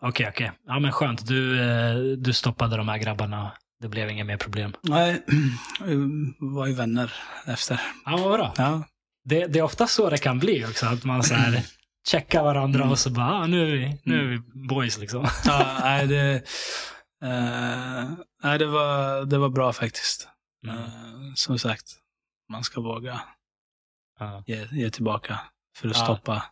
Okej, 0.00 0.28
okej. 0.28 0.52
Ja, 0.66 0.78
men 0.78 0.92
skönt. 0.92 1.26
Du, 1.26 1.60
eh, 1.62 1.96
du 2.18 2.32
stoppade 2.32 2.76
de 2.76 2.88
här 2.88 2.98
grabbarna. 2.98 3.52
Det 3.80 3.88
blev 3.88 4.10
inga 4.10 4.24
mer 4.24 4.36
problem. 4.36 4.74
Nej, 4.82 5.22
vi 5.84 5.96
var 6.38 6.66
ju 6.66 6.72
vänner 6.74 7.12
efter. 7.46 7.80
Ja, 8.04 8.16
vad 8.16 8.32
bra. 8.38 8.54
Ja. 8.56 8.82
Det, 9.24 9.46
det 9.46 9.58
är 9.58 9.62
ofta 9.62 9.86
så 9.86 10.10
det 10.10 10.18
kan 10.18 10.38
bli 10.38 10.64
också. 10.64 10.86
Att 10.86 11.04
man 11.04 11.22
så 11.22 11.34
här 11.34 11.62
checkar 12.08 12.42
varandra 12.42 12.80
Mm. 12.80 12.90
och 12.92 12.98
så 12.98 13.10
bara, 13.10 13.26
ah, 13.32 13.46
nu, 13.46 13.62
är 13.62 13.72
vi, 13.76 14.00
nu 14.04 14.20
är 14.20 14.24
vi 14.28 14.38
boys 14.68 14.98
liksom. 14.98 15.26
ja 15.44 15.78
nej, 15.82 16.06
det, 16.06 16.34
eh, 17.24 18.10
nej 18.42 18.58
det, 18.58 18.66
var, 18.66 19.24
det 19.24 19.38
var 19.38 19.48
bra 19.48 19.72
faktiskt. 19.72 20.28
Mm. 20.66 20.76
Eh, 20.78 20.90
som 21.34 21.58
sagt, 21.58 21.86
man 22.48 22.64
ska 22.64 22.80
våga 22.80 23.20
Ja. 24.18 24.42
ge, 24.46 24.66
ge 24.70 24.90
tillbaka 24.90 25.40
för 25.76 25.88
att 25.88 25.96
Ja. 25.96 26.04
stoppa. 26.04 26.42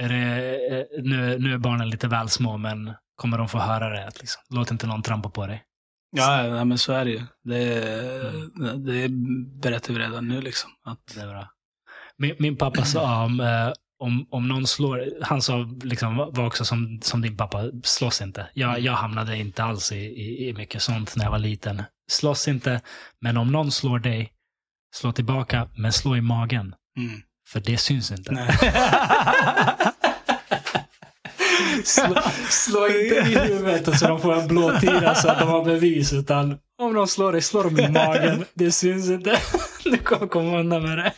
Är 0.00 0.08
det, 0.08 0.56
eh, 0.80 1.02
nu, 1.02 1.38
nu 1.38 1.54
är 1.54 1.58
barnen 1.58 1.90
lite 1.90 2.08
väl 2.08 2.28
små, 2.28 2.56
men 2.56 2.92
kommer 3.16 3.38
de 3.38 3.48
få 3.48 3.58
höra 3.58 3.88
det? 3.88 4.10
Liksom, 4.20 4.42
låt 4.50 4.70
inte 4.70 4.86
någon 4.86 5.02
trampa 5.02 5.30
på 5.30 5.46
dig. 5.46 5.64
Ja, 6.10 6.42
nej, 6.42 6.64
men 6.64 6.78
så 6.78 6.92
är 6.92 7.04
det 7.04 7.10
ju. 7.10 7.22
Det, 7.44 7.88
Mm. 8.58 8.84
det 8.84 9.08
berättar 9.62 9.94
vi 9.94 10.00
redan 10.00 10.28
nu 10.28 10.40
liksom. 10.40 10.70
Att, 10.84 11.14
Det 11.14 11.20
är 11.20 11.26
bra. 11.28 11.48
Min, 12.16 12.34
min 12.38 12.56
pappa 12.56 12.84
sa 12.84 13.24
om, 13.24 13.40
eh, 13.40 13.72
om, 13.98 14.26
om 14.30 14.48
någon 14.48 14.66
slår, 14.66 15.08
han 15.22 15.42
sa 15.42 15.68
liksom, 15.82 16.16
var 16.16 16.46
också 16.46 16.64
som, 16.64 17.00
som 17.02 17.20
din 17.22 17.36
pappa, 17.36 17.62
slåss 17.84 18.22
inte. 18.22 18.50
Jag, 18.54 18.80
jag 18.80 18.92
hamnade 18.92 19.36
inte 19.36 19.64
alls 19.64 19.92
i, 19.92 19.96
i, 19.96 20.48
i 20.48 20.52
mycket 20.54 20.82
sånt 20.82 21.16
när 21.16 21.24
jag 21.24 21.30
var 21.30 21.38
liten. 21.38 21.82
Slåss 22.10 22.48
inte, 22.48 22.80
men 23.20 23.36
om 23.36 23.52
någon 23.52 23.70
slår 23.72 23.98
dig, 23.98 24.32
slå 24.94 25.12
tillbaka, 25.12 25.68
men 25.76 25.92
slå 25.92 26.16
i 26.16 26.20
magen. 26.20 26.74
mm. 26.96 27.20
För 27.48 27.60
det 27.60 27.78
syns 27.78 28.12
inte. 28.12 28.30
Slå, 31.84 32.14
slå 32.50 32.88
inte 32.88 33.14
i 33.14 33.38
huvudet 33.38 33.98
så 33.98 34.08
de 34.08 34.20
får 34.20 34.34
en 34.40 34.48
blå 34.48 34.80
tira 34.80 35.14
så 35.14 35.28
att 35.28 35.38
de 35.38 35.48
har 35.48 35.64
bevis. 35.64 36.12
Utan 36.12 36.58
om 36.82 36.94
de 36.94 37.06
slår 37.08 37.32
dig, 37.32 37.42
slår 37.42 37.64
de 37.64 37.80
i 37.82 37.88
magen. 37.88 38.44
Det 38.54 38.72
syns 38.72 39.08
inte. 39.10 39.38
Du 39.84 39.96
kommer 39.98 40.26
komma 40.26 40.58
undan 40.58 40.82
med 40.82 40.98
det. 40.98 41.12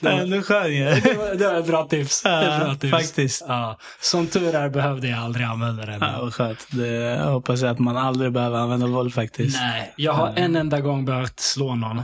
Det 0.00 0.42
skön 0.42 0.72
ju. 0.76 0.84
Det 0.84 1.14
var, 1.18 1.34
det 1.34 1.46
var 1.48 1.54
ett 1.60 1.66
bra 1.66 1.86
tips. 1.88 2.22
Det 2.22 2.28
är 2.28 2.42
ett 2.54 2.60
bra 2.60 2.68
Ja, 2.68 2.74
tips. 2.74 2.90
faktiskt. 2.90 3.44
Ja. 3.48 3.78
Som 4.00 4.26
tur 4.26 4.54
är 4.54 4.68
behövde 4.68 5.08
jag 5.08 5.18
aldrig 5.18 5.46
använda 5.46 5.86
det. 5.86 5.98
Ja, 6.00 6.18
vad 6.20 6.34
skönt. 6.34 6.66
Det, 6.70 6.86
jag 6.88 7.24
hoppas 7.32 7.62
att 7.62 7.78
man 7.78 7.96
aldrig 7.96 8.32
behöver 8.32 8.58
använda 8.58 8.86
våld 8.86 9.14
faktiskt. 9.14 9.56
Nej, 9.56 9.92
jag 9.96 10.12
har 10.12 10.26
Ja. 10.28 10.34
en 10.36 10.56
enda 10.56 10.80
gång 10.80 11.04
behövt 11.04 11.40
slå 11.40 11.74
någon. 11.74 12.02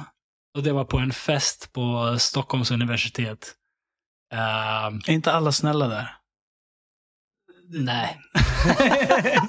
Och 0.56 0.62
det 0.62 0.72
var 0.72 0.84
på 0.84 0.98
en 0.98 1.12
fest 1.12 1.72
på 1.72 2.16
Stockholms 2.18 2.70
universitet. 2.70 3.52
Ehm, 4.34 5.00
Är 5.06 5.10
inte 5.10 5.32
alla 5.32 5.52
snälla 5.52 5.88
där? 5.88 6.08
Nej. 7.68 8.20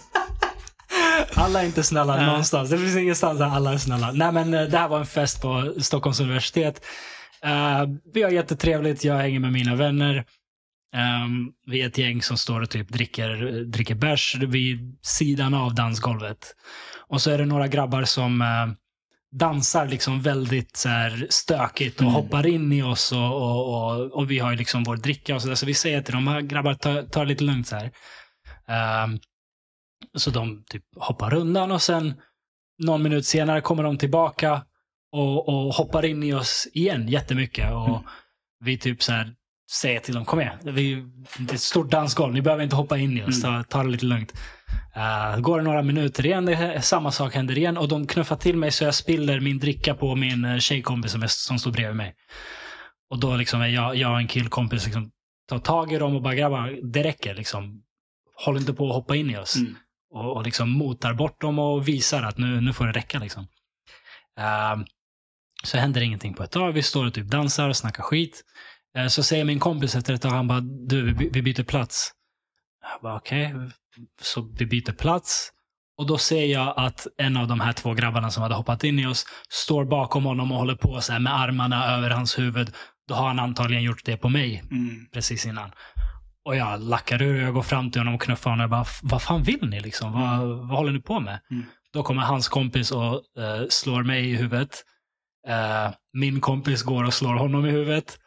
Alla 1.33 1.61
är 1.61 1.65
inte 1.65 1.83
snälla 1.83 2.15
Nej. 2.15 2.25
någonstans. 2.25 2.69
Det 2.69 2.77
finns 2.77 2.95
ingenstans 2.95 3.39
där 3.39 3.45
alla 3.45 3.73
är 3.73 3.77
snälla. 3.77 4.11
Nej, 4.11 4.31
men 4.31 4.53
eh, 4.53 4.63
det 4.63 4.77
här 4.77 4.87
var 4.87 4.99
en 4.99 5.05
fest 5.05 5.41
på 5.41 5.73
Stockholms 5.79 6.19
universitet. 6.19 6.85
Eh, 7.43 7.83
vi 8.13 8.23
har 8.23 8.29
jättetrevligt. 8.29 9.03
Jag 9.03 9.17
hänger 9.17 9.39
med 9.39 9.51
mina 9.51 9.75
vänner. 9.75 10.25
Um, 10.95 11.51
vi 11.67 11.81
är 11.81 11.87
ett 11.87 11.97
gäng 11.97 12.21
som 12.21 12.37
står 12.37 12.61
och 12.61 12.69
typ 12.69 12.89
dricker, 12.89 13.63
dricker 13.65 13.95
bärs 13.95 14.35
vid 14.35 14.97
sidan 15.01 15.53
av 15.53 15.75
dansgolvet. 15.75 16.55
Och 17.07 17.21
så 17.21 17.31
är 17.31 17.37
det 17.37 17.45
några 17.45 17.67
grabbar 17.67 18.03
som 18.03 18.41
eh, 18.41 18.47
dansar 19.39 19.87
liksom 19.87 20.21
väldigt 20.21 20.77
så 20.77 20.89
här, 20.89 21.27
stökigt 21.29 21.95
och 21.95 22.01
Mm. 22.01 22.13
hoppar 22.13 22.47
in 22.47 22.71
i 22.73 22.83
oss 22.83 23.11
och, 23.11 23.35
och, 23.35 23.73
och, 23.75 24.11
och 24.11 24.31
vi 24.31 24.39
har 24.39 24.51
ju 24.51 24.57
liksom 24.57 24.83
vår 24.83 24.95
dricka 24.97 25.35
och 25.35 25.41
så 25.41 25.47
där. 25.47 25.55
Så 25.55 25.65
vi 25.65 25.73
säger 25.73 26.01
till 26.01 26.13
dem, 26.13 26.27
"Ah, 26.27 26.39
grabbar 26.39 26.73
ta, 26.73 27.01
ta 27.01 27.19
det 27.19 27.25
lite 27.25 27.43
lugnt 27.43 27.67
så 27.67 27.75
här. 27.75 27.91
Ehm, 28.67 29.19
så 30.17 30.29
de 30.31 30.63
typ 30.69 30.83
hoppar 30.97 31.33
undan 31.33 31.71
och 31.71 31.81
sen 31.81 32.13
någon 32.83 33.03
minut 33.03 33.25
senare 33.25 33.61
kommer 33.61 33.83
de 33.83 33.97
tillbaka 33.97 34.63
och, 35.11 35.49
och 35.49 35.73
hoppar 35.73 36.05
in 36.05 36.23
i 36.23 36.33
oss 36.33 36.67
igen 36.73 37.07
jättemycket. 37.07 37.71
Och 37.73 37.87
Mm. 37.89 38.01
vi 38.59 38.77
typ 38.77 39.03
så 39.03 39.11
här 39.11 39.33
säger 39.71 39.99
till 39.99 40.13
dem, 40.13 40.25
kom 40.25 40.41
igen. 40.41 40.57
Vi, 40.63 40.95
det 41.39 41.51
är 41.51 41.55
ett 41.55 41.61
stort 41.61 41.91
dansgolv, 41.91 42.33
ni 42.33 42.41
behöver 42.41 42.63
inte 42.63 42.75
hoppa 42.75 42.97
in 42.97 43.17
i 43.17 43.23
oss. 43.23 43.41
Ta, 43.41 43.63
ta 43.63 43.83
det 43.83 43.89
lite 43.89 44.05
lugnt. 44.05 44.33
Uh, 44.97 45.39
går 45.39 45.57
det 45.57 45.63
några 45.63 45.81
minuter 45.81 46.25
igen, 46.25 46.45
det, 46.45 46.81
samma 46.81 47.11
sak 47.11 47.33
händer 47.33 47.57
igen 47.57 47.77
och 47.77 47.87
de 47.87 48.07
knuffar 48.07 48.35
till 48.35 48.57
mig 48.57 48.71
så 48.71 48.83
jag 48.83 48.95
spiller 48.95 49.39
min 49.39 49.59
dricka 49.59 49.95
på 49.95 50.15
min 50.15 50.45
uh, 50.45 50.59
tjejkompis 50.59 51.11
som, 51.11 51.23
är, 51.23 51.27
som 51.27 51.59
står 51.59 51.71
bredvid 51.71 51.95
mig. 51.95 52.15
Och 53.09 53.19
då 53.19 53.35
liksom 53.35 53.61
är 53.61 53.67
jag, 53.67 53.95
jag 53.95 54.11
och 54.11 54.17
en 54.17 54.27
killkompis 54.27 54.85
liksom 54.85 55.11
tar 55.47 55.59
tag 55.59 55.93
i 55.93 55.97
dem 55.97 56.15
och 56.15 56.21
bara 56.21 56.35
grabbar, 56.35 56.79
det 56.83 57.03
räcker 57.03 57.35
liksom. 57.35 57.81
Håll 58.45 58.57
inte 58.57 58.73
på 58.73 58.87
att 58.87 58.95
hoppa 58.95 59.15
in 59.15 59.29
i 59.29 59.37
oss. 59.37 59.55
Mm. 59.55 59.75
Och, 60.11 60.35
och 60.35 60.43
liksom 60.43 60.69
motar 60.69 61.13
bort 61.13 61.41
dem 61.41 61.59
och 61.59 61.87
visar 61.87 62.23
att 62.23 62.37
nu, 62.37 62.61
nu 62.61 62.73
får 62.73 62.85
det 62.85 62.91
räcka 62.91 63.19
liksom. 63.19 63.43
Uh, 64.39 64.85
så 65.63 65.77
händer 65.77 66.01
ingenting 66.01 66.33
på 66.33 66.43
ett 66.43 66.51
tag. 66.51 66.71
Vi 66.71 66.83
står 66.83 67.05
och 67.05 67.13
typ 67.13 67.27
dansar 67.27 67.69
och 67.69 67.77
snackar 67.77 68.03
skit. 68.03 68.43
Uh, 68.97 69.07
så 69.07 69.23
säger 69.23 69.45
min 69.45 69.59
kompis 69.59 69.95
efter 69.95 70.13
ett 70.13 70.21
tag, 70.21 70.29
han 70.29 70.47
bara, 70.47 70.61
du 70.61 71.13
vi, 71.13 71.29
vi 71.29 71.41
byter 71.41 71.63
plats. 71.63 72.11
Jag 72.81 73.01
bara 73.01 73.15
okej. 73.15 73.55
Okay. 73.55 73.69
Så 74.21 74.41
vi 74.57 74.65
byter 74.65 74.91
plats. 74.91 75.51
Och 75.97 76.05
då 76.07 76.17
ser 76.17 76.45
jag 76.45 76.73
att 76.77 77.07
en 77.17 77.37
av 77.37 77.47
de 77.47 77.59
här 77.59 77.73
två 77.73 77.93
grabbarna 77.93 78.29
som 78.31 78.43
hade 78.43 78.55
hoppat 78.55 78.83
in 78.83 78.99
i 78.99 79.05
oss 79.07 79.25
står 79.49 79.85
bakom 79.85 80.25
honom 80.25 80.51
och 80.51 80.57
håller 80.57 80.75
på 80.75 81.01
så 81.01 81.11
här 81.13 81.19
med 81.19 81.33
armarna 81.39 81.85
över 81.97 82.09
hans 82.09 82.39
huvud. 82.39 82.71
Då 83.07 83.15
har 83.15 83.27
han 83.27 83.39
antagligen 83.39 83.83
gjort 83.83 84.05
det 84.05 84.17
på 84.17 84.29
mig 84.29 84.63
Mm. 84.71 85.07
precis 85.13 85.45
innan. 85.45 85.71
Och 86.45 86.55
jag 86.55 86.81
lackar 86.81 87.21
ur 87.21 87.35
och 87.35 87.47
jag 87.47 87.53
går 87.53 87.61
fram 87.61 87.91
till 87.91 88.01
honom 88.01 88.15
och 88.15 88.21
knuffar 88.21 88.49
honom 88.49 88.63
och 88.63 88.69
bara, 88.69 88.85
vad 89.01 89.21
fan 89.21 89.43
vill 89.43 89.69
ni 89.69 89.79
liksom? 89.79 90.13
Vad, 90.13 90.39
vad 90.47 90.77
håller 90.77 90.91
ni 90.91 91.01
på 91.01 91.19
med? 91.19 91.39
Mm. 91.51 91.65
Då 91.93 92.03
kommer 92.03 92.21
hans 92.21 92.47
kompis 92.47 92.91
och 92.91 93.13
eh, 93.13 93.65
slår 93.69 94.03
mig 94.03 94.31
i 94.31 94.35
huvudet. 94.35 94.83
Eh, 95.47 95.93
min 96.13 96.41
kompis 96.41 96.83
går 96.83 97.03
och 97.03 97.13
slår 97.13 97.35
honom 97.35 97.65
i 97.65 97.69
huvudet. 97.71 98.19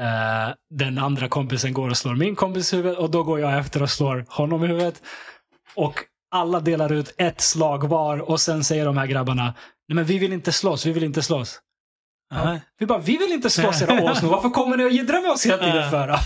Eh, 0.00 0.54
den 0.70 0.98
andra 0.98 1.28
kompisen 1.28 1.72
går 1.72 1.88
och 1.90 1.96
slår 1.96 2.14
min 2.14 2.36
kompis 2.36 2.72
i 2.72 2.76
huvudet 2.76 2.98
och 2.98 3.10
då 3.10 3.22
går 3.22 3.40
jag 3.40 3.58
efter 3.58 3.82
och 3.82 3.90
slår 3.90 4.24
honom 4.28 4.64
i 4.64 4.66
huvudet. 4.66 5.02
Och 5.74 5.94
alla 6.30 6.60
delar 6.60 6.92
ut 6.92 7.14
ett 7.18 7.40
slag 7.40 7.88
var 7.88 8.30
och 8.30 8.40
sen 8.40 8.64
säger 8.64 8.84
de 8.84 8.96
här 8.96 9.06
grabbarna, 9.06 9.54
nej 9.88 9.96
men 9.96 10.04
vi 10.04 10.18
vill 10.18 10.32
inte 10.32 10.52
slåss, 10.52 10.86
vi 10.86 10.92
vill 10.92 11.04
inte 11.04 11.22
slåss. 11.22 11.60
Nej. 12.34 12.60
Vi 12.78 12.86
bara, 12.86 12.98
vi 12.98 13.16
vill 13.16 13.32
inte 13.32 13.50
slåss 13.50 13.82
era 13.82 14.02
åsnor. 14.02 14.30
Varför 14.30 14.50
kommer 14.50 14.76
ni 14.76 14.84
och 14.84 14.90
jiddrar 14.90 15.22
med 15.22 15.30
oss 15.30 15.46
hela 15.46 15.58
tiden 15.58 15.90
för? 15.90 16.18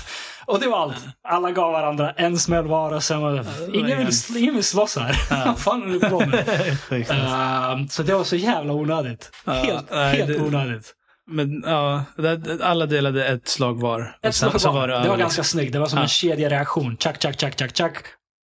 Och 0.46 0.60
det 0.60 0.68
var 0.68 0.78
allt. 0.82 1.04
Alla 1.28 1.50
gav 1.50 1.72
varandra 1.72 2.10
en 2.10 2.38
smäll 2.38 2.66
var 2.66 2.92
och 2.92 3.02
sen 3.02 3.20
var 3.20 3.32
det, 3.32 3.78
ingen 3.78 3.98
vill, 3.98 4.36
ingen 4.36 4.54
vill 4.54 4.64
slåss 4.64 4.96
här. 4.96 5.44
Vad 5.46 5.58
fan 5.58 5.82
är 5.82 5.86
du 5.86 6.00
på 6.00 6.26
med? 6.26 6.48
Ehm, 7.10 7.88
så 7.88 8.02
det 8.02 8.14
var 8.14 8.24
så 8.24 8.36
jävla 8.36 8.72
onödigt. 8.72 9.30
Helt, 9.46 9.90
helt 9.90 10.40
onödigt. 10.40 10.94
Men 11.30 11.62
ja, 11.66 12.04
det- 12.16 12.60
alla 12.64 12.86
delade 12.86 13.26
ett 13.28 13.48
slag 13.48 13.80
var. 13.80 14.16
Ett 14.22 14.34
slag 14.34 14.52
var, 14.52 14.72
var 14.72 14.88
det 14.88 15.02
det 15.02 15.08
var 15.08 15.16
ganska 15.16 15.44
snyggt. 15.44 15.72
Det 15.72 15.78
var 15.78 15.86
som 15.86 15.96
Ja. 15.96 16.02
en 16.02 16.08
kedjereaktion. 16.08 16.96
Tjack, 16.96 17.22
tjack, 17.22 17.40
tjack, 17.40 17.58
tjack, 17.58 17.76
tjack. 17.76 18.04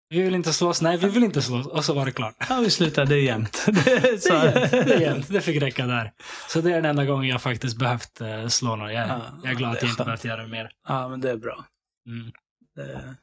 Vi 0.10 0.22
vill 0.22 0.36
inte 0.36 0.54
slåss. 0.54 0.82
Nej, 0.82 0.98
vi 0.98 1.10
vill 1.10 1.24
inte 1.24 1.42
slåss. 1.42 1.68
Och 1.68 1.86
så 1.86 1.94
var 1.94 2.06
det 2.06 2.12
klart. 2.12 2.36
Ja, 2.50 2.60
vi 2.60 2.70
slutade 2.70 3.20
jämnt. 3.20 3.66
Det 3.68 3.92
är 3.92 4.02
Det 4.12 4.20
så. 4.22 4.34
är 4.34 4.46
jämnt. 4.46 4.72
Det, 4.72 4.94
är 4.96 5.00
jämnt. 5.00 5.28
det 5.30 5.42
fick 5.42 5.62
räcka 5.62 5.86
där. 5.86 6.12
Så 6.50 6.62
det 6.62 6.70
är 6.72 6.76
den 6.76 6.86
enda 6.86 7.06
gången 7.06 7.30
jag 7.30 7.42
faktiskt 7.42 7.78
behövt 7.78 8.22
eh, 8.22 8.48
slå 8.48 8.76
någon. 8.76 8.94
Jag, 8.94 9.08
Ja, 9.10 9.22
jag 9.44 9.52
är 9.52 9.56
glad 9.56 9.72
det 9.72 9.78
att 9.78 9.82
jag 9.84 9.92
inte 9.92 10.04
behövt 10.04 10.24
göra 10.26 10.42
det 10.42 10.48
mer. 10.48 10.72
Ja, 10.88 11.08
men 11.08 11.22
det 11.22 11.30
är 11.32 11.38
bra. 11.38 11.66
Mm. 12.08 12.32
Det, 12.76 13.16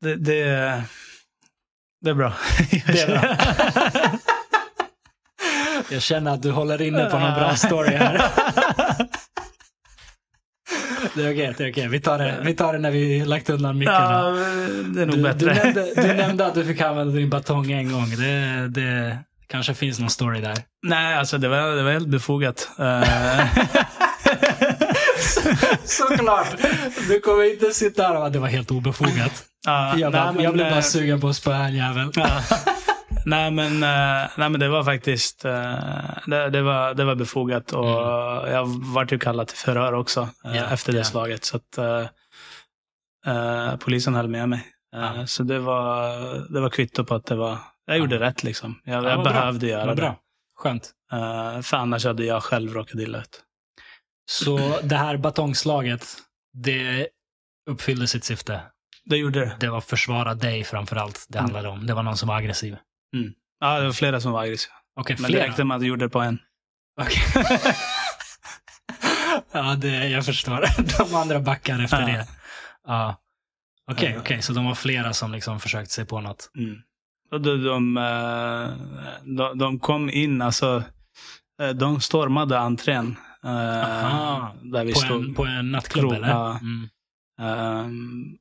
det, 0.00 0.14
det, 0.16 0.84
det 2.00 2.10
är 2.10 2.14
bra. 2.14 2.34
Det 2.70 3.00
är 3.00 3.06
bra. 3.06 3.36
Jag 5.90 6.02
känner 6.02 6.34
att 6.34 6.42
du 6.42 6.50
håller 6.50 6.82
inne 6.82 7.04
på 7.04 7.18
någon 7.18 7.34
bra 7.34 7.56
story 7.56 7.96
här. 7.96 8.22
Det 11.14 11.22
är 11.26 11.32
okej, 11.32 11.54
det 11.58 11.64
är 11.64 11.70
okej. 11.72 11.88
Vi, 11.88 12.00
tar 12.00 12.18
det, 12.18 12.38
vi 12.42 12.54
tar 12.54 12.72
det 12.72 12.78
när 12.78 12.90
vi 12.90 13.24
lagt 13.24 13.50
undan 13.50 13.78
micken. 13.78 13.94
Ja, 13.94 14.30
det 14.94 15.02
är 15.02 15.06
nog 15.06 15.16
du, 15.16 15.22
bättre. 15.22 15.54
Du, 15.54 15.54
nämnde, 15.54 15.92
du 15.96 16.14
nämnde 16.14 16.46
att 16.46 16.54
du 16.54 16.64
fick 16.64 16.80
använda 16.80 17.14
din 17.14 17.30
batong 17.30 17.72
en 17.72 17.92
gång. 17.92 18.10
Det, 18.10 18.68
det 18.68 19.18
kanske 19.46 19.74
finns 19.74 19.98
någon 19.98 20.10
story 20.10 20.40
där. 20.40 20.56
Nej, 20.86 21.14
alltså 21.14 21.38
det 21.38 21.48
var, 21.48 21.76
det 21.76 21.82
var 21.82 21.92
helt 21.92 22.08
befogat. 22.08 22.68
Eh, 22.78 23.46
Såklart! 25.84 26.46
Du 27.08 27.20
kommer 27.20 27.52
inte 27.52 27.70
sitta 27.70 28.02
här 28.02 28.16
och 28.16 28.32
det 28.32 28.38
var 28.38 28.48
helt 28.48 28.70
obefogat. 28.70 29.44
ja, 29.66 29.98
Jag, 29.98 30.12
bara, 30.12 30.32
nej, 30.32 30.44
jag 30.44 30.52
blev 30.54 30.66
bara 30.66 30.76
eh, 30.76 30.82
sugen 30.82 31.20
på 31.20 31.28
att 31.28 31.36
spöa 31.36 31.56
en 31.56 31.74
jävel. 31.74 32.10
Ja. 32.14 32.40
Nej, 33.24 33.50
men, 33.50 33.72
eh, 33.82 34.30
nej, 34.36 34.50
men 34.50 34.60
det 34.60 34.68
var 34.68 34.84
faktiskt 34.84 35.44
eh, 35.44 35.74
det, 36.26 36.50
det, 36.50 36.62
var, 36.62 36.94
det 36.94 37.04
var 37.04 37.14
befogat. 37.14 37.72
Och 37.72 37.88
Jag 38.48 38.66
vart 38.94 39.12
ju 39.12 39.18
kallad 39.18 39.48
till 39.48 39.56
förhör 39.58 39.92
också 39.92 40.20
eh, 40.20 40.28
Mm. 40.50 40.56
Ja, 40.56 40.64
efter 40.70 40.92
det 40.92 40.98
ja. 40.98 41.04
slaget. 41.04 41.44
Så 41.44 41.56
att, 41.56 41.78
eh, 43.26 43.76
polisen 43.76 44.14
höll 44.14 44.28
med 44.28 44.48
mig. 44.48 44.66
Ja. 44.92 45.26
Så 45.26 45.42
det 45.42 45.58
var, 45.58 46.08
det 46.52 46.60
var 46.60 46.70
kvitto 46.70 47.04
på 47.04 47.14
att 47.14 47.26
det 47.26 47.34
var, 47.36 47.58
jag 47.86 47.98
gjorde 47.98 48.18
rätt. 48.20 48.42
liksom. 48.42 48.80
Jag, 48.84 49.04
Ja, 49.04 49.08
jag 49.10 49.16
vad 49.16 49.24
bra. 49.24 49.32
behövde 49.32 49.66
göra 49.66 49.86
det. 49.86 49.94
bra. 50.02 50.16
Skönt. 50.56 50.90
Eh, 51.12 51.60
för 51.60 51.76
annars 51.76 52.04
hade 52.04 52.24
jag 52.24 52.42
själv 52.42 52.72
råkat 52.74 53.00
illa 53.00 53.18
ut. 53.18 53.40
Så 54.30 54.78
det 54.82 54.96
här 54.96 55.16
batongslaget, 55.16 56.06
det 56.52 57.08
uppfyllde 57.70 58.06
sitt 58.06 58.24
syfte. 58.24 58.60
Det 59.04 59.16
gjorde 59.16 59.40
det. 59.40 59.56
Det 59.60 59.68
var 59.68 59.80
försvara 59.80 60.34
dig 60.34 60.64
framför 60.64 60.96
allt 60.96 61.26
det 61.28 61.38
handlade 61.38 61.68
om. 61.68 61.86
Det 61.86 61.94
var 61.94 62.02
någon 62.02 62.16
som 62.16 62.28
var 62.28 62.36
aggressiv. 62.36 62.76
Ja, 63.60 63.78
det 63.80 63.86
var 63.86 63.92
flera 63.92 64.20
som 64.20 64.32
var 64.32 64.42
aggressiva. 64.42 64.74
Okej, 65.00 65.16
Men 65.18 65.22
det 65.22 65.28
flera. 65.28 65.46
räckte 65.48 65.64
med 65.64 65.74
att 65.76 65.82
jag 65.82 65.88
gjorde 65.88 66.04
det 66.04 66.08
på 66.08 66.20
en. 66.20 66.38
Okej. 67.00 67.22
ja, 69.52 69.74
det, 69.74 70.08
jag 70.08 70.24
förstår. 70.26 70.64
De 71.08 71.14
andra 71.14 71.40
backar 71.40 71.84
efter 71.84 72.00
Ja. 72.00 72.06
det. 72.06 72.26
Ja. 72.86 73.20
Okej, 73.92 74.12
Ja. 74.14 74.20
okej. 74.20 74.42
Så 74.42 74.52
de 74.52 74.64
var 74.64 74.74
flera 74.74 75.12
som 75.12 75.32
liksom 75.32 75.60
försökte 75.60 75.92
sig 75.94 76.04
på 76.06 76.20
något. 76.20 76.50
Mm. 76.58 76.76
De, 77.30 77.64
de, 77.64 77.96
eh, 77.96 78.68
de, 79.36 79.58
de 79.58 79.78
kom 79.78 80.10
in, 80.10 80.42
alltså, 80.42 80.82
eh, 81.62 81.68
de 81.68 82.00
stormade 82.00 82.58
entrén. 82.58 83.16
eh, 83.44 84.04
Aha. 84.04 84.54
Där 84.62 84.84
vi 84.84 84.92
På 84.92 84.98
stod. 85.00 85.24
en, 85.24 85.34
på 85.34 85.44
en 85.44 85.70
nattklubb, 85.72 86.12
eller? 86.12 86.28
ja. 86.28 86.58
Mm. 86.60 86.88
Ehm, 87.40 88.36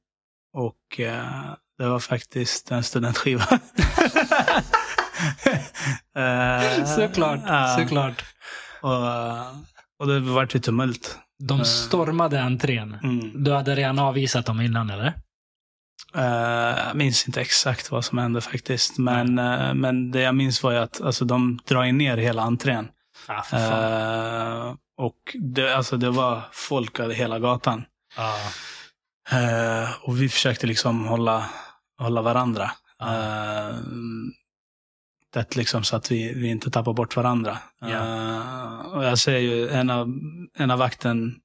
och 0.54 1.00
eh, 1.00 1.54
det 1.78 1.88
var 1.88 2.00
faktiskt 2.00 2.72
en 2.72 2.84
studentskiva. 2.84 3.44
Eh, 6.16 6.86
Såklart, 6.86 7.40
såklart. 7.80 8.24
Och, 8.82 9.08
eh, 9.08 9.48
och 10.00 10.08
det 10.08 10.20
vart 10.20 10.56
ju 10.56 10.60
tumult. 10.60 11.18
De 11.40 11.66
stormade 11.66 12.42
entrén. 12.42 12.98
Mm. 13.04 13.44
Du 13.44 13.54
hade 13.54 13.76
redan 13.76 14.00
avvisat 14.00 14.46
dem 14.46 14.62
innan, 14.62 14.90
eller? 14.90 15.14
Eh, 16.16 16.78
jag 16.88 16.96
minns 16.96 17.28
inte 17.28 17.42
exakt 17.42 17.92
vad 17.92 18.06
som 18.06 18.18
hände 18.18 18.42
faktiskt. 18.42 18.98
Men, 18.98 19.40
eh, 19.40 19.74
men 19.74 20.12
det 20.12 20.20
jag 20.22 20.36
minns 20.36 20.64
var 20.64 20.72
ju 20.72 20.78
att 20.78 21.02
alltså, 21.02 21.26
de 21.26 21.60
drar 21.68 21.84
ju 21.84 21.92
ner 21.92 22.18
hela 22.18 22.42
entrén. 22.42 22.88
Ah. 23.28 23.58
Eh, 23.58 24.74
och 24.98 25.18
det, 25.34 25.76
alltså, 25.76 25.98
det 25.98 26.10
var 26.10 26.42
folk 26.52 27.00
över 27.00 27.14
hela 27.16 27.40
gatan. 27.40 27.86
Ja. 28.18 28.38
Eh, 29.38 29.90
och 30.02 30.22
vi 30.22 30.30
försökte 30.30 30.68
liksom 30.68 31.06
hålla, 31.06 31.46
hålla 32.00 32.22
varandra. 32.22 32.72
Uh, 33.04 34.34
det 35.34 35.56
liksom 35.56 35.84
så 35.84 35.96
att 35.96 36.12
vi, 36.12 36.34
vi 36.34 36.48
inte 36.48 36.72
tappar 36.72 36.94
bort 36.94 37.16
varandra. 37.16 37.58
Ja. 37.80 37.88
Eh, 37.88 38.80
och 38.86 39.04
jag 39.04 39.20
ser 39.20 39.38
ju 39.38 39.70
en 39.70 39.90
av, 39.90 40.14
en 40.58 40.72
av 40.72 40.80
vakten 40.80 41.36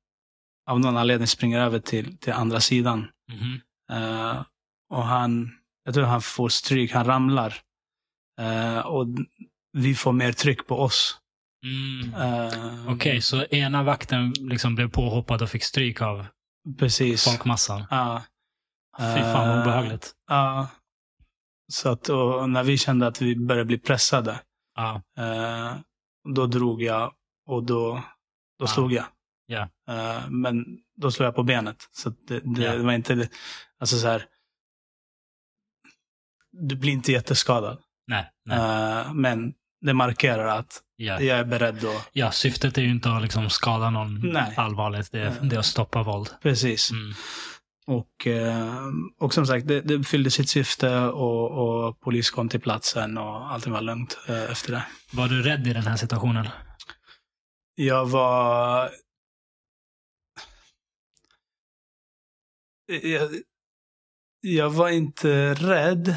av 0.70 0.80
någon 0.80 0.96
anledning 0.96 1.26
springer 1.26 1.60
över 1.60 1.78
till, 1.78 2.18
till 2.18 2.32
andra 2.32 2.60
sidan. 2.60 3.06
Mhm. 3.32 3.60
Eh, 3.92 4.42
och 4.90 5.04
han, 5.04 5.50
jag 5.84 5.94
tror 5.94 6.04
han 6.04 6.22
får 6.22 6.48
stryk, 6.48 6.92
han 6.92 7.04
ramlar. 7.04 7.54
Eh, 8.40 8.78
och 8.78 9.06
vi 9.72 9.94
får 9.94 10.12
mer 10.12 10.32
tryck 10.32 10.66
på 10.66 10.80
oss. 10.80 11.18
Mm. 11.64 12.14
Eh, 12.14 12.92
Okej, 12.92 13.20
så 13.20 13.44
ena 13.44 13.82
vakten 13.82 14.32
liksom 14.38 14.74
blev 14.74 14.90
påhoppad 14.90 15.42
och 15.42 15.50
fick 15.50 15.64
stryk 15.64 16.02
av 16.02 16.26
Precis. 16.78 17.24
folkmassan. 17.24 17.84
Ja. 17.90 18.22
Fy 18.98 19.22
fan 19.22 19.48
vad 19.48 19.56
Eh, 19.56 19.62
obehagligt. 19.62 20.12
Ja. 20.28 20.68
Så 21.72 21.88
att, 21.88 22.08
när 22.48 22.62
vi 22.64 22.78
kände 22.78 23.06
att 23.06 23.22
vi 23.22 23.36
började 23.36 23.64
bli 23.64 23.78
pressade, 23.78 24.40
Ja. 24.76 25.02
eh, 25.18 25.76
då 26.34 26.46
drog 26.46 26.82
jag 26.82 27.12
och 27.46 27.64
då, 27.64 27.94
då 28.58 28.64
Ja. 28.64 28.66
slog 28.66 28.92
jag. 28.92 29.04
Ja. 29.46 29.68
Eh, 29.90 30.30
men 30.30 30.64
då 30.96 31.10
slog 31.10 31.26
jag 31.26 31.34
på 31.34 31.42
benet. 31.42 31.88
Så 31.92 32.10
det, 32.10 32.40
det, 32.44 32.62
Ja. 32.62 32.72
det 32.76 32.82
var 32.82 32.92
inte, 32.92 33.28
alltså 33.80 33.96
så 33.98 34.06
här. 34.06 34.24
Du 36.52 36.76
blir 36.76 36.92
inte 36.92 37.12
jätteskadad. 37.12 37.78
Nej, 38.06 38.30
nej. 38.44 38.58
Eh, 38.58 39.12
men 39.14 39.54
det 39.80 39.94
markerar 39.94 40.46
att 40.58 40.82
Ja. 40.96 41.20
jag 41.20 41.38
är 41.38 41.44
beredd 41.44 41.84
att, 41.84 42.08
ja, 42.12 42.30
syftet 42.30 42.78
är 42.78 42.82
ju 42.82 42.90
inte 42.90 43.10
att 43.12 43.22
liksom 43.22 43.50
skada 43.50 43.90
någon 43.90 44.20
Nej. 44.32 44.54
allvarligt. 44.56 45.12
Det 45.12 45.20
är, 45.20 45.40
det 45.42 45.56
är 45.56 45.60
att 45.60 45.66
stoppa 45.66 46.02
våld. 46.02 46.30
precis. 46.42 46.90
Mm. 46.90 47.12
Och, 47.88 48.26
eh, 48.26 48.86
och 49.18 49.34
som 49.34 49.46
sagt, 49.46 49.68
det, 49.68 49.80
det 49.80 50.04
fyllde 50.04 50.30
sitt 50.30 50.48
syfte 50.48 50.98
och, 50.98 51.50
och 51.50 52.00
polis 52.00 52.30
kom 52.30 52.48
till 52.48 52.60
platsen 52.60 53.18
och 53.18 53.52
allting 53.52 53.72
var 53.72 53.80
lugnt 53.80 54.18
eh, 54.28 54.50
efter 54.50 54.72
det. 54.72 54.86
Var 55.12 55.28
du 55.28 55.42
rädd 55.42 55.66
i 55.66 55.72
den 55.72 55.82
här 55.82 55.96
situationen? 55.96 56.48
Jag 57.74 58.06
var... 58.06 58.90
jag, 63.02 63.30
jag 64.40 64.70
var 64.70 64.88
inte 64.88 65.54
rädd, 65.54 66.16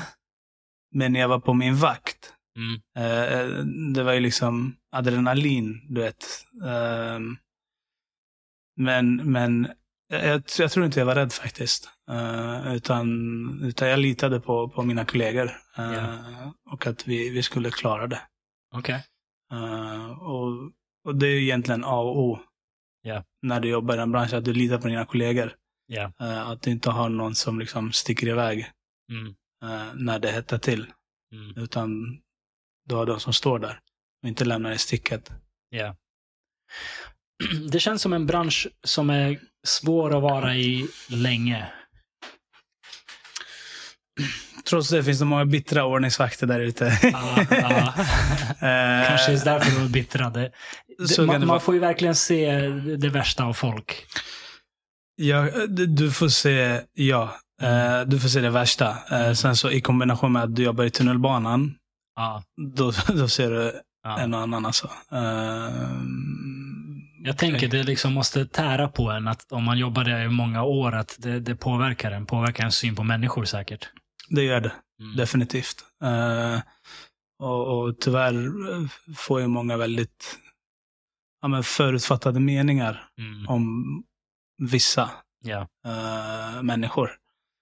men 0.91 1.15
jag 1.15 1.27
var 1.27 1.39
på 1.39 1.53
min 1.53 1.76
vakt. 1.76 2.34
Mm. 2.56 2.81
Eh, 2.98 3.65
det 3.93 4.03
var 4.03 4.14
ju 4.14 4.19
liksom 4.19 4.76
adrenalin, 4.91 5.81
du 5.89 6.02
vet. 6.02 6.26
Eh, 6.64 7.19
men 8.76 9.31
men 9.31 9.68
jag, 10.12 10.44
jag 10.60 10.72
tror 10.72 10.86
inte 10.86 11.00
jag 11.00 11.06
var 11.06 11.16
rädd 11.16 11.34
faktiskt. 11.34 11.90
Eh, 12.12 12.74
utan, 12.76 13.08
utan 13.64 13.88
jag 13.90 14.00
litade 14.00 14.40
på, 14.40 14.70
på 14.70 14.84
mina 14.84 15.06
kollegor. 15.06 15.46
Eh, 15.78 15.94
Ja. 15.94 16.54
Och 16.72 16.88
att 16.88 17.08
vi, 17.08 17.30
vi 17.30 17.44
skulle 17.44 17.72
klara 17.72 18.08
det. 18.08 18.22
Okej. 18.76 19.04
Eh, 19.54 20.12
och, 20.22 20.72
och 21.06 21.16
det 21.16 21.28
är 21.28 21.32
ju 21.32 21.42
egentligen 21.42 21.84
A 21.86 22.00
och 22.00 22.20
O. 22.20 22.40
Ja. 23.02 23.24
När 23.42 23.60
du 23.60 23.70
jobbar 23.70 23.94
i 23.94 23.98
den 23.98 24.12
branschen, 24.12 24.38
att 24.38 24.46
du 24.46 24.54
litar 24.54 24.78
på 24.78 24.88
dina 24.88 25.06
kollegor. 25.06 25.56
Eh, 26.22 26.50
att 26.50 26.62
du 26.62 26.72
inte 26.72 26.90
har 26.90 27.10
någon 27.10 27.36
som 27.36 27.60
liksom 27.60 27.92
sticker 27.92 28.28
iväg 28.28 28.72
Mm. 29.12 29.28
eh, 29.64 29.94
när 29.96 30.20
det 30.20 30.32
hettar 30.32 30.58
till. 30.58 30.86
Mm. 31.34 31.64
Utan 31.64 32.18
du 32.86 32.96
har 32.96 33.06
de 33.06 33.20
som 33.20 33.34
står 33.34 33.60
där 33.60 33.80
och 34.24 34.30
inte 34.30 34.46
lämnar 34.46 34.72
i 34.72 34.78
sticket. 34.78 35.32
Det 37.72 37.80
känns 37.80 38.02
som 38.02 38.14
en 38.14 38.26
bransch 38.26 38.68
som 38.84 39.10
är 39.10 39.40
svår 39.68 40.16
att 40.18 40.22
vara 40.24 40.56
i 40.56 40.88
länge. 41.10 41.66
Trots 44.70 44.90
det 44.90 45.04
finns 45.04 45.20
det 45.20 45.26
många 45.26 45.46
bittra 45.46 45.86
ordningsvakter 45.86 46.48
där 46.48 46.60
ute. 46.60 47.00
Ja. 47.04 47.94
Eh, 48.62 49.08
Kanske 49.08 49.32
är 49.32 49.46
därför 49.46 49.72
de 49.80 49.86
är 49.86 49.90
bittrade. 49.90 50.52
Det, 51.08 51.18
man, 51.18 51.28
det 51.28 51.40
man 51.40 51.48
vara. 51.48 51.60
får 51.60 51.74
ju 51.74 51.80
verkligen 51.80 52.16
se 52.16 52.52
det 52.98 53.10
värsta 53.10 53.44
av 53.44 53.54
folk. 53.54 54.06
Ja, 55.16 55.42
du- 55.68 56.12
får 56.12 56.30
se, 56.30 56.82
ja. 56.94 57.36
Eh, 57.62 58.02
du 58.02 58.20
får 58.20 58.30
se 58.30 58.40
det 58.42 58.50
värsta. 58.50 58.90
Eh, 59.12 59.22
Mm. 59.22 59.36
sen 59.36 59.56
så 59.56 59.72
i 59.72 59.82
kombination 59.82 60.32
med 60.32 60.44
att 60.44 60.56
du 60.56 60.64
jobbar 60.64 60.84
i 60.84 60.90
tunnelbanan, 60.90 61.76
Ja, 62.16 62.44
då, 62.76 62.92
då 63.08 63.28
ser 63.28 63.52
du 63.52 63.82
en 64.20 64.34
och 64.34 64.40
annan 64.40 64.66
alltså. 64.66 64.90
Eh, 65.12 65.72
Jag 67.23 67.38
tänker 67.38 67.68
det 67.68 67.84
liksom 67.84 68.14
måste 68.14 68.45
tära 68.45 68.88
på 68.88 69.11
en 69.11 69.27
att 69.27 69.52
om 69.52 69.64
man 69.64 69.77
jobbar 69.77 70.03
där 70.03 70.26
i 70.26 70.30
många 70.30 70.64
år 70.64 70.91
att 70.95 71.15
det, 71.19 71.39
det 71.39 71.56
påverkar 71.56 72.11
en. 72.11 72.26
Påverkar 72.26 72.64
en 72.65 72.72
syn 72.72 72.95
på 72.95 73.03
människor 73.03 73.45
säkert. 73.45 73.89
Det 74.30 74.43
gör 74.43 74.61
det, 74.61 74.72
Mm. 74.99 75.15
definitivt. 75.15 75.84
Eh, 76.03 76.60
och, 77.39 77.80
och 77.84 77.99
tyvärr 77.99 78.34
eh, 78.73 78.88
får 79.15 79.41
ju 79.41 79.48
många 79.48 79.77
väldigt 79.77 80.39
ja, 81.41 81.48
men 81.48 81.64
förutfattade 81.64 82.39
meningar 82.39 83.10
Mm. 83.18 83.48
om 83.48 83.85
vissa 84.72 85.10
Ja. 85.43 85.68
eh, 85.85 86.61
människor. 86.64 87.11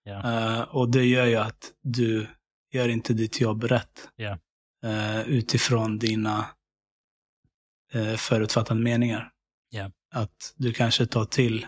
Ja. 0.03 0.33
Eh, 0.33 0.61
och 0.61 0.89
det 0.91 1.05
gör 1.05 1.25
ju 1.25 1.35
att 1.35 1.71
du 1.83 2.27
gör 2.73 2.89
inte 2.89 3.13
ditt 3.13 3.41
jobb 3.41 3.63
rätt. 3.63 4.09
Ja. 4.15 4.37
Eh, 4.85 5.21
utifrån 5.21 5.99
dina 5.99 6.45
uh, 7.95 8.15
förutfattade 8.15 8.79
meningar. 8.79 9.31
Ja. 9.69 9.91
Att 10.13 10.53
du 10.57 10.73
kanske 10.73 11.05
tar 11.05 11.25
till 11.25 11.65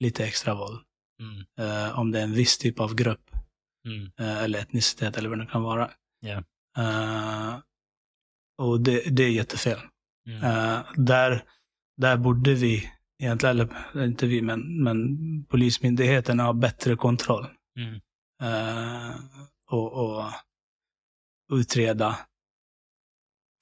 lite 0.00 0.24
extra 0.24 0.54
våld. 0.54 0.80
Mm. 1.20 1.44
eh, 1.58 1.98
om 1.98 2.10
det 2.10 2.18
är 2.18 2.22
en 2.22 2.34
viss 2.34 2.58
typ 2.58 2.80
av 2.80 2.94
grupp. 2.94 3.30
Mm. 3.86 4.10
eh, 4.18 4.42
eller 4.42 4.58
etnicitet 4.58 5.16
eller 5.16 5.28
vad 5.28 5.38
det 5.38 5.46
kan 5.46 5.62
vara. 5.62 5.90
Ja. 6.20 6.44
Eh, 6.78 7.58
och 8.58 8.80
det, 8.80 9.16
det 9.16 9.22
är 9.22 9.30
jättefel. 9.30 9.78
Mm. 10.26 10.44
Eh, 10.44 10.84
där, 10.96 11.44
där 11.96 12.16
borde 12.16 12.54
vi, 12.54 12.90
egentligen, 13.22 13.60
eller 13.60 14.04
inte 14.04 14.26
vi, 14.26 14.42
men, 14.42 14.82
men 14.82 15.18
polismyndigheten 15.44 16.40
ha 16.40 16.52
bättre 16.52 16.96
kontroll. 16.96 17.46
Mm. 17.76 18.00
Och, 19.70 19.92
och 19.92 20.24
utreda 21.52 22.18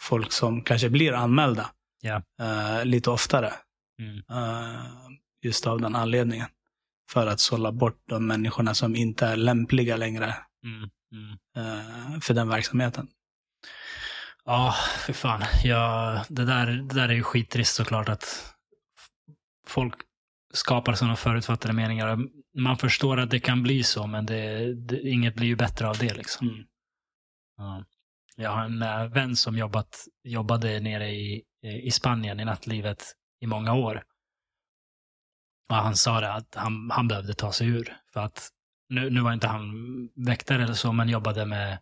folk 0.02 0.32
som 0.32 0.62
kanske 0.62 0.90
blir 0.90 1.12
anmälda 1.12 1.70
eh, 2.40 2.85
lite 2.85 3.10
oftare. 3.10 3.52
Mm. 3.99 4.16
Eh, 4.31 4.85
just 5.43 5.66
av 5.66 5.81
den 5.81 5.97
anledningen. 5.97 6.49
För 7.11 7.27
att 7.27 7.41
sålla 7.41 7.73
bort 7.73 8.03
de 8.09 8.27
människorna 8.27 8.75
som 8.75 8.97
inte 8.97 9.27
är 9.27 9.37
lämpliga 9.37 9.97
längre 9.97 10.35
Mm. 10.65 10.91
Mm. 11.12 11.39
eh, 11.57 12.20
för 12.20 12.35
den 12.35 12.49
verksamheten. 12.49 13.09
Ja, 14.45 14.75
för 15.07 15.12
fan. 15.12 15.43
Ja, 15.65 16.25
det, 16.29 16.45
där, 16.45 16.66
det 16.66 16.95
där 16.95 17.09
är 17.09 17.12
ju 17.12 17.23
skittrist 17.23 17.75
såklart 17.75 18.09
att 18.09 18.55
folk 19.66 19.95
skapar 20.55 20.95
sådana 20.95 21.16
förutfattade 21.16 21.75
meningar. 21.75 22.19
Man 22.59 22.79
förstår 22.79 23.20
att 23.20 23.31
det 23.31 23.41
kan 23.41 23.62
bli 23.62 23.83
så, 23.83 24.07
men 24.07 24.27
det, 24.27 24.75
det, 24.75 25.01
inget 25.09 25.35
blir 25.35 25.47
ju 25.47 25.57
bättre 25.57 25.89
av 25.89 25.99
det. 25.99 26.15
Liksom. 26.15 26.49
Mm. 26.49 26.65
Ja. 27.57 27.85
Jag 28.37 28.51
har 28.51 28.65
en 28.65 28.83
äh, 28.83 29.07
vän 29.07 29.37
som 29.37 29.59
jobbat, 29.59 30.07
jobbade 30.25 30.81
nere 30.81 31.11
i, 31.11 31.43
i 31.62 31.91
Spanien 31.91 32.41
i 32.41 32.45
nattlivet 32.45 33.15
i 33.40 33.47
många 33.47 33.74
år. 33.74 34.05
Och 35.69 35.77
han 35.77 35.97
sa 35.97 36.20
det 36.20 36.32
att 36.32 36.55
han, 36.55 36.90
han 36.90 37.09
behövde 37.09 37.35
ta 37.35 37.52
sig 37.52 37.69
ur. 37.69 37.97
För 38.12 38.20
att 38.20 38.48
nu, 38.89 39.10
nu 39.10 39.20
var 39.20 39.32
inte 39.32 39.47
han 39.47 39.73
väktare 40.15 40.62
eller 40.62 40.74
så, 40.74 40.93
men 40.93 41.09
jobbade 41.09 41.47
med 41.47 41.78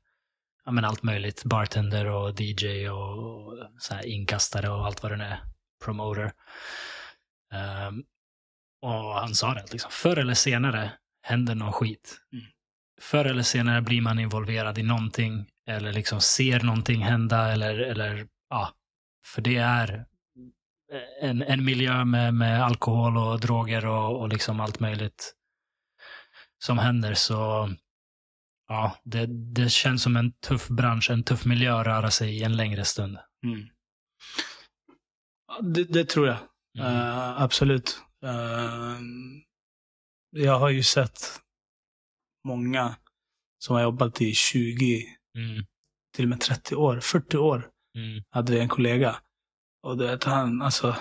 ja, 0.64 0.72
men 0.72 0.84
allt 0.84 1.02
möjligt. 1.02 1.44
Bartender 1.44 2.06
och 2.06 2.40
DJ 2.40 2.88
och, 2.88 3.48
och 3.48 3.68
så 3.78 3.94
här 3.94 4.06
inkastare 4.06 4.68
och 4.68 4.86
allt 4.86 5.02
vad 5.02 5.12
det 5.12 5.16
nu 5.16 5.24
är. 5.24 5.40
Promoter. 5.84 6.32
Ehm, 7.52 8.04
och 8.82 9.14
han 9.14 9.34
sa 9.34 9.54
det, 9.54 9.72
liksom, 9.72 9.90
förr 9.90 10.16
eller 10.16 10.34
senare 10.34 10.92
händer 11.22 11.54
någon 11.54 11.72
skit. 11.72 12.20
Mm. 12.32 12.44
Förr 13.00 13.24
eller 13.24 13.42
senare 13.42 13.82
blir 13.82 14.00
man 14.00 14.18
involverad 14.18 14.78
i 14.78 14.82
någonting 14.82 15.46
eller 15.66 15.92
liksom 15.92 16.20
ser 16.20 16.60
någonting 16.60 17.02
hända 17.02 17.52
eller, 17.52 17.78
eller 17.78 18.28
ja, 18.50 18.70
för 19.24 19.42
det 19.42 19.56
är 19.56 20.06
en, 21.20 21.42
en 21.42 21.64
miljö 21.64 22.04
med, 22.04 22.34
med 22.34 22.64
alkohol 22.64 23.16
och 23.16 23.40
droger 23.40 23.86
och, 23.86 24.20
och 24.20 24.28
liksom 24.28 24.60
allt 24.60 24.80
möjligt 24.80 25.34
som 26.64 26.78
händer. 26.78 27.14
Så 27.14 27.70
ja, 28.68 28.96
det, 29.04 29.26
det 29.54 29.70
känns 29.70 30.02
som 30.02 30.16
en 30.16 30.32
tuff 30.32 30.68
bransch, 30.68 31.10
en 31.10 31.24
tuff 31.24 31.44
miljö 31.44 31.80
att 31.80 31.86
röra 31.86 32.10
sig 32.10 32.36
i 32.38 32.42
en 32.42 32.56
längre 32.56 32.84
stund. 32.84 33.18
Mm. 33.44 33.68
Det, 35.74 35.84
det 35.84 36.04
tror 36.08 36.26
jag. 36.26 36.38
Mm. 36.78 36.86
Eh, 36.96 37.42
absolut. 37.42 38.00
Eh, 38.24 38.98
jag 40.30 40.58
har 40.58 40.68
ju 40.68 40.82
sett 40.82 41.40
många 42.44 42.96
som 43.58 43.74
har 43.76 43.82
jobbat 43.82 44.20
i 44.20 44.34
20, 44.34 45.06
Mm. 45.38 45.64
till 46.14 46.24
och 46.24 46.28
med 46.28 46.40
30 46.40 46.76
år, 46.76 47.00
40 47.00 47.36
år. 47.36 47.70
Mm. 47.96 48.22
Hade 48.30 48.52
vi 48.52 48.58
en 48.60 48.68
kollega. 48.68 49.16
Och 49.86 49.96
du 49.96 50.06
vet, 50.06 50.24
han, 50.24 50.62
alltså, 50.62 50.96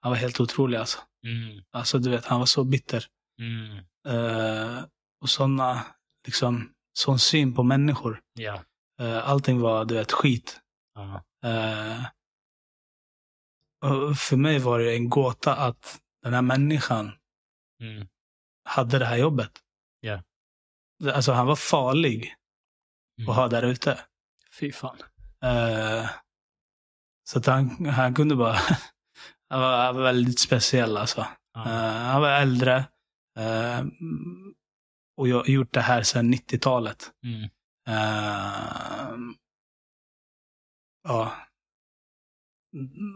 han 0.00 0.10
var 0.12 0.14
helt 0.16 0.40
otrolig 0.40 0.78
alltså. 0.78 0.98
Mm. 1.24 1.64
Alltså 1.70 1.98
du 1.98 2.10
vet, 2.10 2.24
han 2.24 2.38
var 2.38 2.46
så 2.46 2.64
bitter. 2.64 3.06
Mm. 3.40 3.76
Eh, 4.08 4.84
och 5.20 5.28
sådana, 5.30 5.86
liksom, 6.26 6.72
sån 6.92 7.18
syn 7.18 7.54
på 7.54 7.62
människor. 7.62 8.20
Ja. 8.34 8.62
Uh, 9.00 9.28
allting 9.28 9.60
var, 9.60 9.84
du 9.84 9.94
vet, 9.94 10.12
skit. 10.12 10.60
Eh, 11.44 12.04
och 13.84 14.16
för 14.16 14.36
mig 14.36 14.58
var 14.58 14.78
det 14.78 14.94
en 14.96 15.08
gåta 15.10 15.56
att 15.56 16.00
den 16.22 16.34
här 16.34 16.42
människan 16.42 17.12
Mm. 17.82 18.08
hade 18.64 18.98
det 18.98 19.04
här 19.06 19.16
jobbet. 19.16 19.52
Det- 20.98 21.14
Alltså 21.16 21.32
han 21.32 21.46
var 21.46 21.56
farlig 21.56 22.34
Mm. 23.18 23.30
att 23.30 23.36
ha 23.36 23.48
där 23.48 23.62
ute. 23.62 24.00
Fy 24.60 24.72
fan. 24.72 24.96
Så 27.28 27.38
att 27.38 27.46
han, 27.46 27.86
han 27.86 28.14
kunde 28.14 28.36
bara... 28.36 28.52
han, 29.48 29.60
var, 29.60 29.92
väldigt 30.02 30.40
speciell 30.40 30.96
alltså. 30.96 31.26
Ja. 31.54 31.60
Eh, 31.66 31.92
han 32.02 32.20
var 32.20 32.30
äldre. 32.30 32.76
eh, 33.38 33.84
och 35.16 35.28
jag 35.28 35.36
har 35.36 35.46
gjort 35.46 35.72
det 35.74 35.80
här 35.80 36.02
sedan 36.02 36.34
90-talet. 36.34 37.10
Mm. 37.24 37.42
Eh, 37.88 39.16
ja. 41.08 41.32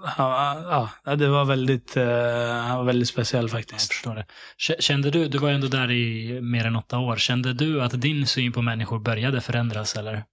Han, 0.04 0.88
ja, 1.04 1.16
det 1.16 1.28
var 1.28 1.44
väldigt, 1.44 1.94
han 1.94 2.76
var 2.78 2.84
väldigt 2.84 3.08
speciell 3.08 3.44
Jag 3.44 3.50
faktiskt. 3.50 3.92
förstår 3.92 4.14
det. 4.14 4.26
K- 4.68 4.74
Kände 4.80 5.10
du, 5.10 5.28
du 5.28 5.38
var 5.38 5.48
ju 5.48 5.54
ändå 5.54 5.66
där 5.68 5.90
i 5.90 6.40
mer 6.40 6.64
än 6.64 6.76
åtta 6.76 6.98
år, 6.98 7.16
kände 7.16 7.52
du 7.52 7.82
att 7.82 8.00
din 8.00 8.26
syn 8.26 8.52
på 8.52 8.62
människor 8.62 8.98
började 8.98 9.40
förändras 9.40 9.96
eller? 9.96 10.24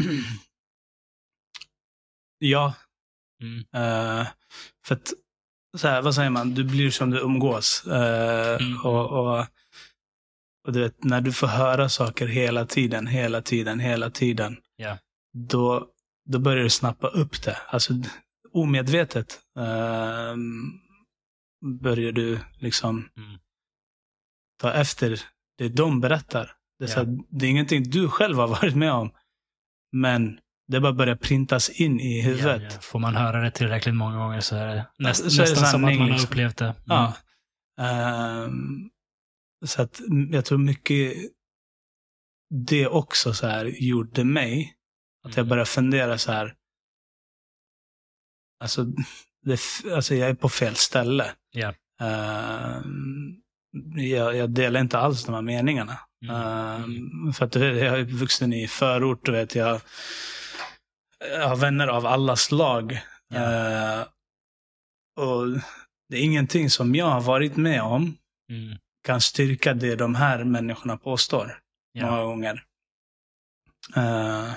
ja, 2.38 2.74
Mm. 3.42 3.58
eh, 3.58 4.26
för 4.86 4.94
att, 4.94 5.12
så 5.76 5.88
här, 5.88 6.02
vad 6.02 6.14
säger 6.14 6.30
man, 6.30 6.54
du 6.54 6.64
blir 6.64 6.90
som 6.90 7.10
du 7.10 7.18
umgås. 7.20 7.86
Eh, 7.86 8.56
Mm. 8.66 8.80
och, 8.84 9.10
och, 9.10 9.46
och 10.66 10.72
du 10.72 10.80
vet, 10.80 11.04
när 11.04 11.20
du 11.20 11.32
får 11.32 11.46
höra 11.46 11.88
saker 11.88 12.26
hela 12.26 12.66
tiden, 12.66 13.06
hela 13.06 13.42
tiden, 13.42 13.80
hela 13.80 14.10
tiden. 14.10 14.56
Ja. 14.76 14.98
Då, 15.32 15.88
då 16.28 16.38
börjar 16.38 16.62
du 16.64 16.70
snappa 16.70 17.08
upp 17.08 17.42
det. 17.42 17.56
Alltså 17.68 17.92
omedvetet 18.52 19.40
eh, 19.58 20.36
börjar 21.80 22.12
du 22.12 22.38
liksom 22.58 23.08
Mm. 23.16 23.38
ta 24.60 24.72
efter 24.72 25.20
det 25.58 25.68
de 25.68 26.00
berättar. 26.00 26.52
Det 26.78 26.84
är, 26.84 26.88
så 26.88 26.98
Ja. 27.00 27.04
här, 27.04 27.18
det 27.30 27.46
är 27.46 27.50
ingenting 27.50 27.90
du 27.90 28.08
själv 28.08 28.36
har 28.38 28.48
varit 28.48 28.76
med 28.76 28.92
om. 28.92 29.10
Men 29.92 30.40
det 30.68 30.80
bara 30.80 30.92
börjar 30.92 31.16
printas 31.16 31.70
in 31.70 32.00
i 32.00 32.20
huvudet. 32.20 32.62
Ja, 32.62 32.68
ja. 32.74 32.80
Får 32.80 32.98
man 32.98 33.16
höra 33.16 33.40
det 33.40 33.50
tillräckligt 33.50 33.94
många 33.94 34.18
gånger 34.18 34.40
så 34.40 34.56
är 34.56 34.66
det 34.66 34.86
näst, 34.98 35.32
Så 35.32 35.42
är 35.42 35.46
det 35.46 35.50
nästan 35.52 35.66
som 35.70 35.84
att 35.84 35.90
man 35.90 36.00
har 36.00 36.08
liksom. 36.08 36.24
upplevt 36.28 36.56
det. 36.56 36.64
Mm. 36.64 36.74
Ja. 36.86 37.14
Ehm, 37.80 38.90
så 39.66 39.82
att 39.82 40.00
jag 40.30 40.44
tror 40.44 40.58
mycket 40.58 41.14
det 42.66 42.86
också 42.86 43.34
så 43.34 43.46
här 43.46 43.64
gjorde 43.64 44.24
mig. 44.24 44.74
Att 45.24 45.36
jag 45.36 45.42
Mm. 45.42 45.48
började 45.48 45.66
fundera 45.70 46.18
så 46.18 46.32
här. 46.32 46.54
Alltså, 48.60 48.84
det, 49.44 49.60
alltså 49.94 50.14
jag 50.14 50.28
är 50.30 50.34
på 50.34 50.48
fel 50.48 50.74
ställe. 50.76 51.32
Ja. 51.50 51.74
Ehm, 52.00 53.34
jag, 53.96 54.36
jag 54.36 54.50
delar 54.50 54.80
inte 54.80 54.98
alls 54.98 55.24
de 55.24 55.34
här 55.34 55.42
meningarna. 55.42 55.98
Mm. 56.22 56.36
Ehm, 56.36 57.32
för 57.32 57.44
att 57.46 57.54
jag 57.54 57.64
är 57.78 58.04
vuxen 58.04 58.52
i 58.52 58.68
förort, 58.68 59.24
du 59.24 59.32
vet, 59.32 59.54
jag, 59.54 59.80
jag 61.18 61.48
har 61.48 61.56
vänner 61.56 61.88
av 61.88 62.06
alla 62.06 62.36
slag. 62.36 63.00
Ja. 63.28 63.36
Ehm, 63.40 64.06
och 65.16 65.46
det 66.08 66.16
är 66.16 66.22
ingenting 66.22 66.70
som 66.70 66.94
jag 66.94 67.06
har 67.06 67.20
varit 67.20 67.56
med 67.56 67.82
om 67.82 68.16
Mm. 68.50 68.78
kan 69.06 69.20
styrka 69.20 69.74
det 69.74 69.96
de 69.96 70.14
här 70.14 70.44
människorna 70.44 70.96
påstår 70.96 71.60
många 72.00 72.16
Ja. 72.16 72.24
gånger. 72.24 72.64
Ehm, 73.96 74.50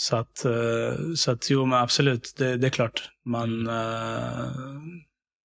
så 0.00 0.16
att, 0.16 0.44
eh, 0.44 1.14
så 1.16 1.30
att 1.32 1.50
jo, 1.50 1.66
men 1.66 1.78
absolut, 1.78 2.34
det, 2.36 2.56
det 2.56 2.66
är 2.66 2.70
klart. 2.70 3.10
Man, 3.24 3.68
Mm. 3.68 3.68
eh, 3.68 4.50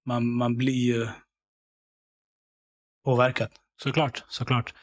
man, 0.06 0.26
man 0.32 0.56
blir 0.56 0.84
ju 0.94 1.08
påverkad. 3.04 3.50
Såklart, 3.84 4.24
såklart. 4.28 4.74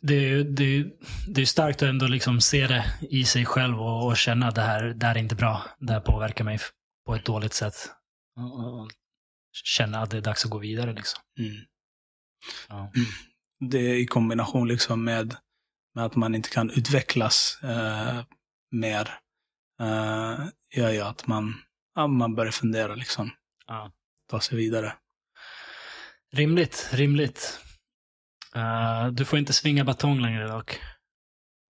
Det 0.00 0.14
är 0.14 0.44
det 0.44 0.64
är, 0.64 0.90
det 1.28 1.40
är 1.40 1.46
starkt 1.46 1.82
att 1.82 1.88
ändå 1.88 2.06
liksom 2.06 2.40
se 2.40 2.66
det 2.66 2.84
i 3.10 3.24
sig 3.24 3.44
själv 3.44 3.80
och, 3.80 4.06
och 4.06 4.16
känna 4.16 4.48
att 4.48 4.54
det 4.54 4.62
här, 4.62 4.84
det 4.84 5.06
här 5.06 5.14
är 5.14 5.18
inte 5.18 5.34
bra. 5.34 5.64
Det 5.78 5.92
här 5.92 6.00
påverkar 6.00 6.44
mig 6.44 6.58
på 7.06 7.14
ett 7.14 7.24
dåligt 7.24 7.54
sätt. 7.54 7.74
Och, 8.36 8.80
och, 8.80 8.90
känna 9.64 9.98
att 9.98 10.10
det 10.10 10.16
är 10.16 10.20
dags 10.20 10.44
att 10.44 10.50
gå 10.50 10.58
vidare. 10.58 10.92
Liksom. 10.92 11.20
Mm. 11.38 11.56
Ja. 12.68 12.92
det 13.70 13.96
i 13.96 14.06
kombination 14.06 14.68
liksom 14.68 15.04
med, 15.04 15.36
med 15.94 16.04
att 16.04 16.16
man 16.16 16.34
inte 16.34 16.48
kan 16.48 16.70
utvecklas 16.70 17.58
eh, 17.62 18.24
mer 18.70 19.18
eh, 19.80 20.46
gör 20.76 20.90
ju 20.90 21.00
att 21.00 21.26
man, 21.26 21.54
ja, 21.94 22.06
man 22.06 22.34
börjar 22.34 22.52
fundera 22.52 22.94
liksom. 22.94 23.30
Ja. 23.66 23.92
Ta 24.30 24.40
sig 24.40 24.56
vidare. 24.58 24.92
Rimligt, 26.32 26.90
rimligt. 26.92 27.60
Eh, 28.54 29.06
du 29.08 29.24
får 29.24 29.38
inte 29.38 29.52
svinga 29.52 29.84
batong 29.84 30.20
längre 30.20 30.48
dock. 30.48 30.80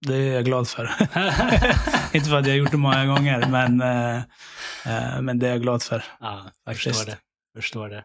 Det 0.06 0.14
är 0.14 0.32
jag 0.34 0.44
glad 0.44 0.68
för. 0.68 0.84
inte 2.12 2.28
för 2.28 2.36
att 2.38 2.46
jag 2.46 2.52
har 2.52 2.58
gjort 2.58 2.70
det 2.70 2.76
många 2.76 3.06
gånger, 3.06 3.46
men, 3.50 3.80
eh, 3.80 4.16
eh, 4.86 5.20
men 5.20 5.38
det 5.38 5.46
är 5.46 5.50
jag 5.50 5.62
glad 5.62 5.82
för. 5.82 6.04
ja, 6.20 6.42
jag 6.64 6.74
Faktiskt. 6.76 6.96
förstår 6.98 7.10
det. 7.12 7.18
Förstår 7.56 7.88
det. 7.88 8.04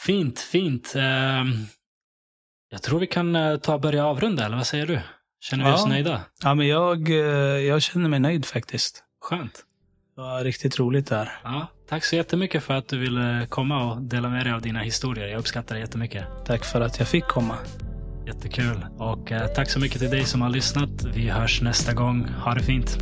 Fint, 0.00 0.40
fint. 0.40 0.94
Ehm, 0.96 1.66
jag 2.70 2.82
tror 2.82 3.00
vi 3.00 3.06
kan 3.06 3.60
ta 3.62 3.74
och 3.74 3.80
börja 3.80 4.06
avrunda, 4.06 4.44
eller 4.46 4.56
vad 4.56 4.66
säger 4.66 4.86
du? 4.86 5.00
Känner 5.40 5.64
vi 5.64 5.70
Ja. 5.70 5.74
oss 5.76 5.86
nöjda? 5.86 6.20
Ja, 6.42 6.54
men 6.54 6.66
jag, 6.66 7.08
jag 7.68 7.82
känner 7.82 8.08
mig 8.08 8.20
nöjd 8.20 8.46
faktiskt. 8.46 9.04
Skönt. 9.20 9.64
Det 10.14 10.20
var 10.20 10.44
riktigt 10.44 10.78
roligt 10.78 11.06
där. 11.06 11.32
Ja, 11.44 11.66
tack 11.88 12.04
så 12.04 12.16
jättemycket 12.16 12.62
för 12.62 12.74
att 12.74 12.88
du 12.88 12.98
ville 12.98 13.46
komma 13.48 13.92
och 13.92 14.02
dela 14.02 14.28
med 14.28 14.46
dig 14.46 14.52
av 14.52 14.62
dina 14.62 14.80
historier. 14.80 15.28
Jag 15.28 15.38
uppskattar 15.38 15.74
det 15.74 15.80
jättemycket. 15.80 16.24
Tack 16.46 16.64
för 16.64 16.80
att 16.80 16.98
jag 16.98 17.08
fick 17.08 17.24
komma. 17.24 17.54
Jättekul. 18.26 18.86
Och 18.98 19.32
eh, 19.32 19.46
tack 19.46 19.70
så 19.70 19.80
mycket 19.80 19.98
till 19.98 20.10
dig 20.10 20.24
som 20.24 20.42
har 20.42 20.50
lyssnat. 20.50 20.90
Vi 21.14 21.28
hörs 21.28 21.62
nästa 21.62 21.92
gång. 21.92 22.28
Ha 22.44 22.54
det 22.54 22.62
fint. 22.62 22.98